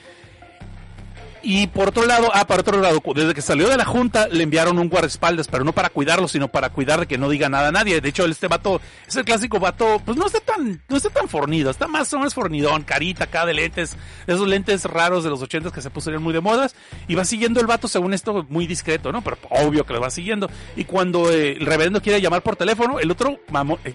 Y 1.46 1.66
por 1.66 1.88
otro 1.88 2.06
lado, 2.06 2.30
ah, 2.32 2.46
para 2.46 2.62
otro 2.62 2.80
lado, 2.80 3.02
desde 3.14 3.34
que 3.34 3.42
salió 3.42 3.68
de 3.68 3.76
la 3.76 3.84
junta 3.84 4.28
le 4.28 4.42
enviaron 4.42 4.78
un 4.78 4.88
guardaespaldas, 4.88 5.46
pero 5.46 5.62
no 5.62 5.74
para 5.74 5.90
cuidarlo, 5.90 6.26
sino 6.26 6.48
para 6.48 6.70
cuidar 6.70 7.00
de 7.00 7.06
que 7.06 7.18
no 7.18 7.28
diga 7.28 7.50
nada 7.50 7.68
a 7.68 7.72
nadie. 7.72 8.00
De 8.00 8.08
hecho, 8.08 8.24
este 8.24 8.48
vato 8.48 8.80
es 9.06 9.14
el 9.14 9.26
clásico 9.26 9.60
vato, 9.60 10.00
pues 10.06 10.16
no 10.16 10.24
está 10.26 10.40
tan, 10.40 10.80
no 10.88 10.96
está 10.96 11.10
tan 11.10 11.28
fornido, 11.28 11.70
está 11.70 11.86
más 11.86 12.10
o 12.14 12.18
menos 12.18 12.32
fornidón, 12.32 12.82
carita 12.84 13.24
acá 13.24 13.44
de 13.44 13.52
lentes, 13.52 13.94
esos 14.26 14.48
lentes 14.48 14.86
raros 14.86 15.22
de 15.22 15.28
los 15.28 15.42
ochentas 15.42 15.70
que 15.70 15.82
se 15.82 15.90
pusieron 15.90 16.22
muy 16.22 16.32
de 16.32 16.40
modas, 16.40 16.74
y 17.08 17.14
va 17.14 17.26
siguiendo 17.26 17.60
el 17.60 17.66
vato 17.66 17.88
según 17.88 18.14
esto 18.14 18.46
muy 18.48 18.66
discreto, 18.66 19.12
¿no? 19.12 19.20
Pero 19.20 19.36
obvio 19.50 19.84
que 19.84 19.92
lo 19.92 20.00
va 20.00 20.08
siguiendo. 20.08 20.48
Y 20.76 20.84
cuando 20.84 21.30
eh, 21.30 21.58
el 21.58 21.66
reverendo 21.66 22.00
quiere 22.00 22.22
llamar 22.22 22.40
por 22.40 22.56
teléfono, 22.56 23.00
el 23.00 23.10
otro, 23.10 23.38
mamón, 23.50 23.78
eh, 23.84 23.94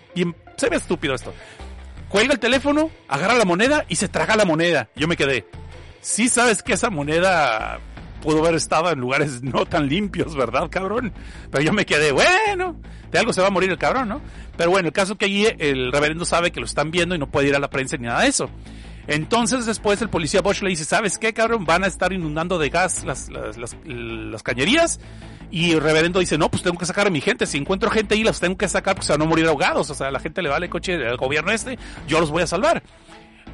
se 0.56 0.70
ve 0.70 0.76
estúpido 0.76 1.16
esto. 1.16 1.34
Cuelga 2.10 2.34
el 2.34 2.40
teléfono, 2.40 2.92
agarra 3.08 3.34
la 3.34 3.46
moneda 3.46 3.86
y 3.90 3.96
se 3.96 4.08
traga 4.08 4.36
la 4.36 4.46
moneda. 4.46 4.90
Yo 4.96 5.08
me 5.08 5.18
quedé. 5.18 5.48
Sí 6.02 6.30
sabes 6.30 6.64
que 6.64 6.74
esa 6.74 6.90
moneda 6.90 7.80
pudo 8.22 8.40
haber 8.40 8.56
estado 8.56 8.92
en 8.92 9.00
lugares 9.00 9.42
no 9.44 9.66
tan 9.66 9.88
limpios, 9.88 10.36
¿verdad, 10.36 10.70
cabrón? 10.70 11.14
Pero 11.52 11.64
yo 11.64 11.74
me 11.74 11.86
quedé, 11.86 12.12
bueno, 12.12 12.76
de 13.12 13.20
algo 13.20 13.34
se 13.34 13.42
va 13.42 13.48
a 13.48 13.52
morir 13.52 13.70
el 13.70 13.78
cabrón, 13.78 14.10
¿no? 14.10 14.22
Pero 14.58 14.72
bueno, 14.72 14.88
el 14.88 14.94
caso 14.94 15.14
es 15.14 15.20
que 15.20 15.26
allí 15.26 15.48
el 15.58 15.92
reverendo 15.92 16.26
sabe 16.26 16.52
que 16.52 16.60
lo 16.60 16.66
están 16.66 16.92
viendo 16.92 17.16
y 17.16 17.20
no 17.20 17.30
puede 17.30 17.50
ir 17.50 17.56
a 17.56 17.60
la 17.60 17.70
prensa 17.70 17.98
ni 17.98 18.08
nada 18.08 18.22
de 18.22 18.28
eso. 18.28 18.50
Entonces 19.08 19.66
después 19.66 20.00
el 20.04 20.10
policía 20.10 20.42
Bosch 20.42 20.62
le 20.62 20.70
dice, 20.70 20.86
¿sabes 20.86 21.18
qué, 21.18 21.34
cabrón? 21.34 21.66
Van 21.66 21.84
a 21.84 21.88
estar 21.88 22.14
inundando 22.14 22.60
de 22.60 22.70
gas 22.70 23.04
las, 23.06 24.44
cañerías. 24.44 25.00
Y 25.50 25.72
el 25.72 25.82
reverendo 25.82 26.20
dice, 26.20 26.38
no, 26.38 26.52
pues 26.52 26.62
tengo 26.62 26.78
que 26.78 26.86
sacar 26.86 27.08
a 27.08 27.10
mi 27.10 27.20
gente. 27.20 27.48
Si 27.48 27.58
encuentro 27.58 27.90
gente 27.90 28.14
ahí, 28.14 28.24
las 28.24 28.40
tengo 28.40 28.56
que 28.56 28.68
sacar, 28.68 28.96
pues 28.96 29.10
a 29.10 29.18
no 29.18 29.26
morir 29.26 29.48
ahogados. 29.48 29.90
O 29.90 29.96
sea, 29.96 30.10
a 30.10 30.12
la 30.12 30.20
gente 30.20 30.44
le 30.44 30.50
vale 30.50 30.68
el 30.68 30.72
coche 30.72 30.96
del 30.96 31.18
gobierno 31.18 31.52
este, 31.52 31.80
yo 32.08 32.20
los 32.20 32.30
voy 32.30 32.44
a 32.44 32.48
salvar. 32.48 32.84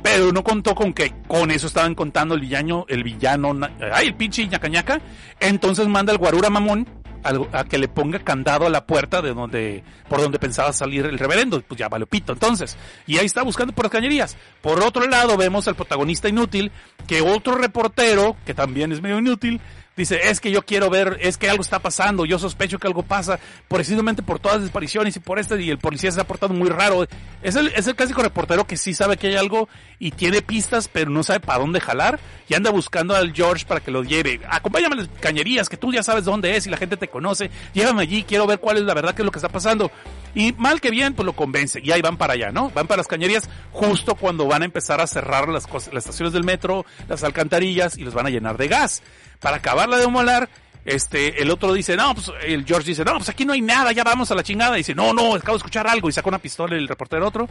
Pero 0.06 0.32
no 0.32 0.44
contó 0.44 0.76
con 0.76 0.94
que 0.94 1.14
con 1.28 1.50
eso 1.52 1.68
estaban 1.68 1.96
contando 1.96 2.36
el 2.36 2.42
villano, 2.42 2.86
el 2.88 3.04
villano, 3.04 3.58
ay, 3.92 4.08
el 4.08 4.16
pinche 4.16 4.48
ñacañaca. 4.48 5.02
Entonces 5.40 5.88
manda 5.88 6.12
al 6.14 6.20
guarura 6.20 6.50
mamón 6.50 6.88
al- 7.24 7.50
a 7.54 7.64
que 7.64 7.80
le 7.80 7.88
ponga 7.88 8.20
candado 8.20 8.68
a 8.68 8.70
la 8.70 8.86
puerta 8.86 9.20
de 9.24 9.34
donde, 9.34 9.84
por 10.08 10.22
donde 10.22 10.38
pensaba 10.38 10.72
salir 10.74 11.06
el 11.08 11.18
reverendo. 11.18 11.60
Pues 11.62 11.80
ya 11.80 11.90
vale 11.90 12.06
pito, 12.06 12.34
entonces. 12.34 12.78
Y 13.08 13.18
ahí 13.18 13.26
está 13.26 13.42
buscando 13.42 13.74
por 13.74 13.86
las 13.86 13.92
cañerías. 13.92 14.38
Por 14.62 14.80
otro 14.84 15.08
lado, 15.08 15.36
vemos 15.38 15.68
al 15.68 15.74
protagonista 15.76 16.30
inútil, 16.30 16.72
que 17.08 17.22
otro 17.22 17.56
reportero, 17.56 18.38
que 18.46 18.54
también 18.54 18.92
es 18.92 19.02
medio 19.02 19.18
inútil, 19.18 19.60
Dice, 19.96 20.20
es 20.30 20.42
que 20.42 20.52
yo 20.52 20.62
quiero 20.66 20.90
ver, 20.90 21.18
es 21.22 21.38
que 21.38 21.50
algo 21.50 21.62
está 21.62 21.80
pasando, 21.80 22.26
yo 22.26 22.38
sospecho 22.38 22.80
que 22.80 22.88
algo 22.88 23.04
pasa, 23.04 23.40
precisamente 23.70 24.22
por 24.22 24.40
todas 24.40 24.58
las 24.58 24.64
desapariciones 24.64 25.16
y 25.16 25.22
por 25.22 25.40
este, 25.40 25.62
y 25.62 25.70
el 25.70 25.78
policía 25.78 26.12
se 26.12 26.20
ha 26.20 26.28
portado 26.28 26.54
muy 26.54 26.70
raro. 26.70 27.08
Es 27.42 27.56
el, 27.56 27.68
es 27.70 27.88
el 27.88 27.96
clásico 27.96 28.22
reportero 28.22 28.68
que 28.68 28.76
sí 28.76 28.94
sabe 28.94 29.16
que 29.16 29.28
hay 29.28 29.36
algo 29.38 29.70
y 29.98 30.12
tiene 30.12 30.42
pistas, 30.42 30.90
pero 30.90 31.10
no 31.10 31.24
sabe 31.24 31.40
para 31.40 31.60
dónde 31.60 31.80
jalar, 31.80 32.20
y 32.50 32.56
anda 32.56 32.72
buscando 32.72 33.16
al 33.16 33.34
George 33.34 33.66
para 33.66 33.80
que 33.80 33.90
lo 33.90 34.04
lleve. 34.04 34.42
Acompáñame 34.50 34.96
a 34.96 34.98
las 35.00 35.08
cañerías, 35.22 35.70
que 35.70 35.78
tú 35.78 35.94
ya 35.94 36.04
sabes 36.04 36.26
dónde 36.26 36.58
es 36.58 36.68
y 36.68 36.70
la 36.70 36.78
gente 36.78 36.98
te 36.98 37.08
conoce, 37.08 37.50
llévame 37.74 38.02
allí, 38.02 38.24
quiero 38.24 38.46
ver 38.48 38.60
cuál 38.60 38.78
es 38.78 38.84
la 38.84 38.94
verdad, 38.94 39.16
qué 39.16 39.22
es 39.22 39.26
lo 39.26 39.32
que 39.32 39.40
está 39.40 39.50
pasando. 39.50 39.92
Y 40.34 40.52
mal 40.58 40.82
que 40.82 40.92
bien, 40.92 41.14
pues 41.14 41.26
lo 41.26 41.34
convence, 41.34 41.80
y 41.82 41.92
ahí 41.94 42.02
van 42.02 42.18
para 42.18 42.34
allá, 42.34 42.52
¿no? 42.52 42.70
Van 42.72 42.88
para 42.88 42.98
las 42.98 43.08
cañerías 43.08 43.50
justo 43.72 44.16
cuando 44.16 44.46
van 44.46 44.64
a 44.64 44.66
empezar 44.66 45.00
a 45.00 45.08
cerrar 45.08 45.48
las, 45.48 45.72
las 45.72 46.04
estaciones 46.04 46.34
del 46.34 46.44
metro, 46.44 46.86
las 47.08 47.24
alcantarillas, 47.24 47.98
y 47.98 48.04
los 48.04 48.14
van 48.14 48.26
a 48.26 48.30
llenar 48.30 48.58
de 48.58 48.68
gas 48.68 49.02
para 49.40 49.58
acabarla 49.58 49.98
de 49.98 50.08
molar, 50.08 50.50
este, 50.86 51.42
el 51.42 51.50
otro 51.50 51.74
dice, 51.74 51.98
no, 51.98 52.14
pues, 52.14 52.32
el 52.44 52.64
George 52.64 52.90
dice, 52.90 53.04
no, 53.04 53.14
pues 53.16 53.30
aquí 53.30 53.44
no 53.44 53.54
hay 53.54 53.62
nada, 53.62 53.92
ya 53.92 54.04
vamos 54.04 54.30
a 54.30 54.36
la 54.36 54.44
chingada. 54.44 54.76
Y 54.76 54.82
dice, 54.82 54.94
no, 54.94 55.14
no, 55.14 55.34
acabo 55.34 55.54
de 55.54 55.58
escuchar 55.58 55.88
algo. 55.88 56.10
Y 56.10 56.12
saca 56.12 56.30
una 56.30 56.38
pistola 56.38 56.76
el 56.76 56.88
reportero 56.88 57.28
otro. 57.28 57.50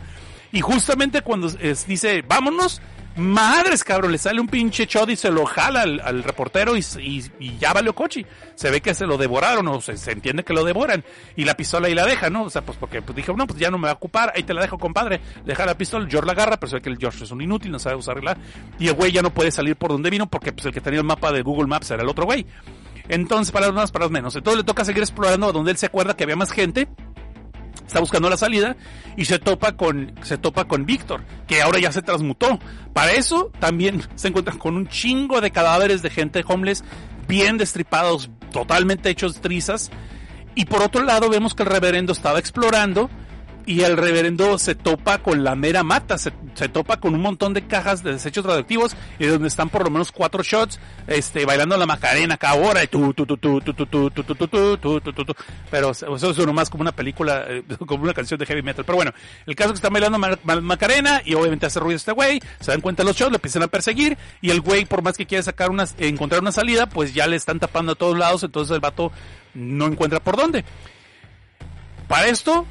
Y 0.55 0.61
justamente 0.61 1.23
cuando 1.23 1.49
dice, 1.49 2.23
vámonos, 2.23 2.81
madres, 3.17 3.83
cabrón, 3.83 4.13
le 4.13 4.19
sale 4.19 4.41
un 4.41 4.47
pinche 4.47 4.87
chod 4.87 5.09
y 5.09 5.17
se 5.17 5.29
lo 5.29 5.47
jala 5.47 5.83
al, 5.83 6.23
reportero 6.23 6.77
y, 6.77 7.59
ya 7.59 7.73
valió 7.73 7.93
coche. 7.93 8.25
Se 8.55 8.71
ve 8.71 8.81
que 8.81 8.95
se 8.95 9.05
lo 9.05 9.19
devoraron, 9.19 9.67
o 9.67 9.81
se, 9.81 10.13
entiende 10.13 10.45
que 10.45 10.53
lo 10.53 10.63
devoran. 10.63 11.03
Y 11.35 11.45
la 11.45 11.57
pistola 11.57 11.89
ahí 11.89 11.95
la 11.97 12.07
deja, 12.07 12.31
¿no? 12.31 12.45
O 12.45 12.51
sea, 12.51 12.63
pues 12.63 12.79
porque 12.79 13.03
pues, 13.03 13.17
dijo, 13.17 13.33
no, 13.37 13.49
pues 13.49 13.59
ya 13.59 13.69
no 13.69 13.79
me 13.79 13.87
va 13.87 13.91
a 13.91 13.95
ocupar, 13.95 14.33
ahí 14.37 14.45
te 14.45 14.55
la 14.55 14.63
dejo, 14.63 14.79
compadre. 14.79 15.21
Deja 15.45 15.67
la 15.67 15.77
pistola, 15.77 16.07
George 16.09 16.27
la 16.27 16.35
agarra, 16.35 16.57
pero 16.57 16.71
se 16.71 16.77
ve 16.77 16.83
que 16.83 16.91
el 16.91 16.99
George 16.99 17.25
es 17.25 17.33
un 17.33 17.43
inútil, 17.43 17.73
no 17.73 17.81
sabe 17.81 17.97
usarla. 17.97 18.37
Y 18.79 18.87
el 18.87 18.95
güey 18.95 19.11
ya 19.11 19.23
no 19.23 19.35
puede 19.35 19.51
salir 19.51 19.75
por 19.75 19.91
donde 19.91 20.09
vino 20.09 20.29
porque 20.29 20.53
pues 20.53 20.67
el 20.67 20.73
que 20.73 20.81
tenía 20.81 21.01
el 21.01 21.05
mapa 21.05 21.33
de 21.33 21.43
Google 21.43 21.67
Maps 21.67 21.91
era 21.91 22.05
el 22.05 22.09
otro 22.09 22.27
güey. 22.27 22.47
Entonces, 23.09 23.51
para 23.51 23.67
los 23.67 23.75
más, 23.75 23.91
para 23.91 24.05
los 24.05 24.13
menos. 24.13 24.37
Entonces 24.37 24.59
le 24.59 24.65
toca 24.65 24.85
seguir 24.85 25.03
explorando 25.03 25.53
donde 25.53 25.73
él 25.73 25.77
se 25.77 25.87
acuerda 25.87 26.15
que 26.15 26.23
había 26.23 26.37
más 26.37 26.53
gente. 26.53 26.87
Está 27.87 28.01
buscando 28.01 28.31
la 28.31 28.37
salida 28.37 28.77
y 29.17 29.27
se 29.27 29.39
topa 29.39 29.73
con, 29.73 30.13
se 30.23 30.39
topa 30.39 30.65
con 30.65 30.87
Víctor, 30.87 31.23
que 31.47 31.63
ahora 31.63 31.79
ya 31.79 31.93
se 31.93 32.03
transmutó. 32.03 32.59
Para 32.93 33.13
eso 33.13 33.51
también 33.59 34.03
se 34.15 34.29
encuentran 34.29 34.59
con 34.59 34.77
un 34.77 34.89
chingo 34.89 35.41
de 35.41 35.51
cadáveres 35.51 36.03
de 36.03 36.11
gente 36.11 36.45
homeless, 36.47 36.85
bien 37.29 37.59
destripados, 37.59 38.31
totalmente 38.53 39.11
hechos 39.11 39.41
trizas. 39.41 39.91
Y 40.55 40.67
por 40.67 40.83
otro 40.83 41.03
lado 41.05 41.29
vemos 41.29 41.55
que 41.55 41.65
el 41.65 41.69
reverendo 41.69 42.13
estaba 42.13 42.39
explorando 42.39 43.11
y 43.67 43.81
el 43.83 43.97
reverendo 43.97 44.59
se 44.59 44.75
topa 44.75 45.19
con 45.19 45.43
la 45.43 45.55
mera 45.55 45.83
mata, 45.83 46.19
se, 46.19 46.33
se 46.55 46.69
topa 46.69 46.99
con 46.99 47.15
un 47.15 47.23
montón 47.23 47.55
de 47.55 47.67
cajas 47.67 48.03
de 48.03 48.13
desechos 48.13 48.45
radioactivos 48.45 48.95
y 49.19 49.27
donde 49.27 49.49
están 49.49 49.71
por 49.71 49.85
lo 49.85 49.91
menos 49.91 50.13
cuatro 50.13 50.43
shots, 50.43 50.79
este, 51.07 51.47
bailando 51.47 51.77
la 51.77 51.87
macarena 51.87 52.37
cada 52.37 52.55
hora 52.55 52.85
y 52.85 52.89
tu, 52.89 53.15
tu, 53.15 53.25
tu, 53.25 53.37
tu, 53.39 53.61
tu, 53.61 53.73
tu, 53.73 53.87
tu, 53.87 54.11
tu, 54.11 54.11
tu, 54.11 54.35
tu, 54.35 54.47
tu, 54.47 55.01
tu, 55.01 55.13
tu, 55.13 55.25
tu, 55.25 55.35
pero 55.71 55.91
eso 55.93 56.31
es 56.31 56.39
nomás 56.39 56.69
como 56.69 56.83
una 56.83 56.93
película, 56.93 57.45
eh, 57.49 57.63
como 57.87 58.05
una 58.05 58.13
canción 58.15 58.39
de 58.39 58.47
heavy 58.47 58.63
metal, 58.63 58.85
pero 58.85 58.97
bueno, 58.97 59.13
el 59.47 59.55
caso 59.57 59.69
es 59.71 59.73
que 59.73 59.79
están 59.79 59.93
bailando 59.93 60.19
ma- 60.19 60.39
ma- 60.45 60.61
macarena 60.61 61.23
y 61.25 61.35
obviamente 61.35 61.67
hace 61.67 61.81
ruido 61.81 61.97
este 61.97 62.13
güey, 62.13 62.41
se 62.61 62.71
dan 62.71 62.81
cuenta 62.83 63.03
los 63.03 63.17
shots, 63.17 63.31
le 63.31 63.37
empiezan 63.37 63.63
a 63.63 63.69
perseguir 63.69 64.19
y 64.43 64.51
el 64.51 64.61
güey 64.61 64.85
por 64.85 65.03
más 65.03 65.17
que 65.17 65.27
quiere 65.27 65.43
sacar 65.43 65.71
unas, 65.71 65.95
encontrar 65.99 66.43
una 66.43 66.53
salida, 66.53 66.87
pues 66.87 67.15
ya 67.15 67.27
le 67.27 67.37
están 67.37 67.61
tapando 67.61 67.93
a 67.93 67.95
todos 67.95 68.19
lados, 68.19 68.43
entonces 68.43 68.75
el 68.75 68.81
vato 68.81 69.11
no 69.55 69.87
encuentra 69.87 70.21
por 70.21 70.37
dónde. 70.37 70.65
Para 72.09 72.27
esto, 72.27 72.67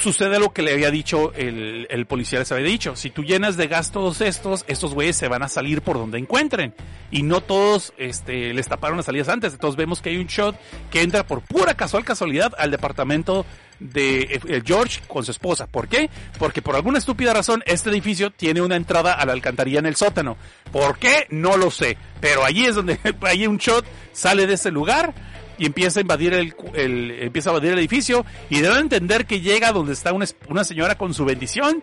sucede 0.00 0.38
lo 0.38 0.52
que 0.52 0.62
le 0.62 0.72
había 0.72 0.90
dicho 0.90 1.32
el, 1.34 2.06
policía, 2.06 2.38
les 2.38 2.50
había 2.52 2.66
dicho. 2.66 2.96
Si 2.96 3.10
tú 3.10 3.24
llenas 3.24 3.56
de 3.56 3.66
gas 3.66 3.92
todos 3.92 4.20
estos, 4.20 4.64
estos 4.68 4.94
güeyes 4.94 5.16
se 5.16 5.28
van 5.28 5.42
a 5.42 5.48
salir 5.48 5.82
por 5.82 5.96
donde 5.98 6.18
encuentren. 6.18 6.74
Y 7.10 7.22
no 7.22 7.40
todos 7.40 7.92
este, 7.98 8.54
les 8.54 8.68
taparon 8.68 8.96
las 8.96 9.06
salidas 9.06 9.28
antes. 9.28 9.52
Entonces 9.52 9.76
vemos 9.76 10.00
que 10.00 10.10
hay 10.10 10.16
un 10.16 10.26
shot 10.26 10.56
que 10.90 11.02
entra 11.02 11.26
por 11.26 11.42
pura 11.42 11.74
casual 11.74 12.04
casualidad 12.04 12.52
al 12.58 12.70
departamento 12.70 13.44
de 13.80 14.40
eh, 14.48 14.62
George 14.64 15.00
con 15.06 15.24
su 15.24 15.30
esposa. 15.30 15.66
¿Por 15.66 15.88
qué? 15.88 16.08
Porque 16.38 16.62
por 16.62 16.76
alguna 16.76 16.98
estúpida 16.98 17.34
razón 17.34 17.62
este 17.66 17.90
edificio 17.90 18.30
tiene 18.30 18.60
una 18.60 18.76
entrada 18.76 19.12
a 19.12 19.26
la 19.26 19.32
alcantarilla 19.32 19.80
en 19.80 19.86
el 19.86 19.96
sótano. 19.96 20.36
¿Por 20.70 20.98
qué? 20.98 21.26
No 21.30 21.56
lo 21.56 21.70
sé. 21.70 21.96
Pero 22.20 22.44
allí 22.44 22.64
es 22.66 22.74
donde 22.74 22.98
hay 23.22 23.46
un 23.46 23.58
shot, 23.58 23.84
sale 24.12 24.46
de 24.46 24.54
ese 24.54 24.70
lugar 24.70 25.14
y 25.58 25.66
empieza 25.66 26.00
a 26.00 26.02
invadir 26.02 26.34
el, 26.34 26.54
el- 26.74 27.10
empieza 27.22 27.50
a 27.50 27.52
invadir 27.52 27.72
el 27.72 27.78
edificio 27.78 28.24
y 28.50 28.60
debe 28.60 28.78
entender 28.78 29.26
que 29.26 29.40
llega 29.40 29.72
donde 29.72 29.92
está 29.92 30.12
una, 30.12 30.26
una 30.48 30.64
señora 30.64 30.96
con 30.96 31.14
su 31.14 31.24
bendición 31.24 31.82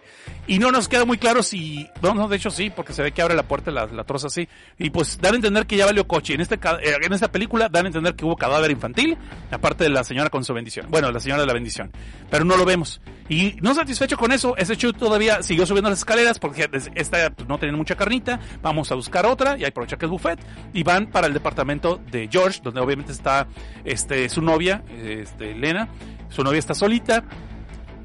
y 0.50 0.58
no 0.58 0.72
nos 0.72 0.88
queda 0.88 1.06
muy 1.06 1.20
claro 1.20 1.44
si 1.44 1.88
no 2.02 2.16
no 2.16 2.28
de 2.28 2.36
hecho 2.36 2.50
sí 2.50 2.72
porque 2.72 2.92
se 2.92 3.04
ve 3.04 3.12
que 3.12 3.22
abre 3.22 3.36
la 3.36 3.44
puerta 3.44 3.70
la, 3.70 3.86
la 3.86 4.04
troza 4.04 4.28
así. 4.28 4.50
Y 4.80 4.90
pues 4.90 5.20
dan 5.22 5.34
a 5.34 5.36
entender 5.36 5.68
que 5.68 5.78
ya 5.78 5.86
valió 5.86 6.08
coche. 6.08 6.34
En 6.34 6.42
este 6.42 6.56
eh, 6.56 6.96
en 7.04 7.14
esta 7.14 7.32
película 7.32 7.70
dan 7.70 7.86
a 7.86 7.90
entender 7.90 8.16
que 8.16 8.26
hubo 8.26 8.36
cadáver 8.36 8.72
infantil 8.72 9.16
aparte 9.52 9.84
de 9.84 9.92
la 9.92 10.04
señora 10.04 10.32
con 10.32 10.44
su 10.44 10.56
bendición. 10.56 10.88
Bueno 10.90 11.12
la 11.12 11.20
señora 11.20 11.42
de 11.42 11.46
la 11.46 11.54
bendición. 11.54 11.92
Pero 12.32 12.46
no 12.46 12.58
lo 12.58 12.66
vemos. 12.66 13.00
Y 13.30 13.58
no 13.62 13.76
satisfecho 13.76 14.18
con 14.18 14.32
eso 14.32 14.58
ese 14.58 14.74
shoot 14.74 14.98
todavía 14.98 15.44
siguió 15.44 15.68
subiendo 15.68 15.92
las 15.92 16.00
escaleras 16.00 16.40
porque 16.40 16.68
esta 16.96 17.30
pues, 17.30 17.48
no 17.48 17.60
tenía 17.60 17.78
mucha 17.78 17.96
carnita. 17.96 18.40
Vamos 18.64 18.92
a 18.92 18.96
buscar 18.96 19.28
otra 19.28 19.56
y 19.56 19.66
aprovechar 19.66 20.00
que 20.00 20.06
es 20.06 20.12
buffet. 20.12 20.40
Y 20.74 20.82
van 20.82 21.12
para 21.12 21.28
el 21.28 21.34
departamento 21.34 22.02
de 22.10 22.28
George 22.28 22.62
donde 22.64 22.82
obviamente 22.82 23.12
está 23.12 23.48
este 23.86 24.28
su 24.30 24.42
novia 24.42 24.84
este 25.00 25.54
Lena 25.54 25.90
su 26.30 26.44
novia 26.44 26.58
está 26.58 26.74
solita. 26.74 27.24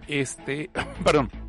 Este 0.07 0.69
perdón 1.03 1.44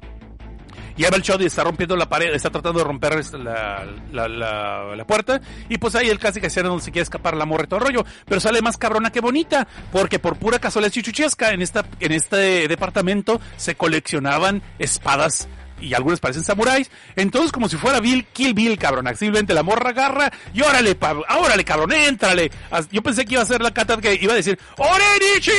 y 0.98 1.04
va 1.04 1.10
el 1.16 1.22
shot 1.22 1.41
y 1.41 1.46
está 1.46 1.64
rompiendo 1.64 1.96
la 1.98 2.08
pared, 2.08 2.34
está 2.34 2.50
tratando 2.50 2.80
de 2.80 2.86
romper 2.86 3.14
este, 3.20 3.38
la, 3.38 3.86
la, 4.14 4.28
la, 4.28 5.06
puerta. 5.06 5.41
Y 5.68 5.78
pues 5.78 5.96
ahí 5.96 6.10
el 6.10 6.20
casi 6.20 6.39
que 6.39 6.48
donde 6.62 6.84
se 6.84 6.91
quiere 6.91 7.04
escapar 7.04 7.36
la 7.36 7.46
morra 7.46 7.66
y 7.66 7.68
todo 7.68 7.80
el 7.82 7.86
rollo. 7.88 8.06
Pero 8.26 8.39
sale 8.39 8.62
más 8.62 8.78
cabrona 8.78 9.12
que 9.12 9.20
bonita. 9.20 9.68
Porque 9.91 10.20
por 10.20 10.38
pura 10.38 10.60
casualidad 10.60 10.91
chichuchesca, 10.93 11.52
en 11.52 11.62
esta, 11.62 11.86
en 12.00 12.12
este 12.14 12.68
departamento 12.68 13.41
se 13.58 13.76
coleccionaban 13.76 14.62
espadas. 14.80 15.48
Y 15.82 15.93
algunas 15.93 16.22
parecen 16.22 16.43
samuráis. 16.46 16.89
Entonces, 17.18 17.52
como 17.52 17.68
si 17.68 17.76
fuera 17.76 18.00
Bill, 18.00 18.26
Kill 18.32 18.54
Bill, 18.54 18.78
cabrón. 18.78 19.08
Simplemente 19.18 19.54
la 19.54 19.64
morra 19.64 19.89
agarra 19.89 20.32
y 20.54 20.62
órale, 20.62 20.96
pa- 20.96 21.12
órale, 21.38 21.66
cabrón, 21.66 21.91
éntrale. 21.91 22.50
Yo 22.91 23.04
pensé 23.04 23.26
que 23.26 23.34
iba 23.34 23.43
a 23.43 23.46
ser 23.46 23.62
la 23.62 23.74
cata 23.74 23.98
que 23.98 24.18
iba 24.22 24.32
a 24.32 24.38
decir, 24.38 24.58
¡Orenichi! 24.78 25.52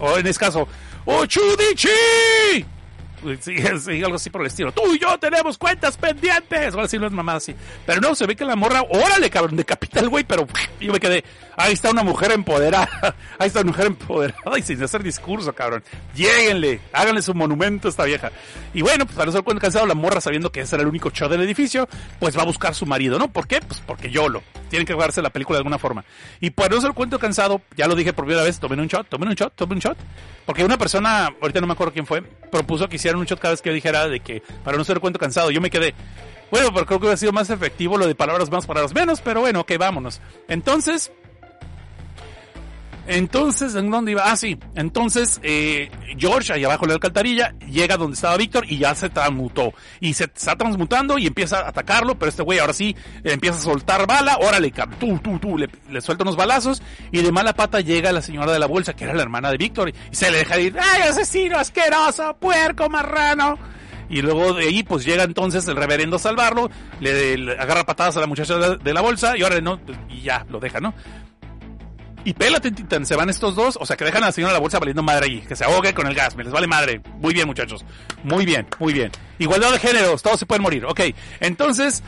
O 0.00 0.18
en 0.18 0.26
este 0.26 0.44
caso, 0.44 0.66
¡Ochudichi! 1.04 1.88
Sí, 3.40 4.02
algo 4.02 4.16
así 4.16 4.30
por 4.30 4.40
el 4.40 4.46
estilo. 4.46 4.72
Tú 4.72 4.94
y 4.94 4.98
yo 4.98 5.18
tenemos 5.18 5.58
cuentas 5.58 5.96
pendientes. 5.96 6.74
Ahora 6.74 6.88
sí 6.88 6.98
no 6.98 7.06
es 7.06 7.12
mamá 7.12 7.34
así. 7.34 7.54
Pero 7.86 8.00
no, 8.00 8.14
se 8.14 8.26
ve 8.26 8.36
que 8.36 8.44
la 8.44 8.56
morra, 8.56 8.82
órale, 8.88 9.28
cabrón, 9.30 9.56
decapita 9.56 10.00
al 10.00 10.08
güey, 10.08 10.24
pero 10.24 10.46
yo 10.80 10.92
me 10.92 11.00
quedé, 11.00 11.24
ahí 11.56 11.74
está 11.74 11.90
una 11.90 12.02
mujer 12.02 12.32
empoderada. 12.32 12.88
Ahí 13.38 13.46
está 13.46 13.60
una 13.60 13.70
mujer 13.70 13.86
empoderada 13.86 14.58
y 14.58 14.62
sin 14.62 14.82
hacer 14.82 15.02
discurso, 15.02 15.54
cabrón. 15.54 15.82
Lléguenle, 16.14 16.80
háganle 16.92 17.22
su 17.22 17.34
monumento 17.34 17.88
a 17.88 17.90
esta 17.90 18.04
vieja. 18.04 18.30
Y 18.74 18.82
bueno, 18.82 19.06
pues 19.06 19.16
para 19.16 19.26
no 19.26 19.32
ser 19.32 19.42
cuento 19.42 19.62
cansado, 19.62 19.86
la 19.86 19.94
morra 19.94 20.20
sabiendo 20.20 20.52
que 20.52 20.60
ese 20.60 20.76
era 20.76 20.82
el 20.82 20.88
único 20.88 21.10
show 21.10 21.28
del 21.28 21.40
edificio, 21.40 21.88
pues 22.18 22.36
va 22.36 22.42
a 22.42 22.44
buscar 22.44 22.74
su 22.74 22.84
marido, 22.84 23.18
¿no? 23.18 23.32
¿Por 23.32 23.46
qué? 23.46 23.60
Pues 23.60 23.80
porque 23.86 24.10
YOLO. 24.10 24.42
Tienen 24.68 24.86
que 24.86 24.92
jugarse 24.92 25.20
la 25.22 25.30
película 25.30 25.56
de 25.56 25.60
alguna 25.60 25.78
forma. 25.78 26.04
Y 26.40 26.50
para 26.50 26.74
no 26.74 26.80
ser 26.80 26.92
cuento 26.92 27.18
cansado, 27.18 27.60
ya 27.76 27.88
lo 27.88 27.94
dije 27.94 28.12
por 28.12 28.24
primera 28.24 28.44
vez, 28.44 28.60
tomen 28.60 28.78
un 28.78 28.86
shot, 28.86 29.08
tomen 29.08 29.28
un 29.28 29.34
shot, 29.34 29.54
tomen 29.54 29.76
un 29.78 29.80
shot. 29.80 29.98
Porque 30.46 30.64
una 30.64 30.78
persona, 30.78 31.28
ahorita 31.40 31.60
no 31.60 31.66
me 31.66 31.72
acuerdo 31.72 31.92
quién 31.92 32.06
fue, 32.06 32.22
propuso 32.22 32.88
que 32.88 32.96
hicieran 33.10 33.20
un 33.20 33.26
shot 33.26 33.40
cada 33.40 33.52
vez 33.52 33.62
que 33.62 33.70
yo 33.70 33.74
dijera 33.74 34.08
de 34.08 34.20
que 34.20 34.42
para 34.64 34.76
no 34.76 34.84
ser 34.84 35.00
cuento 35.00 35.18
cansado, 35.18 35.50
yo 35.50 35.60
me 35.60 35.70
quedé, 35.70 35.94
bueno, 36.50 36.70
pero 36.72 36.86
creo 36.86 36.98
que 36.98 37.06
hubiera 37.06 37.16
sido 37.16 37.32
más 37.32 37.50
efectivo 37.50 37.96
lo 37.96 38.06
de 38.06 38.14
palabras 38.14 38.50
más, 38.50 38.66
palabras 38.66 38.94
menos, 38.94 39.20
pero 39.20 39.40
bueno, 39.40 39.60
ok, 39.60 39.72
vámonos. 39.78 40.20
Entonces, 40.48 41.12
entonces, 43.10 43.74
¿en 43.74 43.90
dónde 43.90 44.12
iba? 44.12 44.22
Ah, 44.30 44.36
sí. 44.36 44.56
Entonces, 44.76 45.40
eh, 45.42 45.90
George, 46.16 46.52
ahí 46.52 46.62
abajo 46.62 46.82
de 46.82 46.90
la 46.90 46.94
alcantarilla, 46.94 47.54
llega 47.68 47.96
donde 47.96 48.14
estaba 48.14 48.36
Víctor 48.36 48.64
y 48.68 48.78
ya 48.78 48.94
se 48.94 49.10
transmutó. 49.10 49.72
Y 49.98 50.14
se 50.14 50.24
está 50.24 50.54
transmutando 50.54 51.18
y 51.18 51.26
empieza 51.26 51.58
a 51.58 51.68
atacarlo, 51.70 52.16
pero 52.16 52.28
este 52.28 52.44
güey 52.44 52.60
ahora 52.60 52.72
sí 52.72 52.94
empieza 53.24 53.58
a 53.58 53.62
soltar 53.62 54.06
bala. 54.06 54.38
Órale, 54.40 54.72
tú, 55.00 55.18
tú, 55.18 55.40
tú, 55.40 55.58
le, 55.58 55.68
le 55.90 56.00
suelta 56.00 56.22
unos 56.22 56.36
balazos 56.36 56.82
y 57.10 57.20
de 57.20 57.32
mala 57.32 57.52
pata 57.52 57.80
llega 57.80 58.12
la 58.12 58.22
señora 58.22 58.52
de 58.52 58.60
la 58.60 58.66
bolsa, 58.66 58.94
que 58.94 59.02
era 59.02 59.12
la 59.12 59.22
hermana 59.22 59.50
de 59.50 59.56
Víctor, 59.56 59.88
y 59.88 59.94
se 60.14 60.30
le 60.30 60.38
deja 60.38 60.60
ir, 60.60 60.76
¡ay, 60.78 61.02
asesino, 61.02 61.58
asqueroso, 61.58 62.36
puerco, 62.38 62.88
marrano! 62.88 63.58
Y 64.08 64.22
luego 64.22 64.52
de 64.54 64.66
ahí, 64.66 64.82
pues 64.84 65.04
llega 65.04 65.24
entonces 65.24 65.66
el 65.66 65.74
reverendo 65.74 66.16
a 66.16 66.18
salvarlo, 66.20 66.70
le, 67.00 67.36
le 67.36 67.52
agarra 67.58 67.84
patadas 67.84 68.16
a 68.16 68.20
la 68.20 68.26
muchacha 68.26 68.54
de 68.54 68.60
la, 68.60 68.76
de 68.76 68.94
la 68.94 69.00
bolsa 69.00 69.36
y 69.36 69.42
ahora 69.42 69.60
no, 69.60 69.80
y 70.08 70.22
ya, 70.22 70.46
lo 70.48 70.60
deja, 70.60 70.80
¿no? 70.80 70.94
Y 72.24 72.34
pélate, 72.34 72.70
Titán, 72.70 73.06
se 73.06 73.16
van 73.16 73.30
estos 73.30 73.54
dos, 73.54 73.78
o 73.80 73.86
sea 73.86 73.96
que 73.96 74.04
dejan 74.04 74.22
a 74.22 74.30
la 74.30 74.52
la 74.52 74.58
bolsa 74.58 74.78
valiendo 74.78 75.02
madre 75.02 75.26
allí, 75.26 75.40
que 75.40 75.56
se 75.56 75.64
ahogue 75.64 75.94
con 75.94 76.06
el 76.06 76.14
gas, 76.14 76.36
me 76.36 76.44
les 76.44 76.52
vale 76.52 76.66
madre. 76.66 77.00
Muy 77.18 77.32
bien, 77.32 77.46
muchachos. 77.46 77.84
Muy 78.22 78.44
bien, 78.44 78.66
muy 78.78 78.92
bien. 78.92 79.10
Igualdad 79.38 79.72
de 79.72 79.78
géneros, 79.78 80.22
todos 80.22 80.38
se 80.38 80.46
pueden 80.46 80.62
morir. 80.62 80.84
Ok, 80.84 81.00
entonces 81.40 82.02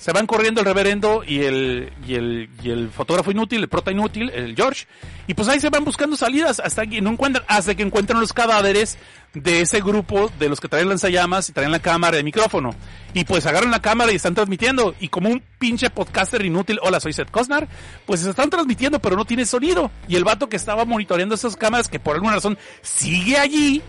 se 0.00 0.12
van 0.12 0.26
corriendo 0.26 0.62
el 0.62 0.66
reverendo 0.66 1.22
y 1.26 1.42
el, 1.42 1.92
y 2.08 2.14
el, 2.14 2.48
y 2.62 2.70
el 2.70 2.88
fotógrafo 2.88 3.30
inútil, 3.30 3.60
el 3.60 3.68
prota 3.68 3.90
inútil, 3.90 4.30
el 4.30 4.56
George, 4.56 4.86
y 5.26 5.34
pues 5.34 5.46
ahí 5.48 5.60
se 5.60 5.68
van 5.68 5.84
buscando 5.84 6.16
salidas 6.16 6.58
hasta 6.58 6.86
que 6.86 7.02
no 7.02 7.10
encuentran, 7.10 7.44
hasta 7.46 7.74
que 7.74 7.82
encuentran 7.82 8.18
los 8.18 8.32
cadáveres 8.32 8.96
de 9.34 9.60
ese 9.60 9.82
grupo 9.82 10.32
de 10.38 10.48
los 10.48 10.58
que 10.58 10.68
traen 10.68 10.88
lanzallamas 10.88 11.50
y 11.50 11.52
traen 11.52 11.70
la 11.70 11.80
cámara 11.80 12.16
de 12.16 12.22
micrófono. 12.22 12.74
Y 13.12 13.24
pues 13.24 13.44
agarran 13.44 13.70
la 13.70 13.82
cámara 13.82 14.10
y 14.10 14.16
están 14.16 14.34
transmitiendo. 14.34 14.94
Y 15.00 15.08
como 15.08 15.28
un 15.28 15.42
pinche 15.58 15.90
podcaster 15.90 16.44
inútil, 16.46 16.78
hola, 16.82 16.98
soy 16.98 17.12
Seth 17.12 17.30
Cosnar, 17.30 17.68
pues 18.06 18.20
se 18.20 18.30
están 18.30 18.48
transmitiendo, 18.48 19.00
pero 19.00 19.16
no 19.16 19.26
tiene 19.26 19.44
sonido. 19.44 19.90
Y 20.08 20.16
el 20.16 20.24
vato 20.24 20.48
que 20.48 20.56
estaba 20.56 20.86
monitoreando 20.86 21.34
esas 21.34 21.56
cámaras, 21.56 21.88
que 21.88 22.00
por 22.00 22.14
alguna 22.14 22.36
razón 22.36 22.56
sigue 22.80 23.36
allí, 23.36 23.82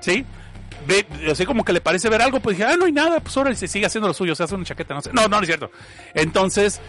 ¿sí? 0.00 0.26
Ve, 0.86 1.06
así 1.30 1.46
como 1.46 1.64
que 1.64 1.72
le 1.72 1.80
parece 1.80 2.08
ver 2.08 2.22
algo, 2.22 2.40
pues 2.40 2.56
dije, 2.56 2.68
ah, 2.68 2.76
no 2.76 2.84
hay 2.86 2.92
nada, 2.92 3.20
pues 3.20 3.36
ahora 3.36 3.54
se 3.54 3.68
sigue 3.68 3.86
haciendo 3.86 4.08
lo 4.08 4.14
suyo, 4.14 4.34
se 4.34 4.44
hace 4.44 4.54
una 4.54 4.64
chaqueta, 4.64 4.94
no 4.94 5.00
sé. 5.00 5.10
No, 5.12 5.22
no, 5.22 5.28
no 5.28 5.40
es 5.40 5.46
cierto. 5.46 5.70
Entonces, 6.14 6.80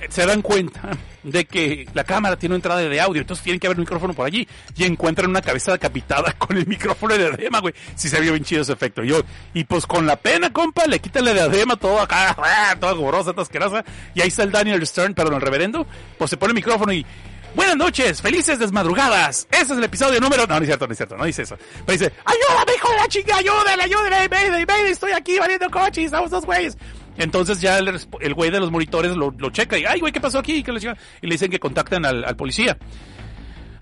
eh, 0.00 0.06
se 0.10 0.26
dan 0.26 0.42
cuenta 0.42 0.90
de 1.22 1.44
que 1.44 1.88
la 1.94 2.04
cámara 2.04 2.36
tiene 2.36 2.54
una 2.54 2.58
entrada 2.58 2.80
de 2.80 3.00
audio, 3.00 3.20
entonces 3.20 3.42
tienen 3.42 3.58
que 3.58 3.66
haber 3.66 3.78
un 3.78 3.82
micrófono 3.82 4.14
por 4.14 4.26
allí 4.26 4.46
y 4.76 4.84
encuentran 4.84 5.30
una 5.30 5.40
cabeza 5.40 5.72
decapitada 5.72 6.32
con 6.38 6.56
el 6.56 6.66
micrófono 6.66 7.14
de 7.16 7.28
diadema, 7.30 7.60
güey. 7.60 7.74
Sí 7.94 8.08
se 8.08 8.20
vio 8.20 8.32
bien 8.32 8.44
chido 8.44 8.62
ese 8.62 8.72
efecto. 8.72 9.02
Yo, 9.02 9.22
y 9.54 9.64
pues 9.64 9.86
con 9.86 10.06
la 10.06 10.16
pena, 10.16 10.52
compa, 10.52 10.86
le 10.86 10.98
quitan 10.98 11.24
la 11.24 11.32
diadema 11.32 11.76
todo 11.76 12.00
acá, 12.00 12.36
toda 12.80 12.92
gorosa, 12.92 13.32
toda 13.32 13.42
asquerosa, 13.42 13.84
y 14.14 14.20
ahí 14.20 14.28
está 14.28 14.42
el 14.42 14.52
Daniel 14.52 14.86
Stern, 14.86 15.14
perdón, 15.14 15.34
el 15.34 15.40
reverendo, 15.40 15.86
pues 16.18 16.30
se 16.30 16.36
pone 16.36 16.50
el 16.50 16.56
micrófono 16.56 16.92
y 16.92 17.06
Buenas 17.54 17.76
noches, 17.76 18.20
felices 18.20 18.58
desmadrugadas. 18.58 19.46
Ese 19.50 19.62
es 19.62 19.70
el 19.70 19.84
episodio 19.84 20.20
número. 20.20 20.46
No, 20.46 20.56
no 20.56 20.60
es 20.60 20.66
cierto, 20.66 20.86
no 20.86 20.92
es 20.92 20.98
cierto, 20.98 21.16
no 21.16 21.24
dice 21.24 21.42
eso. 21.42 21.56
Pero 21.86 21.98
dice: 21.98 22.12
¡Ayúdame, 22.24 22.72
hijo 22.76 22.90
de 22.90 22.96
la 22.96 23.08
chica! 23.08 23.36
¡Ayúdale, 23.36 23.82
ayúdale! 23.82 24.28
¡Mayday, 24.28 24.66
mayday! 24.66 24.92
Estoy 24.92 25.12
aquí 25.12 25.38
valiendo 25.38 25.70
coches, 25.70 26.04
estamos 26.06 26.30
dos 26.30 26.44
güeyes. 26.44 26.76
Entonces 27.16 27.60
ya 27.62 27.78
el, 27.78 27.98
el 28.20 28.34
güey 28.34 28.50
de 28.50 28.60
los 28.60 28.70
monitores 28.70 29.16
lo, 29.16 29.30
lo 29.38 29.48
checa 29.50 29.78
y, 29.78 29.86
¡ay, 29.86 30.00
güey, 30.00 30.12
qué 30.12 30.20
pasó 30.20 30.38
aquí! 30.38 30.62
Y 30.62 31.26
le 31.26 31.32
dicen 31.32 31.50
que 31.50 31.58
contacten 31.58 32.04
al, 32.04 32.24
al 32.24 32.36
policía. 32.36 32.76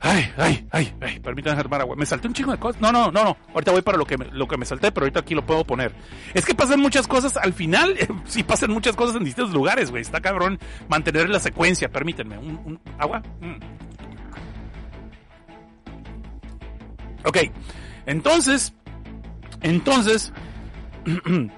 Ay, 0.06 0.30
ay, 0.36 0.68
ay, 0.70 0.94
ay, 1.00 1.18
permítanme 1.18 1.58
armar 1.58 1.80
agua. 1.80 1.96
Me 1.96 2.04
salté 2.04 2.28
un 2.28 2.34
chingo 2.34 2.52
de 2.52 2.58
cosas. 2.58 2.78
No, 2.78 2.92
no, 2.92 3.10
no, 3.10 3.24
no. 3.24 3.36
Ahorita 3.54 3.72
voy 3.72 3.80
para 3.80 3.96
lo 3.96 4.04
que 4.04 4.18
me, 4.18 4.26
lo 4.26 4.46
que 4.46 4.58
me 4.58 4.66
salté, 4.66 4.92
pero 4.92 5.04
ahorita 5.04 5.20
aquí 5.20 5.34
lo 5.34 5.46
puedo 5.46 5.64
poner. 5.64 5.94
Es 6.34 6.44
que 6.44 6.54
pasan 6.54 6.78
muchas 6.78 7.08
cosas. 7.08 7.38
Al 7.38 7.54
final, 7.54 7.96
sí 8.26 8.42
pasan 8.42 8.70
muchas 8.70 8.96
cosas 8.96 9.16
en 9.16 9.24
distintos 9.24 9.54
lugares, 9.54 9.90
güey. 9.90 10.02
Está 10.02 10.20
cabrón 10.20 10.58
mantener 10.88 11.30
la 11.30 11.40
secuencia. 11.40 11.88
Permítanme. 11.88 12.36
¿Un, 12.36 12.60
un 12.66 12.80
agua? 12.98 13.22
Mm. 13.40 13.56
Ok. 17.26 17.38
Entonces, 18.04 18.74
entonces, 19.62 20.34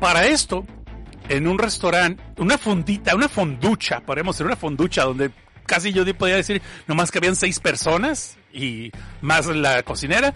para 0.00 0.24
esto, 0.24 0.64
en 1.28 1.46
un 1.46 1.58
restaurante, 1.58 2.22
una 2.38 2.56
fondita, 2.56 3.14
una 3.14 3.28
fonducha, 3.28 4.00
podemos 4.00 4.34
decir 4.34 4.46
una 4.46 4.56
fonducha 4.56 5.04
donde 5.04 5.30
casi 5.66 5.92
yo 5.92 6.04
podía 6.16 6.36
decir 6.36 6.62
nomás 6.86 7.10
que 7.10 7.18
habían 7.18 7.36
seis 7.36 7.60
personas 7.60 8.36
y 8.52 8.90
más 9.20 9.46
la 9.46 9.82
cocinera. 9.82 10.34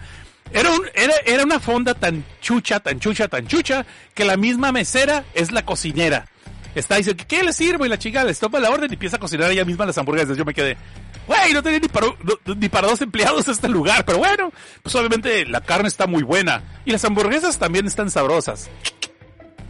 Era, 0.53 0.69
era, 0.93 1.13
era 1.25 1.43
una 1.43 1.59
fonda 1.59 1.93
tan 1.93 2.23
chucha, 2.41 2.79
tan 2.79 2.99
chucha, 2.99 3.27
tan 3.27 3.47
chucha, 3.47 3.85
que 4.13 4.23
la 4.23 4.37
misma 4.37 4.71
mesera 4.71 5.25
es 5.33 5.51
la 5.51 5.65
cocinera. 5.65 6.27
Está 6.73 6.95
diciendo, 6.97 7.23
¿qué 7.27 7.43
le 7.43 7.53
sirvo? 7.53 7.85
Y 7.85 7.89
la 7.89 7.97
chica 7.97 8.23
les 8.23 8.39
toma 8.39 8.59
la 8.59 8.69
orden 8.69 8.89
y 8.89 8.93
empieza 8.93 9.17
a 9.17 9.19
cocinar 9.19 9.51
ella 9.51 9.65
misma 9.65 9.85
las 9.85 9.97
hamburguesas. 9.97 10.37
Yo 10.37 10.45
me 10.45 10.53
quedé, 10.53 10.77
güey, 11.25 11.53
no 11.53 11.63
tenía 11.63 11.79
ni 11.79 11.87
para, 11.87 12.07
ni 12.45 12.69
para 12.69 12.87
dos 12.87 13.01
empleados 13.01 13.47
este 13.47 13.67
lugar. 13.67 14.05
Pero 14.05 14.19
bueno, 14.19 14.53
pues 14.83 14.93
obviamente 14.95 15.45
la 15.45 15.61
carne 15.61 15.87
está 15.87 16.07
muy 16.07 16.23
buena. 16.23 16.61
Y 16.85 16.91
las 16.91 17.03
hamburguesas 17.03 17.57
también 17.57 17.87
están 17.87 18.11
sabrosas. 18.11 18.69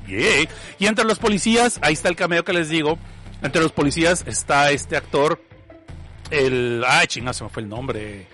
Y 0.07 0.85
entre 0.85 1.05
los 1.05 1.19
policías, 1.19 1.79
ahí 1.81 1.93
está 1.93 2.09
el 2.09 2.15
cameo 2.15 2.43
que 2.43 2.53
les 2.53 2.69
digo. 2.69 2.97
Entre 3.41 3.61
los 3.61 3.71
policías 3.71 4.23
está 4.27 4.71
este 4.71 4.97
actor, 4.97 5.41
el... 6.31 6.83
Ay, 6.87 7.07
chinga, 7.07 7.33
se 7.33 7.43
me 7.43 7.49
fue 7.49 7.63
el 7.63 7.69
nombre. 7.69 8.27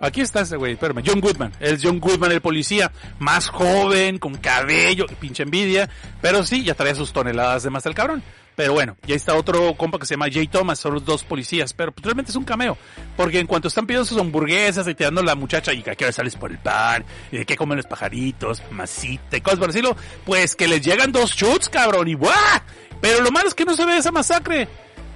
Aquí 0.00 0.20
está 0.20 0.40
ese 0.40 0.56
güey, 0.56 0.72
espérame, 0.72 1.02
John 1.06 1.20
Goodman. 1.20 1.52
Es 1.60 1.80
John 1.82 2.00
Goodman, 2.00 2.32
el 2.32 2.40
policía, 2.40 2.90
más 3.18 3.48
joven, 3.48 4.18
con 4.18 4.34
cabello, 4.34 5.06
pinche 5.20 5.44
envidia. 5.44 5.88
Pero 6.20 6.42
sí, 6.42 6.64
ya 6.64 6.74
traía 6.74 6.94
sus 6.94 7.12
toneladas 7.12 7.62
de 7.62 7.70
más 7.70 7.86
el 7.86 7.94
cabrón. 7.94 8.22
Pero 8.54 8.74
bueno, 8.74 8.96
y 9.06 9.12
ahí 9.12 9.16
está 9.16 9.34
otro 9.34 9.74
compa 9.76 9.98
que 9.98 10.04
se 10.04 10.14
llama 10.14 10.26
Jay 10.30 10.46
Thomas, 10.46 10.78
son 10.78 10.94
los 10.94 11.04
dos 11.04 11.24
policías, 11.24 11.72
pero 11.72 11.90
pues, 11.92 12.04
realmente 12.04 12.30
es 12.30 12.36
un 12.36 12.44
cameo. 12.44 12.76
Porque 13.16 13.38
en 13.38 13.46
cuanto 13.46 13.68
están 13.68 13.86
pidiendo 13.86 14.04
sus 14.04 14.20
hamburguesas 14.20 14.86
y 14.88 14.94
tirando 14.94 15.22
la 15.22 15.34
muchacha 15.34 15.72
y 15.72 15.82
que 15.82 15.92
a 15.92 15.94
qué 15.94 16.12
sales 16.12 16.36
por 16.36 16.50
el 16.50 16.58
pan, 16.58 17.04
y 17.30 17.38
de 17.38 17.46
qué 17.46 17.56
comen 17.56 17.78
los 17.78 17.86
pajaritos, 17.86 18.62
masita 18.70 19.36
y 19.36 19.40
cosas 19.40 19.58
por 19.58 19.68
decirlo, 19.68 19.96
pues 20.24 20.54
que 20.54 20.68
les 20.68 20.82
llegan 20.82 21.12
dos 21.12 21.30
shoots, 21.30 21.70
cabrón, 21.70 22.08
y 22.08 22.14
¡buah! 22.14 22.62
Pero 23.02 23.20
lo 23.20 23.32
malo 23.32 23.48
es 23.48 23.54
que 23.54 23.64
no 23.64 23.74
se 23.74 23.84
ve 23.84 23.98
esa 23.98 24.12
masacre. 24.12 24.68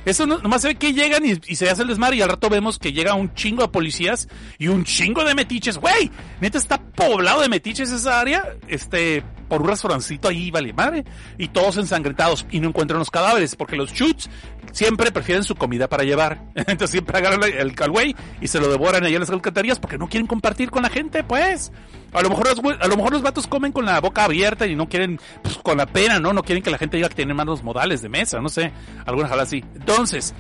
Eso 0.05 0.27
no, 0.27 0.39
nomás 0.39 0.63
se 0.63 0.69
ve 0.69 0.75
que 0.75 0.93
llegan 0.93 1.25
y, 1.25 1.57
se 1.57 1.71
hace 1.71 1.83
el 1.83 1.89
desmadre 1.89 2.17
y 2.17 2.23
al 2.23 2.29
rato 2.29 2.49
vemos 2.49 2.79
que 2.79 2.93
llega 2.93 3.15
un 3.15 3.33
chingo 3.35 3.63
de 3.63 3.69
policías 3.69 4.29
y 4.59 4.69
un 4.69 4.85
chingo 4.85 5.25
de 5.25 5.35
metiches. 5.35 5.79
Güey, 5.79 6.11
neta 6.41 6.59
está 6.59 6.79
poblado 6.81 7.41
de 7.41 7.49
metiches 7.49 7.91
esa 7.91 8.21
área, 8.21 8.45
este, 8.69 9.25
por 9.49 9.63
un 9.63 9.69
restaurancito 9.69 10.29
ahí, 10.29 10.51
vale 10.51 10.73
madre. 10.73 11.05
Y 11.39 11.49
todos 11.49 11.77
ensangrentados 11.77 12.47
y 12.51 12.61
no 12.61 12.69
encuentran 12.69 12.99
los 12.99 13.11
cadáveres 13.11 13.55
porque 13.55 13.77
los 13.77 13.93
shoots 13.93 14.29
siempre 14.77 15.11
prefieren 15.11 15.43
su 15.43 15.55
comida 15.55 15.89
para 15.89 16.05
llevar. 16.05 16.43
Entonces 16.55 16.91
siempre 16.91 17.17
agarran 17.17 17.41
el 17.45 17.75
güey 17.91 18.15
y 18.43 18.49
se 18.49 18.61
lo 18.61 18.69
devoran 18.69 19.05
ahí 19.05 19.15
en 19.15 19.21
las 19.21 19.31
alcantarillas 19.31 19.79
porque 19.79 19.97
no 19.97 20.07
quieren 20.07 20.27
compartir 20.27 20.71
con 20.71 20.83
la 20.83 20.91
gente, 20.91 21.25
pues. 21.25 21.73
A 22.13 22.21
lo 22.21 22.29
mejor 22.29 22.49
los, 22.49 22.79
a 22.79 22.87
lo 22.87 22.97
mejor 22.97 23.13
los 23.13 23.23
vatos 23.23 23.47
comen 23.47 23.73
con 23.73 23.87
la 23.87 23.99
boca 24.01 24.25
abierta 24.25 24.67
y 24.67 24.77
no 24.77 24.87
quieren, 24.87 25.19
pues 25.43 25.57
con 25.57 25.79
la 25.79 25.87
pena, 25.87 26.21
¿no? 26.21 26.35
No 26.35 26.43
quieren 26.43 26.63
que 26.63 26.71
la 26.71 26.77
gente 26.77 26.99
diga 26.99 27.09
que 27.09 27.15
tienen 27.15 27.35
malos 27.35 27.63
modales 27.63 28.03
de 28.03 28.11
mesa, 28.11 28.39
no 28.41 28.51
sé, 28.51 28.71
alguna 29.07 29.29
jala 29.29 29.45
así. 29.45 29.65
Entonces, 29.75 30.35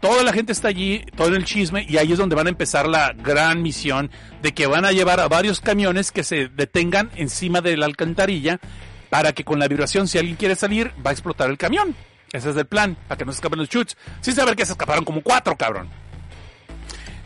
toda 0.00 0.22
la 0.22 0.32
gente 0.34 0.52
está 0.52 0.68
allí, 0.68 1.02
todo 1.16 1.28
el 1.28 1.44
chisme, 1.44 1.86
y 1.88 1.96
ahí 1.96 2.12
es 2.12 2.18
donde 2.18 2.36
van 2.36 2.46
a 2.46 2.50
empezar 2.50 2.86
la 2.86 3.14
gran 3.14 3.62
misión 3.62 4.10
de 4.42 4.52
que 4.52 4.66
van 4.66 4.84
a 4.84 4.92
llevar 4.92 5.20
a 5.20 5.28
varios 5.28 5.62
camiones 5.62 6.12
que 6.12 6.22
se 6.22 6.48
detengan 6.48 7.10
encima 7.16 7.62
de 7.62 7.78
la 7.78 7.86
alcantarilla 7.86 8.60
para 9.08 9.32
que 9.32 9.44
con 9.44 9.58
la 9.58 9.68
vibración, 9.68 10.06
si 10.06 10.18
alguien 10.18 10.36
quiere 10.36 10.54
salir, 10.54 10.92
va 11.04 11.10
a 11.10 11.12
explotar 11.12 11.48
el 11.48 11.56
camión. 11.56 11.94
Ese 12.34 12.50
es 12.50 12.56
el 12.56 12.66
plan, 12.66 12.96
para 13.06 13.16
que 13.16 13.24
no 13.24 13.30
se 13.30 13.36
escapen 13.36 13.60
los 13.60 13.68
chutes. 13.68 13.96
Sin 14.20 14.34
saber 14.34 14.56
que 14.56 14.66
se 14.66 14.72
escaparon 14.72 15.04
como 15.04 15.22
cuatro, 15.22 15.56
cabrón. 15.56 15.88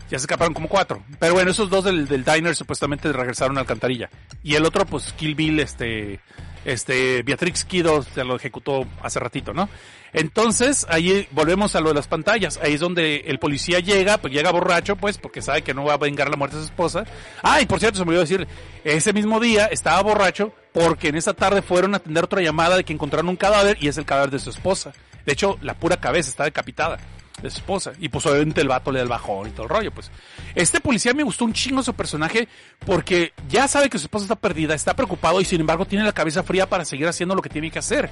Ya 0.07 0.19
se 0.19 0.25
escaparon 0.25 0.53
como 0.53 0.67
cuatro. 0.67 1.03
Pero 1.19 1.33
bueno, 1.33 1.49
esos 1.49 1.67
dos 1.67 1.83
del, 1.83 2.07
del 2.07 2.23
diner 2.23 2.55
supuestamente 2.55 3.11
regresaron 3.11 3.57
a 3.57 3.61
alcantarilla. 3.61 4.11
Y 4.43 4.53
el 4.53 4.65
otro, 4.67 4.85
pues, 4.85 5.11
Kill 5.13 5.33
Bill, 5.33 5.61
este, 5.61 6.19
este, 6.65 7.23
Beatrix 7.23 7.65
Kido 7.65 8.03
se 8.03 8.23
lo 8.23 8.35
ejecutó 8.35 8.85
hace 9.01 9.19
ratito, 9.19 9.53
¿no? 9.53 9.69
Entonces, 10.11 10.85
ahí 10.89 11.27
volvemos 11.31 11.75
a 11.75 11.81
lo 11.81 11.89
de 11.89 11.95
las 11.95 12.07
pantallas. 12.07 12.59
Ahí 12.63 12.73
es 12.73 12.79
donde 12.79 13.17
el 13.27 13.39
policía 13.39 13.79
llega, 13.79 14.17
pues 14.17 14.33
llega 14.33 14.51
borracho, 14.51 14.95
pues, 14.95 15.17
porque 15.17 15.41
sabe 15.41 15.61
que 15.61 15.73
no 15.73 15.83
va 15.83 15.93
a 15.93 15.97
vengar 15.97 16.29
la 16.29 16.37
muerte 16.37 16.55
de 16.55 16.63
su 16.63 16.69
esposa. 16.69 17.05
Ah, 17.43 17.61
y 17.61 17.65
por 17.65 17.79
cierto, 17.79 17.99
se 17.99 18.05
me 18.05 18.09
olvidó 18.09 18.21
decir, 18.21 18.47
ese 18.83 19.13
mismo 19.13 19.39
día 19.39 19.67
estaba 19.67 20.01
borracho 20.01 20.51
porque 20.73 21.09
en 21.09 21.15
esa 21.15 21.33
tarde 21.33 21.61
fueron 21.61 21.93
a 21.93 21.97
atender 21.97 22.23
otra 22.23 22.41
llamada 22.41 22.77
de 22.77 22.83
que 22.83 22.93
encontraron 22.93 23.29
un 23.29 23.35
cadáver 23.35 23.77
y 23.79 23.87
es 23.87 23.97
el 23.97 24.05
cadáver 24.05 24.31
de 24.31 24.39
su 24.39 24.49
esposa. 24.49 24.93
De 25.25 25.33
hecho, 25.33 25.57
la 25.61 25.75
pura 25.75 25.97
cabeza 25.97 26.29
está 26.29 26.43
decapitada 26.43 26.97
de 27.41 27.49
su 27.49 27.57
esposa. 27.57 27.93
Y 27.99 28.09
pues 28.09 28.25
obviamente 28.25 28.61
el 28.61 28.67
vato 28.67 28.91
le 28.91 28.99
da 28.99 29.03
el 29.03 29.09
bajón 29.09 29.47
y 29.47 29.51
todo 29.51 29.63
el 29.63 29.69
rollo, 29.69 29.91
pues. 29.91 30.11
Este 30.55 30.79
policía 30.79 31.13
me 31.13 31.23
gustó 31.23 31.45
un 31.45 31.53
chingo 31.53 31.83
su 31.83 31.93
personaje 31.93 32.47
porque 32.85 33.33
ya 33.49 33.67
sabe 33.67 33.89
que 33.89 33.97
su 33.97 34.05
esposa 34.05 34.25
está 34.25 34.35
perdida, 34.35 34.73
está 34.73 34.95
preocupado 34.95 35.41
y 35.41 35.45
sin 35.45 35.61
embargo 35.61 35.85
tiene 35.85 36.05
la 36.05 36.13
cabeza 36.13 36.43
fría 36.43 36.69
para 36.69 36.85
seguir 36.85 37.07
haciendo 37.07 37.35
lo 37.35 37.41
que 37.41 37.49
tiene 37.49 37.71
que 37.71 37.79
hacer. 37.79 38.09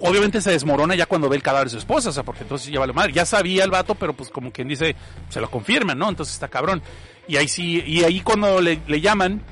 Obviamente 0.00 0.40
se 0.40 0.52
desmorona 0.52 0.94
ya 0.94 1.06
cuando 1.06 1.28
ve 1.28 1.36
el 1.36 1.42
cadáver 1.42 1.66
de 1.66 1.72
su 1.72 1.78
esposa, 1.78 2.10
o 2.10 2.12
sea, 2.12 2.22
porque 2.22 2.42
entonces 2.42 2.70
ya 2.70 2.78
vale 2.78 2.92
madre. 2.92 3.12
Ya 3.12 3.26
sabía 3.26 3.64
el 3.64 3.70
vato, 3.70 3.94
pero 3.96 4.12
pues 4.12 4.30
como 4.30 4.52
quien 4.52 4.68
dice, 4.68 4.94
se 5.28 5.40
lo 5.40 5.50
confirman, 5.50 5.98
¿no? 5.98 6.08
Entonces 6.08 6.34
está 6.34 6.48
cabrón. 6.48 6.82
Y 7.26 7.36
ahí 7.36 7.48
sí, 7.48 7.82
y 7.84 8.04
ahí 8.04 8.20
cuando 8.20 8.60
le, 8.60 8.80
le 8.86 9.00
llaman, 9.00 9.42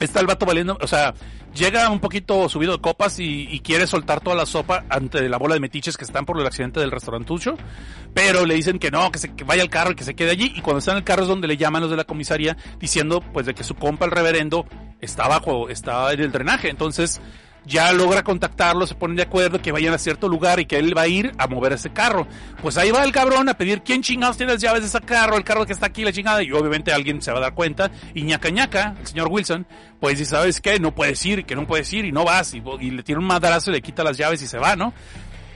está 0.00 0.20
el 0.20 0.26
vato 0.26 0.46
valiendo, 0.46 0.76
o 0.80 0.86
sea, 0.86 1.14
llega 1.56 1.90
un 1.90 2.00
poquito 2.00 2.48
subido 2.48 2.72
de 2.72 2.80
copas 2.80 3.18
y, 3.18 3.60
quiere 3.60 3.86
soltar 3.86 4.20
toda 4.20 4.36
la 4.36 4.46
sopa 4.46 4.84
ante 4.88 5.28
la 5.28 5.38
bola 5.38 5.54
de 5.54 5.60
metiches 5.60 5.96
que 5.96 6.04
están 6.04 6.24
por 6.24 6.38
el 6.38 6.46
accidente 6.46 6.78
del 6.78 6.90
restaurantucho, 6.90 7.56
pero 8.14 8.46
le 8.46 8.54
dicen 8.54 8.78
que 8.78 8.90
no, 8.90 9.10
que, 9.10 9.18
se, 9.18 9.34
que 9.34 9.42
vaya 9.42 9.62
al 9.62 9.70
carro 9.70 9.92
y 9.92 9.94
que 9.96 10.04
se 10.04 10.14
quede 10.14 10.30
allí, 10.30 10.52
y 10.54 10.60
cuando 10.60 10.78
está 10.78 10.92
en 10.92 10.98
el 10.98 11.04
carro 11.04 11.22
es 11.22 11.28
donde 11.28 11.48
le 11.48 11.56
llaman 11.56 11.82
los 11.82 11.90
de 11.90 11.96
la 11.96 12.04
comisaría 12.04 12.56
diciendo 12.78 13.20
pues 13.32 13.46
de 13.46 13.54
que 13.54 13.64
su 13.64 13.74
compa 13.74 14.04
el 14.04 14.12
reverendo 14.12 14.66
está 15.00 15.26
bajo, 15.26 15.68
está 15.68 16.12
en 16.12 16.20
el 16.20 16.30
drenaje, 16.30 16.68
entonces 16.68 17.20
ya 17.66 17.92
logra 17.92 18.22
contactarlo, 18.22 18.86
se 18.86 18.94
ponen 18.94 19.16
de 19.16 19.24
acuerdo 19.24 19.60
que 19.60 19.72
vayan 19.72 19.92
a 19.92 19.98
cierto 19.98 20.28
lugar 20.28 20.60
y 20.60 20.66
que 20.66 20.76
él 20.78 20.96
va 20.96 21.02
a 21.02 21.08
ir 21.08 21.32
a 21.36 21.46
mover 21.46 21.72
ese 21.72 21.90
carro. 21.90 22.26
Pues 22.62 22.76
ahí 22.76 22.90
va 22.90 23.04
el 23.04 23.12
cabrón 23.12 23.48
a 23.48 23.54
pedir 23.54 23.82
quién 23.82 24.02
chingados 24.02 24.36
tiene 24.36 24.52
las 24.52 24.62
llaves 24.62 24.82
de 24.82 24.88
ese 24.88 25.00
carro, 25.00 25.36
el 25.36 25.44
carro 25.44 25.66
que 25.66 25.72
está 25.72 25.86
aquí, 25.86 26.04
la 26.04 26.12
chingada, 26.12 26.42
y 26.42 26.52
obviamente 26.52 26.92
alguien 26.92 27.20
se 27.20 27.32
va 27.32 27.38
a 27.38 27.42
dar 27.42 27.54
cuenta, 27.54 27.90
y 28.14 28.22
ñaca 28.22 28.50
ñaca, 28.50 28.94
el 29.00 29.06
señor 29.06 29.28
Wilson, 29.28 29.66
pues 30.00 30.18
dice, 30.18 30.30
¿sabes 30.30 30.60
qué? 30.60 30.78
No 30.78 30.94
puedes 30.94 31.24
ir, 31.26 31.44
que 31.44 31.56
no 31.56 31.66
puedes 31.66 31.92
ir, 31.92 32.04
y 32.04 32.12
no 32.12 32.24
vas, 32.24 32.54
y, 32.54 32.62
y 32.80 32.90
le 32.90 33.02
tira 33.02 33.18
un 33.18 33.26
madrazo 33.26 33.70
y 33.70 33.74
le 33.74 33.82
quita 33.82 34.04
las 34.04 34.16
llaves 34.16 34.40
y 34.42 34.46
se 34.46 34.58
va, 34.58 34.76
¿no? 34.76 34.92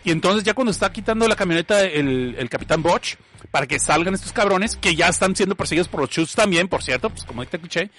Y 0.04 0.10
entonces 0.10 0.44
ya 0.44 0.54
cuando 0.54 0.70
está 0.70 0.90
quitando 0.90 1.28
la 1.28 1.36
camioneta 1.36 1.82
el, 1.82 2.34
el 2.38 2.48
capitán 2.48 2.82
Botch, 2.82 3.16
para 3.50 3.66
que 3.66 3.78
salgan 3.78 4.14
estos 4.14 4.32
cabrones, 4.32 4.76
que 4.76 4.94
ya 4.94 5.08
están 5.08 5.34
siendo 5.36 5.54
perseguidos 5.54 5.88
por 5.88 6.00
los 6.00 6.10
chutes 6.10 6.34
también, 6.34 6.68
por 6.68 6.82
cierto, 6.82 7.10
pues 7.10 7.24
como 7.24 7.44
te 7.46 7.56
escuché, 7.56 7.90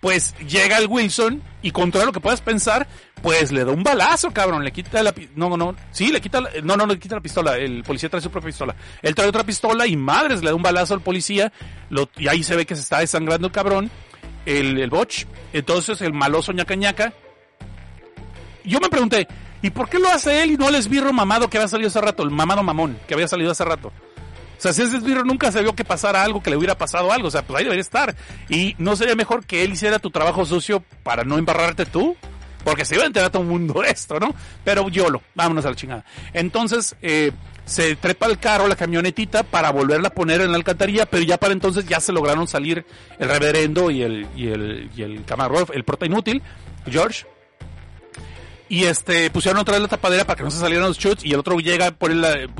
pues 0.00 0.34
llega 0.46 0.78
el 0.78 0.86
Wilson 0.86 1.42
y 1.62 1.70
contra 1.72 2.04
lo 2.04 2.12
que 2.12 2.20
puedas 2.20 2.40
pensar, 2.40 2.86
pues 3.22 3.50
le 3.52 3.64
da 3.64 3.72
un 3.72 3.82
balazo, 3.82 4.30
cabrón, 4.32 4.62
le 4.64 4.70
quita 4.70 5.02
la 5.02 5.12
no, 5.34 5.56
no, 5.56 5.74
sí, 5.90 6.08
le 6.12 6.20
quita 6.20 6.40
la- 6.40 6.50
no, 6.62 6.76
no, 6.76 6.86
le 6.86 6.98
quita 6.98 7.16
la 7.16 7.20
pistola, 7.20 7.56
el 7.56 7.82
policía 7.82 8.08
trae 8.08 8.22
su 8.22 8.30
propia 8.30 8.48
pistola. 8.48 8.76
Él 9.02 9.14
trae 9.14 9.28
otra 9.28 9.44
pistola 9.44 9.86
y 9.86 9.96
madres 9.96 10.42
le 10.42 10.50
da 10.50 10.54
un 10.54 10.62
balazo 10.62 10.94
al 10.94 11.00
policía, 11.00 11.52
y 12.16 12.28
ahí 12.28 12.42
se 12.42 12.54
ve 12.56 12.66
que 12.66 12.74
se 12.76 12.82
está 12.82 13.00
desangrando 13.00 13.46
el 13.48 13.52
cabrón, 13.52 13.90
el, 14.46 14.78
el 14.78 14.88
Botch, 14.90 15.24
entonces 15.52 16.00
el 16.00 16.12
maloso 16.12 16.52
ñaca 16.52 16.74
ñaca 16.74 17.12
yo 18.64 18.80
me 18.80 18.88
pregunté, 18.88 19.26
¿y 19.62 19.70
por 19.70 19.88
qué 19.88 19.98
lo 19.98 20.08
hace 20.10 20.42
él 20.42 20.50
y 20.52 20.56
no 20.56 20.68
el 20.68 20.74
esbirro 20.74 21.12
mamado 21.12 21.48
que 21.48 21.56
había 21.56 21.68
salido 21.68 21.88
hace 21.88 22.00
rato? 22.00 22.22
El 22.22 22.30
mamado 22.30 22.62
mamón 22.62 22.98
que 23.06 23.14
había 23.14 23.26
salido 23.28 23.50
hace 23.50 23.64
rato. 23.64 23.92
O 24.58 24.60
sea, 24.60 24.72
si 24.72 24.82
ese 24.82 24.96
esbirro 24.96 25.24
nunca 25.24 25.52
se 25.52 25.62
vio 25.62 25.74
que 25.74 25.84
pasara 25.84 26.24
algo, 26.24 26.42
que 26.42 26.50
le 26.50 26.56
hubiera 26.56 26.76
pasado 26.76 27.12
algo. 27.12 27.28
O 27.28 27.30
sea, 27.30 27.42
pues 27.42 27.58
ahí 27.58 27.64
debería 27.64 27.80
estar. 27.80 28.16
Y 28.48 28.74
no 28.78 28.96
sería 28.96 29.14
mejor 29.14 29.46
que 29.46 29.62
él 29.62 29.72
hiciera 29.72 30.00
tu 30.00 30.10
trabajo 30.10 30.44
sucio 30.44 30.82
para 31.02 31.22
no 31.24 31.38
embarrarte 31.38 31.86
tú. 31.86 32.16
Porque 32.64 32.84
se 32.84 32.96
iba 32.96 33.04
a 33.04 33.06
enterar 33.06 33.30
todo 33.30 33.42
el 33.42 33.48
mundo 33.48 33.84
esto, 33.84 34.18
¿no? 34.18 34.34
Pero 34.64 34.88
YOLO, 34.88 35.22
vámonos 35.34 35.64
a 35.64 35.70
la 35.70 35.76
chingada. 35.76 36.04
Entonces, 36.34 36.96
eh, 37.00 37.30
se 37.64 37.94
trepa 37.96 38.26
el 38.26 38.38
carro, 38.38 38.66
la 38.66 38.74
camionetita, 38.74 39.44
para 39.44 39.70
volverla 39.70 40.08
a 40.08 40.12
poner 40.12 40.40
en 40.40 40.50
la 40.50 40.56
alcantarilla, 40.56 41.06
pero 41.06 41.22
ya 41.22 41.38
para 41.38 41.52
entonces 41.52 41.86
ya 41.86 42.00
se 42.00 42.12
lograron 42.12 42.48
salir 42.48 42.84
el 43.18 43.28
reverendo 43.28 43.90
y 43.90 44.02
el, 44.02 44.26
y 44.34 44.48
el, 44.48 44.90
y 44.96 45.02
el 45.02 45.24
el 45.72 45.84
prota 45.84 46.04
inútil, 46.04 46.42
George, 46.86 47.26
y 48.68 48.84
este 48.84 49.30
pusieron 49.30 49.60
otra 49.60 49.74
vez 49.74 49.82
la 49.82 49.88
tapadera 49.88 50.24
para 50.24 50.36
que 50.36 50.44
no 50.44 50.50
se 50.50 50.58
salieran 50.58 50.88
los 50.88 50.98
chutes 50.98 51.24
y 51.24 51.32
el 51.32 51.40
otro 51.40 51.58
llega 51.58 51.90
por 51.90 52.10
el 52.10 52.50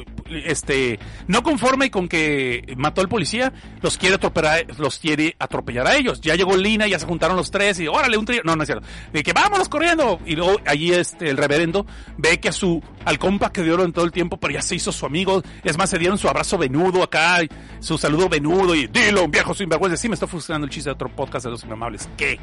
este 0.45 0.99
no 1.27 1.43
conforme 1.43 1.91
con 1.91 2.09
que 2.09 2.75
mató 2.77 3.01
al 3.01 3.09
policía 3.09 3.53
los 3.83 3.97
quiere 3.99 4.17
atropellar 4.17 4.67
los 4.79 4.99
quiere 4.99 5.37
atropellar 5.39 5.87
a 5.87 5.97
ellos. 5.97 6.21
Ya 6.21 6.35
llegó 6.35 6.57
Lina 6.57 6.87
ya 6.87 6.99
se 6.99 7.07
juntaron 7.07 7.37
los 7.37 7.51
tres 7.51 7.79
y 7.81 7.89
órale 7.89 8.17
un 8.17 8.25
trío 8.25 8.43
no 8.45 8.57
no 8.57 8.63
es 8.63 8.69
cierto. 8.69 8.87
De 9.13 9.23
que 9.23 9.33
vámonos 9.33 9.69
corriendo 9.69 10.21
y 10.25 10.37
luego 10.37 10.61
allí 10.67 10.93
este 10.93 11.31
el 11.31 11.37
reverendo 11.37 11.87
ve 12.17 12.41
que 12.41 12.49
a 12.49 12.53
su 12.53 12.83
al 13.05 13.19
compa 13.19 13.53
que 13.53 13.63
dio 13.63 13.83
en 13.85 13.93
todo 13.93 14.05
el 14.05 14.13
tiempo 14.13 14.39
pero 14.39 14.55
ya 14.55 14.63
se 14.63 14.75
hizo 14.75 14.93
su 14.93 15.07
amigo. 15.07 15.43
Es 15.63 15.77
más 15.77 15.91
se 15.91 15.99
dieron 15.99 16.19
su 16.19 16.29
abrazo 16.29 16.59
venudo 16.59 17.03
acá 17.03 17.43
y 17.43 17.49
su 17.81 17.99
saludo 17.99 18.29
venudo 18.29 18.75
y 18.75 18.87
dilo 18.87 19.25
un 19.25 19.31
viejo 19.31 19.55
sinvergüenza 19.55 19.97
sí 19.97 20.09
me 20.09 20.15
está 20.15 20.27
funcionando 20.27 20.67
el 20.67 20.71
chiste 20.71 20.89
de 20.89 20.95
otro 20.95 21.09
podcast 21.09 21.45
de 21.45 21.51
los 21.51 21.65
inamables 21.65 22.09
¿qué? 22.17 22.39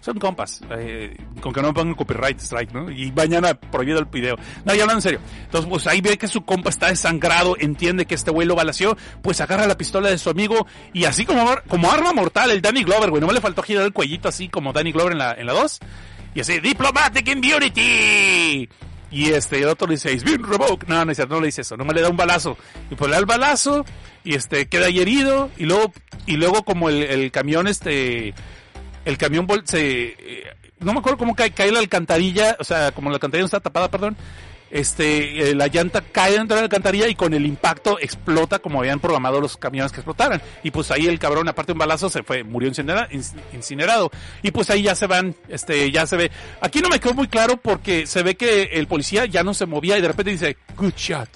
Son 0.00 0.18
compas, 0.18 0.62
eh, 0.70 1.16
con 1.40 1.52
que 1.52 1.60
no 1.60 1.68
me 1.68 1.74
pongan 1.74 1.94
copyright 1.94 2.38
strike, 2.40 2.72
¿no? 2.72 2.90
Y 2.90 3.12
mañana 3.12 3.54
prohibido 3.54 3.98
el 3.98 4.06
video. 4.06 4.36
No, 4.64 4.74
ya 4.74 4.82
hablando 4.82 4.98
en 4.98 5.02
serio. 5.02 5.20
Entonces, 5.44 5.68
pues 5.68 5.86
ahí 5.86 6.00
ve 6.00 6.16
que 6.16 6.26
su 6.26 6.42
compa 6.42 6.70
está 6.70 6.88
desangrado, 6.88 7.56
entiende 7.58 8.06
que 8.06 8.14
este 8.14 8.30
güey 8.30 8.46
lo 8.46 8.54
balació, 8.54 8.96
pues 9.22 9.40
agarra 9.40 9.66
la 9.66 9.76
pistola 9.76 10.08
de 10.08 10.18
su 10.18 10.30
amigo 10.30 10.66
y 10.92 11.04
así 11.04 11.26
como, 11.26 11.54
como 11.68 11.90
arma 11.90 12.12
mortal, 12.12 12.50
el 12.50 12.62
Danny 12.62 12.82
Glover, 12.82 13.10
güey, 13.10 13.20
no 13.20 13.30
le 13.30 13.40
faltó 13.40 13.62
girar 13.62 13.84
el 13.84 13.92
cuellito 13.92 14.28
así 14.28 14.48
como 14.48 14.72
Danny 14.72 14.92
Glover 14.92 15.12
en 15.12 15.18
la, 15.18 15.32
en 15.32 15.46
la 15.46 15.52
2. 15.52 15.80
Y 16.34 16.40
así, 16.40 16.60
Diplomatic 16.60 17.28
Immunity. 17.28 18.68
Y 19.10 19.30
este, 19.30 19.58
el 19.58 19.68
otro 19.68 19.88
le 19.88 19.94
dice, 19.94 20.12
it's 20.12 20.24
been 20.24 20.42
revoked. 20.42 20.88
No, 20.88 21.04
no, 21.04 21.12
no 21.12 21.40
le 21.40 21.46
dice 21.46 21.62
eso, 21.62 21.76
no 21.76 21.84
me 21.84 21.92
le 21.92 22.00
da 22.00 22.08
un 22.08 22.16
balazo. 22.16 22.56
Y 22.90 22.94
pues 22.94 23.08
le 23.10 23.14
da 23.14 23.20
el 23.20 23.26
balazo, 23.26 23.84
y 24.22 24.34
este, 24.34 24.68
queda 24.68 24.86
ahí 24.86 25.00
herido, 25.00 25.50
y 25.56 25.64
luego, 25.64 25.92
y 26.26 26.36
luego 26.36 26.62
como 26.62 26.88
el, 26.88 27.02
el 27.02 27.30
camión, 27.32 27.66
este, 27.66 28.34
el 29.10 29.18
camión 29.18 29.46
se, 29.64 30.06
eh, 30.18 30.44
no 30.78 30.92
me 30.94 31.00
acuerdo 31.00 31.18
cómo 31.18 31.34
cae, 31.36 31.50
cae 31.52 31.70
la 31.70 31.80
alcantarilla, 31.80 32.56
o 32.58 32.64
sea, 32.64 32.92
como 32.92 33.10
la 33.10 33.16
alcantarilla 33.16 33.42
no 33.42 33.46
está 33.46 33.60
tapada, 33.60 33.90
perdón, 33.90 34.16
este, 34.70 35.50
eh, 35.50 35.54
la 35.56 35.66
llanta 35.66 36.00
cae 36.00 36.34
dentro 36.34 36.54
de 36.54 36.62
la 36.62 36.66
alcantarilla 36.66 37.08
y 37.08 37.16
con 37.16 37.34
el 37.34 37.44
impacto 37.44 37.98
explota 37.98 38.60
como 38.60 38.78
habían 38.78 39.00
programado 39.00 39.40
los 39.40 39.56
camiones 39.56 39.90
que 39.90 39.98
explotaran. 39.98 40.40
Y 40.62 40.70
pues 40.70 40.90
ahí 40.92 41.06
el 41.08 41.18
cabrón, 41.18 41.48
aparte 41.48 41.70
de 41.70 41.72
un 41.72 41.80
balazo, 41.80 42.08
se 42.08 42.22
fue, 42.22 42.44
murió 42.44 42.70
incinera- 42.70 43.08
inc- 43.10 43.34
incinerado. 43.52 44.10
Y 44.42 44.52
pues 44.52 44.70
ahí 44.70 44.82
ya 44.82 44.94
se 44.94 45.08
van, 45.08 45.34
este, 45.48 45.90
ya 45.90 46.06
se 46.06 46.16
ve. 46.16 46.30
Aquí 46.60 46.80
no 46.80 46.88
me 46.88 47.00
quedó 47.00 47.14
muy 47.14 47.26
claro 47.26 47.56
porque 47.56 48.06
se 48.06 48.22
ve 48.22 48.36
que 48.36 48.62
el 48.74 48.86
policía 48.86 49.26
ya 49.26 49.42
no 49.42 49.54
se 49.54 49.66
movía 49.66 49.98
y 49.98 50.02
de 50.02 50.08
repente 50.08 50.30
dice, 50.30 50.56
good 50.76 50.94
shot. 50.96 51.28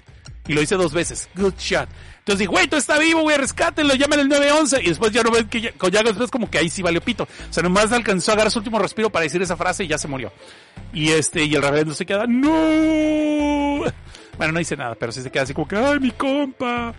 Y 0.47 0.53
lo 0.53 0.61
dice 0.61 0.77
dos 0.77 0.93
veces, 0.93 1.29
good 1.35 1.55
shot. 1.59 1.89
Entonces 2.19 2.41
dije, 2.41 2.51
güey, 2.51 2.69
tú 2.69 2.77
está 2.77 2.99
vivo, 2.99 3.21
güey, 3.21 3.37
rescátenlo, 3.37 3.95
llamen 3.95 4.21
el 4.21 4.29
911. 4.29 4.83
Y 4.83 4.89
después 4.89 5.13
ya 5.13 5.23
no 5.23 5.31
ven 5.31 5.47
que 5.49 5.61
ya, 5.61 5.73
ya 5.91 6.03
después 6.03 6.31
como 6.31 6.51
que 6.51 6.59
ahí 6.59 6.71
sí 6.71 6.83
valió 6.83 7.01
pito. 7.01 7.25
O 7.25 7.53
sea, 7.53 7.63
nomás 7.63 7.93
alcanzó 7.93 8.31
a 8.31 8.35
agarrar 8.35 8.51
su 8.51 8.59
último 8.61 8.79
respiro 8.79 9.11
para 9.11 9.25
decir 9.25 9.43
esa 9.43 9.57
frase 9.57 9.85
y 9.85 9.89
ya 9.89 9.99
se 9.99 10.09
murió. 10.09 10.33
Y 10.93 11.11
este, 11.11 11.45
y 11.45 11.55
el 11.55 11.63
reverendo 11.63 11.95
se 11.95 12.07
queda, 12.07 12.27
no. 12.27 13.85
Bueno, 14.37 14.53
no 14.53 14.59
dice 14.59 14.77
nada, 14.77 14.95
pero 14.95 15.13
sí 15.13 15.23
se 15.23 15.31
queda 15.31 15.43
así 15.43 15.55
como 15.55 15.69
que, 15.69 15.77
ay, 15.77 16.01
mi 16.01 16.11
compa. 16.11 16.95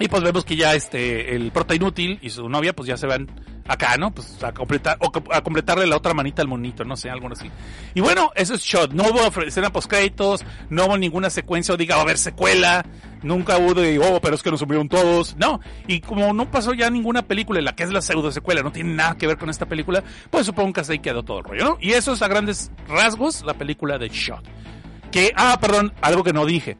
Y 0.00 0.08
pues 0.08 0.22
vemos 0.22 0.44
que 0.44 0.56
ya 0.56 0.74
este, 0.74 1.34
el 1.34 1.50
prota 1.50 1.74
inútil 1.74 2.18
y 2.22 2.30
su 2.30 2.48
novia 2.48 2.72
pues 2.72 2.86
ya 2.86 2.96
se 2.96 3.06
van 3.06 3.26
acá, 3.68 3.96
¿no? 3.96 4.10
Pues 4.10 4.42
a 4.42 4.52
completar, 4.52 4.96
o 5.00 5.12
a 5.32 5.42
completarle 5.42 5.86
la 5.86 5.96
otra 5.96 6.14
manita 6.14 6.42
al 6.42 6.48
monito, 6.48 6.84
no 6.84 6.96
sé, 6.96 7.10
algo 7.10 7.28
así. 7.30 7.50
Y 7.94 8.00
bueno, 8.00 8.32
eso 8.34 8.54
es 8.54 8.62
shot. 8.62 8.92
No 8.92 9.04
hubo 9.04 9.42
escena 9.42 9.70
post 9.70 9.88
créditos, 9.88 10.44
no 10.70 10.86
hubo 10.86 10.98
ninguna 10.98 11.30
secuencia 11.30 11.74
o 11.74 11.76
diga, 11.76 11.96
a 11.96 12.00
haber 12.00 12.18
secuela. 12.18 12.84
Nunca 13.22 13.58
hubo 13.58 13.74
de, 13.74 13.98
oh, 13.98 14.20
pero 14.20 14.34
es 14.34 14.42
que 14.42 14.50
nos 14.50 14.62
murieron 14.62 14.88
todos. 14.88 15.36
No. 15.36 15.60
Y 15.86 16.00
como 16.00 16.32
no 16.32 16.50
pasó 16.50 16.72
ya 16.72 16.88
ninguna 16.88 17.22
película 17.22 17.60
la 17.60 17.76
que 17.76 17.82
es 17.82 17.90
la 17.90 18.00
pseudo 18.00 18.32
secuela, 18.32 18.62
no 18.62 18.72
tiene 18.72 18.94
nada 18.94 19.16
que 19.16 19.26
ver 19.26 19.36
con 19.36 19.50
esta 19.50 19.66
película, 19.66 20.02
pues 20.30 20.46
supongo 20.46 20.72
que 20.72 20.82
ahí 20.88 20.98
quedó 21.00 21.22
todo 21.22 21.38
el 21.38 21.44
rollo, 21.44 21.64
¿no? 21.64 21.78
Y 21.80 21.92
eso 21.92 22.12
es 22.12 22.22
a 22.22 22.28
grandes 22.28 22.70
rasgos 22.88 23.44
la 23.44 23.54
película 23.54 23.98
de 23.98 24.08
Shot. 24.08 24.44
Que, 25.10 25.32
ah, 25.36 25.58
perdón, 25.60 25.92
algo 26.00 26.22
que 26.22 26.32
no 26.32 26.46
dije 26.46 26.76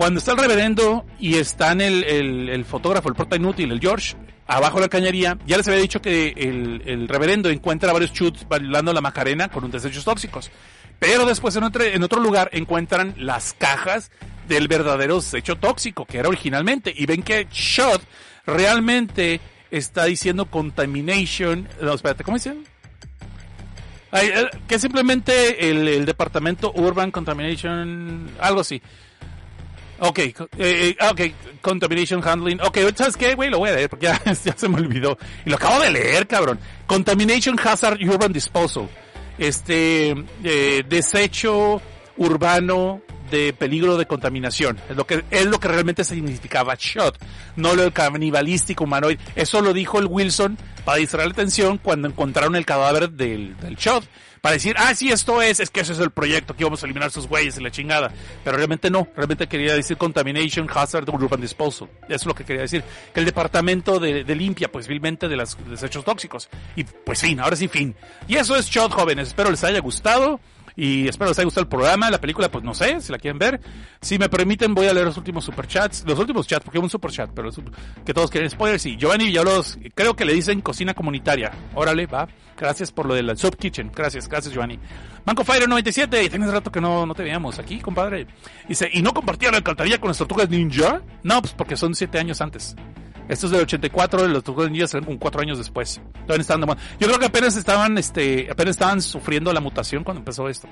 cuando 0.00 0.16
está 0.16 0.32
el 0.32 0.38
reverendo 0.38 1.04
y 1.18 1.34
están 1.34 1.82
el, 1.82 2.02
el, 2.04 2.48
el 2.48 2.64
fotógrafo, 2.64 3.10
el 3.10 3.14
prota 3.14 3.36
inútil, 3.36 3.70
el 3.70 3.80
George, 3.80 4.16
abajo 4.46 4.76
de 4.76 4.86
la 4.86 4.88
cañería, 4.88 5.36
ya 5.44 5.58
les 5.58 5.68
había 5.68 5.78
dicho 5.78 6.00
que 6.00 6.28
el, 6.38 6.82
el 6.86 7.06
reverendo 7.06 7.50
encuentra 7.50 7.92
varios 7.92 8.10
chutes 8.10 8.48
bailando 8.48 8.94
la 8.94 9.02
macarena 9.02 9.50
con 9.50 9.62
un 9.62 9.70
desechos 9.70 10.02
tóxicos. 10.02 10.50
Pero 10.98 11.26
después 11.26 11.54
en 11.56 11.64
otro, 11.64 11.84
en 11.84 12.02
otro 12.02 12.18
lugar 12.18 12.48
encuentran 12.54 13.12
las 13.18 13.52
cajas 13.52 14.10
del 14.48 14.68
verdadero 14.68 15.16
desecho 15.16 15.56
tóxico 15.56 16.06
que 16.06 16.16
era 16.16 16.28
originalmente. 16.28 16.94
Y 16.96 17.04
ven 17.04 17.22
que 17.22 17.46
Shot 17.52 18.00
realmente 18.46 19.38
está 19.70 20.06
diciendo 20.06 20.46
contamination. 20.46 21.68
No, 21.82 21.92
espérate, 21.92 22.24
¿cómo 22.24 22.38
dicen? 22.38 22.64
Eh, 24.12 24.48
que 24.66 24.78
simplemente 24.78 25.68
el, 25.70 25.86
el 25.86 26.06
departamento 26.06 26.72
Urban 26.74 27.10
Contamination, 27.10 28.30
algo 28.40 28.60
así. 28.62 28.80
Ok, 30.00 30.18
eh, 30.18 30.34
eh, 30.58 30.96
ok, 31.10 31.20
Contamination 31.60 32.26
Handling. 32.26 32.60
Ok, 32.62 32.78
¿sabes 32.96 33.16
qué, 33.16 33.34
güey? 33.34 33.50
Lo 33.50 33.58
voy 33.58 33.68
a 33.68 33.74
leer 33.74 33.90
porque 33.90 34.06
ya, 34.44 34.56
se 34.56 34.68
me 34.68 34.76
olvidó. 34.76 35.18
Y 35.44 35.50
lo 35.50 35.56
acabo 35.56 35.80
de 35.80 35.90
leer, 35.90 36.26
cabrón. 36.26 36.58
Contamination 36.86 37.58
Hazard 37.62 37.98
Urban 38.02 38.32
Disposal. 38.32 38.88
Este, 39.38 40.14
eh, 40.42 40.82
desecho 40.88 41.80
urbano 42.16 43.02
de 43.30 43.52
peligro 43.52 43.96
de 43.96 44.06
contaminación. 44.06 44.78
Es 44.88 44.96
lo 44.96 45.06
que, 45.06 45.24
es 45.30 45.46
lo 45.46 45.60
que 45.60 45.68
realmente 45.68 46.02
significaba 46.02 46.74
shot. 46.78 47.18
No 47.56 47.74
lo 47.74 47.92
canibalístico 47.92 48.84
humanoide. 48.84 49.18
Eso 49.36 49.60
lo 49.60 49.72
dijo 49.72 49.98
el 49.98 50.06
Wilson 50.06 50.58
para 50.84 50.98
distraer 50.98 51.28
la 51.28 51.32
atención 51.32 51.78
cuando 51.78 52.08
encontraron 52.08 52.56
el 52.56 52.66
cadáver 52.66 53.10
del, 53.10 53.56
del 53.58 53.76
shot. 53.76 54.04
Para 54.40 54.54
decir, 54.54 54.74
ah, 54.78 54.94
sí, 54.94 55.10
esto 55.10 55.42
es, 55.42 55.60
es 55.60 55.70
que 55.70 55.80
ese 55.80 55.92
es 55.92 55.98
el 55.98 56.10
proyecto, 56.10 56.56
que 56.56 56.62
íbamos 56.62 56.82
a 56.82 56.86
eliminar 56.86 57.10
sus 57.10 57.26
güeyes 57.26 57.58
y 57.58 57.62
la 57.62 57.70
chingada. 57.70 58.10
Pero 58.42 58.56
realmente 58.56 58.90
no, 58.90 59.06
realmente 59.14 59.46
quería 59.46 59.74
decir 59.74 59.96
Contamination 59.96 60.68
Hazard 60.72 61.08
Urban 61.10 61.40
Disposal. 61.40 61.88
Eso 62.04 62.14
es 62.14 62.26
lo 62.26 62.34
que 62.34 62.44
quería 62.44 62.62
decir. 62.62 62.82
Que 63.12 63.20
el 63.20 63.26
departamento 63.26 63.98
de, 63.98 64.24
de 64.24 64.34
limpia, 64.34 64.70
pues, 64.72 64.88
vilmente 64.88 65.28
de 65.28 65.36
los 65.36 65.56
desechos 65.68 66.04
tóxicos. 66.04 66.48
Y 66.76 66.84
pues 66.84 67.20
fin, 67.20 67.40
ahora 67.40 67.56
sí 67.56 67.68
fin. 67.68 67.94
Y 68.28 68.36
eso 68.36 68.56
es 68.56 68.66
Shot, 68.66 68.92
jóvenes. 68.92 69.28
Espero 69.28 69.50
les 69.50 69.62
haya 69.64 69.80
gustado. 69.80 70.40
Y 70.82 71.06
espero 71.08 71.28
les 71.30 71.38
haya 71.38 71.44
gustado 71.44 71.64
el 71.64 71.68
programa, 71.68 72.10
la 72.10 72.18
película, 72.20 72.50
pues 72.50 72.64
no 72.64 72.72
sé, 72.72 73.00
si 73.02 73.12
la 73.12 73.18
quieren 73.18 73.38
ver. 73.38 73.60
Si 74.00 74.18
me 74.18 74.30
permiten, 74.30 74.74
voy 74.74 74.86
a 74.86 74.94
leer 74.94 75.04
los 75.06 75.16
últimos 75.18 75.44
superchats, 75.44 76.04
los 76.06 76.18
últimos 76.18 76.46
chats, 76.46 76.64
porque 76.64 76.78
hay 76.78 76.84
un 76.84 76.88
superchat, 76.88 77.30
pero 77.34 77.48
los- 77.48 77.60
que 78.04 78.14
todos 78.14 78.30
quieren 78.30 78.48
spoilers. 78.48 78.86
Y 78.86 78.96
Giovanni 78.96 79.26
Villalobos, 79.26 79.78
creo 79.94 80.16
que 80.16 80.24
le 80.24 80.32
dicen 80.32 80.62
cocina 80.62 80.94
comunitaria. 80.94 81.50
Órale, 81.74 82.06
va. 82.06 82.26
Gracias 82.56 82.92
por 82.92 83.04
lo 83.06 83.14
de 83.14 83.22
la 83.22 83.36
Sub 83.36 83.56
Kitchen. 83.56 83.90
Gracias, 83.94 84.26
gracias, 84.28 84.54
Giovanni. 84.54 84.78
Manco 85.26 85.44
Fire 85.44 85.68
97, 85.68 86.28
tienes 86.30 86.50
rato 86.50 86.72
que 86.72 86.80
no, 86.80 87.04
no 87.04 87.14
te 87.14 87.22
veíamos 87.24 87.58
aquí, 87.58 87.78
compadre. 87.80 88.26
Dice, 88.66 88.88
¿y 88.92 89.02
no 89.02 89.12
compartieron 89.12 89.52
la 89.52 89.58
alcantarilla 89.58 89.98
con 90.00 90.08
las 90.08 90.16
tortugas 90.18 90.48
ninja? 90.48 91.02
No, 91.22 91.42
pues 91.42 91.52
porque 91.52 91.76
son 91.76 91.94
siete 91.94 92.18
años 92.18 92.40
antes. 92.40 92.74
Esto 93.30 93.46
es 93.46 93.52
del 93.52 93.62
84, 93.62 94.26
los 94.26 94.42
tortugas 94.42 94.72
ninja 94.72 94.88
serán 94.88 95.04
como 95.04 95.18
cuatro 95.20 95.40
años 95.40 95.56
después. 95.56 96.00
Todavía 96.26 96.42
estaban 96.42 96.62
de 96.62 96.66
moda. 96.66 96.80
Yo 96.98 97.06
creo 97.06 97.20
que 97.20 97.26
apenas 97.26 97.56
estaban, 97.56 97.96
este, 97.96 98.48
apenas 98.50 98.72
estaban 98.72 99.00
sufriendo 99.00 99.52
la 99.52 99.60
mutación 99.60 100.02
cuando 100.02 100.18
empezó 100.18 100.48
esto. 100.48 100.68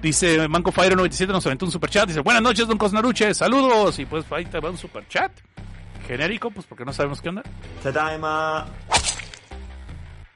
Dice 0.00 0.46
Manco 0.46 0.70
Fire 0.70 0.94
97 0.94 1.32
nos 1.32 1.44
aventó 1.44 1.64
un 1.64 1.72
superchat. 1.72 2.06
Dice, 2.06 2.20
buenas 2.20 2.40
noches, 2.40 2.68
don 2.68 2.78
Cosnaruche, 2.78 3.34
saludos. 3.34 3.98
Y 3.98 4.06
pues 4.06 4.24
ahí 4.30 4.44
te 4.44 4.60
va 4.60 4.70
un 4.70 4.78
superchat. 4.78 5.32
Genérico, 6.06 6.52
pues 6.52 6.66
porque 6.66 6.84
no 6.84 6.92
sabemos 6.92 7.20
qué 7.20 7.30
onda. 7.30 7.42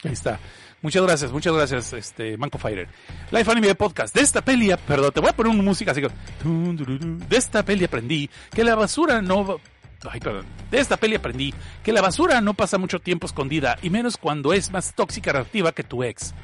Ahí 0.03 0.13
está. 0.13 0.41
Muchas 0.83 1.03
gracias, 1.03 1.31
muchas 1.31 1.53
gracias, 1.53 1.93
este, 1.93 2.37
Manco 2.39 2.59
Fighter. 2.59 2.89
Life 3.31 3.49
Anime 3.49 3.77
Podcast. 3.77 4.13
De 4.13 4.23
esta 4.23 4.41
peli, 4.41 4.71
perdón, 4.85 5.13
te 5.13 5.21
voy 5.21 5.31
a 5.31 5.37
poner 5.37 5.53
una 5.53 5.63
música 5.63 5.93
así 5.93 6.01
que... 6.01 6.09
De 6.43 7.37
esta 7.37 7.63
peli 7.63 7.85
aprendí 7.85 8.29
que 8.51 8.65
la 8.65 8.75
basura 8.75 9.23
no... 9.23 9.61
Ay, 10.09 10.21
perdón. 10.21 10.47
De 10.71 10.79
esta 10.79 10.97
peli 10.97 11.17
aprendí 11.17 11.53
que 11.83 11.93
la 11.93 12.01
basura 12.01 12.41
no 12.41 12.55
pasa 12.55 12.79
mucho 12.79 13.01
tiempo 13.01 13.27
escondida, 13.27 13.79
y 13.83 13.91
menos 13.91 14.17
cuando 14.17 14.53
es 14.53 14.71
más 14.71 14.95
tóxica 14.95 15.33
reactiva 15.33 15.73
que 15.73 15.85
tu 15.85 16.03
ex. 16.03 16.35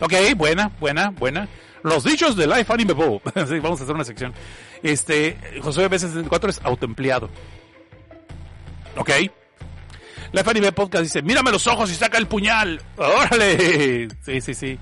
Ok, 0.00 0.12
buena, 0.36 0.70
buena, 0.78 1.10
buena. 1.10 1.48
Los 1.82 2.04
dichos 2.04 2.36
de 2.36 2.46
Life 2.46 2.72
Anime 2.72 2.92
Bo. 2.92 3.20
sí, 3.48 3.58
vamos 3.60 3.80
a 3.80 3.84
hacer 3.84 3.94
una 3.94 4.04
sección. 4.04 4.32
Este, 4.82 5.36
José 5.62 5.88
B64 5.88 6.48
es 6.48 6.60
autoempleado. 6.64 7.30
Ok. 8.96 9.10
Life 10.32 10.50
Anime 10.50 10.72
Podcast 10.72 11.04
dice, 11.04 11.22
mírame 11.22 11.50
los 11.50 11.66
ojos 11.66 11.90
y 11.90 11.94
saca 11.94 12.18
el 12.18 12.26
puñal. 12.26 12.80
¡Órale! 12.96 14.08
Sí, 14.22 14.40
sí, 14.40 14.54
sí. 14.54 14.78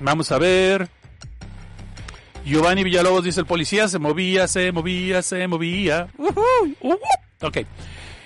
Vamos 0.00 0.32
a 0.32 0.38
ver. 0.38 0.88
Giovanni 2.44 2.84
Villalobos 2.84 3.24
dice, 3.24 3.40
el 3.40 3.46
policía 3.46 3.88
se 3.88 3.98
movía, 3.98 4.46
se 4.48 4.72
movía, 4.72 5.22
se 5.22 5.46
movía. 5.46 6.08
Ujú, 6.16 6.40
ujú. 6.80 6.98
Ok. 7.42 7.58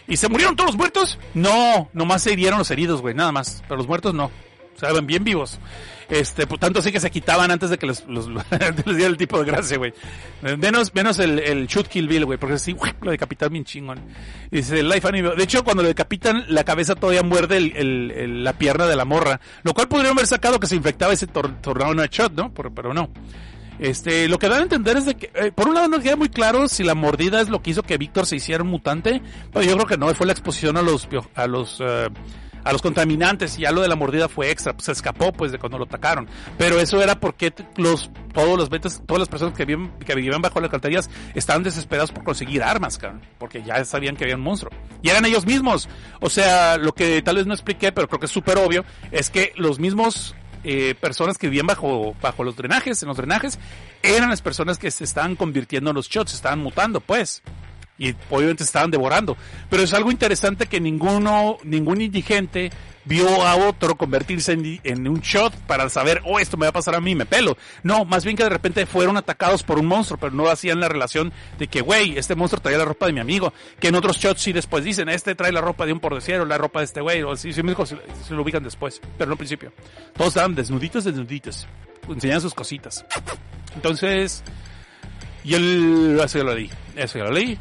¿Y 0.07 0.17
se 0.17 0.29
murieron 0.29 0.55
todos 0.57 0.71
los 0.71 0.77
muertos? 0.77 1.19
No, 1.35 1.89
nomás 1.93 2.23
se 2.23 2.33
hirieron 2.33 2.59
los 2.59 2.71
heridos, 2.71 3.01
güey, 3.01 3.15
nada 3.15 3.33
más. 3.33 3.63
Pero 3.67 3.77
los 3.77 3.87
muertos 3.89 4.13
no. 4.15 4.27
O 4.27 4.79
sea, 4.79 4.93
bien 5.01 5.23
vivos. 5.25 5.59
Este, 6.11 6.47
por 6.47 6.59
tanto 6.59 6.83
sí 6.83 6.93
que 6.93 7.01
se 7.01 7.11
quitaban 7.11 7.51
antes 7.51 7.71
de 7.71 7.79
que 7.79 7.87
los, 7.87 8.05
los, 8.07 8.29
les 8.87 8.97
diera 8.97 9.07
el 9.07 9.17
tipo 9.17 9.39
de 9.39 9.47
gracia, 9.51 9.79
güey. 9.79 9.95
Menos, 10.59 10.95
menos 10.95 11.19
el, 11.21 11.39
el 11.39 11.67
shoot 11.67 11.87
kill 11.89 12.09
bill, 12.09 12.27
güey, 12.27 12.39
porque 12.39 12.59
sí, 12.59 12.77
lo 13.01 13.11
decapitan 13.11 13.51
bien 13.53 13.65
chingón. 13.65 14.01
Dice, 14.51 14.83
Life 14.83 15.07
Anime. 15.09 15.31
De 15.37 15.45
hecho, 15.45 15.65
cuando 15.65 15.83
lo 15.83 15.89
decapitan, 15.89 16.45
la 16.49 16.65
cabeza 16.65 16.95
todavía 16.97 17.23
muerde 17.23 17.57
el, 17.57 17.77
el- 17.77 18.11
el- 18.11 18.45
la 18.45 18.53
pierna 18.53 18.87
de 18.87 18.97
la 18.97 19.05
morra. 19.07 19.41
Lo 19.63 19.73
cual 19.73 19.89
podrían 19.89 20.13
haber 20.13 20.27
sacado 20.27 20.61
que 20.61 20.67
se 20.67 20.77
infectaba 20.77 21.13
ese 21.15 21.29
tor 21.29 21.51
tornado 21.63 21.93
en 21.93 21.99
shot, 22.11 22.33
¿no? 22.35 22.53
Por- 22.53 22.75
pero 22.75 22.93
no. 22.93 23.09
Este, 23.79 24.29
lo 24.29 24.39
que 24.39 24.49
dan 24.49 24.61
a 24.61 24.63
entender 24.63 24.97
es 24.97 25.07
de 25.07 25.17
que, 25.17 25.31
eh, 25.35 25.53
por 25.53 25.69
un 25.69 25.75
lado 25.75 25.89
no 25.89 26.01
queda 26.01 26.17
muy 26.17 26.29
claro 26.29 26.69
si 26.69 26.85
la 26.85 26.95
mordida 26.95 27.41
es 27.41 27.49
lo 27.49 27.63
que 27.63 27.71
hizo 27.71 27.83
que 27.83 27.99
Víctor 27.99 28.27
se 28.27 28.37
hiciera 28.37 28.63
un 28.63 28.71
mutante, 28.71 29.23
pero 29.53 29.65
yo 29.65 29.75
creo 29.75 29.87
que 29.87 29.97
no, 29.97 30.15
fue 30.15 30.27
la 30.27 30.33
exposición 30.33 30.77
a 30.77 30.83
los, 30.83 31.09
a 31.35 31.47
los, 31.47 31.81
eh, 31.81 32.09
a 32.65 32.73
los 32.73 32.83
contaminantes 32.83 33.59
y 33.59 33.63
ya 33.63 33.73
lo 33.73 33.83
de 33.83 33.89
la 33.89 33.97
mordida 33.97 34.29
fue 34.29 34.51
extra, 34.51 34.73
pues 34.73 34.87
se 34.87 34.93
escapó 34.93 35.33
pues 35.33 35.53
de 35.53 35.59
cuando 35.59 35.79
lo 35.79 35.85
atacaron. 35.85 36.29
Pero 36.57 36.81
eso 36.81 37.03
era 37.03 37.21
porque 37.21 37.53
los, 37.77 38.11
todos 38.33 38.59
los 38.59 38.71
ventas, 38.71 39.03
todas 39.07 39.21
las 39.21 39.29
personas 39.29 39.55
que 39.55 39.65
vivían, 39.65 39.93
que 39.99 40.15
vivían 40.15 40.41
bajo 40.41 40.61
las 40.61 40.69
alcantarillas 40.69 41.11
estaban 41.35 41.63
desesperados 41.63 42.11
por 42.11 42.25
conseguir 42.25 42.63
armas, 42.63 42.99
cabrón, 42.99 43.23
porque 43.39 43.63
ya 43.63 43.85
sabían 43.85 44.17
que 44.17 44.25
había 44.25 44.37
un 44.37 44.43
monstruo. 44.43 44.73
Y 45.03 45.11
eran 45.11 45.25
ellos 45.27 45.47
mismos. 45.47 45.89
O 46.21 46.31
sea, 46.31 46.79
lo 46.79 46.93
que 46.93 47.23
tal 47.23 47.37
vez 47.37 47.47
no 47.47 47.55
expliqué, 47.55 47.93
pero 47.93 48.09
creo 48.09 48.21
que 48.21 48.27
es 48.27 48.33
súper 48.33 48.59
obvio, 48.59 48.85
es 49.13 49.31
que 49.31 49.53
los 49.57 49.79
mismos 49.79 50.35
eh, 50.65 50.95
personas 50.95 51.39
que 51.39 51.49
vivían 51.49 51.67
bajo, 51.67 52.17
bajo 52.21 52.43
los 52.43 52.57
drenajes, 52.57 53.03
en 53.03 53.09
los 53.09 53.17
drenajes, 53.17 53.59
eran 54.03 54.31
las 54.31 54.43
personas 54.43 54.79
que 54.79 54.91
se 54.91 55.05
estaban 55.05 55.37
convirtiendo 55.37 55.91
en 55.91 55.97
los 55.97 56.09
shots, 56.09 56.35
estaban 56.35 56.61
mutando, 56.61 57.01
pues. 57.01 57.43
Y 57.99 58.15
obviamente 58.31 58.65
se 58.65 58.69
estaban 58.69 58.91
devorando. 58.91 59.37
Pero 59.71 59.83
es 59.83 59.95
algo 59.95 60.11
interesante 60.11 60.67
que 60.67 60.81
ninguno, 60.81 61.59
ningún 61.63 62.01
indigente 62.01 62.73
vio 63.05 63.45
a 63.45 63.57
otro 63.57 63.97
convertirse 63.97 64.53
en, 64.53 65.09
un 65.09 65.21
shot 65.21 65.55
para 65.67 65.89
saber, 65.89 66.23
oh, 66.25 66.39
esto 66.39 66.57
me 66.57 66.67
va 66.67 66.71
a 66.71 66.73
pasar 66.73 66.95
a 66.95 67.01
mí, 67.01 67.15
me 67.15 67.27
pelo. 67.27 67.57
No, 67.83 68.05
más 68.05 68.25
bien 68.25 68.37
que 68.37 68.45
de 68.45 68.51
repente 68.51 68.87
fueron 68.87 69.17
atacados 69.17 69.63
por 69.63 69.79
un 69.79 69.87
monstruo, 69.87 70.19
pero 70.19 70.33
no 70.33 70.49
hacían 70.49 70.81
la 70.81 70.89
relación 70.89 71.33
de 71.59 71.69
que, 71.69 71.81
güey, 71.81 72.19
este 72.19 72.35
monstruo 72.35 72.63
traía 72.63 72.79
la 72.79 72.85
ropa 72.85 73.07
de 73.07 73.13
mi 73.13 73.21
amigo. 73.21 73.53
Que 73.81 73.89
en 73.89 73.95
otros 73.95 74.19
shots 74.19 74.43
sí 74.43 74.53
después 74.53 74.85
dicen, 74.85 75.09
este 75.09 75.35
trae 75.35 75.53
la 75.53 75.61
ropa 75.61 75.87
de 75.87 75.93
un 75.93 76.01
pordeciero, 76.01 76.45
la 76.45 76.59
ropa 76.59 76.81
de 76.81 76.87
este 76.87 77.01
güey, 77.01 77.23
o 77.23 77.33
así, 77.33 77.53
sí, 77.53 77.63
se, 77.63 77.97
se, 78.27 78.35
lo 78.35 78.43
ubican 78.43 78.63
después, 78.63 79.01
pero 79.19 79.29
no 79.29 79.33
al 79.33 79.39
principio. 79.39 79.73
Todos 80.17 80.29
estaban 80.29 80.55
desnuditos, 80.55 81.05
desnuditos. 81.05 81.67
Enseñan 82.09 82.41
sus 82.41 82.55
cositas. 82.55 83.05
Entonces, 83.75 84.43
y 85.43 85.55
el, 85.55 86.21
eso 86.23 86.39
ya 86.39 86.45
lo 86.45 86.55
leí, 86.55 86.71
eso 86.97 87.19
ya 87.19 87.25
lo 87.25 87.33
leí. 87.33 87.59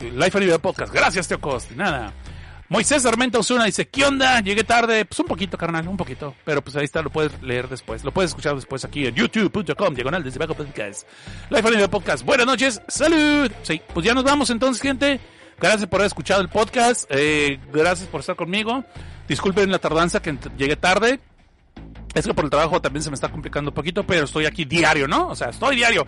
Life 0.00 0.36
Anime 0.36 0.58
Podcast. 0.58 0.92
Gracias, 0.92 1.28
Teo 1.28 1.40
Cost. 1.40 1.70
Nada. 1.72 2.12
Moisés 2.68 3.04
Armenta 3.04 3.38
Osuna 3.38 3.64
dice, 3.66 3.86
¿qué 3.88 4.04
onda? 4.04 4.40
Llegué 4.40 4.64
tarde. 4.64 5.04
Pues 5.04 5.18
un 5.20 5.26
poquito, 5.26 5.58
carnal, 5.58 5.86
un 5.86 5.96
poquito. 5.96 6.34
Pero 6.44 6.62
pues 6.62 6.74
ahí 6.76 6.84
está, 6.84 7.02
lo 7.02 7.10
puedes 7.10 7.42
leer 7.42 7.68
después. 7.68 8.02
Lo 8.04 8.12
puedes 8.12 8.30
escuchar 8.30 8.54
después 8.54 8.84
aquí 8.84 9.06
en 9.06 9.14
youtube.com, 9.14 9.94
diagonal 9.94 10.24
desde 10.24 10.38
bajo 10.38 10.54
podcast. 10.54 11.06
Life 11.50 11.68
Anime 11.68 11.88
Podcast. 11.88 12.24
Buenas 12.24 12.46
noches. 12.46 12.80
Salud. 12.88 13.50
Sí, 13.62 13.80
pues 13.92 14.06
ya 14.06 14.14
nos 14.14 14.24
vamos 14.24 14.48
entonces, 14.50 14.80
gente. 14.80 15.20
Gracias 15.60 15.86
por 15.88 16.00
haber 16.00 16.06
escuchado 16.06 16.40
el 16.40 16.48
podcast. 16.48 17.04
Eh, 17.10 17.60
gracias 17.72 18.08
por 18.08 18.20
estar 18.20 18.34
conmigo. 18.34 18.82
Disculpen 19.28 19.70
la 19.70 19.78
tardanza 19.78 20.22
que 20.22 20.36
llegué 20.56 20.76
tarde. 20.76 21.20
Es 22.14 22.26
que 22.26 22.32
por 22.32 22.44
el 22.44 22.50
trabajo 22.50 22.80
también 22.80 23.02
se 23.02 23.10
me 23.10 23.14
está 23.14 23.28
complicando 23.28 23.70
un 23.72 23.74
poquito, 23.74 24.04
pero 24.06 24.24
estoy 24.24 24.46
aquí 24.46 24.64
diario, 24.64 25.06
¿no? 25.06 25.28
O 25.28 25.34
sea, 25.34 25.50
estoy 25.50 25.76
diario. 25.76 26.06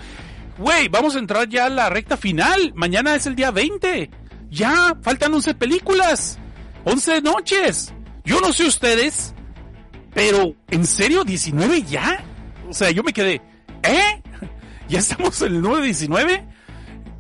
Güey, 0.56 0.88
vamos 0.88 1.16
a 1.16 1.18
entrar 1.18 1.48
ya 1.48 1.66
a 1.66 1.68
la 1.68 1.90
recta 1.90 2.16
final. 2.16 2.72
Mañana 2.74 3.14
es 3.14 3.26
el 3.26 3.34
día 3.36 3.50
20. 3.50 4.08
Ya, 4.48 4.96
faltan 5.02 5.34
11 5.34 5.54
películas. 5.54 6.38
11 6.86 7.20
noches. 7.20 7.92
Yo 8.24 8.40
no 8.40 8.52
sé 8.52 8.64
ustedes, 8.64 9.34
pero 10.14 10.54
¿en 10.70 10.86
serio 10.86 11.24
19 11.24 11.82
ya? 11.82 12.24
O 12.68 12.72
sea, 12.72 12.90
yo 12.92 13.02
me 13.02 13.12
quedé, 13.12 13.42
¿eh? 13.82 14.22
¿Ya 14.88 15.00
estamos 15.00 15.42
en 15.42 15.56
el 15.56 15.62
número 15.62 15.82
19? 15.82 16.46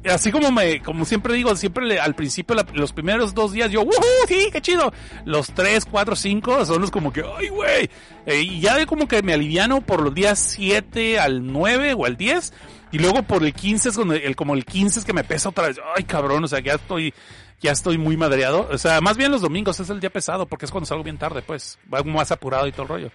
Así 0.08 0.30
como 0.30 0.52
me, 0.52 0.80
como 0.82 1.04
siempre 1.04 1.34
digo, 1.34 1.56
siempre 1.56 1.98
al 1.98 2.14
principio, 2.14 2.54
los 2.74 2.92
primeros 2.92 3.34
dos 3.34 3.50
días, 3.52 3.72
yo, 3.72 3.82
¡Woohoo! 3.82 4.28
Sí, 4.28 4.50
qué 4.52 4.60
chido. 4.60 4.92
Los 5.24 5.48
3, 5.48 5.84
4, 5.84 6.14
5 6.14 6.64
son 6.64 6.80
los 6.80 6.92
como 6.92 7.12
que, 7.12 7.24
¡ay, 7.36 7.48
güey! 7.48 7.90
Eh, 8.24 8.42
y 8.42 8.60
ya 8.60 8.86
como 8.86 9.08
que 9.08 9.20
me 9.22 9.34
aliviano 9.34 9.80
por 9.80 10.00
los 10.00 10.14
días 10.14 10.38
7 10.38 11.18
al 11.18 11.44
9 11.44 11.94
o 11.94 12.06
al 12.06 12.16
10 12.16 12.52
y 12.92 12.98
luego 12.98 13.24
por 13.24 13.42
el 13.42 13.52
15 13.52 13.88
es 13.88 13.98
el, 13.98 14.36
como 14.36 14.54
el 14.54 14.64
15 14.64 15.00
es 15.00 15.04
que 15.04 15.12
me 15.12 15.24
pesa 15.24 15.48
otra 15.48 15.66
vez. 15.66 15.80
Ay, 15.96 16.04
cabrón, 16.04 16.44
o 16.44 16.48
sea, 16.48 16.60
ya 16.60 16.74
estoy, 16.74 17.12
ya 17.60 17.72
estoy 17.72 17.98
muy 17.98 18.16
madreado. 18.16 18.68
O 18.70 18.78
sea, 18.78 19.00
más 19.00 19.16
bien 19.16 19.30
los 19.30 19.42
domingos 19.42 19.80
es 19.80 19.90
el 19.90 20.00
día 20.00 20.10
pesado 20.10 20.46
porque 20.46 20.64
es 20.66 20.70
cuando 20.70 20.86
salgo 20.86 21.04
bien 21.04 21.18
tarde, 21.18 21.42
pues. 21.42 21.78
Va 21.92 22.02
más 22.02 22.30
apurado 22.32 22.66
y 22.66 22.72
todo 22.72 22.82
el 22.82 22.88
rollo. 22.88 23.10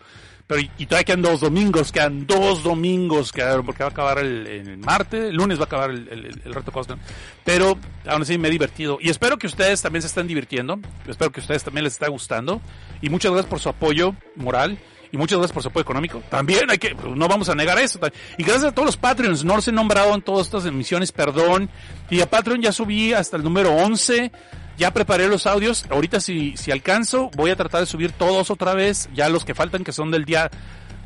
Pero, 0.47 0.61
y, 0.77 0.85
todavía 0.85 1.05
quedan 1.05 1.21
dos 1.21 1.39
domingos, 1.39 1.91
quedan 1.91 2.27
dos 2.27 2.63
domingos, 2.63 3.31
quedaron, 3.31 3.65
porque 3.65 3.83
va 3.83 3.89
a 3.89 3.91
acabar 3.91 4.19
el, 4.19 4.47
el 4.47 4.77
martes, 4.79 5.29
el 5.29 5.35
lunes 5.35 5.57
va 5.57 5.63
a 5.63 5.65
acabar 5.65 5.91
el, 5.91 6.41
reto 6.43 6.71
Costner. 6.71 6.97
Pero, 7.45 7.77
aún 8.05 8.23
así 8.23 8.37
me 8.37 8.49
he 8.49 8.51
divertido. 8.51 8.97
Y 8.99 9.09
espero 9.09 9.37
que 9.37 9.47
ustedes 9.47 9.81
también 9.81 10.01
se 10.01 10.07
estén 10.07 10.27
divirtiendo. 10.27 10.79
Espero 11.07 11.31
que 11.31 11.39
ustedes 11.39 11.63
también 11.63 11.85
les 11.85 11.93
esté 11.93 12.09
gustando. 12.09 12.61
Y 13.01 13.09
muchas 13.09 13.31
gracias 13.31 13.49
por 13.49 13.59
su 13.59 13.69
apoyo 13.69 14.15
moral 14.35 14.77
y 15.11 15.17
muchas 15.17 15.37
gracias 15.37 15.53
por 15.53 15.63
su 15.63 15.69
apoyo 15.69 15.83
económico. 15.83 16.23
También 16.29 16.69
hay 16.69 16.77
que, 16.77 16.93
no 16.93 17.27
vamos 17.27 17.49
a 17.49 17.55
negar 17.55 17.77
eso. 17.79 17.99
Y 18.37 18.43
gracias 18.43 18.65
a 18.65 18.71
todos 18.71 18.85
los 18.85 18.97
Patreons, 18.97 19.43
no 19.43 19.55
los 19.55 19.67
he 19.67 19.71
nombrado 19.71 20.13
en 20.15 20.21
todas 20.21 20.47
estas 20.47 20.65
emisiones, 20.65 21.11
perdón. 21.11 21.69
Y 22.09 22.21
a 22.21 22.29
Patreon 22.29 22.61
ya 22.61 22.71
subí 22.71 23.13
hasta 23.13 23.37
el 23.37 23.43
número 23.43 23.73
11. 23.73 24.31
Ya 24.77 24.93
preparé 24.93 25.27
los 25.27 25.45
audios. 25.47 25.85
Ahorita 25.89 26.19
si, 26.19 26.55
si 26.55 26.71
alcanzo, 26.71 27.29
voy 27.35 27.51
a 27.51 27.55
tratar 27.55 27.81
de 27.81 27.87
subir 27.87 28.13
todos 28.13 28.49
otra 28.49 28.73
vez. 28.73 29.09
Ya 29.13 29.29
los 29.29 29.45
que 29.45 29.53
faltan, 29.53 29.83
que 29.83 29.91
son 29.91 30.11
del 30.11 30.25
día 30.25 30.49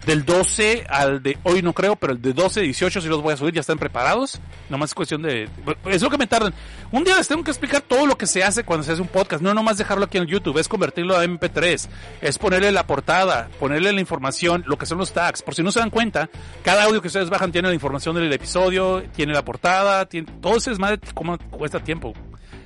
del 0.05 0.23
12 0.23 0.85
al 0.89 1.23
de 1.23 1.37
hoy 1.43 1.61
no 1.61 1.73
creo, 1.73 1.95
pero 1.95 2.13
el 2.13 2.21
de 2.21 2.33
12, 2.33 2.61
18 2.61 3.01
sí 3.01 3.07
los 3.07 3.21
voy 3.21 3.33
a 3.33 3.37
subir, 3.37 3.53
ya 3.53 3.61
están 3.61 3.77
preparados. 3.77 4.39
Nomás 4.69 4.91
es 4.91 4.95
cuestión 4.95 5.21
de... 5.21 5.49
Es 5.85 6.01
lo 6.01 6.09
que 6.09 6.17
me 6.17 6.27
tardan. 6.27 6.53
Un 6.91 7.03
día 7.03 7.15
les 7.15 7.27
tengo 7.27 7.43
que 7.43 7.51
explicar 7.51 7.81
todo 7.81 8.05
lo 8.05 8.17
que 8.17 8.27
se 8.27 8.43
hace 8.43 8.63
cuando 8.63 8.83
se 8.83 8.91
hace 8.91 9.01
un 9.01 9.07
podcast. 9.07 9.41
No 9.41 9.53
nomás 9.53 9.77
dejarlo 9.77 10.05
aquí 10.05 10.17
en 10.17 10.25
YouTube, 10.25 10.57
es 10.59 10.67
convertirlo 10.67 11.17
a 11.17 11.25
MP3. 11.25 11.87
Es 12.21 12.37
ponerle 12.37 12.71
la 12.71 12.85
portada, 12.85 13.49
ponerle 13.59 13.93
la 13.93 14.01
información, 14.01 14.63
lo 14.67 14.77
que 14.77 14.85
son 14.85 14.97
los 14.97 15.11
tags. 15.11 15.41
Por 15.41 15.55
si 15.55 15.63
no 15.63 15.71
se 15.71 15.79
dan 15.79 15.89
cuenta, 15.89 16.29
cada 16.63 16.83
audio 16.83 17.01
que 17.01 17.07
ustedes 17.07 17.29
bajan 17.29 17.51
tiene 17.51 17.69
la 17.69 17.73
información 17.73 18.15
del 18.15 18.31
episodio, 18.31 19.03
tiene 19.15 19.33
la 19.33 19.43
portada, 19.43 20.05
tiene... 20.05 20.31
Todo 20.41 20.57
eso 20.57 20.71
es 20.71 20.79
más 20.79 20.99
cómo 21.13 21.37
cuesta 21.49 21.79
tiempo 21.79 22.13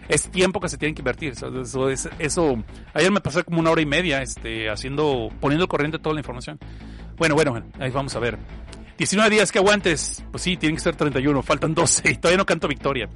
es 0.09 0.29
tiempo 0.29 0.59
que 0.59 0.67
se 0.67 0.77
tiene 0.77 0.93
que 0.93 1.01
invertir. 1.01 1.33
Eso, 1.33 1.61
eso, 1.61 2.09
eso, 2.19 2.63
ayer 2.93 3.11
me 3.11 3.21
pasé 3.21 3.43
como 3.43 3.59
una 3.59 3.69
hora 3.69 3.81
y 3.81 3.85
media, 3.85 4.21
este, 4.21 4.69
haciendo, 4.69 5.29
poniendo 5.39 5.63
al 5.63 5.69
corriente 5.69 5.99
toda 5.99 6.15
la 6.15 6.19
información. 6.19 6.59
Bueno, 7.17 7.35
bueno, 7.35 7.63
ahí 7.79 7.91
vamos 7.91 8.15
a 8.15 8.19
ver. 8.19 8.37
19 8.97 9.29
días 9.29 9.51
que 9.51 9.59
aguantes. 9.59 10.25
Pues 10.31 10.43
sí, 10.43 10.57
tienen 10.57 10.75
que 10.75 10.81
ser 10.81 10.95
31, 10.95 11.41
faltan 11.43 11.73
12 11.73 12.11
y 12.11 12.15
todavía 12.15 12.37
no 12.37 12.45
canto 12.45 12.67
victoria. 12.67 13.07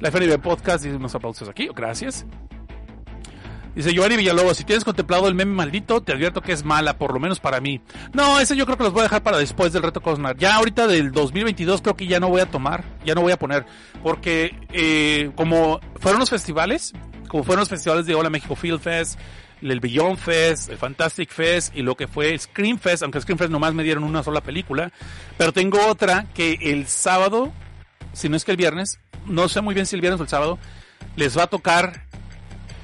La 0.00 0.10
FNB 0.10 0.38
Podcast 0.42 0.84
dice 0.84 0.96
unos 0.96 1.14
aplausos 1.14 1.48
aquí, 1.48 1.68
gracias. 1.74 2.26
Dice 3.74 3.94
Giovanni 3.94 4.16
Villalobos, 4.16 4.58
si 4.58 4.64
tienes 4.64 4.84
contemplado 4.84 5.28
el 5.28 5.34
meme 5.34 5.54
maldito, 5.54 6.02
te 6.02 6.12
advierto 6.12 6.42
que 6.42 6.52
es 6.52 6.64
mala, 6.64 6.98
por 6.98 7.14
lo 7.14 7.20
menos 7.20 7.40
para 7.40 7.60
mí. 7.60 7.80
No, 8.12 8.38
ese 8.38 8.54
yo 8.54 8.66
creo 8.66 8.76
que 8.76 8.84
los 8.84 8.92
voy 8.92 9.00
a 9.00 9.04
dejar 9.04 9.22
para 9.22 9.38
después 9.38 9.72
del 9.72 9.82
reto 9.82 10.02
Cosnar. 10.02 10.36
Ya 10.36 10.56
ahorita 10.56 10.86
del 10.86 11.10
2022 11.10 11.80
creo 11.80 11.96
que 11.96 12.06
ya 12.06 12.20
no 12.20 12.28
voy 12.28 12.42
a 12.42 12.50
tomar, 12.50 12.84
ya 13.04 13.14
no 13.14 13.22
voy 13.22 13.32
a 13.32 13.38
poner, 13.38 13.64
porque 14.02 14.54
eh, 14.72 15.30
como 15.36 15.80
fueron 16.00 16.20
los 16.20 16.28
festivales, 16.28 16.92
como 17.28 17.44
fueron 17.44 17.60
los 17.60 17.70
festivales 17.70 18.04
de 18.04 18.14
Hola 18.14 18.28
México 18.28 18.54
Field 18.54 18.80
Fest, 18.80 19.18
el 19.62 19.80
Beyond 19.80 20.18
Fest, 20.18 20.70
el 20.70 20.76
Fantastic 20.76 21.30
Fest 21.30 21.74
y 21.74 21.82
lo 21.82 21.94
que 21.94 22.08
fue 22.08 22.36
Scream 22.38 22.78
Fest, 22.78 23.02
aunque 23.02 23.20
Scream 23.20 23.38
Fest 23.38 23.50
nomás 23.50 23.72
me 23.74 23.82
dieron 23.82 24.04
una 24.04 24.22
sola 24.22 24.42
película. 24.42 24.92
Pero 25.38 25.52
tengo 25.52 25.86
otra 25.86 26.26
que 26.34 26.58
el 26.60 26.86
sábado, 26.88 27.52
si 28.12 28.28
no 28.28 28.36
es 28.36 28.44
que 28.44 28.50
el 28.50 28.56
viernes, 28.56 28.98
no 29.26 29.48
sé 29.48 29.60
muy 29.60 29.74
bien 29.74 29.86
si 29.86 29.94
el 29.94 30.00
viernes 30.02 30.20
o 30.20 30.24
el 30.24 30.28
sábado, 30.28 30.58
les 31.16 31.38
va 31.38 31.44
a 31.44 31.46
tocar 31.46 32.06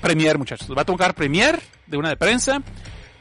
Premier, 0.01 0.39
muchachos. 0.39 0.69
Les 0.69 0.77
va 0.77 0.83
a 0.83 0.87
tocar 0.87 1.15
Premier 1.15 1.61
de 1.87 1.97
una 1.97 2.09
de 2.11 2.17
prensa. 2.17 2.63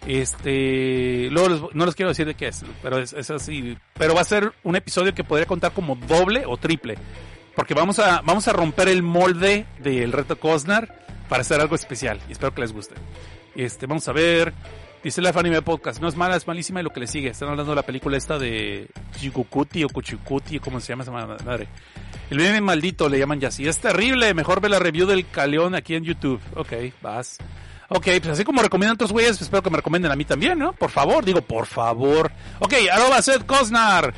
Este, 0.05 1.27
luego 1.31 1.69
no 1.73 1.85
les 1.85 1.95
quiero 1.95 2.09
decir 2.09 2.25
de 2.25 2.35
qué 2.35 2.47
es, 2.47 2.63
pero 2.81 2.99
es, 2.99 3.13
así. 3.29 3.77
Pero 3.93 4.15
va 4.15 4.21
a 4.21 4.25
ser 4.25 4.53
un 4.63 4.75
episodio 4.75 5.13
que 5.13 5.23
podría 5.23 5.45
contar 5.45 5.73
como 5.73 5.95
doble 5.95 6.45
o 6.45 6.57
triple. 6.57 6.95
Porque 7.55 7.73
vamos 7.73 7.99
a, 7.99 8.21
vamos 8.21 8.47
a 8.47 8.53
romper 8.53 8.87
el 8.87 9.03
molde 9.03 9.65
del 9.79 10.11
reto 10.11 10.39
Cosnar 10.39 11.05
para 11.27 11.41
hacer 11.41 11.59
algo 11.59 11.75
especial. 11.75 12.19
Y 12.29 12.33
espero 12.33 12.53
que 12.53 12.61
les 12.61 12.71
guste. 12.71 12.95
Este, 13.55 13.85
vamos 13.87 14.07
a 14.07 14.13
ver. 14.13 14.53
Dice 15.03 15.21
la 15.21 15.29
Anime 15.29 15.61
Podcast, 15.61 16.01
no 16.01 16.07
es 16.07 16.15
mala, 16.15 16.35
es 16.35 16.47
malísima 16.47 16.79
y 16.79 16.83
lo 16.83 16.89
que 16.89 16.99
le 16.99 17.07
sigue. 17.07 17.29
Están 17.29 17.49
hablando 17.49 17.71
de 17.71 17.75
la 17.75 17.83
película 17.83 18.17
esta 18.17 18.39
de 18.39 18.87
Chikukuti 19.17 19.83
o 19.83 19.89
Kuchikuti, 19.89 20.59
¿cómo 20.59 20.79
se 20.79 20.91
llama 20.91 21.03
esa 21.03 21.11
madre? 21.11 21.67
El 22.29 22.37
meme 22.37 22.61
maldito 22.61 23.07
le 23.07 23.19
llaman 23.19 23.39
ya 23.39 23.47
así. 23.47 23.67
Es 23.67 23.79
terrible, 23.79 24.33
mejor 24.33 24.59
ve 24.61 24.69
la 24.69 24.79
review 24.79 25.07
del 25.07 25.29
Caleón 25.29 25.75
aquí 25.75 25.95
en 25.95 26.03
YouTube. 26.03 26.41
Ok, 26.55 26.73
vas. 27.01 27.37
Ok, 27.89 28.03
pues 28.03 28.27
así 28.27 28.43
como 28.43 28.61
recomiendan 28.61 28.95
otros 28.95 29.13
güeyes, 29.13 29.41
espero 29.41 29.63
que 29.63 29.69
me 29.69 29.77
recomienden 29.77 30.11
a 30.11 30.15
mí 30.15 30.25
también, 30.25 30.59
¿no? 30.59 30.73
Por 30.73 30.89
favor, 30.89 31.23
digo, 31.23 31.41
por 31.41 31.65
favor. 31.65 32.31
Ok, 32.59 32.73
arroba 32.91 33.21
Seth 33.21 33.45
Cosnar, 33.45 34.13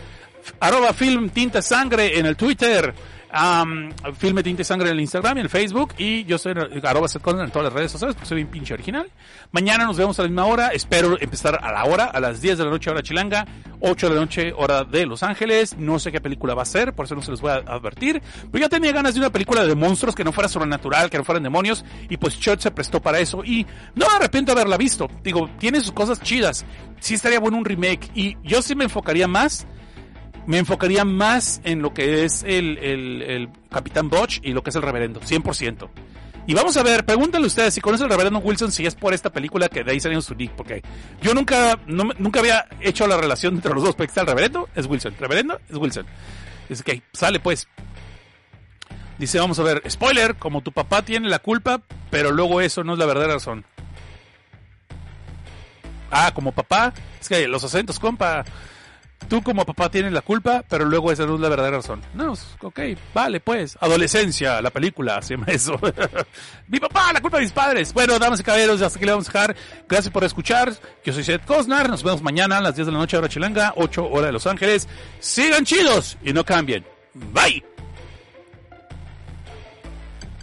arroba 0.59 0.91
Film 0.93 1.29
Tinta 1.29 1.61
Sangre 1.61 2.17
en 2.17 2.25
el 2.25 2.35
Twitter, 2.35 2.95
Um, 3.31 3.91
Filme 4.17 4.41
Tinte 4.41 4.63
Sangre 4.63 4.89
en 4.89 4.95
el 4.95 5.01
Instagram 5.01 5.37
y 5.37 5.39
en 5.41 5.45
el 5.45 5.49
Facebook. 5.49 5.93
Y 5.97 6.23
yo 6.25 6.37
soy 6.37 6.53
arroba 6.53 7.07
en 7.07 7.51
todas 7.51 7.65
las 7.65 7.73
redes 7.73 7.91
sociales 7.91 8.15
porque 8.15 8.27
soy 8.27 8.37
bien 8.37 8.47
pinche 8.47 8.73
original. 8.73 9.09
Mañana 9.51 9.85
nos 9.85 9.97
vemos 9.97 10.17
a 10.19 10.23
la 10.23 10.29
misma 10.29 10.45
hora. 10.45 10.69
Espero 10.69 11.19
empezar 11.19 11.59
a 11.61 11.71
la 11.71 11.85
hora, 11.85 12.05
a 12.05 12.19
las 12.19 12.41
10 12.41 12.57
de 12.57 12.65
la 12.65 12.71
noche 12.71 12.89
hora 12.89 13.03
chilanga, 13.03 13.45
8 13.81 14.09
de 14.09 14.15
la 14.15 14.21
noche 14.21 14.53
hora 14.53 14.83
de 14.83 15.05
Los 15.05 15.21
Ángeles. 15.21 15.77
No 15.77 15.99
sé 15.99 16.11
qué 16.11 16.21
película 16.21 16.55
va 16.55 16.63
a 16.63 16.65
ser, 16.65 16.93
por 16.93 17.05
eso 17.05 17.15
no 17.15 17.21
se 17.21 17.31
les 17.31 17.41
voy 17.41 17.51
a 17.51 17.55
advertir. 17.55 18.21
Pero 18.51 18.63
ya 18.63 18.69
tenía 18.69 18.91
ganas 18.91 19.13
de 19.13 19.19
una 19.19 19.29
película 19.29 19.63
de 19.63 19.75
monstruos 19.75 20.15
que 20.15 20.23
no 20.23 20.31
fuera 20.31 20.49
sobrenatural, 20.49 21.09
que 21.09 21.17
no 21.19 21.23
fueran 21.23 21.43
demonios. 21.43 21.85
Y 22.09 22.17
pues 22.17 22.39
Church 22.39 22.61
se 22.61 22.71
prestó 22.71 22.99
para 22.99 23.19
eso. 23.19 23.43
Y 23.45 23.63
no 23.93 24.07
me 24.07 24.15
arrepiento 24.15 24.53
de 24.53 24.61
haberla 24.61 24.77
visto. 24.77 25.07
Digo, 25.23 25.49
tiene 25.59 25.81
sus 25.81 25.91
cosas 25.91 26.19
chidas. 26.21 26.65
Sí 26.99 27.13
estaría 27.13 27.39
bueno 27.39 27.57
un 27.57 27.65
remake. 27.65 28.09
Y 28.15 28.37
yo 28.43 28.63
sí 28.63 28.73
me 28.73 28.85
enfocaría 28.85 29.27
más 29.27 29.67
me 30.45 30.57
enfocaría 30.57 31.05
más 31.05 31.61
en 31.63 31.81
lo 31.81 31.93
que 31.93 32.23
es 32.23 32.43
el, 32.43 32.77
el, 32.77 33.49
Capitán 33.69 34.09
Botch 34.09 34.39
y 34.43 34.53
lo 34.53 34.63
que 34.63 34.71
es 34.71 34.75
el 34.75 34.81
Reverendo, 34.81 35.21
100%. 35.21 35.89
Y 36.47 36.53
vamos 36.55 36.75
a 36.77 36.83
ver, 36.83 37.05
pregúntenle 37.05 37.45
ustedes 37.45 37.75
si 37.75 37.81
conoce 37.81 38.03
el 38.03 38.09
Reverendo 38.09 38.39
Wilson 38.39 38.71
si 38.71 38.85
es 38.85 38.95
por 38.95 39.13
esta 39.13 39.31
película 39.31 39.69
que 39.69 39.83
de 39.83 39.91
ahí 39.91 39.99
salió 39.99 40.19
su 40.21 40.33
nick, 40.33 40.51
porque 40.53 40.81
yo 41.21 41.33
nunca, 41.33 41.79
nunca 41.85 42.39
había 42.39 42.65
hecho 42.81 43.05
la 43.05 43.17
relación 43.17 43.55
entre 43.55 43.73
los 43.73 43.83
dos, 43.83 43.95
porque 43.95 44.09
está 44.09 44.21
el 44.21 44.27
Reverendo, 44.27 44.67
es 44.75 44.87
Wilson, 44.87 45.13
Reverendo 45.19 45.59
es 45.69 45.75
Wilson. 45.75 46.05
Es 46.69 46.83
que 46.83 47.01
sale 47.13 47.39
pues. 47.39 47.67
Dice, 49.17 49.37
vamos 49.39 49.59
a 49.59 49.63
ver, 49.63 49.83
spoiler, 49.89 50.37
como 50.37 50.61
tu 50.61 50.71
papá 50.71 51.01
tiene 51.01 51.27
la 51.27 51.39
culpa, 51.39 51.81
pero 52.09 52.31
luego 52.31 52.61
eso 52.61 52.83
no 52.83 52.93
es 52.93 52.99
la 52.99 53.05
verdadera 53.05 53.33
razón. 53.33 53.65
Ah, 56.09 56.31
como 56.33 56.51
papá, 56.53 56.93
es 57.19 57.27
que 57.27 57.47
los 57.47 57.63
acentos, 57.63 57.99
compa. 57.99 58.45
Tú 59.27 59.41
como 59.43 59.65
papá 59.65 59.89
tienes 59.89 60.11
la 60.11 60.21
culpa, 60.21 60.63
pero 60.67 60.85
luego 60.85 61.11
esa 61.11 61.25
no 61.25 61.35
es 61.35 61.41
la 61.41 61.49
verdadera 61.49 61.77
razón. 61.77 62.01
No, 62.13 62.33
ok, 62.61 62.79
vale, 63.13 63.39
pues. 63.39 63.77
Adolescencia, 63.79 64.61
la 64.61 64.69
película, 64.69 65.21
se 65.21 65.35
llama 65.35 65.47
eso. 65.47 65.79
Mi 66.67 66.79
papá, 66.79 67.13
la 67.13 67.21
culpa 67.21 67.37
de 67.37 67.43
mis 67.43 67.51
padres. 67.51 67.93
Bueno, 67.93 68.17
damas 68.19 68.39
y 68.39 68.43
caballeros, 68.43 68.81
hasta 68.81 68.97
aquí 68.97 69.05
le 69.05 69.11
vamos 69.11 69.29
a 69.29 69.31
dejar. 69.31 69.55
Gracias 69.87 70.11
por 70.11 70.23
escuchar. 70.23 70.73
Yo 71.03 71.13
soy 71.13 71.23
Seth 71.23 71.45
Cosnar. 71.45 71.89
Nos 71.89 72.03
vemos 72.03 72.21
mañana 72.21 72.57
a 72.57 72.61
las 72.61 72.75
10 72.75 72.87
de 72.87 72.91
la 72.93 72.99
noche, 72.99 73.17
hora 73.17 73.29
chilanga, 73.29 73.73
8 73.75 74.07
hora 74.09 74.27
de 74.27 74.31
Los 74.33 74.47
Ángeles. 74.47 74.87
Sigan 75.19 75.65
chidos 75.65 76.17
y 76.23 76.33
no 76.33 76.43
cambien. 76.43 76.85
Bye. 77.13 77.78